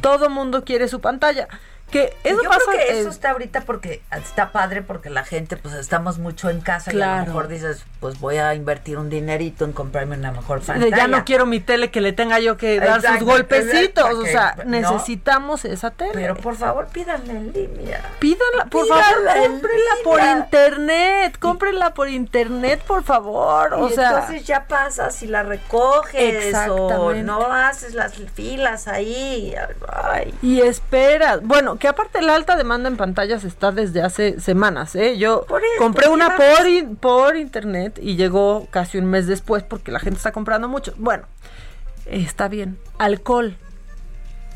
Todo 0.00 0.28
mundo 0.30 0.64
quiere 0.64 0.88
su 0.88 1.00
pantalla. 1.00 1.48
Que 1.92 2.16
eso 2.24 2.42
Yo 2.42 2.48
pasa. 2.48 2.60
creo 2.66 2.78
que 2.86 3.00
eso 3.00 3.08
eh, 3.08 3.12
está 3.12 3.30
ahorita 3.30 3.60
porque 3.60 4.02
está 4.10 4.50
padre 4.50 4.82
porque 4.82 5.10
la 5.10 5.24
gente 5.24 5.56
pues 5.56 5.74
estamos 5.74 6.18
mucho 6.18 6.48
en 6.50 6.60
casa 6.60 6.90
y 6.90 6.94
a 6.94 6.96
Claro. 6.96 7.20
lo 7.20 7.26
mejor 7.26 7.48
dices 7.48 7.84
pues 8.00 8.18
voy 8.18 8.38
a 8.38 8.54
invertir 8.54 8.98
un 8.98 9.10
dinerito 9.10 9.64
en 9.64 9.72
comprarme 9.72 10.16
una 10.16 10.32
mejor 10.32 10.60
pantalla. 10.62 10.96
ya 10.96 11.06
no 11.06 11.24
quiero 11.24 11.46
mi 11.46 11.60
tele 11.60 11.90
que 11.90 12.00
le 12.00 12.12
tenga 12.12 12.40
yo 12.40 12.56
que 12.56 12.80
dar 12.80 12.96
Exacto, 12.98 13.18
sus 13.20 13.28
golpecitos. 13.28 14.04
exacto, 14.04 14.18
O 14.20 14.24
sea, 14.26 14.56
no. 14.64 14.70
necesitamos 14.70 15.64
esa 15.64 15.90
tele. 15.92 16.12
Pero 16.14 16.34
por 16.36 16.56
favor 16.56 16.86
pídanla 16.88 17.32
en 17.32 17.52
línea. 17.52 18.00
Pídanla, 18.18 18.64
por 18.66 18.84
Pídanla 18.84 19.04
favor, 19.04 19.36
en 19.36 19.52
cómprenla 19.52 19.90
por 20.02 20.20
internet, 20.22 21.36
cómprenla 21.38 21.94
por 21.94 22.08
internet, 22.08 22.82
por 22.86 23.02
favor. 23.04 23.74
O 23.74 23.88
y 23.88 23.92
sea, 23.92 24.10
entonces 24.10 24.44
ya 24.46 24.66
pasas 24.66 25.22
y 25.22 25.26
la 25.26 25.42
recoges 25.42 26.54
o 26.68 27.12
no 27.14 27.52
haces 27.52 27.94
las 27.94 28.14
filas 28.34 28.88
ahí. 28.88 29.54
Ay. 29.88 30.34
Y 30.42 30.60
espera, 30.62 31.38
bueno, 31.42 31.76
que 31.82 31.88
aparte 31.88 32.22
la 32.22 32.36
alta 32.36 32.54
demanda 32.54 32.88
en 32.88 32.96
pantallas 32.96 33.42
está 33.42 33.72
desde 33.72 34.02
hace 34.02 34.38
semanas, 34.38 34.94
¿eh? 34.94 35.18
Yo 35.18 35.44
compré 35.78 36.08
una 36.08 36.36
por, 36.36 36.68
in- 36.68 36.94
por 36.94 37.34
internet 37.36 37.98
y 38.00 38.14
llegó 38.14 38.68
casi 38.70 38.98
un 38.98 39.06
mes 39.06 39.26
después 39.26 39.64
porque 39.64 39.90
la 39.90 39.98
gente 39.98 40.18
está 40.18 40.30
comprando 40.30 40.68
mucho. 40.68 40.94
Bueno, 40.96 41.24
está 42.06 42.46
bien. 42.46 42.78
Alcohol. 42.98 43.56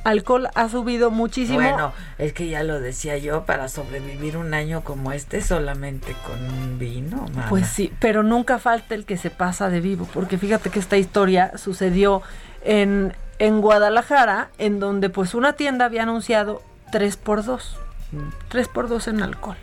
alcohol 0.04 0.48
ha 0.54 0.68
subido 0.68 1.10
muchísimo. 1.10 1.58
Bueno, 1.58 1.92
es 2.18 2.32
que 2.32 2.48
ya 2.48 2.62
lo 2.62 2.78
decía 2.80 3.18
yo, 3.18 3.44
para 3.44 3.66
sobrevivir 3.68 4.36
un 4.36 4.54
año 4.54 4.84
como 4.84 5.10
este 5.10 5.40
solamente 5.42 6.14
con 6.24 6.38
un 6.44 6.78
vino, 6.78 7.26
mana. 7.34 7.48
Pues 7.48 7.66
sí, 7.66 7.92
pero 7.98 8.22
nunca 8.22 8.60
falta 8.60 8.94
el 8.94 9.04
que 9.04 9.16
se 9.16 9.30
pasa 9.30 9.68
de 9.68 9.80
vivo, 9.80 10.08
porque 10.14 10.38
fíjate 10.38 10.70
que 10.70 10.78
esta 10.78 10.96
historia 10.96 11.50
sucedió 11.58 12.22
en, 12.62 13.14
en 13.40 13.60
Guadalajara, 13.60 14.50
en 14.58 14.78
donde 14.78 15.10
pues 15.10 15.34
una 15.34 15.54
tienda 15.54 15.86
había 15.86 16.04
anunciado 16.04 16.62
3 16.92 17.16
por 17.16 17.44
2 17.44 17.76
3 18.48 18.68
por 18.68 18.88
2 18.88 19.08
en 19.08 19.22
alcohol. 19.22 19.56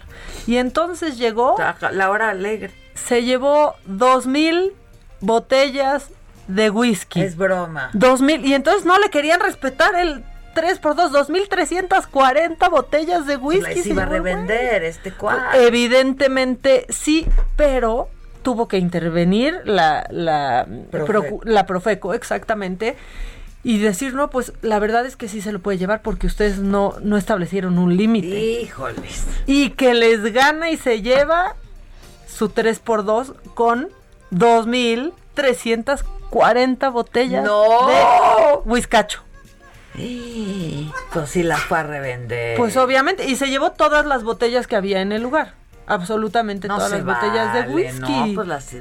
Y 0.47 0.57
entonces 0.57 1.17
llegó... 1.17 1.55
La 1.91 2.09
hora 2.09 2.29
alegre. 2.29 2.71
Se 2.93 3.23
llevó 3.23 3.75
dos 3.85 4.27
mil 4.27 4.73
botellas 5.21 6.09
de 6.47 6.69
whisky. 6.69 7.21
Es 7.21 7.37
broma. 7.37 7.89
Dos 7.93 8.21
mil. 8.21 8.45
Y 8.45 8.53
entonces 8.53 8.85
no 8.85 8.99
le 8.99 9.09
querían 9.09 9.39
respetar 9.39 9.95
el 9.95 10.23
3 10.53 10.77
por 10.79 10.95
2, 10.95 11.11
2.340 11.13 12.69
botellas 12.69 13.25
de 13.25 13.37
whisky. 13.37 13.75
Las 13.75 13.85
iba 13.87 14.03
a 14.03 14.05
revender 14.05 14.83
este 14.83 15.11
cual. 15.11 15.39
Evidentemente 15.55 16.85
sí, 16.89 17.25
pero 17.55 18.09
tuvo 18.43 18.67
que 18.67 18.77
intervenir 18.77 19.61
la, 19.63 20.05
la, 20.11 20.65
procu- 20.91 21.43
la 21.45 21.65
Profeco, 21.65 22.13
exactamente, 22.13 22.97
y 23.63 23.79
decir, 23.79 24.13
no, 24.13 24.29
pues 24.29 24.53
la 24.61 24.77
verdad 24.79 25.05
es 25.05 25.15
que 25.15 25.29
sí 25.29 25.39
se 25.41 25.53
lo 25.53 25.59
puede 25.59 25.77
llevar 25.77 26.01
porque 26.01 26.27
ustedes 26.27 26.59
no, 26.59 26.95
no 27.01 27.15
establecieron 27.15 27.79
un 27.79 27.95
límite. 27.95 28.27
Híjoles. 28.27 29.23
Y 29.47 29.69
que 29.71 29.93
les 29.93 30.33
gana 30.33 30.69
y 30.69 30.75
se 30.77 31.01
lleva 31.01 31.55
su 32.27 32.49
3 32.49 32.79
por 32.79 33.05
2 33.05 33.33
con 33.53 33.87
2.340 34.31 36.91
botellas 36.91 37.45
¡No! 37.45 37.87
de 37.87 37.95
whiskacho. 38.65 39.21
Pues 41.13 41.29
sí 41.29 41.43
la 41.43 41.55
fue 41.57 41.79
a 41.79 41.83
revender. 41.83 42.57
Pues 42.57 42.75
obviamente, 42.77 43.29
y 43.29 43.35
se 43.37 43.49
llevó 43.49 43.71
todas 43.71 44.05
las 44.05 44.23
botellas 44.23 44.67
que 44.67 44.75
había 44.75 44.99
en 45.01 45.13
el 45.13 45.21
lugar. 45.21 45.53
Absolutamente 45.85 46.67
no 46.67 46.77
todas 46.77 46.91
las 46.91 47.05
botellas 47.05 47.53
de 47.53 47.61
whisky. 47.73 47.99
No, 47.99 48.31
pues 48.35 48.47
las... 48.47 48.73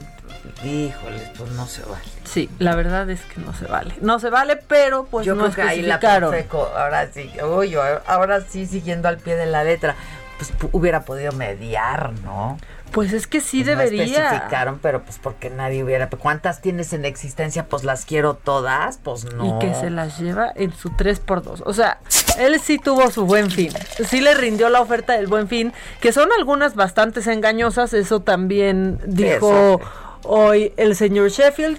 Híjoles, 0.65 1.31
pues 1.37 1.51
no 1.53 1.67
se 1.67 1.83
vale. 1.83 2.03
Sí, 2.33 2.49
la 2.59 2.75
verdad 2.75 3.09
es 3.11 3.21
que 3.23 3.41
no 3.41 3.53
se 3.55 3.67
vale. 3.67 3.95
No 4.01 4.19
se 4.19 4.31
vale, 4.31 4.57
pero 4.57 5.05
pues 5.05 5.27
Yo 5.27 5.35
no 5.35 5.45
creo 5.51 5.55
que 5.55 5.63
ahí 5.63 5.83
la. 5.83 6.01
Profeco, 6.01 6.67
ahora 6.77 7.09
sí, 7.13 7.31
uy, 7.45 7.75
ahora 8.07 8.41
sí 8.41 8.67
siguiendo 8.67 9.09
al 9.09 9.19
pie 9.19 9.37
de 9.37 9.47
la 9.47 9.65
letra, 9.65 9.95
pues 10.39 10.53
pu- 10.59 10.71
hubiera 10.73 11.03
podido 11.03 11.33
mediar, 11.33 12.13
¿no? 12.25 12.57
Pues 12.91 13.13
es 13.15 13.27
que 13.27 13.41
sí 13.41 13.65
Pues 13.65 13.75
no 13.77 13.83
debería. 13.83 14.05
especificaron, 14.25 14.79
pero 14.81 15.03
pues 15.03 15.19
porque 15.19 15.49
nadie 15.49 15.83
hubiera. 15.83 16.09
¿Cuántas 16.11 16.61
tienes 16.61 16.93
en 16.93 17.05
existencia? 17.07 17.65
Pues 17.67 17.85
las 17.85 18.05
quiero 18.05 18.35
todas, 18.35 18.99
pues 19.03 19.25
no. 19.35 19.47
Y 19.47 19.59
que 19.61 19.75
se 19.75 19.89
las 19.89 20.19
lleva 20.19 20.53
en 20.55 20.73
su 20.75 20.91
3x2. 20.91 21.63
O 21.65 21.73
sea, 21.73 21.99
él 22.39 22.61
sí 22.61 22.79
tuvo 22.79 23.11
su 23.11 23.25
buen 23.25 23.51
fin. 23.51 23.73
Sí 24.09 24.21
le 24.21 24.35
rindió 24.35 24.69
la 24.69 24.81
oferta 24.83 25.15
del 25.15 25.27
buen 25.27 25.49
fin, 25.49 25.73
que 26.01 26.13
son 26.13 26.29
algunas 26.39 26.75
bastante 26.75 27.21
engañosas. 27.33 27.95
Eso 27.95 28.21
también 28.21 28.99
dijo 29.07 29.79
Eso. 29.79 29.81
hoy 30.25 30.73
el 30.77 30.95
señor 30.95 31.31
Sheffield. 31.31 31.79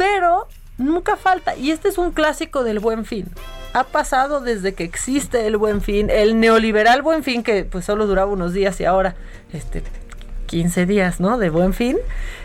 Pero 0.00 0.48
nunca 0.78 1.16
falta. 1.16 1.54
Y 1.56 1.70
este 1.70 1.88
es 1.88 1.98
un 1.98 2.10
clásico 2.12 2.64
del 2.64 2.78
buen 2.80 3.04
fin. 3.04 3.26
Ha 3.74 3.84
pasado 3.84 4.40
desde 4.40 4.74
que 4.74 4.82
existe 4.84 5.46
el 5.46 5.56
buen 5.58 5.80
fin, 5.82 6.08
el 6.10 6.40
neoliberal 6.40 7.02
buen 7.02 7.22
fin, 7.22 7.42
que 7.42 7.64
pues 7.64 7.84
solo 7.84 8.06
duraba 8.06 8.32
unos 8.32 8.52
días 8.54 8.80
y 8.80 8.84
ahora, 8.86 9.14
este, 9.52 9.82
15 10.46 10.86
días, 10.86 11.20
¿no? 11.20 11.38
De 11.38 11.50
buen 11.50 11.74
fin. 11.74 11.98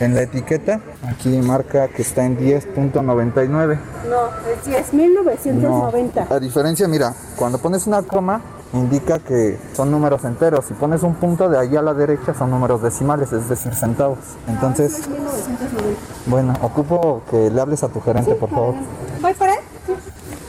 En 0.00 0.14
la 0.14 0.22
etiqueta, 0.22 0.80
aquí 1.08 1.30
marca 1.38 1.88
que 1.88 2.02
está 2.02 2.26
en 2.26 2.36
10.99. 2.36 3.78
No, 4.10 4.26
es 4.50 4.92
10.990. 4.92 6.30
A 6.30 6.40
diferencia, 6.40 6.88
mira, 6.88 7.14
cuando 7.36 7.58
pones 7.58 7.86
una 7.86 8.02
coma, 8.02 8.42
indica 8.74 9.18
que 9.18 9.58
son 9.74 9.90
números 9.90 10.24
enteros. 10.24 10.66
Si 10.66 10.74
pones 10.74 11.02
un 11.02 11.14
punto 11.14 11.48
de 11.48 11.58
ahí 11.58 11.76
a 11.76 11.82
la 11.82 11.94
derecha, 11.94 12.34
son 12.34 12.50
números 12.50 12.82
decimales, 12.82 13.32
es 13.32 13.48
decir, 13.48 13.74
centavos. 13.74 14.18
Entonces, 14.48 15.08
1990. 15.08 16.00
bueno, 16.26 16.54
ocupo 16.62 17.22
que 17.30 17.50
le 17.50 17.60
hables 17.60 17.82
a 17.82 17.88
tu 17.88 18.00
gerente, 18.00 18.34
por 18.34 18.50
favor. 18.50 18.74
¿Voy 19.20 19.34
por 19.34 19.48
él? 19.48 19.58
Sí. 19.86 19.92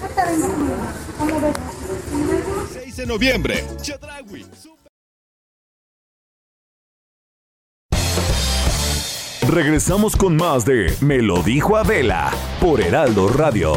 Ahorita 0.01 0.25
vengo. 0.25 0.47
¿Cómo 1.19 1.41
ves? 1.41 1.55
6 2.73 2.97
de 2.97 3.05
noviembre. 3.05 3.63
Regresamos 9.47 10.15
con 10.15 10.35
más 10.35 10.65
de 10.65 10.91
Me 11.01 11.19
lo 11.19 11.43
dijo 11.43 11.77
Adela 11.77 12.31
por 12.59 12.81
Heraldo 12.81 13.29
Radio. 13.29 13.73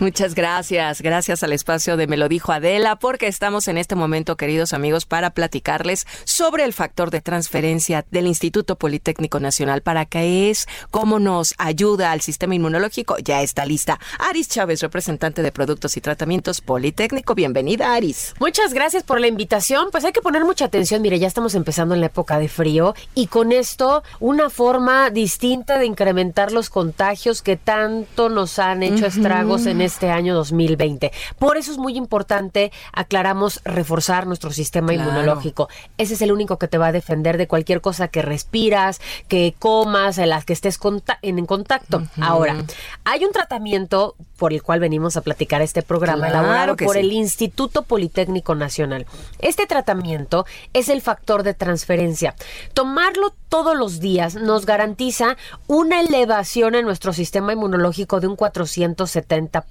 Muchas 0.00 0.36
gracias, 0.36 1.02
gracias 1.02 1.42
al 1.42 1.52
espacio 1.52 1.96
de 1.96 2.06
Me 2.06 2.16
lo 2.16 2.28
dijo 2.28 2.52
Adela, 2.52 3.00
porque 3.00 3.26
estamos 3.26 3.66
en 3.66 3.78
este 3.78 3.96
momento, 3.96 4.36
queridos 4.36 4.72
amigos, 4.72 5.06
para 5.06 5.30
platicarles 5.30 6.06
sobre 6.22 6.62
el 6.62 6.72
factor 6.72 7.10
de 7.10 7.20
transferencia 7.20 8.06
del 8.12 8.28
Instituto 8.28 8.76
Politécnico 8.76 9.40
Nacional. 9.40 9.82
¿Para 9.82 10.06
qué 10.06 10.50
es? 10.50 10.68
¿Cómo 10.92 11.18
nos 11.18 11.52
ayuda 11.58 12.12
al 12.12 12.20
sistema 12.20 12.54
inmunológico? 12.54 13.16
Ya 13.18 13.42
está 13.42 13.66
lista. 13.66 13.98
Aris 14.20 14.48
Chávez, 14.48 14.82
representante 14.82 15.42
de 15.42 15.50
Productos 15.50 15.96
y 15.96 16.00
Tratamientos 16.00 16.60
Politécnico. 16.60 17.34
Bienvenida, 17.34 17.92
Aris. 17.92 18.34
Muchas 18.38 18.74
gracias 18.74 19.02
por 19.02 19.18
la 19.18 19.26
invitación. 19.26 19.88
Pues 19.90 20.04
hay 20.04 20.12
que 20.12 20.22
poner 20.22 20.44
mucha 20.44 20.66
atención. 20.66 21.02
Mire, 21.02 21.18
ya 21.18 21.26
estamos 21.26 21.56
empezando 21.56 21.96
en 21.96 22.00
la 22.02 22.06
época 22.06 22.38
de 22.38 22.48
frío 22.48 22.94
y 23.16 23.26
con 23.26 23.50
esto 23.50 24.04
una 24.20 24.48
forma 24.48 25.10
distinta 25.10 25.76
de 25.76 25.86
incrementar 25.86 26.52
los 26.52 26.70
contagios 26.70 27.42
que 27.42 27.56
tanto 27.56 28.28
nos 28.28 28.60
han 28.60 28.84
hecho 28.84 29.04
estragos 29.04 29.66
en 29.66 29.80
este 29.80 29.87
año 30.10 30.34
2020. 30.34 31.12
Por 31.38 31.56
eso 31.56 31.72
es 31.72 31.78
muy 31.78 31.96
importante, 31.96 32.70
aclaramos, 32.92 33.60
reforzar 33.64 34.26
nuestro 34.26 34.50
sistema 34.52 34.92
Claro. 34.92 35.10
inmunológico. 35.10 35.68
Ese 35.96 36.14
es 36.14 36.22
el 36.22 36.32
único 36.32 36.58
que 36.58 36.68
te 36.68 36.78
va 36.78 36.88
a 36.88 36.92
defender 36.92 37.38
de 37.38 37.46
cualquier 37.48 37.80
cosa 37.80 38.08
que 38.08 38.22
respiras, 38.22 39.00
que 39.28 39.54
comas, 39.58 40.18
en 40.18 40.28
las 40.30 40.44
que 40.44 40.52
estés 40.52 40.78
conta- 40.78 41.18
en, 41.22 41.44
contacto. 41.46 42.02
Ahora, 42.20 42.56
hay 43.04 43.24
un 43.24 43.32
tratamiento 43.32 44.14
por 44.36 44.52
el 44.52 44.62
cual 44.62 44.80
venimos 44.80 45.16
a 45.16 45.20
platicar 45.22 45.62
este 45.62 45.82
programa, 45.82 46.28
Claro 46.28 46.40
elaborado 46.46 46.76
por 46.76 46.94
sí. 46.94 47.00
el 47.00 47.12
Instituto 47.12 47.82
Politécnico 47.82 48.54
Nacional. 48.54 49.06
Este 49.40 49.66
tratamiento 49.66 50.46
es 50.72 50.88
el 50.88 51.00
factor 51.02 51.42
de 51.42 51.54
transferencia. 51.54 52.34
Tomarlo 52.74 53.32
todos 53.48 53.76
los 53.76 53.98
días 54.00 54.34
nos 54.34 54.66
garantiza 54.66 55.36
una 55.66 56.00
elevación 56.00 56.74
en 56.74 56.84
nuestro 56.84 57.12
sistema 57.12 57.52
inmunológico 57.54 58.20
de 58.20 58.26
un 58.26 58.36
470%. 58.36 59.62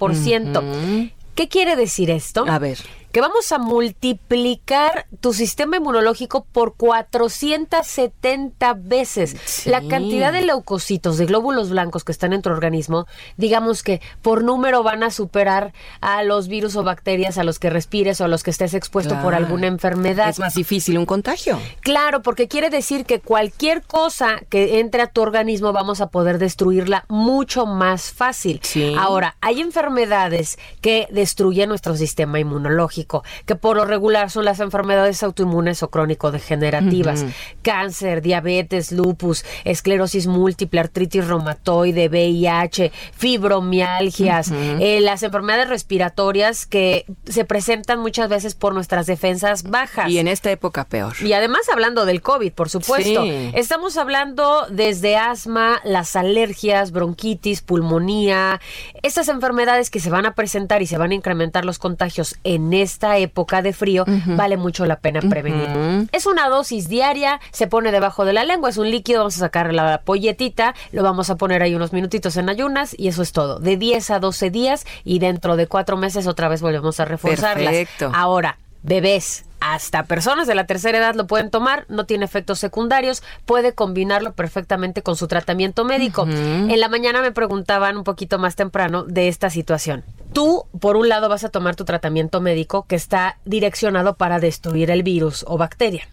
¿Qué 1.35 1.47
quiere 1.47 1.75
decir 1.75 2.09
esto? 2.09 2.45
A 2.47 2.59
ver. 2.59 2.79
Que 3.17 3.21
vamos 3.21 3.51
a 3.51 3.57
multiplicar 3.57 5.07
tu 5.21 5.33
sistema 5.33 5.77
inmunológico 5.77 6.45
por 6.51 6.75
470 6.75 8.75
veces. 8.75 9.35
Sí. 9.43 9.71
La 9.71 9.81
cantidad 9.87 10.31
de 10.31 10.43
leucocitos, 10.43 11.17
de 11.17 11.25
glóbulos 11.25 11.71
blancos 11.71 12.03
que 12.03 12.11
están 12.11 12.31
en 12.31 12.43
tu 12.43 12.51
organismo, 12.51 13.07
digamos 13.35 13.81
que 13.81 14.01
por 14.21 14.43
número 14.43 14.83
van 14.83 15.01
a 15.01 15.09
superar 15.09 15.73
a 15.99 16.21
los 16.21 16.47
virus 16.47 16.75
o 16.75 16.83
bacterias 16.83 17.39
a 17.39 17.43
los 17.43 17.57
que 17.57 17.71
respires 17.71 18.21
o 18.21 18.25
a 18.25 18.27
los 18.27 18.43
que 18.43 18.51
estés 18.51 18.75
expuesto 18.75 19.19
por 19.23 19.33
alguna 19.33 19.65
enfermedad. 19.65 20.29
Es 20.29 20.37
más 20.37 20.53
difícil 20.53 20.99
un 20.99 21.07
contagio. 21.07 21.59
Claro, 21.81 22.21
porque 22.21 22.47
quiere 22.47 22.69
decir 22.69 23.03
que 23.03 23.19
cualquier 23.19 23.81
cosa 23.81 24.41
que 24.47 24.79
entre 24.79 25.01
a 25.01 25.07
tu 25.07 25.23
organismo 25.23 25.73
vamos 25.73 26.01
a 26.01 26.11
poder 26.11 26.37
destruirla 26.37 27.03
mucho 27.07 27.65
más 27.65 28.11
fácil. 28.11 28.59
Sí. 28.61 28.93
Ahora, 28.95 29.37
hay 29.41 29.59
enfermedades 29.59 30.59
que 30.81 31.07
destruyen 31.09 31.69
nuestro 31.69 31.95
sistema 31.95 32.39
inmunológico, 32.39 33.06
que 33.45 33.55
por 33.55 33.77
lo 33.77 33.85
regular 33.85 34.29
son 34.29 34.45
las 34.45 34.59
enfermedades 34.59 35.23
autoinmunes 35.23 35.83
o 35.83 35.89
crónico-degenerativas. 35.89 37.25
Cáncer, 37.61 38.21
diabetes, 38.21 38.91
lupus, 38.91 39.45
esclerosis 39.63 40.27
múltiple, 40.27 40.79
artritis 40.79 41.27
reumatoide, 41.27 42.09
VIH, 42.09 42.91
fibromialgias, 43.13 44.51
eh, 44.51 44.99
las 45.01 45.23
enfermedades 45.23 45.69
respiratorias 45.69 46.65
que 46.65 47.05
se 47.25 47.45
presentan 47.45 47.99
muchas 47.99 48.29
veces 48.29 48.55
por 48.55 48.73
nuestras 48.73 49.05
defensas 49.05 49.63
bajas. 49.63 50.09
Y 50.09 50.19
en 50.19 50.27
esta 50.27 50.51
época 50.51 50.85
peor. 50.85 51.13
Y 51.21 51.33
además 51.33 51.61
hablando 51.71 52.05
del 52.05 52.21
COVID, 52.21 52.51
por 52.53 52.69
supuesto. 52.69 53.23
Sí. 53.23 53.51
Estamos 53.53 53.97
hablando 53.97 54.65
desde 54.69 55.17
asma, 55.17 55.81
las 55.83 56.15
alergias, 56.15 56.91
bronquitis, 56.91 57.61
pulmonía, 57.61 58.59
estas 59.03 59.27
enfermedades 59.27 59.89
que 59.89 59.99
se 59.99 60.09
van 60.09 60.25
a 60.25 60.35
presentar 60.35 60.81
y 60.81 60.87
se 60.87 60.97
van 60.97 61.11
a 61.11 61.15
incrementar 61.15 61.65
los 61.65 61.79
contagios 61.79 62.37
en 62.43 62.73
esta 62.87 63.17
época 63.17 63.61
de 63.61 63.73
frío, 63.73 64.05
vale 64.25 64.57
mucho 64.57 64.85
la 64.85 64.99
pena 64.99 65.21
prevenir. 65.21 66.07
Es 66.11 66.25
una 66.25 66.49
dosis 66.49 66.87
diaria, 66.87 67.39
se 67.51 67.67
pone 67.67 67.91
debajo 67.91 68.25
de 68.25 68.33
la 68.33 68.43
lengua, 68.43 68.69
es 68.69 68.77
un 68.77 68.89
líquido, 68.89 69.19
vamos 69.19 69.37
a 69.37 69.39
sacar 69.39 69.73
la 69.73 70.01
polletita, 70.01 70.73
lo 70.91 71.03
vamos 71.03 71.29
a 71.29 71.35
poner 71.35 71.61
ahí 71.61 71.75
unos 71.75 71.93
minutitos 71.93 72.37
en 72.37 72.49
ayunas 72.49 72.95
y 72.97 73.07
eso 73.07 73.21
es 73.21 73.31
todo. 73.31 73.59
De 73.59 73.77
10 73.77 74.09
a 74.11 74.19
12 74.19 74.49
días 74.49 74.85
y 75.03 75.19
dentro 75.19 75.55
de 75.55 75.67
cuatro 75.67 75.97
meses 75.97 76.27
otra 76.27 76.47
vez 76.47 76.61
volvemos 76.61 76.99
a 76.99 77.05
reforzarlas. 77.05 77.73
Perfecto. 77.73 78.11
Ahora, 78.13 78.57
bebés, 78.83 79.46
hasta 79.59 80.03
personas 80.05 80.47
de 80.47 80.55
la 80.55 80.65
tercera 80.65 80.97
edad 80.97 81.15
lo 81.15 81.27
pueden 81.27 81.49
tomar, 81.49 81.85
no 81.89 82.05
tiene 82.05 82.25
efectos 82.25 82.59
secundarios, 82.59 83.23
puede 83.45 83.73
combinarlo 83.73 84.33
perfectamente 84.33 85.01
con 85.01 85.15
su 85.15 85.27
tratamiento 85.27 85.85
médico. 85.85 86.27
En 86.27 86.79
la 86.79 86.89
mañana 86.89 87.21
me 87.21 87.31
preguntaban 87.31 87.97
un 87.97 88.03
poquito 88.03 88.39
más 88.39 88.55
temprano 88.55 89.03
de 89.03 89.27
esta 89.27 89.49
situación. 89.49 90.03
Tú, 90.33 90.65
por 90.79 90.97
un 90.97 91.09
lado, 91.09 91.29
vas 91.29 91.43
a 91.43 91.49
tomar 91.49 91.75
tu 91.75 91.85
tratamiento 91.85 92.41
médico 92.41 92.85
que 92.87 92.95
está 92.95 93.37
direccionado 93.45 94.15
para 94.15 94.39
destruir 94.39 94.91
el 94.91 95.01
virus 95.01 95.45
o 95.47 95.57
bacteria. 95.57 96.07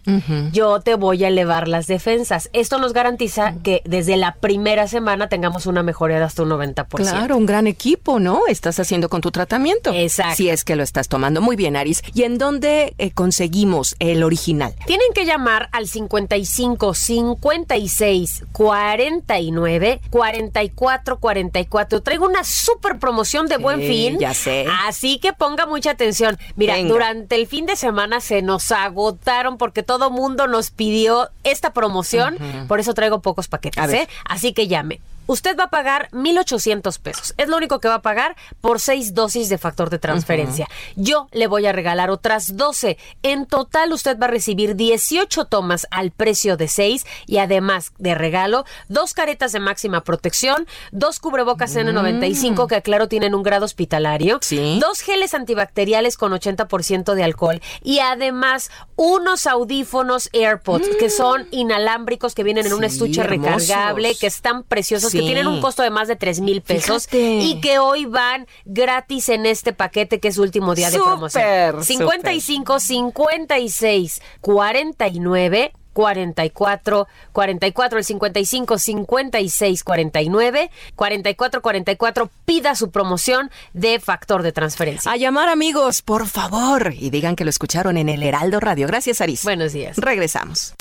Yo 0.51 0.79
te 0.79 0.95
voy 0.95 1.23
a 1.23 1.27
elevar 1.27 1.67
las 1.67 1.85
defensas. 1.85 2.49
Esto 2.53 2.79
nos 2.79 2.93
garantiza 2.93 3.53
que 3.63 3.81
desde 3.85 4.17
la 4.17 4.35
primera 4.35 4.87
semana 4.87 5.27
tengamos 5.29 5.65
una 5.65 5.83
mejoría 5.83 6.17
de 6.17 6.23
hasta 6.23 6.43
un 6.43 6.49
90%. 6.49 6.85
Claro, 6.87 7.37
un 7.37 7.45
gran 7.45 7.67
equipo, 7.67 8.19
¿no? 8.19 8.41
Estás 8.47 8.79
haciendo 8.79 9.09
con 9.09 9.21
tu 9.21 9.31
tratamiento. 9.31 9.91
Exacto. 9.93 10.35
Si 10.35 10.49
es 10.49 10.63
que 10.63 10.75
lo 10.75 10.83
estás 10.83 11.07
tomando. 11.07 11.41
Muy 11.41 11.55
bien, 11.55 11.75
Aris. 11.75 12.01
¿Y 12.13 12.23
en 12.23 12.37
dónde 12.37 12.95
eh, 12.97 13.11
conseguimos 13.35 13.97
el 13.99 14.23
original? 14.23 14.73
Tienen 14.87 15.07
que 15.13 15.25
llamar 15.25 15.67
al 15.73 15.89
55 15.89 16.93
56 16.93 18.45
49 18.53 20.01
44 20.09 21.19
44. 21.19 22.01
Traigo 22.01 22.25
una 22.25 22.45
super 22.45 22.97
promoción 22.97 23.47
de 23.47 23.57
buen 23.57 23.81
Sí, 23.81 23.87
fin. 23.87 24.19
ya 24.19 24.33
sé. 24.33 24.65
Así 24.87 25.19
que 25.19 25.33
ponga 25.33 25.65
mucha 25.65 25.91
atención. 25.91 26.37
Mira, 26.55 26.75
Venga. 26.75 26.87
durante 26.93 27.35
el 27.35 27.45
fin 27.45 27.65
de 27.65 27.75
semana 27.75 28.21
se 28.21 28.41
nos 28.41 28.71
agotaron 28.71 29.57
porque 29.57 29.83
todo 29.83 30.09
mundo 30.09 30.47
nos 30.47 30.71
pidió 30.71 31.29
esta 31.43 31.73
promoción. 31.73 32.37
Por 32.69 32.79
eso 32.79 32.93
traigo 32.93 33.21
pocos 33.21 33.49
paquetes. 33.49 33.91
¿eh? 33.91 34.07
Así 34.23 34.53
que 34.53 34.67
llame. 34.69 35.01
Usted 35.27 35.57
va 35.57 35.65
a 35.65 35.69
pagar 35.69 36.09
1,800 36.11 36.99
pesos. 36.99 37.33
Es 37.37 37.47
lo 37.47 37.57
único 37.57 37.79
que 37.79 37.87
va 37.87 37.95
a 37.95 38.01
pagar 38.01 38.35
por 38.61 38.79
seis 38.79 39.13
dosis 39.13 39.49
de 39.49 39.57
factor 39.57 39.89
de 39.89 39.99
transferencia. 39.99 40.67
Yo 40.95 41.27
le 41.31 41.47
voy 41.47 41.65
a 41.65 41.71
regalar 41.71 42.09
otras 42.09 42.57
12. 42.57 42.97
En 43.23 43.45
total, 43.45 43.91
usted 43.93 44.19
va 44.19 44.25
a 44.25 44.29
recibir 44.29 44.75
18 44.75 45.45
tomas 45.45 45.87
al 45.91 46.11
precio 46.11 46.57
de 46.57 46.67
6 46.67 47.05
y 47.25 47.37
además 47.37 47.93
de 47.97 48.15
regalo, 48.15 48.65
dos 48.87 49.13
caretas 49.13 49.51
de 49.51 49.59
máxima 49.59 50.03
protección, 50.03 50.67
dos 50.91 51.19
cubrebocas 51.19 51.75
N95 51.75 52.67
que, 52.67 52.81
claro, 52.81 53.07
tienen 53.07 53.35
un 53.35 53.43
grado 53.43 53.65
hospitalario, 53.65 54.39
dos 54.79 55.01
geles 55.01 55.33
antibacteriales 55.33 56.17
con 56.17 56.31
80% 56.31 57.13
de 57.13 57.23
alcohol 57.23 57.61
y 57.83 57.99
además 57.99 58.69
unos 58.95 59.47
audífonos 59.47 60.29
AirPods 60.33 60.87
que 60.97 61.09
son 61.09 61.47
inalámbricos 61.51 62.35
que 62.35 62.43
vienen 62.43 62.65
en 62.67 62.73
un 62.73 62.83
estuche 62.83 63.23
recargable, 63.23 64.15
que 64.15 64.27
están 64.27 64.63
preciosos, 64.63 65.14
Sí. 65.15 65.21
que 65.21 65.25
tienen 65.25 65.47
un 65.47 65.61
costo 65.61 65.83
de 65.83 65.89
más 65.89 66.07
de 66.07 66.15
3 66.15 66.41
mil 66.41 66.61
pesos 66.61 67.07
Fíjate. 67.07 67.39
y 67.39 67.61
que 67.61 67.79
hoy 67.79 68.05
van 68.05 68.47
gratis 68.65 69.29
en 69.29 69.45
este 69.45 69.73
paquete 69.73 70.19
que 70.19 70.27
es 70.27 70.37
último 70.37 70.75
día 70.75 70.91
de 70.91 70.99
promoción. 70.99 71.83
55 71.83 72.79
56 72.79 74.21
49 74.41 75.73
44 75.93 77.07
44 77.31 77.97
el 77.99 78.03
55 78.03 78.77
56 78.77 79.83
49 79.83 80.71
44 80.95 81.61
44 81.61 82.29
pida 82.43 82.75
su 82.75 82.91
promoción 82.91 83.49
de 83.73 83.99
factor 84.01 84.43
de 84.43 84.51
transferencia. 84.51 85.09
A 85.09 85.15
llamar 85.15 85.47
amigos, 85.47 86.01
por 86.01 86.27
favor, 86.27 86.93
y 86.97 87.09
digan 87.11 87.37
que 87.37 87.45
lo 87.45 87.49
escucharon 87.49 87.95
en 87.97 88.09
el 88.09 88.23
Heraldo 88.23 88.59
Radio. 88.59 88.87
Gracias, 88.87 89.21
Aris. 89.21 89.43
Buenos 89.45 89.71
días. 89.71 89.97
Regresamos. 89.97 90.75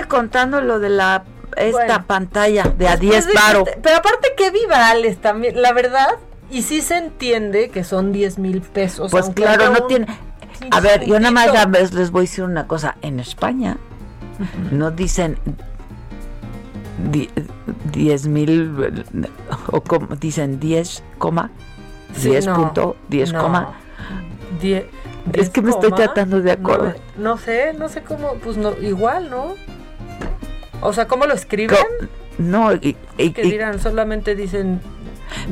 Sigue 0.00 0.08
contando 0.08 0.60
lo 0.60 0.78
de 0.78 0.88
la 0.90 1.24
esta 1.56 1.70
Bueno. 1.86 2.04
pantalla 2.06 2.62
de 2.64 2.88
a 2.88 2.96
Después 2.96 3.00
10 3.00 3.26
de 3.26 3.32
paro. 3.34 3.64
que 3.64 3.72
Pero 3.82 3.96
aparte 3.96 4.28
que 4.36 4.50
vibrales 4.50 5.20
también, 5.20 5.60
la 5.60 5.72
verdad. 5.72 6.08
Y 6.50 6.62
sí 6.62 6.80
se 6.80 6.96
entiende 6.96 7.70
que 7.70 7.84
son 7.84 8.12
10 8.12 8.38
mil 8.38 8.60
pesos. 8.62 9.10
Pues 9.10 9.30
claro, 9.30 9.70
no 9.70 9.82
un 9.82 9.88
tiene. 9.88 10.06
A 10.70 10.80
ver, 10.80 11.04
yo 11.04 11.18
nada 11.20 11.30
más 11.30 11.70
vez 11.70 11.92
les 11.92 12.10
voy 12.10 12.20
a 12.20 12.22
decir 12.22 12.44
una 12.44 12.66
cosa. 12.66 12.96
En 13.02 13.20
España 13.20 13.76
no 14.70 14.90
dicen 14.90 15.38
di- 17.10 17.30
10 17.92 18.26
mil 18.26 18.74
o 19.68 19.80
como 19.82 20.16
dicen 20.16 20.58
10 20.60 21.02
coma 21.18 21.50
Sí, 22.14 22.30
10 22.30 22.46
no, 22.46 22.54
punto 22.56 22.96
10 23.08 23.32
no. 23.32 23.42
coma. 23.42 23.72
Die- 24.60 24.86
Es 25.32 25.50
que 25.50 25.62
me 25.62 25.70
estoy 25.70 25.90
coma, 25.90 26.02
tratando 26.04 26.40
de 26.40 26.52
acordar. 26.52 26.96
No, 27.16 27.30
no 27.32 27.36
sé, 27.38 27.72
no 27.74 27.88
sé 27.88 28.02
cómo, 28.02 28.34
pues 28.42 28.56
no, 28.56 28.72
igual, 28.80 29.30
¿no? 29.30 29.54
O 30.80 30.92
sea, 30.92 31.06
¿cómo 31.06 31.26
lo 31.26 31.34
escriben? 31.34 31.76
No, 32.38 32.72
y, 32.72 32.96
y- 33.18 33.30
que 33.32 33.42
y- 33.42 33.50
dirán, 33.50 33.78
solamente 33.80 34.34
dicen. 34.34 34.80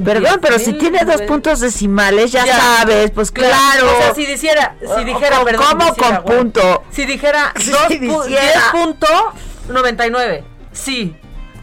perdón, 0.05 0.39
pero 0.41 0.59
si 0.59 0.73
10,000, 0.73 0.79
tiene 0.79 1.05
dos 1.05 1.23
puntos 1.23 1.61
decimales, 1.61 2.33
ya, 2.33 2.45
Ya. 2.47 2.59
sabes, 2.59 3.11
pues 3.11 3.31
claro. 3.31 3.87
O 3.87 4.03
sea, 4.03 4.15
si 4.15 4.25
dijera, 4.27 4.75
si 4.97 5.05
dijera, 5.05 5.37
¿Cómo- 5.37 5.45
perdón, 5.45 5.65
¿Cómo 5.71 5.85
dijera, 5.95 6.17
con 6.17 6.25
güey. 6.25 6.39
punto? 6.39 6.83
Si 6.91 7.05
dijera 7.07 7.53
Si 7.61 7.71
2 7.71 7.89
dijera- 7.89 8.73
10.99. 9.69 10.43
Sí. 10.73 11.15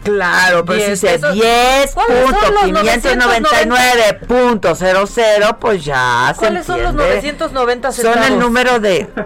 Claro, 0.04 0.64
pero 0.64 0.78
si 0.78 0.86
10 0.86 1.00
dice 1.00 1.12
pesos. 1.18 1.34
10 1.34 1.92
¿Cuáles 1.94 2.22
son 2.22 2.30
punto 2.30 2.50
los 2.52 2.62
599.00, 2.84 5.58
pues 5.58 5.84
ya 5.84 6.30
se 6.34 6.38
¿Cuáles 6.38 6.64
son 6.66 6.82
los 6.82 6.90
entiende. 6.92 7.14
990 7.16 7.92
Son 7.92 8.04
centavos? 8.04 8.28
el 8.30 8.38
número 8.38 8.78
de... 8.78 9.08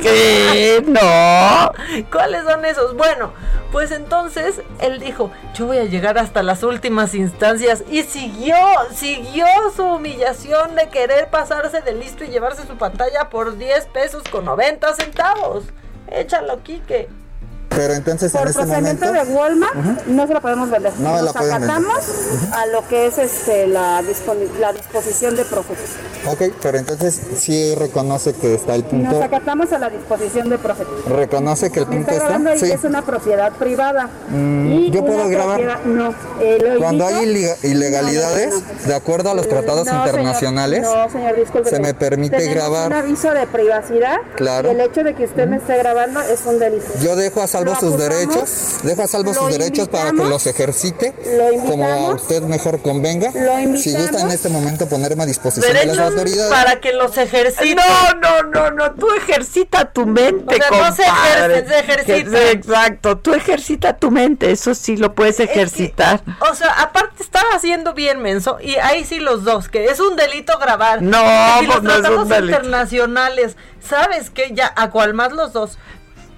¿Qué? 0.00 0.82
No. 0.86 1.72
¿Cuáles 2.10 2.44
son 2.44 2.64
esos? 2.64 2.96
Bueno, 2.96 3.32
pues 3.72 3.90
entonces 3.90 4.60
él 4.80 5.00
dijo, 5.00 5.30
yo 5.54 5.66
voy 5.66 5.78
a 5.78 5.84
llegar 5.84 6.18
hasta 6.18 6.42
las 6.42 6.62
últimas 6.62 7.14
instancias 7.14 7.84
y 7.90 8.02
siguió, 8.02 8.56
siguió 8.92 9.46
su 9.74 9.84
humillación 9.84 10.74
de 10.74 10.88
querer 10.88 11.28
pasarse 11.30 11.80
de 11.80 11.92
listo 11.92 12.24
y 12.24 12.28
llevarse 12.28 12.66
su 12.66 12.76
pantalla 12.76 13.28
por 13.30 13.56
10 13.56 13.86
pesos 13.86 14.22
con 14.30 14.44
90 14.44 14.94
centavos. 14.94 15.64
Échalo, 16.08 16.62
Quique. 16.62 17.08
Pero 17.68 17.92
entonces 17.94 18.32
Por 18.32 18.42
en 18.42 18.48
este 18.48 18.62
procedimiento 18.62 19.06
momento... 19.06 19.30
de 19.30 19.36
Walmart 19.36 19.74
no 20.06 20.26
se 20.26 20.32
la 20.34 20.40
podemos 20.40 20.70
vender. 20.70 20.92
No 20.98 21.20
Nos 21.20 21.36
acatamos 21.36 21.98
a 22.52 22.66
lo 22.66 22.86
que 22.88 23.06
es 23.06 23.18
este 23.18 23.66
la, 23.66 24.02
la 24.60 24.72
disposición 24.72 25.36
de 25.36 25.44
Profeco. 25.44 25.80
Ok, 26.26 26.54
pero 26.62 26.78
entonces 26.78 27.20
sí 27.36 27.74
reconoce 27.74 28.32
que 28.34 28.54
está 28.54 28.74
el 28.74 28.82
Nos 28.82 28.90
punto... 28.90 29.22
acatamos 29.22 29.72
a 29.72 29.78
la 29.78 29.90
disposición 29.90 30.48
de 30.48 30.58
Profeco. 30.58 30.90
¿Reconoce 31.08 31.70
que 31.70 31.80
el 31.80 31.86
punto 31.86 32.10
está 32.12 32.24
grabando 32.24 32.50
está? 32.50 32.64
ahí 32.64 32.70
Sí. 32.70 32.76
que 32.76 32.86
es 32.86 32.90
una 32.90 33.02
propiedad 33.02 33.52
privada. 33.52 34.08
Mm, 34.30 34.72
Y 34.72 34.90
¿yo 34.90 35.04
puedo 35.04 35.28
grabar? 35.28 35.80
No. 35.86 36.14
Cuando 36.78 37.06
hay 37.06 37.24
ilega- 37.26 37.56
ilegalidades, 37.62 38.54
No, 38.54 38.60
no, 38.60 38.88
de 38.88 38.94
acuerdo 38.94 39.30
a 39.30 39.34
los 39.34 39.48
tratados 39.48 39.84
No, 39.86 39.92
señor. 39.92 40.06
internacionales, 40.08 40.82
no, 40.82 41.10
señor, 41.10 41.36
disculpe. 41.36 41.68
se 41.70 41.80
me 41.80 41.94
permite 41.94 42.46
grabar. 42.48 42.86
un 42.86 42.92
aviso 42.94 43.32
de 43.32 43.46
privacidad. 43.46 44.16
Claro. 44.36 44.68
Y 44.68 44.74
el 44.74 44.80
hecho 44.80 45.02
de 45.04 45.14
que 45.14 45.24
usted 45.24 45.46
me 45.46 45.56
esté 45.58 45.76
grabando 45.78 46.20
es 46.22 46.40
un 46.46 46.58
delito. 46.58 46.86
yo 47.02 47.16
dejo 47.16 47.42
a 47.42 47.46
salvo 47.46 47.65
Lo 47.72 47.80
sus 47.80 47.98
derechos, 47.98 48.76
dejo 48.82 49.02
a 49.02 49.06
salvo 49.06 49.32
sus 49.34 49.48
derechos 49.50 49.88
para 49.88 50.10
que 50.10 50.16
los 50.24 50.46
ejercite 50.46 51.14
lo 51.54 51.62
como 51.70 51.86
a 51.86 52.14
usted 52.14 52.42
mejor 52.42 52.80
convenga. 52.82 53.30
lo 53.32 53.76
Si 53.78 53.94
gusta 53.94 54.20
en 54.20 54.30
este 54.30 54.48
momento 54.48 54.88
ponerme 54.88 55.22
a 55.24 55.26
disposición 55.26 55.72
de 55.72 55.86
las 55.86 55.98
autoridades. 55.98 56.52
para 56.52 56.80
que 56.80 56.92
los 56.92 57.16
ejercite. 57.18 57.74
No, 57.74 58.14
no, 58.20 58.42
no, 58.44 58.70
no, 58.70 58.92
tú 58.92 59.08
ejercita 59.14 59.92
tu 59.92 60.06
mente, 60.06 60.54
O 60.54 60.58
sea, 60.58 60.70
no 60.70 60.94
se 60.96 61.02
compadre. 61.04 61.58
ejerce, 61.58 61.68
se 61.68 61.78
ejercita. 61.80 62.30
Que- 62.30 62.50
Exacto, 62.50 63.18
tú 63.18 63.34
ejercita 63.34 63.96
tu 63.96 64.10
mente, 64.10 64.50
eso 64.50 64.74
sí 64.74 64.96
lo 64.96 65.14
puedes 65.14 65.40
ejercitar. 65.40 66.22
O 66.50 66.54
sea, 66.54 66.70
aparte 66.82 67.22
estaba 67.22 67.48
haciendo 67.54 67.94
bien 67.94 68.20
menso 68.20 68.58
y 68.60 68.76
ahí 68.76 69.04
sí 69.04 69.18
los 69.18 69.44
dos, 69.44 69.68
que 69.68 69.86
es 69.86 70.00
un 70.00 70.16
delito 70.16 70.58
grabar. 70.58 71.02
No, 71.02 71.22
los 71.62 71.66
pues 71.66 71.82
no 71.82 71.90
es 71.90 71.96
un 71.96 72.02
tratados 72.02 72.28
delito. 72.28 72.46
internacionales, 72.56 73.56
¿sabes 73.86 74.30
qué? 74.30 74.50
Ya, 74.54 74.72
a 74.76 74.90
cual 74.90 75.14
más 75.14 75.32
los 75.32 75.52
dos. 75.52 75.78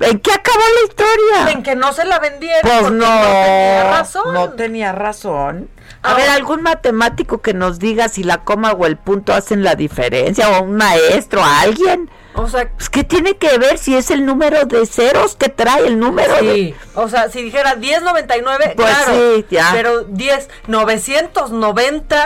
¿En 0.01 0.19
qué 0.21 0.33
acabó 0.33 0.59
la 0.59 0.83
historia? 0.89 1.51
En 1.53 1.63
que 1.63 1.75
no 1.77 1.93
se 1.93 2.05
la 2.05 2.19
vendieron. 2.21 2.61
Pues 2.63 2.75
porque 2.83 2.97
no, 2.97 3.07
tenía 3.07 3.91
razón. 3.91 4.35
no 4.35 4.51
tenía 4.51 4.93
razón. 4.93 5.69
A 6.03 6.11
Ahora- 6.13 6.23
ver, 6.23 6.31
algún 6.31 6.63
matemático 6.63 7.41
que 7.43 7.55
nos 7.55 7.79
diga 7.81 8.09
si 8.09 8.23
la 8.23 8.45
coma 8.45 8.71
o 8.73 8.87
el 8.87 8.97
punto 8.97 9.35
hacen 9.35 9.65
la 9.65 9.75
diferencia, 9.75 10.49
o 10.59 10.63
un 10.63 10.77
maestro, 10.77 11.43
alguien. 11.43 12.09
O 12.35 12.47
sea, 12.49 12.71
Pues, 12.71 12.89
¿qué 12.89 13.03
tiene 13.03 13.37
que 13.37 13.59
ver 13.59 13.79
si 13.79 13.97
es 13.97 14.13
el 14.13 14.25
número 14.25 14.65
de 14.67 14.87
ceros 14.87 15.35
que 15.35 15.49
trae 15.49 15.89
el 15.89 15.99
número? 15.99 16.35
de- 16.37 16.55
Sí, 16.55 16.75
o 16.95 17.09
sea, 17.09 17.29
si 17.31 17.43
dijera 17.43 17.75
10.99, 17.75 18.75
Pues 18.77 18.89
claro. 18.97 19.13
sí, 19.13 19.45
ya. 19.51 19.71
Pero 19.73 20.05
10.990, 20.05 22.25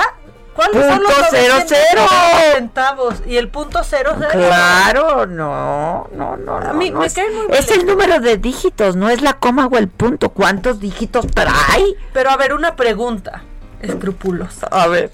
¿cuáles 0.55 0.87
son 0.87 1.03
los 1.03 1.13
Punto 1.13 1.27
cero, 1.31 1.55
990 1.55 1.67
cero. 1.69 2.07
centavos? 2.55 3.15
Y 3.27 3.37
el 3.37 3.49
punto 3.49 3.81
cero, 3.85 4.13
cero. 4.19 4.31
Claro, 4.33 5.27
no, 5.27 6.09
no, 6.15 6.37
no. 6.37 6.57
A 6.57 6.61
no, 6.73 6.75
mí 6.75 6.91
no 6.91 7.01
me 7.01 7.07
es, 7.07 7.15
cae 7.15 7.31
muy 7.31 7.57
es 7.57 7.71
el 7.71 7.87
número 7.87 8.21
de 8.21 8.37
dígitos, 8.39 8.97
no 8.97 9.09
es 9.11 9.23
la 9.23 9.35
coma 9.35 9.67
o 9.67 9.77
el 9.77 9.89
punto. 9.89 10.31
¿Cuántos 10.31 10.81
dígitos 10.81 11.27
trae? 11.29 11.95
Pero 12.13 12.31
a 12.31 12.37
ver, 12.37 12.53
una 12.55 12.77
pregunta 12.77 13.43
escrupulosa. 13.81 14.67
A 14.71 14.87
ver. 14.87 15.11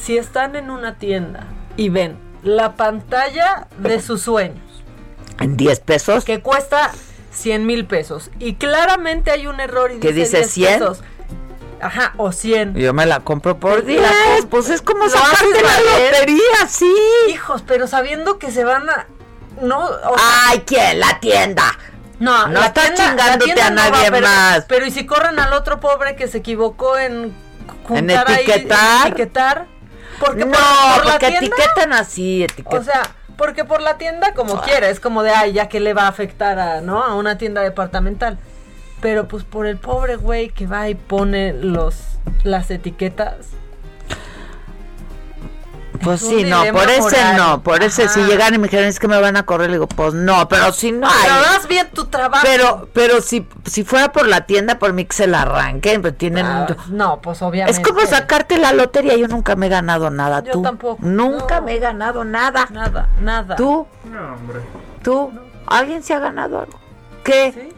Si 0.00 0.16
están 0.16 0.56
en 0.56 0.70
una 0.70 0.96
tienda 0.96 1.44
y 1.76 1.88
ven 1.88 2.16
la 2.42 2.74
pantalla 2.74 3.66
de 3.78 4.00
sus 4.02 4.22
sueños, 4.22 4.58
¿En 5.38 5.56
10 5.56 5.80
pesos? 5.80 6.24
que 6.24 6.40
cuesta 6.40 6.90
100 7.32 7.64
mil 7.66 7.86
pesos, 7.86 8.30
y 8.38 8.54
claramente 8.54 9.30
hay 9.30 9.46
un 9.46 9.60
error 9.60 9.90
y 9.92 10.00
¿Que 10.00 10.12
dice 10.12 10.38
10 10.38 10.50
100? 10.50 10.78
pesos. 10.80 11.02
Ajá, 11.82 12.12
o 12.16 12.32
100. 12.32 12.74
Yo 12.74 12.92
me 12.92 13.06
la 13.06 13.20
compro 13.20 13.58
por 13.58 13.88
Y 13.88 13.96
la 13.98 14.08
10. 14.10 14.40
com- 14.42 14.50
Pues 14.50 14.68
es 14.70 14.82
como 14.82 15.08
sacarte 15.08 15.62
la 15.62 15.80
lotería, 16.10 16.66
sí. 16.68 16.92
Hijos, 17.30 17.62
pero 17.66 17.86
sabiendo 17.86 18.38
que 18.38 18.50
se 18.50 18.64
van 18.64 18.88
a... 18.90 19.06
No, 19.60 19.84
o 19.86 19.88
sea, 20.18 20.48
Ay, 20.48 20.62
¿quién? 20.66 21.00
La 21.00 21.18
tienda. 21.20 21.64
No, 22.18 22.48
No 22.48 22.62
estás 22.62 22.92
tienda- 22.94 23.10
chingándote 23.10 23.44
tienda 23.54 23.66
a 23.66 23.70
no 23.70 23.82
va, 23.82 23.90
nadie 23.90 24.10
pero- 24.10 24.26
más. 24.26 24.64
Pero 24.68 24.86
¿y 24.86 24.90
si 24.90 25.06
corren 25.06 25.38
al 25.38 25.52
otro 25.54 25.80
pobre 25.80 26.16
que 26.16 26.28
se 26.28 26.38
equivocó 26.38 26.98
en 26.98 27.34
juntar 27.84 28.28
ahí, 28.30 28.44
etiquetar? 28.44 29.06
etiquetar? 29.08 29.66
Porque 30.18 30.44
no, 30.44 30.52
por, 30.52 30.60
por 30.96 31.06
la 31.06 31.12
porque 31.12 31.28
tienda, 31.28 31.46
etiquetan 31.56 31.92
así, 31.94 32.42
etiquetan. 32.44 32.78
o 32.80 32.84
sea, 32.84 33.02
porque 33.38 33.64
por 33.64 33.80
la 33.80 33.96
tienda 33.96 34.34
como 34.34 34.60
quiera, 34.60 34.90
es 34.90 35.00
como 35.00 35.22
de, 35.22 35.30
ay, 35.30 35.52
ya 35.54 35.68
que 35.70 35.80
le 35.80 35.94
va 35.94 36.02
a 36.02 36.08
afectar 36.08 36.58
a, 36.58 36.82
¿no? 36.82 37.02
A 37.02 37.14
una 37.14 37.38
tienda 37.38 37.62
departamental. 37.62 38.38
Pero 39.00 39.26
pues 39.28 39.44
por 39.44 39.66
el 39.66 39.78
pobre 39.78 40.16
güey 40.16 40.50
que 40.50 40.66
va 40.66 40.88
y 40.88 40.94
pone 40.94 41.52
los 41.54 41.96
las 42.44 42.70
etiquetas. 42.70 43.36
Pues 46.02 46.22
Es 46.22 46.28
sí, 46.28 46.44
un 46.44 46.48
no, 46.50 46.62
por 46.72 46.88
ese 46.88 47.34
no, 47.36 47.62
por 47.62 47.82
ese 47.82 48.08
si 48.08 48.22
llegan 48.22 48.54
y 48.54 48.58
me 48.58 48.64
dijeron 48.68 48.86
es 48.86 48.98
que 48.98 49.06
me 49.06 49.20
van 49.20 49.36
a 49.36 49.42
correr, 49.44 49.68
le 49.68 49.74
digo, 49.74 49.86
pues 49.86 50.14
no, 50.14 50.48
pero 50.48 50.72
si 50.72 50.92
no 50.92 51.06
hay. 51.06 51.14
Pero 51.24 51.34
haz 51.34 51.68
bien 51.68 51.88
tu 51.92 52.06
trabajo. 52.06 52.42
Pero, 52.48 52.88
pero 52.94 53.20
si, 53.20 53.46
si 53.66 53.84
fuera 53.84 54.10
por 54.10 54.26
la 54.26 54.46
tienda, 54.46 54.78
por 54.78 54.94
mí 54.94 55.04
que 55.04 55.14
se 55.14 55.26
la 55.26 55.42
arranquen, 55.42 56.00
pero 56.00 56.14
tienen... 56.14 56.46
Ah, 56.46 56.74
no, 56.88 57.20
pues 57.20 57.42
obviamente. 57.42 57.78
es 57.78 57.86
como 57.86 58.00
sacarte 58.06 58.56
la 58.58 58.72
lotería, 58.72 59.14
yo 59.16 59.28
nunca 59.28 59.56
me 59.56 59.66
he 59.66 59.68
ganado 59.68 60.08
nada, 60.08 60.42
Yo 60.42 60.52
tú. 60.52 60.62
tampoco. 60.62 60.96
Nunca 61.04 61.60
me 61.60 61.74
he 61.74 61.78
ganado 61.78 62.24
nada. 62.24 62.66
Nada, 62.70 63.10
nada. 63.20 63.56
¿Tú? 63.56 63.86
No, 64.10 64.34
hombre. 64.36 64.60
¿Tú? 65.02 65.30
¿Alguien 65.66 66.02
se 66.02 66.14
ha 66.14 66.18
ganado 66.18 66.60
algo? 66.60 66.80
¿Qué? 67.24 67.74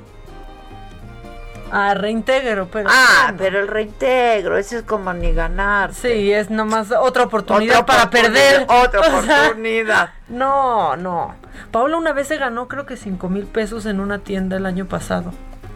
Ah, 1.74 1.94
reintegro, 1.94 2.68
pero. 2.70 2.90
Ah, 2.92 3.32
pero 3.38 3.58
el 3.58 3.66
reintegro, 3.68 4.58
ese 4.58 4.76
es 4.78 4.82
como 4.82 5.12
ni 5.14 5.32
ganar. 5.32 5.94
Sí, 5.94 6.30
es 6.30 6.50
nomás 6.50 6.90
otra 6.92 7.22
oportunidad 7.24 7.80
Otra 7.80 7.86
para 7.86 8.02
oportunidad, 8.04 8.66
perder. 8.66 8.66
otra 8.68 9.00
O 9.18 9.22
sea, 9.22 9.42
oportunidad. 9.44 10.10
no, 10.28 10.96
no. 10.96 11.34
Paula 11.70 11.96
una 11.96 12.12
vez 12.12 12.28
se 12.28 12.36
ganó 12.36 12.68
creo 12.68 12.84
que 12.84 12.96
cinco 12.98 13.30
mil 13.30 13.46
pesos 13.46 13.86
en 13.86 14.00
una 14.00 14.18
tienda 14.18 14.58
el 14.58 14.66
año 14.66 14.84
pasado. 14.86 15.32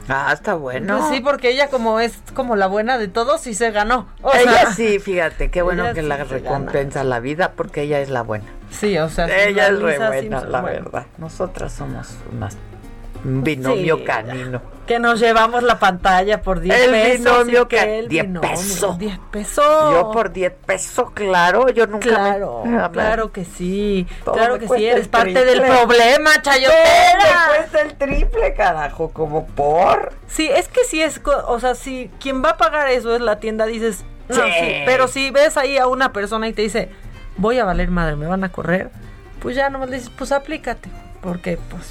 Ah, 0.08 0.30
está 0.32 0.54
bueno. 0.54 0.98
Pues 0.98 1.08
sí, 1.16 1.20
porque 1.20 1.50
ella 1.50 1.68
como 1.68 1.98
es 1.98 2.18
como 2.34 2.54
la 2.56 2.66
buena 2.66 2.98
de 2.98 3.08
todos, 3.08 3.40
sí 3.40 3.54
se 3.54 3.70
ganó. 3.70 4.06
O 4.22 4.32
ella 4.34 4.52
sea, 4.52 4.72
sí, 4.74 4.98
fíjate, 5.00 5.50
qué 5.50 5.62
bueno 5.62 5.92
que 5.94 6.02
sí 6.02 6.06
la 6.06 6.18
gana. 6.18 6.30
recompensa 6.30 7.02
la 7.04 7.18
vida 7.20 7.52
porque 7.56 7.82
ella 7.82 8.00
es 8.00 8.10
la 8.10 8.20
buena. 8.22 8.44
Sí, 8.70 8.96
o 8.98 9.08
sea, 9.08 9.24
ella 9.26 9.68
es 9.68 9.72
la 9.72 9.78
re 9.86 9.98
buena, 9.98 10.20
Simpson, 10.20 10.52
la 10.52 10.60
bueno. 10.60 10.84
verdad. 10.84 11.06
Nosotras 11.18 11.72
somos 11.72 12.14
unas 12.30 12.56
un 13.24 13.42
binomio 13.42 13.96
Sí, 13.96 14.04
canino. 14.04 14.60
Que 14.86 15.00
nos 15.00 15.18
llevamos 15.18 15.64
la 15.64 15.80
pantalla 15.80 16.42
por 16.42 16.60
10 16.60 16.80
El 16.80 16.90
pesos. 16.92 17.18
binomio 17.18 17.66
que 17.66 17.98
el 17.98 18.06
10 18.08 18.26
binomio, 18.26 18.48
pesos. 18.50 18.98
10 18.98 19.18
pesos. 19.32 19.64
Yo 19.92 20.10
por 20.12 20.32
10 20.32 20.52
pesos, 20.64 21.10
claro, 21.12 21.68
yo 21.70 21.86
nunca 21.88 22.06
me- 22.08 22.14
Claro, 22.14 22.62
Ah, 22.66 22.88
claro 22.92 23.32
que 23.32 23.44
sí. 23.44 24.06
Todo 24.24 24.34
claro 24.36 24.54
me 24.54 24.60
que 24.60 24.68
sí, 24.68 24.86
eres 24.86 25.08
parte 25.08 25.44
del 25.44 25.60
problema, 25.62 26.30
Todo 26.34 26.42
chayotera. 26.42 27.48
me 27.50 27.56
cuesta 27.58 27.80
el 27.82 27.94
triple, 27.96 28.54
carajo, 28.54 29.10
como 29.10 29.46
por. 29.46 30.12
Sí, 30.28 30.48
es 30.48 30.68
que 30.68 30.84
sí 30.84 31.02
es, 31.02 31.20
o 31.46 31.58
sea, 31.58 31.74
si 31.74 32.08
quien 32.20 32.44
va 32.44 32.50
a 32.50 32.56
pagar 32.56 32.88
eso 32.88 33.14
es 33.16 33.20
la 33.20 33.40
tienda, 33.40 33.66
dices, 33.66 34.04
no, 34.28 34.36
Sí. 34.36 34.42
sí, 34.60 34.72
pero 34.86 35.08
si 35.08 35.30
ves 35.30 35.56
ahí 35.56 35.78
a 35.78 35.88
una 35.88 36.12
persona 36.12 36.46
y 36.46 36.52
te 36.52 36.62
dice, 36.62 36.90
voy 37.36 37.58
a 37.58 37.64
valer 37.64 37.90
madre, 37.90 38.14
me 38.14 38.26
van 38.26 38.44
a 38.44 38.52
correr, 38.52 38.90
pues 39.40 39.56
ya 39.56 39.68
nomás 39.68 39.90
le 39.90 39.96
dices, 39.96 40.12
pues 40.16 40.30
aplícate, 40.30 40.90
porque 41.22 41.58
pues 41.70 41.90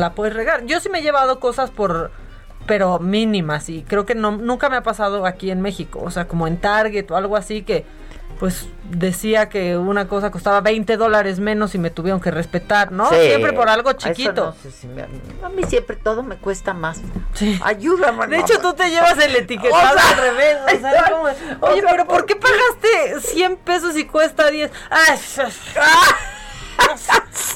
la 0.00 0.14
puedes 0.14 0.34
regar. 0.34 0.64
Yo 0.66 0.80
sí 0.80 0.88
me 0.88 0.98
he 0.98 1.02
llevado 1.02 1.38
cosas 1.38 1.70
por, 1.70 2.10
pero 2.66 2.98
mínimas 2.98 3.68
y 3.68 3.82
creo 3.82 4.04
que 4.06 4.14
no, 4.14 4.32
nunca 4.32 4.68
me 4.68 4.76
ha 4.76 4.82
pasado 4.82 5.26
aquí 5.26 5.50
en 5.50 5.60
México, 5.60 6.00
o 6.02 6.10
sea, 6.10 6.26
como 6.26 6.46
en 6.46 6.56
Target 6.58 7.10
o 7.10 7.16
algo 7.16 7.36
así 7.36 7.62
que 7.62 7.84
pues 8.38 8.68
decía 8.88 9.50
que 9.50 9.76
una 9.76 10.08
cosa 10.08 10.30
costaba 10.30 10.62
20 10.62 10.96
dólares 10.96 11.38
menos 11.40 11.74
y 11.74 11.78
me 11.78 11.90
tuvieron 11.90 12.20
que 12.22 12.30
respetar, 12.30 12.90
¿no? 12.90 13.06
Sí. 13.10 13.16
Siempre 13.26 13.52
por 13.52 13.68
algo 13.68 13.92
chiquito. 13.92 14.46
no 14.46 14.52
sé 14.54 14.70
si 14.70 14.86
me- 14.86 15.02
a 15.02 15.48
mí 15.50 15.62
siempre 15.68 15.96
todo 15.96 16.22
me 16.22 16.36
cuesta 16.36 16.72
más. 16.72 17.02
Ayúdame. 17.62 18.28
De 18.28 18.38
hecho, 18.38 18.58
tú 18.62 18.72
te 18.72 18.88
llevas 18.88 19.18
el 19.18 19.36
etiquetado 19.36 19.94
O 19.94 19.98
sea, 20.00 20.10
al 20.12 20.16
revés. 20.16 20.56
O 20.74 20.80
sea, 20.80 21.10
como, 21.10 21.22
o 21.24 21.70
oye, 21.70 21.82
sea, 21.82 21.90
pero 21.90 22.06
¿por 22.06 22.24
qué 22.24 22.34
pagaste 22.36 23.20
100 23.28 23.56
pesos 23.58 23.94
y 23.98 24.06
cuesta 24.06 24.50
10? 24.50 24.70
Ay, 24.88 25.18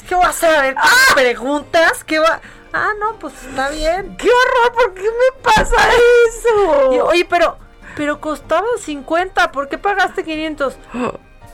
¿Qué 0.07 0.15
vas 0.15 0.43
a 0.43 0.61
ver? 0.61 0.75
¿Qué 0.75 1.13
preguntas? 1.15 2.03
¿Qué 2.03 2.19
va? 2.19 2.39
Ah, 2.73 2.89
no, 2.99 3.17
pues 3.19 3.33
está 3.43 3.69
bien. 3.69 4.15
¡Qué 4.17 4.27
horror! 4.29 4.73
¿Por 4.73 4.93
qué 4.93 5.03
me 5.03 5.41
pasa 5.41 5.75
eso? 6.29 6.93
Y, 6.93 6.99
oye, 6.99 7.25
pero, 7.25 7.57
pero 7.95 8.19
costaba 8.19 8.67
50. 8.83 9.51
¿Por 9.51 9.69
qué 9.69 9.77
pagaste 9.77 10.23
500? 10.23 10.75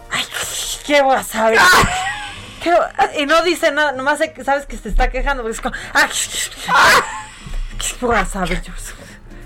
Ay, 0.10 0.26
¿qué 0.86 1.02
vas 1.02 1.34
a 1.36 1.50
ver? 1.52 1.60
¿Qué 2.64 2.72
va- 2.72 2.92
y 3.18 3.26
no 3.26 3.42
dice 3.44 3.72
nada, 3.72 3.92
nomás 3.94 4.20
sabes 4.44 4.66
que 4.66 4.78
se 4.78 4.90
está 4.90 5.10
quejando. 5.10 5.44
porque 5.44 5.56
es 5.56 5.62
como, 5.62 5.76
ay, 5.94 6.10
¿Qué 8.00 8.06
vas 8.06 8.36
a 8.36 8.42
ver? 8.46 8.62
Yo- 8.62 8.74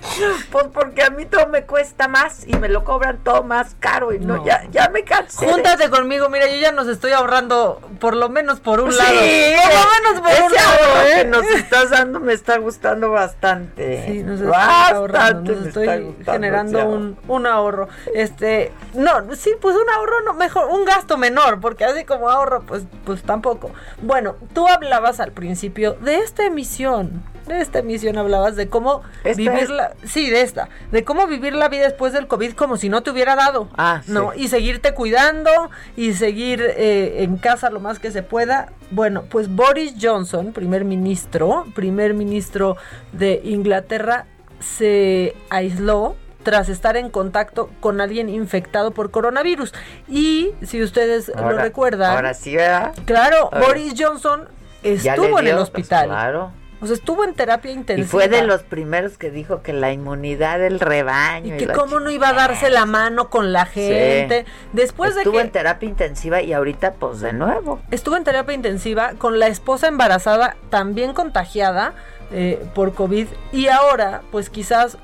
Pues 0.50 0.66
porque 0.72 1.02
a 1.02 1.10
mí 1.10 1.26
todo 1.26 1.46
me 1.48 1.64
cuesta 1.64 2.08
más 2.08 2.46
y 2.46 2.54
me 2.56 2.68
lo 2.68 2.84
cobran 2.84 3.18
todo 3.18 3.42
más 3.42 3.74
caro 3.80 4.12
y 4.12 4.18
no, 4.18 4.36
No. 4.36 4.44
ya, 4.46 4.62
ya 4.70 4.88
me 4.90 5.02
cansé. 5.04 5.44
de- 5.46 5.52
Júntate 5.52 5.90
conmigo, 5.90 6.28
mira, 6.28 6.46
yo 6.48 6.56
ya 6.56 6.72
nos 6.72 6.86
estoy 6.88 7.12
ahorrando 7.12 7.80
por 8.00 8.16
lo 8.16 8.28
menos 8.28 8.60
por 8.60 8.80
un 8.80 8.92
Sí, 8.92 8.98
lado. 8.98 9.10
Por 9.14 9.74
lo 9.74 10.12
menos 10.12 10.20
por 10.22 10.30
ese 10.30 10.42
un 10.44 10.52
lado, 10.54 10.68
ahorro 10.70 11.00
¿eh? 11.06 11.14
que 11.16 11.24
nos 11.26 11.44
estás 11.46 11.90
dando 11.90 12.20
me 12.20 12.32
está 12.32 12.58
gustando 12.58 13.10
bastante. 13.10 14.04
Sí, 14.06 14.22
nos 14.22 14.40
estoy 14.40 14.52
ahorrando, 14.54 15.12
bastante 15.12 15.52
nos 15.52 15.60
me 15.62 15.68
estoy 15.68 15.86
gustando 16.02 16.32
generando 16.32 16.86
un, 16.88 17.18
un 17.28 17.46
ahorro. 17.46 17.88
Este, 18.14 18.72
no, 18.94 19.34
sí, 19.34 19.54
pues 19.60 19.76
un 19.76 19.88
ahorro 19.90 20.20
no 20.24 20.34
mejor, 20.34 20.66
un 20.70 20.84
gasto 20.84 21.16
menor, 21.16 21.60
porque 21.60 21.84
así 21.84 22.04
como 22.04 22.28
ahorro, 22.30 22.62
pues, 22.62 22.84
pues 23.04 23.22
tampoco. 23.22 23.70
Bueno, 24.02 24.36
tú 24.54 24.66
hablabas 24.68 25.20
al 25.20 25.32
principio 25.32 25.94
de 25.94 26.18
esta 26.18 26.44
emisión 26.44 27.22
de 27.54 27.60
esta 27.60 27.78
emisión 27.78 28.18
hablabas 28.18 28.56
de 28.56 28.68
cómo 28.68 29.02
¿Esta 29.24 29.36
vivir 29.36 29.64
es? 29.64 29.70
la, 29.70 29.92
sí, 30.04 30.28
de 30.30 30.40
esta, 30.42 30.68
de 30.90 31.04
cómo 31.04 31.26
vivir 31.26 31.52
la 31.54 31.68
vida 31.68 31.84
después 31.84 32.12
del 32.12 32.26
COVID 32.26 32.52
como 32.54 32.76
si 32.76 32.88
no 32.88 33.02
te 33.02 33.10
hubiera 33.10 33.36
dado, 33.36 33.68
Ah, 33.76 34.02
¿no? 34.06 34.32
sí. 34.32 34.42
Y 34.42 34.48
seguirte 34.48 34.92
cuidando 34.94 35.50
y 35.96 36.14
seguir 36.14 36.60
eh, 36.62 37.22
en 37.22 37.36
casa 37.36 37.70
lo 37.70 37.80
más 37.80 37.98
que 37.98 38.10
se 38.10 38.22
pueda. 38.22 38.72
Bueno, 38.90 39.24
pues 39.30 39.48
Boris 39.54 39.94
Johnson, 40.00 40.52
primer 40.52 40.84
ministro, 40.84 41.64
primer 41.74 42.14
ministro 42.14 42.76
de 43.12 43.40
Inglaterra, 43.44 44.26
se 44.60 45.34
aisló 45.50 46.16
tras 46.42 46.68
estar 46.68 46.96
en 46.96 47.10
contacto 47.10 47.68
con 47.80 48.00
alguien 48.00 48.28
infectado 48.28 48.92
por 48.92 49.10
coronavirus. 49.10 49.74
Y 50.08 50.52
si 50.62 50.80
ustedes 50.82 51.32
lo 51.36 51.56
recuerdan, 51.58 52.12
Ahora 52.14 52.34
sí, 52.34 52.54
¿verdad? 52.54 52.94
claro. 53.04 53.50
Boris 53.66 53.94
Johnson 53.98 54.48
estuvo 54.84 55.40
en 55.40 55.46
el 55.48 55.54
dio, 55.54 55.62
hospital. 55.62 56.06
pues, 56.06 56.16
claro. 56.16 56.52
O 56.80 56.86
sea, 56.86 56.94
estuvo 56.94 57.24
en 57.24 57.34
terapia 57.34 57.70
Y 57.70 57.74
intensiva. 57.74 58.08
fue 58.08 58.28
de 58.28 58.42
los 58.42 58.62
primeros 58.62 59.16
que 59.16 59.30
dijo 59.30 59.62
que 59.62 59.72
la 59.72 59.92
inmunidad 59.92 60.58
del 60.58 60.78
rebaño. 60.78 61.54
Y 61.54 61.58
que 61.58 61.68
cómo 61.68 62.00
no 62.00 62.10
iba 62.10 62.28
a 62.28 62.32
darse 62.34 62.68
la 62.68 62.84
mano 62.84 63.30
con 63.30 63.52
la 63.52 63.64
gente. 63.66 64.44
Después 64.72 65.16
Estuvo 65.16 65.36
de 65.36 65.40
en 65.40 65.46
que 65.48 65.52
terapia 65.52 65.88
intensiva 65.88 66.42
y 66.42 66.52
ahorita 66.52 66.92
pues 66.94 67.20
de 67.20 67.32
nuevo. 67.32 67.80
estuvo 67.90 68.16
en 68.16 68.24
terapia 68.24 68.54
intensiva 68.54 69.12
con 69.16 69.38
la 69.38 69.46
esposa 69.46 69.88
embarazada 69.88 70.56
también 70.68 71.14
contagiada 71.14 71.94
eh, 72.32 72.62
por 72.74 72.92
COVID 72.92 73.26
y 73.52 73.68
ahora 73.68 74.22
pues 74.30 74.50
quizás 74.50 74.98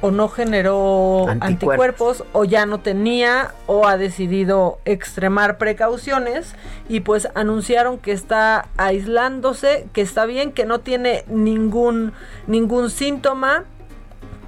o 0.00 0.10
no 0.10 0.28
generó 0.28 1.26
Anticuerpos. 1.28 1.50
anticuerpos. 1.50 2.24
o 2.32 2.44
ya 2.44 2.66
no 2.66 2.80
tenía 2.80 3.52
o 3.66 3.86
ha 3.86 3.96
decidido 3.96 4.78
extremar 4.84 5.58
precauciones 5.58 6.54
y 6.88 7.00
pues 7.00 7.28
anunciaron 7.34 7.98
que 7.98 8.12
está 8.12 8.68
aislándose, 8.76 9.86
que 9.92 10.00
está 10.00 10.24
bien, 10.26 10.52
que 10.52 10.64
no 10.64 10.80
tiene 10.80 11.24
ningún 11.28 12.12
ningún 12.46 12.90
síntoma, 12.90 13.64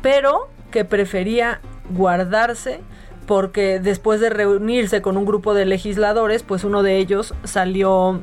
pero 0.01 0.49
que 0.71 0.85
prefería 0.85 1.61
guardarse 1.91 2.81
porque 3.27 3.79
después 3.79 4.21
de 4.21 4.31
reunirse 4.31 5.01
con 5.03 5.17
un 5.17 5.25
grupo 5.25 5.55
de 5.55 5.65
legisladores, 5.65 6.43
pues 6.43 6.65
uno 6.65 6.83
de 6.83 6.99
ellos 6.99 7.35
salió 7.45 8.21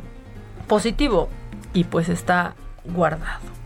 positivo 0.67 1.29
y 1.73 1.85
pues 1.85 2.09
está 2.09 2.55
guardado. 2.85 3.58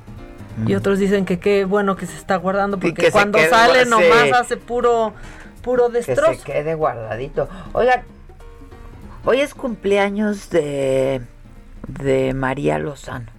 Y 0.68 0.76
otros 0.76 1.00
dicen 1.00 1.26
que 1.26 1.40
qué 1.40 1.66
bueno 1.66 1.96
que 1.96 2.06
se 2.06 2.16
está 2.16 2.36
guardando 2.36 2.80
que 2.80 2.90
porque 2.90 3.12
cuando 3.12 3.40
sale 3.40 3.86
nomás 3.86 4.32
hace 4.34 4.58
puro 4.58 5.14
puro 5.62 5.88
Que 5.88 6.00
destrozo. 6.00 6.34
se 6.36 6.44
quede 6.52 6.76
guardadito. 6.76 7.50
Oigan, 7.72 8.04
hoy 9.26 9.42
es 9.42 9.54
cumpleaños 9.54 10.50
de, 10.50 11.22
de 11.88 12.34
María 12.34 12.78
Lozano. 12.78 13.32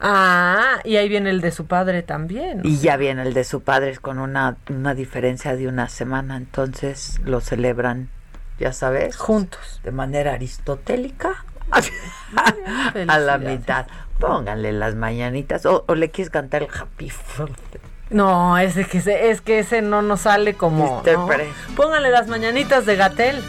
Ah, 0.00 0.80
y 0.84 0.96
ahí 0.96 1.08
viene 1.08 1.30
el 1.30 1.40
de 1.40 1.50
su 1.50 1.66
padre 1.66 2.02
también. 2.02 2.60
Y 2.62 2.78
ya 2.78 2.96
viene 2.96 3.22
el 3.22 3.32
de 3.34 3.44
su 3.44 3.62
padre 3.62 3.96
con 3.96 4.18
una, 4.18 4.56
una 4.68 4.94
diferencia 4.94 5.56
de 5.56 5.66
una 5.66 5.88
semana, 5.88 6.36
entonces 6.36 7.20
lo 7.24 7.40
celebran, 7.40 8.10
ya 8.58 8.72
sabes, 8.72 9.16
juntos, 9.16 9.80
de 9.82 9.92
manera 9.92 10.34
aristotélica. 10.34 11.44
a 13.08 13.18
la 13.18 13.38
mitad. 13.38 13.86
Pónganle 14.18 14.72
las 14.72 14.94
mañanitas 14.94 15.66
o, 15.66 15.84
o 15.88 15.94
le 15.94 16.10
quieres 16.10 16.30
cantar 16.30 16.62
el 16.62 16.68
happy 16.68 17.12
birthday. 17.36 17.80
No, 18.10 18.56
ese 18.58 18.84
que 18.86 19.00
se- 19.00 19.30
es 19.30 19.40
que 19.40 19.58
ese 19.60 19.82
no 19.82 20.02
nos 20.02 20.20
sale 20.22 20.54
como. 20.54 21.02
¿no? 21.04 21.28
Póngale 21.76 22.10
las 22.10 22.28
mañanitas 22.28 22.86
de 22.86 22.96
Gatel. 22.96 23.42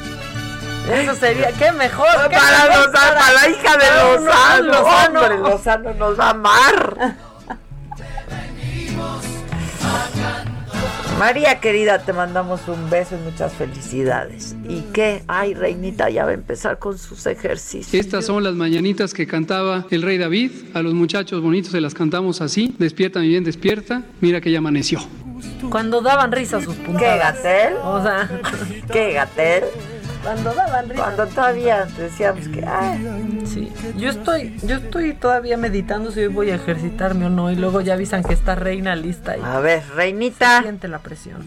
Eso 0.92 1.16
sería, 1.16 1.52
qué 1.52 1.72
mejor. 1.72 2.08
qué 2.30 2.36
Para 2.38 2.68
mejor 2.68 2.88
Lozano, 2.88 2.94
para 2.94 3.32
la 3.34 3.50
hija 3.50 3.78
de 3.78 3.86
Lozano, 3.88 4.64
Lozano. 4.68 5.20
hombre, 5.22 5.38
Lozano 5.40 5.94
nos 5.96 6.20
va 6.20 6.28
a 6.28 6.30
amar. 6.30 7.16
María 11.20 11.62
querida, 11.62 12.00
te 12.00 12.12
mandamos 12.12 12.68
un 12.68 12.90
beso 12.90 13.16
y 13.16 13.20
muchas 13.20 13.54
felicidades. 13.54 14.54
¿Y 14.68 14.82
qué? 14.94 15.24
Ay, 15.28 15.54
Reinita 15.54 16.10
ya 16.10 16.26
va 16.26 16.32
a 16.32 16.34
empezar 16.34 16.78
con 16.78 16.98
sus 16.98 17.26
ejercicios. 17.26 17.94
Estas 17.94 18.26
son 18.26 18.44
las 18.44 18.54
mañanitas 18.54 19.14
que 19.14 19.26
cantaba 19.26 19.86
el 19.92 20.02
rey 20.02 20.18
David. 20.18 20.52
A 20.74 20.82
los 20.82 20.94
muchachos 20.94 21.42
bonitos 21.42 21.72
se 21.72 21.80
las 21.80 21.94
cantamos 21.94 22.42
así. 22.42 22.76
Despierta, 22.80 23.22
mi 23.22 23.30
bien, 23.30 23.46
despierta. 23.46 24.04
Mira 24.20 24.42
que 24.42 24.52
ya 24.52 24.58
amaneció. 24.58 25.00
Cuando 25.70 26.02
daban 26.02 26.34
risa 26.34 26.62
sus 26.62 26.76
puntadas. 26.76 27.38
¿Qué, 27.38 27.48
Gatel? 27.48 27.74
O 27.84 28.04
sea, 28.04 28.42
¿Qué, 28.92 29.14
Gatel? 29.14 29.64
Cuando 30.26 30.54
daban 30.54 30.90
risa. 30.90 31.04
Cuando 31.04 31.28
todavía 31.28 31.86
decíamos 31.98 32.48
que... 32.50 32.66
Ay, 32.68 33.44
Sí, 33.46 33.72
yo 33.98 34.10
estoy, 34.10 34.58
yo 34.64 34.76
estoy 34.78 35.14
todavía 35.14 35.56
meditando 35.56 36.12
si 36.12 36.20
hoy 36.22 36.28
voy 36.28 36.50
a 36.52 36.56
ejercitarme 36.56 37.28
o 37.28 37.30
no 37.30 37.52
y 37.52 37.56
luego 37.56 37.80
ya 37.80 37.94
avisan 37.94 38.24
que 38.24 38.34
está 38.34 38.56
reina 38.56 38.96
lista 38.96 39.38
y 39.38 39.42
a 39.42 39.60
ver, 39.60 39.84
Reinita, 39.96 40.62
siente 40.64 40.88
la 40.88 41.00
presión. 41.00 41.46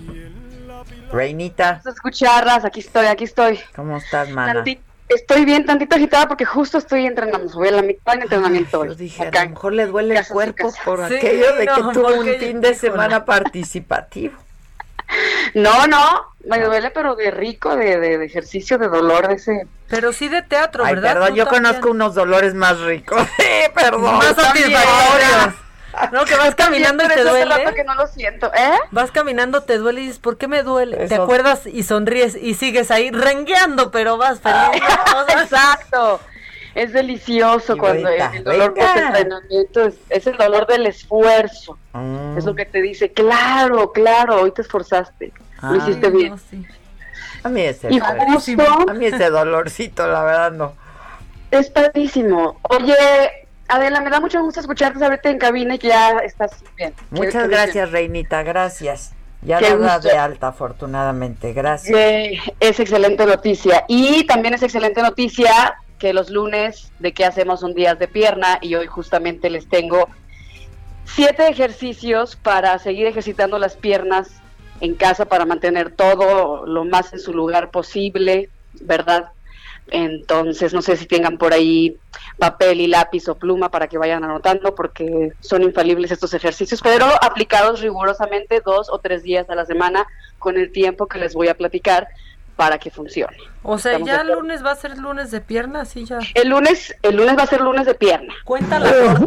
Reinita, 1.12 1.82
escucharlas, 1.86 2.64
aquí 2.64 2.80
estoy, 2.80 3.06
aquí 3.06 3.24
estoy. 3.24 3.58
¿cómo 3.74 3.96
estás, 3.96 4.30
mana? 4.30 4.54
Tanti- 4.62 4.78
estoy 5.08 5.44
bien, 5.44 5.64
tantito 5.66 5.96
agitada 5.96 6.28
porque 6.28 6.44
justo 6.44 6.78
estoy 6.78 7.06
entrenando, 7.06 7.52
voy 7.54 7.68
a 7.68 7.72
la 7.72 7.82
mitad 7.82 8.12
del 8.12 8.22
entrenamiento 8.22 8.80
hoy. 8.80 8.88
Yo 8.88 8.94
dije, 8.94 9.26
Acá. 9.26 9.40
a 9.40 9.44
lo 9.44 9.50
mejor 9.50 9.72
le 9.72 9.86
duele 9.86 10.16
el 10.18 10.26
cuerpo 10.26 10.72
por 10.84 11.08
Sí, 11.08 11.14
aquello 11.16 11.54
de 11.56 11.66
que 11.66 11.80
no, 11.80 11.92
tuvo 11.92 12.14
un 12.14 12.26
fin 12.38 12.60
de 12.60 12.74
semana 12.74 13.24
participativo. 13.24 14.34
No, 15.54 15.86
no, 15.86 16.34
me 16.46 16.60
duele, 16.60 16.90
pero 16.90 17.14
de 17.16 17.30
rico, 17.30 17.74
de, 17.76 17.98
de, 17.98 18.18
de 18.18 18.24
ejercicio, 18.26 18.78
de 18.78 18.88
dolor, 18.88 19.28
de 19.28 19.34
ese. 19.34 19.66
Pero 19.88 20.12
sí 20.12 20.28
de 20.28 20.42
teatro, 20.42 20.84
Ay, 20.84 20.94
¿verdad? 20.94 21.14
perdón, 21.14 21.34
yo 21.34 21.44
también. 21.44 21.64
conozco 21.64 21.90
unos 21.90 22.14
dolores 22.14 22.54
más 22.54 22.78
ricos. 22.80 23.20
Sí, 23.38 23.70
perdón. 23.74 24.16
Más 24.18 24.36
satisfactorios. 24.36 25.54
No, 26.12 26.24
que 26.26 26.36
vas 26.36 26.54
caminando 26.54 27.02
y 27.04 27.08
te 27.08 27.14
hace 27.14 27.24
duele. 27.24 27.56
rato 27.56 27.74
que 27.74 27.82
no 27.82 27.94
lo 27.94 28.06
siento, 28.06 28.52
¿eh? 28.54 28.78
Vas 28.92 29.10
caminando, 29.10 29.62
te 29.62 29.78
duele 29.78 30.02
y 30.02 30.04
dices, 30.04 30.18
¿por 30.20 30.36
qué 30.36 30.46
me 30.46 30.62
duele? 30.62 31.08
Te 31.08 31.14
acuerdas 31.16 31.66
y 31.66 31.82
sonríes 31.82 32.36
y 32.36 32.54
sigues 32.54 32.90
ahí 32.90 33.10
rengueando, 33.10 33.90
pero 33.90 34.16
vas 34.16 34.38
feliz. 34.40 34.82
Exacto. 35.42 36.20
Es 36.74 36.92
delicioso 36.92 37.76
Y 37.76 37.78
cuando 37.78 38.08
el, 38.08 38.20
ahorita, 38.20 38.36
el 38.36 38.44
dolor 38.44 38.74
entrenamiento 38.76 39.86
es, 39.86 39.94
es 40.10 40.26
el 40.26 40.36
dolor 40.36 40.66
del 40.66 40.86
esfuerzo. 40.86 41.78
Mm. 41.92 42.38
Es 42.38 42.44
lo 42.44 42.54
que 42.54 42.66
te 42.66 42.80
dice, 42.82 43.12
claro, 43.12 43.92
claro, 43.92 44.42
hoy 44.42 44.52
te 44.52 44.62
esforzaste. 44.62 45.32
Lo 45.62 45.76
hiciste 45.76 46.10
bien. 46.10 46.34
A 47.42 47.48
mí 47.48 47.60
ese, 47.62 47.92
Y 47.92 47.98
justo- 48.00 48.62
a 48.88 48.94
mí 48.94 49.06
ese 49.06 49.30
dolorcito, 49.30 50.06
la 50.06 50.22
verdad, 50.22 50.52
no. 50.52 50.72
Es 51.50 51.70
padrísimo. 51.70 52.58
Oye, 52.62 52.94
Adela, 53.68 54.00
me 54.00 54.10
da 54.10 54.20
mucho 54.20 54.42
gusto 54.42 54.60
escucharte 54.60 55.02
ahorita 55.04 55.30
en 55.30 55.38
cabina 55.38 55.74
y 55.74 55.78
que 55.78 55.88
ya 55.88 56.18
estás 56.18 56.52
bien. 56.76 56.92
Muchas 57.10 57.34
Que- 57.34 57.48
que- 57.48 57.48
gracias, 57.48 57.90
Reinita, 57.90 58.42
gracias. 58.42 59.12
Ya 59.42 59.58
Qué 59.58 59.70
la 59.70 59.76
da 59.76 59.94
gusto. 59.96 60.08
de 60.08 60.18
alta, 60.18 60.48
afortunadamente, 60.48 61.52
gracias. 61.52 61.96
Es 62.60 62.80
excelente 62.80 63.24
noticia. 63.24 63.84
Y 63.86 64.24
también 64.26 64.54
es 64.54 64.62
excelente 64.62 65.00
noticia 65.00 65.76
que 65.98 66.12
los 66.12 66.30
lunes 66.30 66.92
de 66.98 67.12
qué 67.12 67.24
hacemos 67.24 67.60
son 67.60 67.74
días 67.74 67.98
de 67.98 68.08
pierna 68.08 68.58
y 68.60 68.74
hoy 68.74 68.86
justamente 68.86 69.50
les 69.50 69.68
tengo 69.68 70.08
siete 71.04 71.48
ejercicios 71.48 72.36
para 72.36 72.78
seguir 72.78 73.06
ejercitando 73.06 73.58
las 73.58 73.76
piernas 73.76 74.30
en 74.80 74.94
casa 74.94 75.24
para 75.24 75.44
mantener 75.44 75.90
todo 75.90 76.66
lo 76.66 76.84
más 76.84 77.12
en 77.12 77.18
su 77.18 77.32
lugar 77.32 77.70
posible, 77.70 78.48
¿verdad? 78.80 79.30
Entonces, 79.90 80.74
no 80.74 80.82
sé 80.82 80.96
si 80.96 81.06
tengan 81.06 81.38
por 81.38 81.52
ahí 81.52 81.96
papel 82.38 82.80
y 82.80 82.86
lápiz 82.86 83.26
o 83.28 83.36
pluma 83.36 83.70
para 83.70 83.88
que 83.88 83.98
vayan 83.98 84.22
anotando, 84.22 84.74
porque 84.74 85.32
son 85.40 85.62
infalibles 85.62 86.10
estos 86.10 86.34
ejercicios, 86.34 86.82
pero 86.82 87.06
aplicados 87.22 87.80
rigurosamente 87.80 88.60
dos 88.60 88.88
o 88.90 88.98
tres 88.98 89.22
días 89.22 89.48
a 89.48 89.54
la 89.54 89.64
semana 89.64 90.06
con 90.38 90.56
el 90.56 90.70
tiempo 90.70 91.06
que 91.06 91.18
les 91.18 91.34
voy 91.34 91.48
a 91.48 91.56
platicar 91.56 92.08
para 92.58 92.76
que 92.76 92.90
funcione. 92.90 93.36
O 93.62 93.78
sea, 93.78 93.92
¿Estamos 93.92 94.08
ya 94.08 94.20
el 94.22 94.32
lunes 94.32 94.64
va 94.64 94.72
a 94.72 94.74
ser 94.74 94.98
lunes 94.98 95.30
de 95.30 95.40
pierna, 95.40 95.82
así 95.82 96.04
ya. 96.04 96.18
El 96.34 96.48
lunes, 96.48 96.92
el 97.02 97.14
lunes 97.14 97.38
va 97.38 97.44
a 97.44 97.46
ser 97.46 97.60
lunes 97.60 97.86
de 97.86 97.94
pierna. 97.94 98.34
Cuenta 98.44 98.80
la 98.80 98.90
acuerdo. 98.90 99.26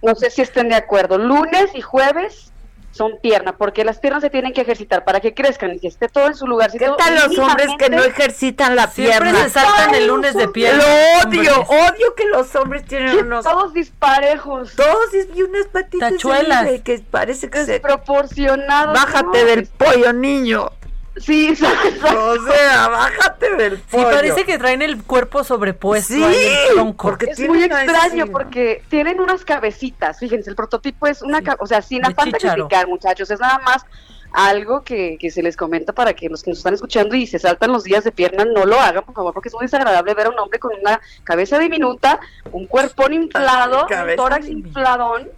No 0.00 0.14
sé 0.14 0.30
si 0.30 0.40
estén 0.40 0.70
de 0.70 0.74
acuerdo. 0.74 1.18
Lunes 1.18 1.74
y 1.74 1.82
jueves 1.82 2.50
son 2.92 3.18
pierna, 3.20 3.58
porque 3.58 3.84
las 3.84 3.98
piernas 3.98 4.22
se 4.22 4.30
tienen 4.30 4.54
que 4.54 4.62
ejercitar 4.62 5.04
para 5.04 5.20
que 5.20 5.34
crezcan 5.34 5.74
y 5.74 5.80
que 5.80 5.88
esté 5.88 6.08
todo 6.08 6.28
en 6.28 6.34
su 6.34 6.46
lugar. 6.46 6.70
¿Qué 6.70 6.90
tal 6.96 7.14
los 7.14 7.38
hombres 7.38 7.68
que 7.78 7.90
no 7.90 8.02
ejercitan 8.02 8.74
la 8.74 8.86
Siempre 8.86 9.32
pierna? 9.32 9.44
se 9.44 9.50
saltan 9.50 9.94
el 9.94 10.06
lunes 10.06 10.34
de 10.34 10.48
pierna. 10.48 10.82
Lo 10.82 11.28
odio, 11.28 11.60
hombres. 11.60 11.92
odio 11.92 12.14
que 12.14 12.24
los 12.26 12.54
hombres 12.54 12.86
tienen 12.86 13.18
unos... 13.18 13.44
Todos 13.44 13.74
disparejos. 13.74 14.74
Todos 14.76 15.10
y 15.34 15.42
unas 15.42 15.66
patitas 15.66 16.12
Tachuelas. 16.12 16.80
que 16.80 17.04
parece 17.10 17.50
que 17.50 17.66
se... 17.66 17.72
Desproporcionados. 17.72 18.94
Bájate 18.94 19.40
¿no? 19.40 19.44
del 19.44 19.66
pollo, 19.66 20.14
niño. 20.14 20.70
Sí, 21.16 21.48
exacto. 21.50 22.30
O 22.30 22.42
sea, 22.46 22.88
bájate 22.88 23.54
del 23.56 23.76
Sí, 23.78 23.82
pollo. 23.92 24.10
parece 24.10 24.44
que 24.44 24.58
traen 24.58 24.82
el 24.82 25.02
cuerpo 25.04 25.44
sobrepuesto. 25.44 26.12
Sí, 26.14 26.22
el 26.76 26.94
porque 26.94 27.26
Es 27.30 27.40
muy 27.40 27.62
extraño 27.64 28.26
porque 28.26 28.82
tienen 28.88 29.20
unas 29.20 29.44
cabecitas. 29.44 30.18
Fíjense, 30.18 30.50
el 30.50 30.56
prototipo 30.56 31.06
es 31.06 31.22
una, 31.22 31.40
ca- 31.42 31.56
o 31.60 31.66
sea, 31.66 31.82
sin 31.82 32.04
afán 32.04 32.30
de 32.30 32.38
criticar, 32.38 32.88
muchachos, 32.88 33.30
es 33.30 33.38
nada 33.40 33.58
más 33.60 33.84
algo 34.32 34.82
que, 34.82 35.16
que 35.20 35.30
se 35.30 35.44
les 35.44 35.56
comenta 35.56 35.92
para 35.92 36.12
que 36.14 36.28
los 36.28 36.42
que 36.42 36.50
nos 36.50 36.58
están 36.58 36.74
escuchando 36.74 37.14
y 37.14 37.24
se 37.28 37.38
saltan 37.38 37.70
los 37.70 37.84
días 37.84 38.02
de 38.02 38.10
pierna 38.10 38.44
no 38.44 38.64
lo 38.64 38.80
hagan, 38.80 39.04
por 39.04 39.14
favor, 39.14 39.32
porque 39.32 39.48
es 39.48 39.54
muy 39.54 39.62
desagradable 39.66 40.12
ver 40.14 40.26
a 40.26 40.30
un 40.30 40.38
hombre 40.40 40.58
con 40.58 40.72
una 40.80 41.00
cabeza 41.22 41.56
diminuta, 41.60 42.18
un 42.50 42.66
cuerpón 42.66 43.12
inflado, 43.12 43.86
un 43.88 44.16
tórax 44.16 44.46
diminuta. 44.46 44.68
infladón 44.68 45.28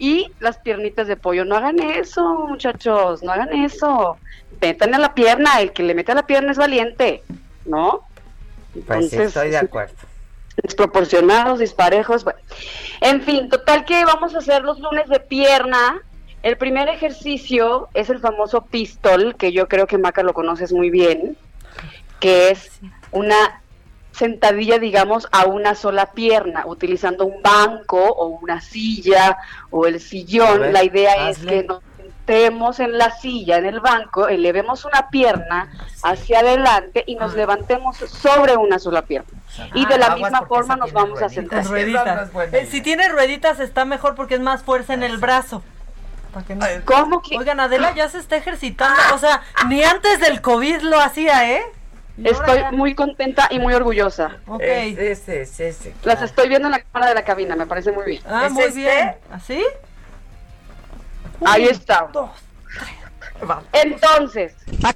y 0.00 0.32
las 0.40 0.58
piernitas 0.58 1.06
de 1.06 1.16
pollo. 1.16 1.44
No 1.44 1.54
hagan 1.56 1.78
eso, 1.78 2.46
muchachos, 2.48 3.22
no 3.22 3.30
hagan 3.30 3.52
eso. 3.52 4.16
Metan 4.60 4.94
a 4.94 4.98
la 4.98 5.14
pierna, 5.14 5.60
el 5.60 5.72
que 5.72 5.82
le 5.82 5.94
mete 5.94 6.12
a 6.12 6.16
la 6.16 6.26
pierna 6.26 6.52
es 6.52 6.58
valiente, 6.58 7.22
¿no? 7.64 8.02
Pues 8.86 9.10
sí, 9.10 9.16
estoy 9.16 9.50
de 9.50 9.58
acuerdo. 9.58 9.94
Desproporcionados, 10.62 11.58
disparejos, 11.58 12.24
bueno. 12.24 12.38
En 13.00 13.22
fin, 13.22 13.48
total 13.48 13.84
que 13.84 14.04
vamos 14.04 14.34
a 14.34 14.38
hacer 14.38 14.62
los 14.62 14.78
lunes 14.80 15.08
de 15.08 15.20
pierna. 15.20 16.02
El 16.42 16.56
primer 16.56 16.88
ejercicio 16.88 17.88
es 17.94 18.10
el 18.10 18.20
famoso 18.20 18.62
pistol, 18.62 19.34
que 19.36 19.52
yo 19.52 19.68
creo 19.68 19.86
que 19.86 19.98
Maca 19.98 20.22
lo 20.22 20.34
conoces 20.34 20.72
muy 20.72 20.90
bien, 20.90 21.36
que 22.18 22.50
es 22.50 22.80
una 23.10 23.62
sentadilla, 24.12 24.78
digamos, 24.78 25.28
a 25.32 25.46
una 25.46 25.74
sola 25.74 26.12
pierna, 26.12 26.66
utilizando 26.66 27.24
un 27.24 27.42
banco 27.42 28.02
o 28.02 28.26
una 28.26 28.60
silla 28.60 29.38
o 29.70 29.86
el 29.86 30.00
sillón. 30.00 30.60
ver, 30.60 30.72
La 30.72 30.84
idea 30.84 31.30
es 31.30 31.38
que 31.38 31.64
nos 31.64 31.82
sentemos 32.30 32.78
en 32.78 32.96
la 32.96 33.10
silla, 33.10 33.56
en 33.58 33.66
el 33.66 33.80
banco, 33.80 34.28
elevemos 34.28 34.84
una 34.84 35.08
pierna 35.10 35.68
hacia 36.02 36.40
adelante 36.40 37.02
y 37.06 37.16
nos 37.16 37.34
levantemos 37.34 37.96
sobre 37.96 38.56
una 38.56 38.78
sola 38.78 39.02
pierna. 39.02 39.28
Y 39.74 39.84
de 39.86 39.98
la 39.98 40.06
Ah, 40.12 40.16
misma 40.16 40.42
forma 40.46 40.76
nos 40.76 40.92
vamos 40.92 41.20
a 41.22 41.28
sentar. 41.28 41.64
Eh, 42.52 42.66
si 42.70 42.80
tiene 42.82 43.08
rueditas 43.08 43.58
está 43.58 43.84
mejor 43.84 44.14
porque 44.14 44.34
es 44.36 44.40
más 44.40 44.62
fuerza 44.62 44.94
en 44.94 45.02
el 45.02 45.18
brazo. 45.18 45.62
Que 46.46 46.54
no- 46.54 46.64
¿Cómo 46.84 47.20
que? 47.20 47.36
Oigan, 47.36 47.58
Adela 47.58 47.92
ya 47.96 48.08
se 48.08 48.18
está 48.18 48.36
ejercitando. 48.36 49.00
O 49.14 49.18
sea, 49.18 49.42
ni 49.68 49.82
antes 49.82 50.20
del 50.20 50.40
COVID 50.40 50.82
lo 50.82 51.00
hacía, 51.00 51.50
¿eh? 51.50 51.62
Estoy 52.22 52.62
muy 52.72 52.94
contenta 52.94 53.48
y 53.50 53.58
muy 53.58 53.74
orgullosa. 53.74 54.36
Ok. 54.46 54.60
Ese, 54.62 55.40
ese, 55.42 55.68
ese. 55.68 55.94
Las 56.04 56.22
estoy 56.22 56.48
viendo 56.48 56.68
en 56.68 56.72
la 56.72 56.80
cámara 56.80 57.08
de 57.08 57.14
la 57.16 57.24
cabina, 57.24 57.56
me 57.56 57.66
parece 57.66 57.90
muy 57.90 58.04
bien. 58.04 58.22
Ah, 58.28 58.44
¿Es 58.46 58.52
muy 58.52 58.62
este? 58.64 58.78
bien. 58.78 59.14
¿Así? 59.32 59.64
Ahí 61.44 61.64
está. 61.64 62.08
dos, 62.12 62.30
Entonces, 63.72 64.54
Ah, 64.84 64.92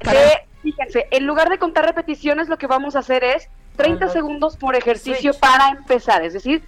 fíjense, 0.62 1.06
en 1.10 1.26
lugar 1.26 1.48
de 1.48 1.58
contar 1.58 1.84
repeticiones, 1.84 2.48
lo 2.48 2.58
que 2.58 2.66
vamos 2.66 2.96
a 2.96 3.00
hacer 3.00 3.24
es 3.24 3.48
30 3.76 4.08
segundos 4.08 4.56
por 4.56 4.76
ejercicio 4.76 5.32
para 5.34 5.68
empezar. 5.68 6.22
Es 6.22 6.32
decir, 6.32 6.62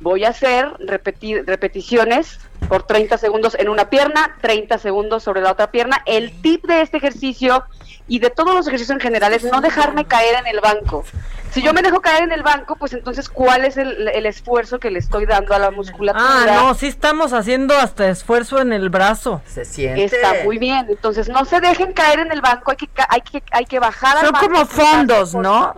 voy 0.00 0.24
a 0.24 0.28
hacer 0.30 0.66
repeti- 0.78 1.44
repeticiones 1.44 2.38
por 2.68 2.84
30 2.84 3.18
segundos 3.18 3.54
en 3.58 3.68
una 3.68 3.90
pierna, 3.90 4.36
30 4.40 4.78
segundos 4.78 5.22
sobre 5.22 5.40
la 5.40 5.52
otra 5.52 5.70
pierna. 5.70 6.02
El 6.06 6.40
tip 6.42 6.64
de 6.66 6.82
este 6.82 6.98
ejercicio 6.98 7.64
y 8.14 8.18
de 8.18 8.28
todos 8.30 8.54
los 8.54 8.66
ejercicios 8.66 8.94
en 8.94 9.00
general 9.00 9.32
es 9.32 9.42
no 9.44 9.60
dejarme 9.62 10.04
caer 10.04 10.34
en 10.40 10.46
el 10.46 10.60
banco. 10.60 11.02
Si 11.50 11.62
yo 11.62 11.72
me 11.72 11.80
dejo 11.82 12.00
caer 12.00 12.24
en 12.24 12.32
el 12.32 12.42
banco, 12.42 12.76
pues 12.76 12.92
entonces, 12.92 13.28
¿cuál 13.28 13.64
es 13.64 13.76
el, 13.76 14.08
el 14.08 14.26
esfuerzo 14.26 14.78
que 14.78 14.90
le 14.90 14.98
estoy 14.98 15.24
dando 15.26 15.54
a 15.54 15.58
la 15.58 15.70
musculatura? 15.70 16.24
Ah, 16.26 16.44
no, 16.62 16.74
sí 16.74 16.86
estamos 16.88 17.32
haciendo 17.32 17.74
hasta 17.76 18.08
esfuerzo 18.08 18.60
en 18.60 18.72
el 18.72 18.88
brazo. 18.90 19.40
Se 19.46 19.64
siente. 19.64 20.04
Está 20.04 20.44
muy 20.44 20.58
bien. 20.58 20.86
Entonces, 20.88 21.28
no 21.28 21.44
se 21.46 21.60
dejen 21.60 21.92
caer 21.94 22.20
en 22.20 22.32
el 22.32 22.40
banco, 22.42 22.70
hay 22.70 22.76
que, 22.78 22.86
ca- 22.88 23.06
hay 23.08 23.20
que, 23.22 23.42
hay 23.50 23.64
que 23.66 23.78
bajar 23.78 24.16
al 24.18 24.24
Son 24.24 24.32
banco. 24.32 24.46
como 24.46 24.66
fondos, 24.66 25.34
¿no? 25.34 25.74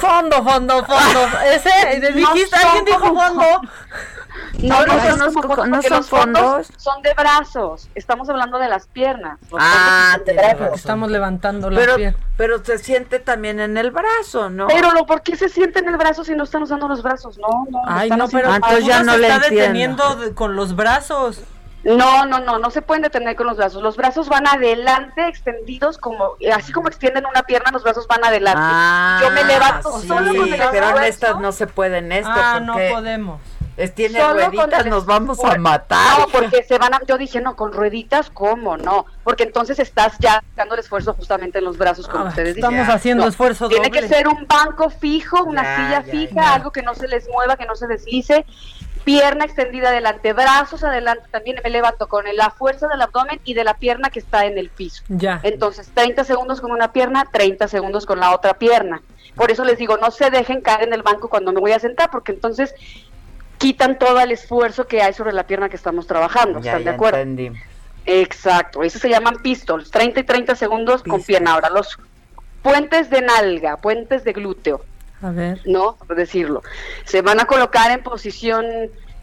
Fondo, 0.00 0.42
fondo, 0.42 0.84
fondo. 0.84 1.20
Ese, 1.52 2.12
dijiste, 2.12 2.56
alguien 2.56 2.84
dijo 2.86 3.00
fondo. 3.14 3.44
No, 4.62 4.86
no, 4.86 4.94
No, 4.94 5.30
son, 5.30 5.70
no, 5.70 5.82
son 5.82 5.90
los 5.96 6.08
fondos. 6.08 6.68
Son 6.76 7.02
de 7.02 7.12
brazos. 7.14 7.88
Estamos 7.94 8.28
hablando 8.28 8.58
de 8.58 8.68
las 8.68 8.86
piernas. 8.86 9.38
Ah, 9.58 10.18
de 10.24 10.32
brazos. 10.34 10.76
Estamos 10.78 11.10
levantando 11.10 11.70
la 11.70 11.78
Pero, 11.80 11.96
pierna. 11.96 12.18
pero 12.36 12.64
se 12.64 12.78
siente 12.78 13.20
también 13.20 13.60
en 13.60 13.76
el 13.76 13.90
brazo, 13.90 14.50
¿no? 14.50 14.66
Pero 14.68 14.92
lo, 14.92 15.06
¿por 15.06 15.22
qué 15.22 15.36
se 15.36 15.48
siente 15.48 15.78
en 15.80 15.88
el 15.88 15.96
brazo 15.96 16.24
si 16.24 16.34
no 16.34 16.44
están 16.44 16.62
usando 16.62 16.88
los 16.88 17.02
brazos? 17.02 17.38
No, 17.38 17.66
no. 17.70 17.82
Ay, 17.86 18.10
no, 18.10 18.28
pero 18.28 18.54
entonces 18.54 18.84
ya 18.84 19.02
no 19.02 19.12
se 19.12 19.18
le 19.18 19.28
está 19.28 19.46
entiendo. 19.46 19.60
deteniendo 19.60 20.16
de- 20.16 20.34
con 20.34 20.56
los 20.56 20.74
brazos. 20.76 21.42
No, 21.82 22.26
no, 22.26 22.40
no, 22.40 22.58
no 22.58 22.70
se 22.70 22.82
pueden 22.82 23.02
detener 23.02 23.36
con 23.36 23.46
los 23.46 23.56
brazos. 23.56 23.82
Los 23.82 23.96
brazos 23.96 24.28
van 24.28 24.46
adelante, 24.46 25.26
extendidos, 25.28 25.96
como 25.96 26.36
así 26.54 26.72
como 26.72 26.88
extienden 26.88 27.24
una 27.26 27.42
pierna, 27.42 27.70
los 27.70 27.82
brazos 27.82 28.06
van 28.06 28.22
adelante. 28.24 28.60
Ah, 28.62 29.18
Yo 29.22 29.30
me 29.30 29.44
levanto 29.44 29.98
sí, 30.00 30.06
solo 30.08 30.34
con 30.34 30.52
el 30.52 30.60
pero 30.70 30.96
en 30.98 31.04
estas 31.04 31.38
no 31.40 31.52
se 31.52 31.66
puede 31.66 31.98
en 31.98 32.12
esto 32.12 32.30
ah, 32.34 32.60
no 32.60 32.74
podemos. 32.92 33.40
tiene 33.94 34.20
Solo 34.20 34.34
rueditas, 34.34 34.84
el 34.84 34.90
nos 34.90 35.06
vamos 35.06 35.42
a 35.42 35.56
matar. 35.56 36.18
No, 36.18 36.26
porque 36.28 36.62
se 36.64 36.76
van 36.76 36.92
a. 36.92 37.00
Yo 37.06 37.16
dije, 37.16 37.40
no, 37.40 37.56
con 37.56 37.72
rueditas, 37.72 38.28
¿cómo? 38.28 38.76
No. 38.76 39.06
Porque 39.24 39.44
entonces 39.44 39.78
estás 39.78 40.18
ya 40.18 40.44
dando 40.54 40.74
el 40.74 40.80
esfuerzo 40.80 41.14
justamente 41.14 41.60
en 41.60 41.64
los 41.64 41.78
brazos, 41.78 42.06
como 42.08 42.26
Ah, 42.26 42.28
ustedes 42.28 42.56
estamos 42.56 42.78
dicen. 42.80 42.94
haciendo 42.94 43.22
No, 43.24 43.30
esfuerzo 43.30 43.68
Tiene 43.70 43.88
doble. 43.88 44.02
que 44.02 44.08
ser 44.08 44.28
un 44.28 44.46
banco 44.46 44.90
fijo, 44.90 45.44
una 45.44 45.62
Ya, 45.62 45.76
silla 45.76 46.02
ya, 46.04 46.10
fija, 46.10 46.34
ya. 46.42 46.54
algo 46.56 46.72
que 46.72 46.82
no 46.82 46.94
se 46.94 47.08
les 47.08 47.26
mueva, 47.30 47.56
que 47.56 47.64
no 47.64 47.74
se 47.74 47.86
deslice. 47.86 48.44
Pierna 49.10 49.44
extendida 49.44 49.88
adelante, 49.88 50.32
brazos 50.32 50.84
adelante. 50.84 51.24
También 51.32 51.56
me 51.64 51.70
levanto 51.70 52.06
con 52.06 52.24
la 52.32 52.50
fuerza 52.50 52.86
del 52.86 53.02
abdomen 53.02 53.40
y 53.42 53.54
de 53.54 53.64
la 53.64 53.74
pierna 53.74 54.08
que 54.08 54.20
está 54.20 54.46
en 54.46 54.56
el 54.56 54.70
piso. 54.70 55.02
Ya. 55.08 55.40
Entonces, 55.42 55.90
30 55.92 56.22
segundos 56.22 56.60
con 56.60 56.70
una 56.70 56.92
pierna, 56.92 57.26
30 57.32 57.66
segundos 57.66 58.06
con 58.06 58.20
la 58.20 58.32
otra 58.32 58.54
pierna. 58.54 59.02
Por 59.34 59.50
eso 59.50 59.64
les 59.64 59.78
digo, 59.78 59.96
no 59.96 60.12
se 60.12 60.30
dejen 60.30 60.60
caer 60.60 60.84
en 60.84 60.92
el 60.94 61.02
banco 61.02 61.28
cuando 61.28 61.52
me 61.52 61.58
voy 61.58 61.72
a 61.72 61.80
sentar, 61.80 62.08
porque 62.12 62.30
entonces 62.30 62.72
quitan 63.58 63.98
todo 63.98 64.20
el 64.20 64.30
esfuerzo 64.30 64.86
que 64.86 65.02
hay 65.02 65.12
sobre 65.12 65.32
la 65.32 65.42
pierna 65.42 65.68
que 65.68 65.74
estamos 65.76 66.06
trabajando. 66.06 66.60
Ya, 66.60 66.70
¿Están 66.70 66.84
ya 66.84 66.90
de 66.90 66.94
acuerdo? 66.94 67.18
entendí. 67.18 67.58
Exacto, 68.06 68.84
esos 68.84 69.02
se 69.02 69.08
llaman 69.08 69.38
pistols, 69.42 69.90
30 69.90 70.20
y 70.20 70.22
30 70.22 70.54
segundos 70.54 71.02
con 71.02 71.20
pierna. 71.20 71.54
Ahora, 71.54 71.68
los 71.70 71.98
puentes 72.62 73.10
de 73.10 73.22
nalga, 73.22 73.76
puentes 73.76 74.22
de 74.22 74.32
glúteo, 74.34 74.84
A 75.22 75.30
ver. 75.30 75.60
¿no? 75.66 75.96
Por 75.96 76.16
decirlo. 76.16 76.62
Se 77.04 77.22
van 77.22 77.40
a 77.40 77.44
colocar 77.44 77.90
en 77.90 78.02
posición 78.02 78.64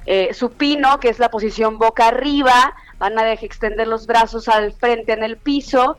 eh, 0.06 0.34
supino, 0.34 1.00
que 1.00 1.10
es 1.10 1.20
la 1.20 1.30
posición 1.30 1.78
boca 1.78 2.08
arriba, 2.08 2.76
van 2.98 3.20
a 3.20 3.24
dejar 3.24 3.46
extender 3.46 3.88
los 3.88 4.08
brazos 4.08 4.48
al 4.48 4.72
frente 4.72 5.14
en 5.14 5.24
el 5.24 5.38
piso, 5.38 5.98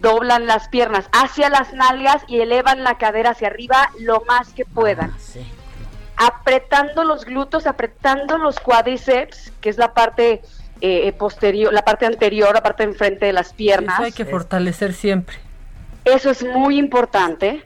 doblan 0.00 0.46
las 0.46 0.68
piernas 0.68 1.08
hacia 1.12 1.48
las 1.50 1.72
nalgas 1.72 2.22
y 2.26 2.40
elevan 2.40 2.82
la 2.82 2.98
cadera 2.98 3.30
hacia 3.30 3.48
arriba 3.48 3.90
lo 4.00 4.22
más 4.26 4.52
que 4.52 4.64
puedan. 4.64 5.10
Ah, 5.10 5.18
sí. 5.18 5.40
Apretando 6.16 7.04
los 7.04 7.24
glúteos, 7.24 7.66
apretando 7.66 8.38
los 8.38 8.60
cuádriceps, 8.60 9.52
que 9.60 9.68
es 9.68 9.78
la 9.78 9.94
parte 9.94 10.42
eh, 10.80 11.12
posterior, 11.12 11.72
la 11.72 11.82
parte 11.82 12.06
anterior, 12.06 12.52
la 12.54 12.62
parte 12.62 12.82
enfrente 12.82 13.26
de 13.26 13.32
las 13.32 13.52
piernas. 13.52 13.94
Eso 13.96 14.04
hay 14.04 14.12
que 14.12 14.24
fortalecer 14.24 14.92
siempre. 14.94 15.36
Eso 16.04 16.30
es 16.30 16.44
muy 16.44 16.76
importante. 16.76 17.64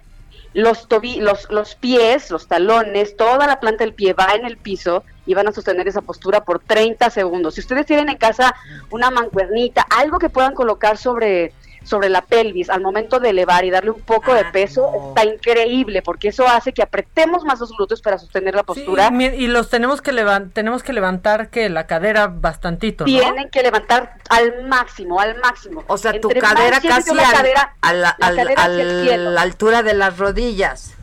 Los, 0.58 0.88
tobi 0.88 1.20
los, 1.20 1.48
los 1.50 1.76
pies, 1.76 2.32
los 2.32 2.48
talones, 2.48 3.16
toda 3.16 3.46
la 3.46 3.60
planta 3.60 3.84
del 3.84 3.94
pie 3.94 4.12
va 4.12 4.34
en 4.34 4.44
el 4.44 4.56
piso 4.56 5.04
y 5.24 5.34
van 5.34 5.46
a 5.46 5.52
sostener 5.52 5.86
esa 5.86 6.02
postura 6.02 6.44
por 6.44 6.58
30 6.58 7.10
segundos. 7.10 7.54
Si 7.54 7.60
ustedes 7.60 7.86
tienen 7.86 8.08
en 8.08 8.16
casa 8.16 8.56
una 8.90 9.08
mancuernita, 9.08 9.86
algo 9.88 10.18
que 10.18 10.30
puedan 10.30 10.54
colocar 10.54 10.98
sobre, 10.98 11.52
sobre 11.88 12.08
la 12.08 12.22
pelvis 12.22 12.70
al 12.70 12.80
momento 12.82 13.18
de 13.18 13.30
elevar 13.30 13.64
y 13.64 13.70
darle 13.70 13.90
un 13.90 14.00
poco 14.02 14.34
de 14.34 14.44
peso, 14.46 14.90
está 15.08 15.24
increíble 15.24 16.02
porque 16.02 16.28
eso 16.28 16.46
hace 16.46 16.72
que 16.72 16.82
apretemos 16.82 17.44
más 17.44 17.58
los 17.60 17.70
glúteos 17.76 18.02
para 18.02 18.18
sostener 18.18 18.54
la 18.54 18.62
postura. 18.62 19.10
y 19.12 19.46
los 19.48 19.70
tenemos 19.70 20.02
que 20.02 20.12
levantar, 20.12 20.52
tenemos 20.52 20.82
que 20.82 20.92
levantar 20.92 21.48
que 21.50 21.68
la 21.68 21.86
cadera 21.86 22.26
bastantito, 22.28 23.04
¿no? 23.04 23.06
Tienen 23.06 23.48
que 23.50 23.62
levantar 23.62 24.14
al 24.28 24.66
máximo, 24.68 25.20
al 25.20 25.38
máximo. 25.40 25.82
O 25.88 25.96
sea, 25.98 26.12
tu 26.20 26.28
Entre 26.28 26.40
cadera 26.40 26.80
casi 26.80 27.14
la 27.14 27.28
al- 27.28 27.34
cadera- 27.34 27.74
a 27.80 27.92
la, 27.92 28.16
la 28.18 28.26
al- 28.26 28.36
cadera 28.36 28.62
hacia 28.62 28.82
el 28.82 28.90
al- 29.00 29.04
cielo. 29.06 29.30
la 29.30 29.42
altura 29.42 29.82
de 29.82 29.94
las 29.94 30.18
rodillas. 30.18 30.94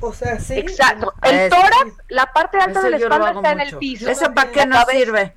O 0.00 0.12
sea, 0.12 0.38
sí. 0.38 0.54
Exacto. 0.58 1.12
El 1.22 1.34
Eso. 1.36 1.56
tórax, 1.56 1.96
la 2.08 2.26
parte 2.32 2.58
alta 2.58 2.82
de 2.82 2.90
la 2.90 2.96
espalda 2.98 3.30
está 3.32 3.52
en 3.52 3.60
el 3.60 3.76
piso. 3.78 4.10
¿Eso 4.10 4.32
para 4.34 4.50
qué 4.50 4.66
nos 4.66 4.84
sirve? 4.86 5.34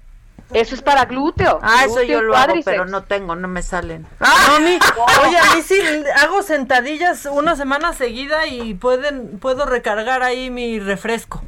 Eso 0.53 0.75
es 0.75 0.81
para 0.81 1.05
glúteo. 1.05 1.59
Ah, 1.61 1.83
eso 1.85 2.01
yo 2.03 2.21
lo 2.21 2.35
hago, 2.35 2.53
pero 2.63 2.85
no 2.85 3.03
tengo, 3.03 3.35
no 3.35 3.47
me 3.47 3.61
salen. 3.61 4.07
No, 4.19 4.27
a 4.27 4.59
mí- 4.59 4.79
oye, 5.27 5.37
a 5.37 5.55
mí 5.55 5.61
sí 5.61 5.75
hago 6.15 6.41
sentadillas 6.41 7.25
una 7.25 7.55
semana 7.55 7.93
seguida 7.93 8.47
y 8.47 8.73
pueden 8.73 9.39
puedo 9.39 9.65
recargar 9.65 10.23
ahí 10.23 10.49
mi 10.49 10.79
refresco. 10.79 11.43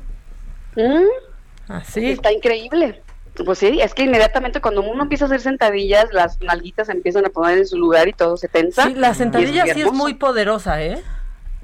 ¿Mm? 0.76 1.72
Así. 1.72 2.12
Está 2.12 2.32
increíble. 2.32 3.02
Pues 3.46 3.60
sí, 3.60 3.80
es 3.80 3.94
que 3.94 4.04
inmediatamente 4.04 4.60
cuando 4.60 4.82
uno 4.82 5.04
empieza 5.04 5.26
a 5.26 5.28
hacer 5.28 5.40
sentadillas, 5.40 6.12
las 6.12 6.42
nalguitas 6.42 6.88
se 6.88 6.94
empiezan 6.94 7.26
a 7.26 7.30
poner 7.30 7.58
en 7.60 7.68
su 7.68 7.78
lugar 7.78 8.08
y 8.10 8.14
todo 8.14 8.36
se 8.36 8.50
tensa. 8.50 8.84
Sí, 8.84 8.96
la 8.96 9.14
sentadilla 9.14 9.66
Y 9.66 9.74
sí 9.74 9.82
es 9.82 9.92
muy 9.94 10.16
poderosa, 10.16 10.82
¿eh? 10.84 11.02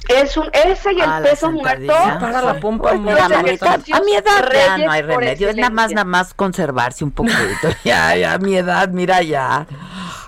Es 0.08 0.38
un, 0.38 0.50
ese 0.54 0.94
y 0.94 1.02
el 1.02 1.10
Ah, 1.10 1.20
peso 1.24 1.52
muerto. 1.52 1.94
Para 2.20 2.42
la 2.42 2.60
pompa 2.60 2.90
Pues, 2.90 3.00
muerta. 3.02 3.26
a 3.40 4.00
mi 4.02 4.14
edad 4.14 4.50
ya 4.54 4.78
no 4.78 4.92
hay 4.92 5.02
remedio, 5.02 5.50
es 5.50 5.56
nada 5.56 5.70
más, 5.70 5.92
nada 5.92 6.06
más 6.06 6.34
conservarse 6.34 7.04
un 7.04 7.12
poquito. 7.12 7.36
ya, 7.84 8.16
ya, 8.16 8.34
a 8.34 8.38
mi 8.38 8.56
edad, 8.56 8.90
mira 8.90 9.22
ya. 9.22 9.66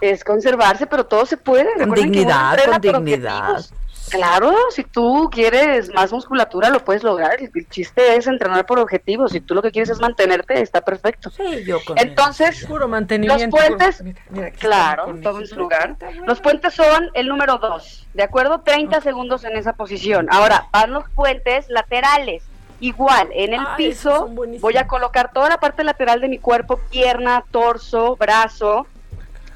Es 0.02 0.24
conservarse, 0.24 0.88
pero 0.88 1.06
todo 1.06 1.26
se 1.26 1.38
puede. 1.38 1.68
Con 1.78 1.92
dignidad, 1.94 2.58
con 2.66 2.82
dignidad. 2.82 3.52
objetivos. 3.52 3.74
Claro, 4.10 4.56
si 4.72 4.84
tú 4.84 5.30
quieres 5.32 5.94
más 5.94 6.12
musculatura, 6.12 6.70
lo 6.70 6.84
puedes 6.84 7.04
lograr. 7.04 7.38
El, 7.42 7.68
chiste 7.70 8.16
es 8.16 8.28
entrenar 8.28 8.66
por 8.66 8.80
objetivos. 8.80 9.32
Si 9.32 9.42
tú 9.42 9.54
lo 9.54 9.62
que 9.62 9.72
quieres 9.72 9.90
es 9.90 10.00
mantenerte, 10.00 10.62
está 10.62 10.82
perfecto. 10.82 11.30
Sí, 11.30 11.64
yo 11.66 11.84
con 11.84 11.98
Entonces, 11.98 12.66
Puro 12.66 12.88
los 12.88 13.48
puentes, 13.48 14.02
Mira, 14.04 14.22
mira, 14.30 14.48
aquí 14.48 14.60
claro, 14.60 15.14
todo 15.22 15.40
en 15.40 15.48
su 15.48 15.56
lugar. 15.56 15.96
Los 16.26 16.40
puentes 16.40 16.74
son 16.74 17.10
el 17.14 17.28
número 17.28 17.58
2, 17.58 18.08
¿de 18.14 18.24
acuerdo? 18.24 18.62
30 18.62 19.02
segundos 19.02 19.44
en 19.44 19.58
esa 19.58 19.74
posición. 19.74 20.28
Ahora, 20.32 20.68
van 20.72 20.94
los 20.94 21.10
puentes 21.10 21.70
laterales. 21.70 22.44
Igual, 22.80 23.30
en 23.34 23.54
el 23.54 23.66
piso 23.76 24.30
voy 24.60 24.78
a 24.78 24.88
colocar 24.88 25.34
toda 25.34 25.50
la 25.50 25.58
parte 25.58 25.84
lateral 25.84 26.22
de 26.22 26.30
mi 26.30 26.38
cuerpo, 26.38 26.80
pierna, 26.92 27.44
torso, 27.50 28.16
brazo. 28.16 28.86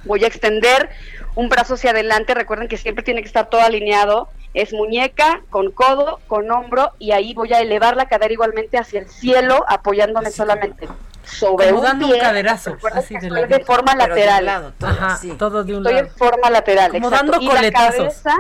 Voy 0.04 0.24
a 0.24 0.28
extender 0.28 0.90
un 1.36 1.48
brazo 1.48 1.76
hacia 1.76 1.92
adelante. 1.92 2.34
Recuerden 2.34 2.68
que 2.68 2.78
siempre 2.78 3.04
tiene 3.04 3.22
que 3.22 3.28
estar 3.28 3.48
todo 3.50 3.62
alineado. 3.62 4.30
Es 4.54 4.74
muñeca 4.74 5.42
con 5.50 5.72
codo, 5.72 6.20
con 6.28 6.52
hombro 6.52 6.92
y 7.00 7.12
ahí 7.12 7.34
voy 7.34 7.54
a 7.54 7.60
elevar 7.62 7.96
la 7.96 8.06
cadera 8.08 8.34
igualmente 8.34 8.78
hacia 8.78 9.00
el 9.00 9.08
cielo, 9.10 9.64
apoyándome 9.68 10.30
solamente 10.32 10.88
sobre 11.24 11.68
Como 11.68 11.80
un 11.80 11.86
dando 11.86 12.06
pie. 12.08 12.16
un 12.16 12.20
caderazo, 12.22 12.78
así 12.94 13.14
de 13.14 13.20
estoy 13.28 13.42
ladito. 13.42 13.58
de 13.60 13.64
forma 13.66 13.94
Pero 13.94 14.04
de 14.04 14.10
lateral. 14.10 14.46
lado, 14.46 14.74
todo 14.78 14.90
Ajá, 14.90 15.14
así. 15.14 15.32
todo 15.38 15.64
de 15.64 15.74
un 15.76 15.80
Estoy 15.86 15.94
lado. 15.94 16.08
en 16.08 16.14
forma 16.16 16.50
lateral, 16.50 16.92
Como 16.92 17.08
exacto. 17.08 17.32
dando 17.32 17.42
y 17.42 17.48
la 17.48 17.56
coletazos. 17.56 17.96
cabeza, 17.98 18.36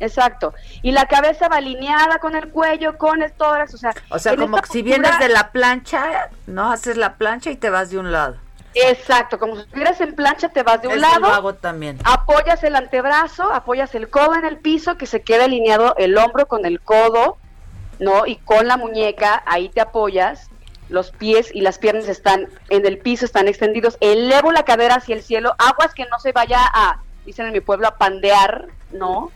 exacto. 0.00 0.54
Y 0.82 0.90
la 0.90 1.06
cabeza 1.06 1.48
va 1.48 1.58
alineada 1.58 2.18
con 2.18 2.34
el 2.34 2.48
cuello, 2.48 2.98
con 2.98 3.22
el 3.22 3.30
tórax, 3.32 3.74
o 3.74 3.76
sea, 3.78 3.94
O 4.10 4.18
sea, 4.18 4.34
como 4.34 4.58
si 4.68 4.82
vienes 4.82 5.16
de 5.20 5.28
la 5.28 5.52
plancha, 5.52 6.30
¿no? 6.48 6.72
Haces 6.72 6.96
la 6.96 7.14
plancha 7.14 7.50
y 7.50 7.56
te 7.56 7.70
vas 7.70 7.90
de 7.90 7.98
un 7.98 8.10
lado. 8.10 8.36
Exacto, 8.74 9.38
como 9.38 9.56
si 9.56 9.62
estuvieras 9.62 10.00
en 10.00 10.14
plancha, 10.14 10.48
te 10.48 10.62
vas 10.62 10.80
de 10.80 10.88
un 10.88 10.94
Eso 10.94 11.02
lado. 11.02 11.20
lo 11.20 11.26
hago 11.28 11.54
también. 11.54 11.98
Apoyas 12.04 12.62
el 12.64 12.74
antebrazo, 12.76 13.52
apoyas 13.52 13.94
el 13.94 14.08
codo 14.08 14.34
en 14.34 14.44
el 14.44 14.58
piso, 14.58 14.96
que 14.96 15.06
se 15.06 15.22
quede 15.22 15.44
alineado 15.44 15.94
el 15.98 16.16
hombro 16.16 16.46
con 16.46 16.64
el 16.64 16.80
codo, 16.80 17.36
¿no? 17.98 18.26
Y 18.26 18.36
con 18.36 18.66
la 18.66 18.76
muñeca, 18.76 19.42
ahí 19.46 19.68
te 19.68 19.80
apoyas. 19.80 20.48
Los 20.88 21.10
pies 21.10 21.50
y 21.54 21.62
las 21.62 21.78
piernas 21.78 22.08
están 22.08 22.48
en 22.68 22.84
el 22.84 22.98
piso, 22.98 23.24
están 23.24 23.48
extendidos. 23.48 23.96
Elevo 24.00 24.52
la 24.52 24.64
cadera 24.64 24.96
hacia 24.96 25.14
el 25.14 25.22
cielo. 25.22 25.54
Aguas 25.58 25.94
que 25.94 26.04
no 26.06 26.18
se 26.18 26.32
vaya 26.32 26.58
a, 26.60 27.00
dicen 27.24 27.46
en 27.46 27.52
mi 27.52 27.60
pueblo, 27.60 27.88
a 27.88 27.96
pandear, 27.96 28.66
¿no? 28.90 29.30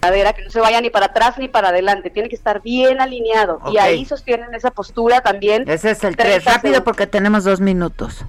Cadera, 0.00 0.32
que 0.32 0.42
no 0.44 0.50
se 0.50 0.60
vaya 0.60 0.80
ni 0.80 0.90
para 0.90 1.06
atrás 1.06 1.36
ni 1.38 1.48
para 1.48 1.68
adelante. 1.68 2.10
Tiene 2.10 2.28
que 2.28 2.34
estar 2.36 2.62
bien 2.62 3.00
alineado. 3.00 3.60
Y 3.66 3.76
Ok. 3.76 3.80
ahí 3.80 4.04
sostienen 4.04 4.54
esa 4.54 4.70
postura 4.70 5.20
también. 5.20 5.68
Ese 5.68 5.90
es 5.90 6.02
el 6.04 6.16
30 6.16 6.16
tres. 6.16 6.44
Rápido 6.44 6.60
segundos. 6.60 6.84
porque 6.84 7.06
tenemos 7.06 7.44
dos 7.44 7.60
minutos. 7.60 8.24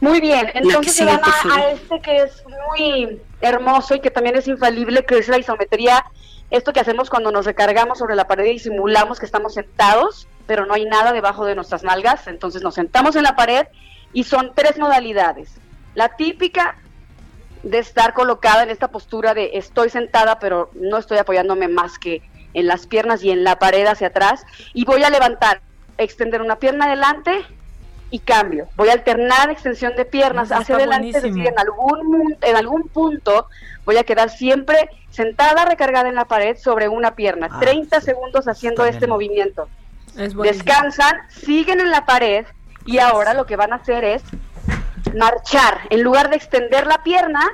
Muy 0.00 0.20
bien, 0.20 0.50
entonces 0.52 0.94
se 0.96 1.04
van 1.06 1.20
a, 1.24 1.54
a 1.56 1.70
este 1.70 1.98
que 2.00 2.16
es 2.18 2.44
muy 2.68 3.22
hermoso 3.40 3.94
y 3.94 4.00
que 4.00 4.10
también 4.10 4.36
es 4.36 4.46
infalible, 4.48 5.04
que 5.06 5.16
es 5.16 5.28
la 5.28 5.38
isometría. 5.38 6.04
Esto 6.50 6.74
que 6.74 6.80
hacemos 6.80 7.08
cuando 7.08 7.32
nos 7.32 7.46
recargamos 7.46 7.98
sobre 7.98 8.14
la 8.14 8.26
pared 8.26 8.44
y 8.44 8.58
simulamos 8.58 9.18
que 9.18 9.24
estamos 9.24 9.54
sentados, 9.54 10.28
pero 10.46 10.66
no 10.66 10.74
hay 10.74 10.84
nada 10.84 11.12
debajo 11.14 11.46
de 11.46 11.54
nuestras 11.54 11.84
nalgas. 11.84 12.26
Entonces 12.26 12.60
nos 12.62 12.74
sentamos 12.74 13.16
en 13.16 13.22
la 13.22 13.34
pared 13.34 13.66
y 14.12 14.24
son 14.24 14.52
tres 14.54 14.78
modalidades. 14.78 15.54
La 15.94 16.10
típica 16.16 16.76
de 17.64 17.78
estar 17.78 18.12
colocada 18.12 18.62
en 18.62 18.70
esta 18.70 18.88
postura 18.88 19.34
de 19.34 19.52
estoy 19.54 19.88
sentada, 19.90 20.38
pero 20.38 20.70
no 20.74 20.98
estoy 20.98 21.18
apoyándome 21.18 21.66
más 21.68 21.98
que 21.98 22.22
en 22.52 22.66
las 22.66 22.86
piernas 22.86 23.24
y 23.24 23.30
en 23.30 23.42
la 23.42 23.58
pared 23.58 23.86
hacia 23.86 24.08
atrás. 24.08 24.44
Y 24.74 24.84
voy 24.84 25.02
a 25.02 25.10
levantar, 25.10 25.60
extender 25.98 26.42
una 26.42 26.56
pierna 26.56 26.84
adelante 26.84 27.44
y 28.10 28.20
cambio. 28.20 28.68
Voy 28.76 28.90
a 28.90 28.92
alternar 28.92 29.50
extensión 29.50 29.96
de 29.96 30.04
piernas 30.04 30.50
Eso 30.50 30.60
hacia 30.60 30.76
adelante, 30.76 31.08
es 31.08 31.22
decir, 31.22 31.46
en 31.46 31.58
algún, 31.58 32.36
en 32.40 32.56
algún 32.56 32.88
punto 32.88 33.48
voy 33.84 33.96
a 33.96 34.04
quedar 34.04 34.30
siempre 34.30 34.88
sentada, 35.10 35.64
recargada 35.64 36.08
en 36.08 36.14
la 36.14 36.26
pared 36.26 36.56
sobre 36.56 36.88
una 36.88 37.16
pierna. 37.16 37.48
Ah, 37.50 37.60
30 37.60 38.00
segundos 38.00 38.46
haciendo 38.46 38.84
este 38.84 39.06
movimiento. 39.06 39.68
Es. 40.16 40.36
Descansan, 40.36 41.16
siguen 41.28 41.80
en 41.80 41.90
la 41.90 42.04
pared 42.06 42.46
y 42.86 42.98
ahora 42.98 43.34
lo 43.34 43.46
que 43.46 43.56
van 43.56 43.72
a 43.72 43.76
hacer 43.76 44.04
es 44.04 44.22
marchar. 45.14 45.80
En 45.90 46.02
lugar 46.02 46.30
de 46.30 46.36
extender 46.36 46.86
la 46.86 47.02
pierna, 47.02 47.50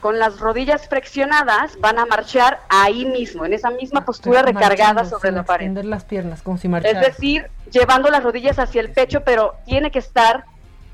con 0.00 0.18
las 0.18 0.40
rodillas 0.40 0.88
flexionadas, 0.88 1.78
van 1.78 1.98
a 1.98 2.06
marchar 2.06 2.60
ahí 2.68 3.04
mismo, 3.04 3.44
en 3.44 3.52
esa 3.52 3.70
misma 3.70 4.04
postura 4.04 4.42
recargada 4.42 5.04
sobre 5.04 5.30
la 5.30 5.42
pared. 5.42 5.66
extender 5.66 5.84
las 5.84 6.04
piernas, 6.04 6.42
como 6.42 6.58
si 6.58 6.68
Es 6.84 7.00
decir, 7.00 7.50
llevando 7.70 8.08
las 8.08 8.22
rodillas 8.22 8.58
hacia 8.58 8.80
el 8.80 8.90
pecho, 8.90 9.22
pero 9.24 9.54
tiene 9.66 9.90
que 9.90 9.98
estar 9.98 10.44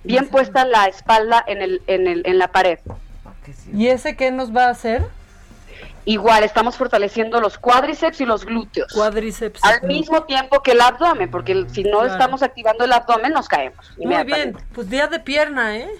bien 0.03 0.29
puesta 0.29 0.65
la 0.65 0.87
espalda 0.87 1.43
en, 1.47 1.63
el, 1.63 1.83
en, 1.87 2.07
el, 2.07 2.23
en 2.27 2.39
la 2.39 2.49
pared. 2.49 2.79
¿Y 3.73 3.89
ese 3.89 4.17
qué 4.17 4.31
nos 4.31 4.55
va 4.55 4.67
a 4.67 4.71
hacer? 4.71 5.05
Igual, 6.09 6.45
estamos 6.45 6.77
fortaleciendo 6.77 7.41
los 7.41 7.59
cuádriceps 7.59 8.21
y 8.21 8.27
los 8.27 8.45
glúteos. 8.47 8.93
Cuádriceps. 8.93 9.63
Al 9.65 9.83
mismo 9.83 10.23
tiempo 10.23 10.63
que 10.63 10.71
el 10.71 10.81
abdomen, 10.81 11.29
porque 11.31 11.51
el- 11.51 11.69
si 11.69 11.83
no 11.83 11.99
Claro. 11.99 12.07
estamos 12.13 12.43
activando 12.45 12.85
el 12.85 12.93
abdomen, 12.93 13.33
nos 13.33 13.49
caemos. 13.49 13.93
Muy 13.99 14.23
bien, 14.25 14.57
pues 14.73 14.89
día 14.89 15.09
de 15.09 15.19
pierna, 15.19 15.77
¿eh? 15.77 15.91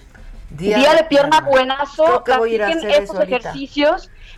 Día, 0.49 0.93
de 0.93 1.03
pierna 1.03 1.41
buenazo. 1.41 2.05
Creo 2.05 2.23
que 2.23 2.37
voy 2.37 2.51
a 2.51 2.55
ir 2.55 2.63
a 2.63 2.67
hacer 2.69 2.89
estos 2.89 3.03
eso 3.03 3.17
ahorita. 3.19 3.51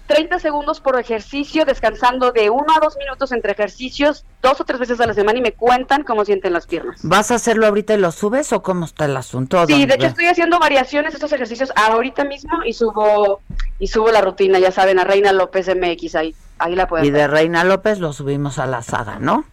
Ejercicios. 0.10 0.30
30 0.30 0.40
segundos 0.40 0.80
por 0.82 1.00
ejercicio, 1.00 1.66
descansando 1.66 2.32
de 2.32 2.50
1 2.50 2.66
a 2.76 2.80
2 2.80 2.98
minutos 2.98 3.32
entre 3.32 3.52
ejercicios, 3.52 4.26
dos 4.42 4.60
o 4.60 4.66
tres 4.66 4.80
veces 4.80 5.00
a 5.00 5.08
la 5.08 5.14
semana 5.14 5.40
y 5.40 5.42
me 5.42 5.54
cuentan 5.54 6.04
cómo 6.04 6.26
sienten 6.26 6.54
las 6.54 6.68
piernas. 6.68 7.00
¿Vas 7.04 7.32
a 7.32 7.36
hacerlo 7.36 7.68
ahorita 7.68 7.94
y 7.94 7.98
lo 7.98 8.12
subes 8.12 8.52
o 8.54 8.62
cómo 8.62 8.86
está 8.86 9.06
el 9.06 9.16
asunto? 9.18 9.66
Sí, 9.66 9.74
¿Dónde 9.74 9.88
de 9.88 9.94
hecho 9.96 10.08
estoy 10.08 10.26
haciendo 10.26 10.60
variaciones 10.60 11.14
de 11.14 11.18
estos 11.18 11.32
ejercicios 11.32 11.72
ahorita 11.76 12.26
mismo 12.26 12.64
y 12.66 12.74
subo 12.74 13.42
y 13.80 13.88
subo 13.88 14.12
la 14.12 14.22
rutina, 14.22 14.60
ya 14.60 14.72
saben, 14.72 15.00
a 15.00 15.04
Reina 15.04 15.32
López 15.32 15.68
MX, 15.68 16.16
ahí, 16.16 16.36
ahí 16.58 16.76
la 16.76 16.88
pueden 16.88 17.06
Y 17.06 17.12
de 17.12 17.20
ver. 17.20 17.32
Reina 17.32 17.64
López 17.64 18.00
lo 18.00 18.12
subimos 18.14 18.60
a 18.60 18.66
la 18.66 18.82
saga, 18.82 19.20
¿no? 19.20 19.46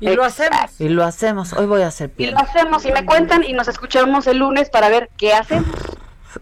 Y 0.00 0.10
lo 0.10 0.24
hacemos. 0.24 0.80
Y 0.80 0.88
lo 0.88 1.04
hacemos. 1.04 1.52
Hoy 1.52 1.66
voy 1.66 1.82
a 1.82 1.88
hacer 1.88 2.12
Y 2.18 2.26
lo 2.26 2.38
hacemos 2.38 2.84
y 2.84 2.92
me 2.92 3.04
cuentan 3.04 3.42
y 3.42 3.52
nos 3.52 3.68
escuchamos 3.68 4.26
el 4.26 4.38
lunes 4.38 4.70
para 4.70 4.88
ver 4.88 5.10
qué 5.16 5.34
hacemos. 5.34 5.68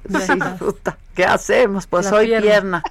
Sí, 0.09 0.33
puta, 0.59 0.99
¿Qué 1.15 1.25
hacemos? 1.25 1.87
Pues 1.87 2.11
La 2.11 2.19
hoy 2.19 2.27
pierna. 2.27 2.43
pierna. 2.43 2.83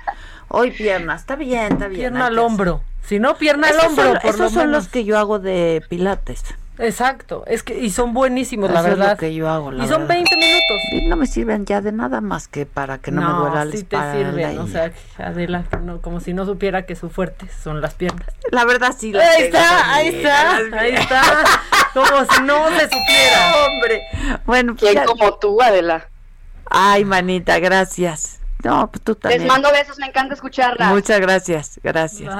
Hoy 0.57 0.72
pierna. 0.72 1.15
Está 1.15 1.36
bien, 1.36 1.73
está 1.73 1.88
bien. 1.88 1.99
Pierna 2.02 2.27
al 2.27 2.40
hombro. 2.40 2.82
Si 3.06 3.19
no, 3.19 3.36
pierna 3.38 3.68
al 3.68 3.80
hombro, 3.88 4.03
son- 4.03 4.14
por 4.22 4.26
esos 4.30 4.40
lo 4.40 4.49
son 4.49 4.57
menos. 4.68 4.84
los 4.84 4.88
que 4.88 5.03
yo 5.03 5.18
hago 5.19 5.40
de 5.40 5.84
pilates. 5.90 6.44
Exacto, 6.77 7.45
es 7.48 7.64
que 7.64 7.77
y 7.80 7.90
son 7.90 8.14
buenísimos, 8.14 8.69
la 8.69 8.80
Eso 8.82 8.90
es 8.90 8.98
verdad. 8.98 9.11
lo 9.11 9.18
que 9.18 9.34
yo 9.34 9.48
hago, 9.49 9.72
la 9.72 9.86
y 9.86 9.88
son 9.88 10.02
verdad. 10.07 10.15
20 10.15 10.36
minutos. 10.36 10.77
Y 10.91 11.07
no 11.07 11.15
me 11.15 11.26
sirven 11.26 11.65
ya 11.65 11.80
de 11.80 11.94
nada 11.94 12.19
más 12.19 12.49
que 12.49 12.65
para 12.65 12.98
que 12.98 13.11
no, 13.11 13.22
me 13.22 13.34
duela 13.45 13.64
la 13.64 13.72
sí 13.72 13.84
te 13.84 13.95
sirven, 14.11 14.60
o 14.60 14.68
sea, 14.68 14.91
Adela, 15.18 15.64
no, 15.84 16.02
como 16.02 16.19
si 16.19 16.34
no 16.34 16.45
supiera 16.45 16.86
que 16.86 16.95
su 16.98 17.10
fuerte 17.10 17.48
son 17.64 17.80
las 17.80 17.94
piernas. 17.94 18.27
La 18.52 18.65
verdad 18.65 18.94
sí. 18.98 19.14
las 19.14 19.26
Ahí 19.26 19.44
tengo 19.44 19.57
está, 19.57 19.94
ahí 19.95 20.07
está, 20.10 20.60
las 20.61 20.73
ahí 20.82 20.91
está. 20.95 21.22
piernas. 21.22 21.60
Como 21.94 22.26
si 22.34 22.41
no 22.44 22.68
se 22.77 22.82
supiera. 22.90 23.56
Hombre. 23.68 24.02
Bueno, 24.45 24.76
pues 24.76 24.91
¿Quién 24.91 24.95
ya- 24.95 25.06
como 25.06 25.34
tú, 25.38 25.61
Adela? 25.61 26.07
Ay, 26.69 27.06
manita, 27.06 27.57
gracias. 27.60 28.40
No, 28.64 28.90
pues 28.90 29.03
tú 29.03 29.15
también. 29.15 29.41
Les 29.41 29.52
mando 29.52 29.72
besos, 29.72 29.98
me 29.99 30.07
encanta 30.07 30.34
escucharlas. 30.34 30.91
Muchas 30.91 31.19
gracias, 31.19 31.80
gracias. 31.84 32.34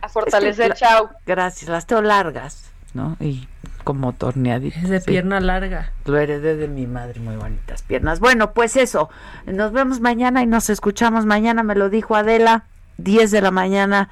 A 0.00 0.08
fortalecer, 0.08 0.72
Es 0.72 0.78
que 0.78 0.86
chao. 0.86 1.10
Gracias, 1.26 1.68
las 1.68 1.86
tengo 1.86 2.02
largas, 2.02 2.70
¿no? 2.94 3.16
Y 3.20 3.48
como 3.84 4.12
torneaditas. 4.12 4.84
Es 4.84 4.90
de 4.90 5.00
sí. 5.00 5.06
pierna 5.06 5.38
larga. 5.40 5.92
Lo 6.06 6.18
heredé 6.18 6.56
de 6.56 6.66
mi 6.66 6.86
madre, 6.86 7.20
muy 7.20 7.36
bonitas 7.36 7.82
piernas. 7.82 8.20
Bueno, 8.20 8.52
pues 8.52 8.76
eso, 8.76 9.10
nos 9.46 9.72
vemos 9.72 10.00
mañana 10.00 10.42
y 10.42 10.46
nos 10.46 10.70
escuchamos 10.70 11.26
mañana, 11.26 11.62
me 11.62 11.74
lo 11.74 11.88
dijo 11.88 12.16
Adela, 12.16 12.64
10 12.98 13.30
de 13.30 13.40
la 13.42 13.50
mañana 13.50 14.08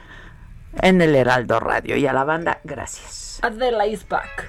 en 0.80 1.00
el 1.02 1.14
Heraldo 1.14 1.60
Radio. 1.60 1.96
Y 1.96 2.06
a 2.06 2.12
la 2.12 2.24
banda, 2.24 2.60
gracias. 2.64 3.40
Adela 3.42 3.86
is 3.86 4.06
back. 4.08 4.48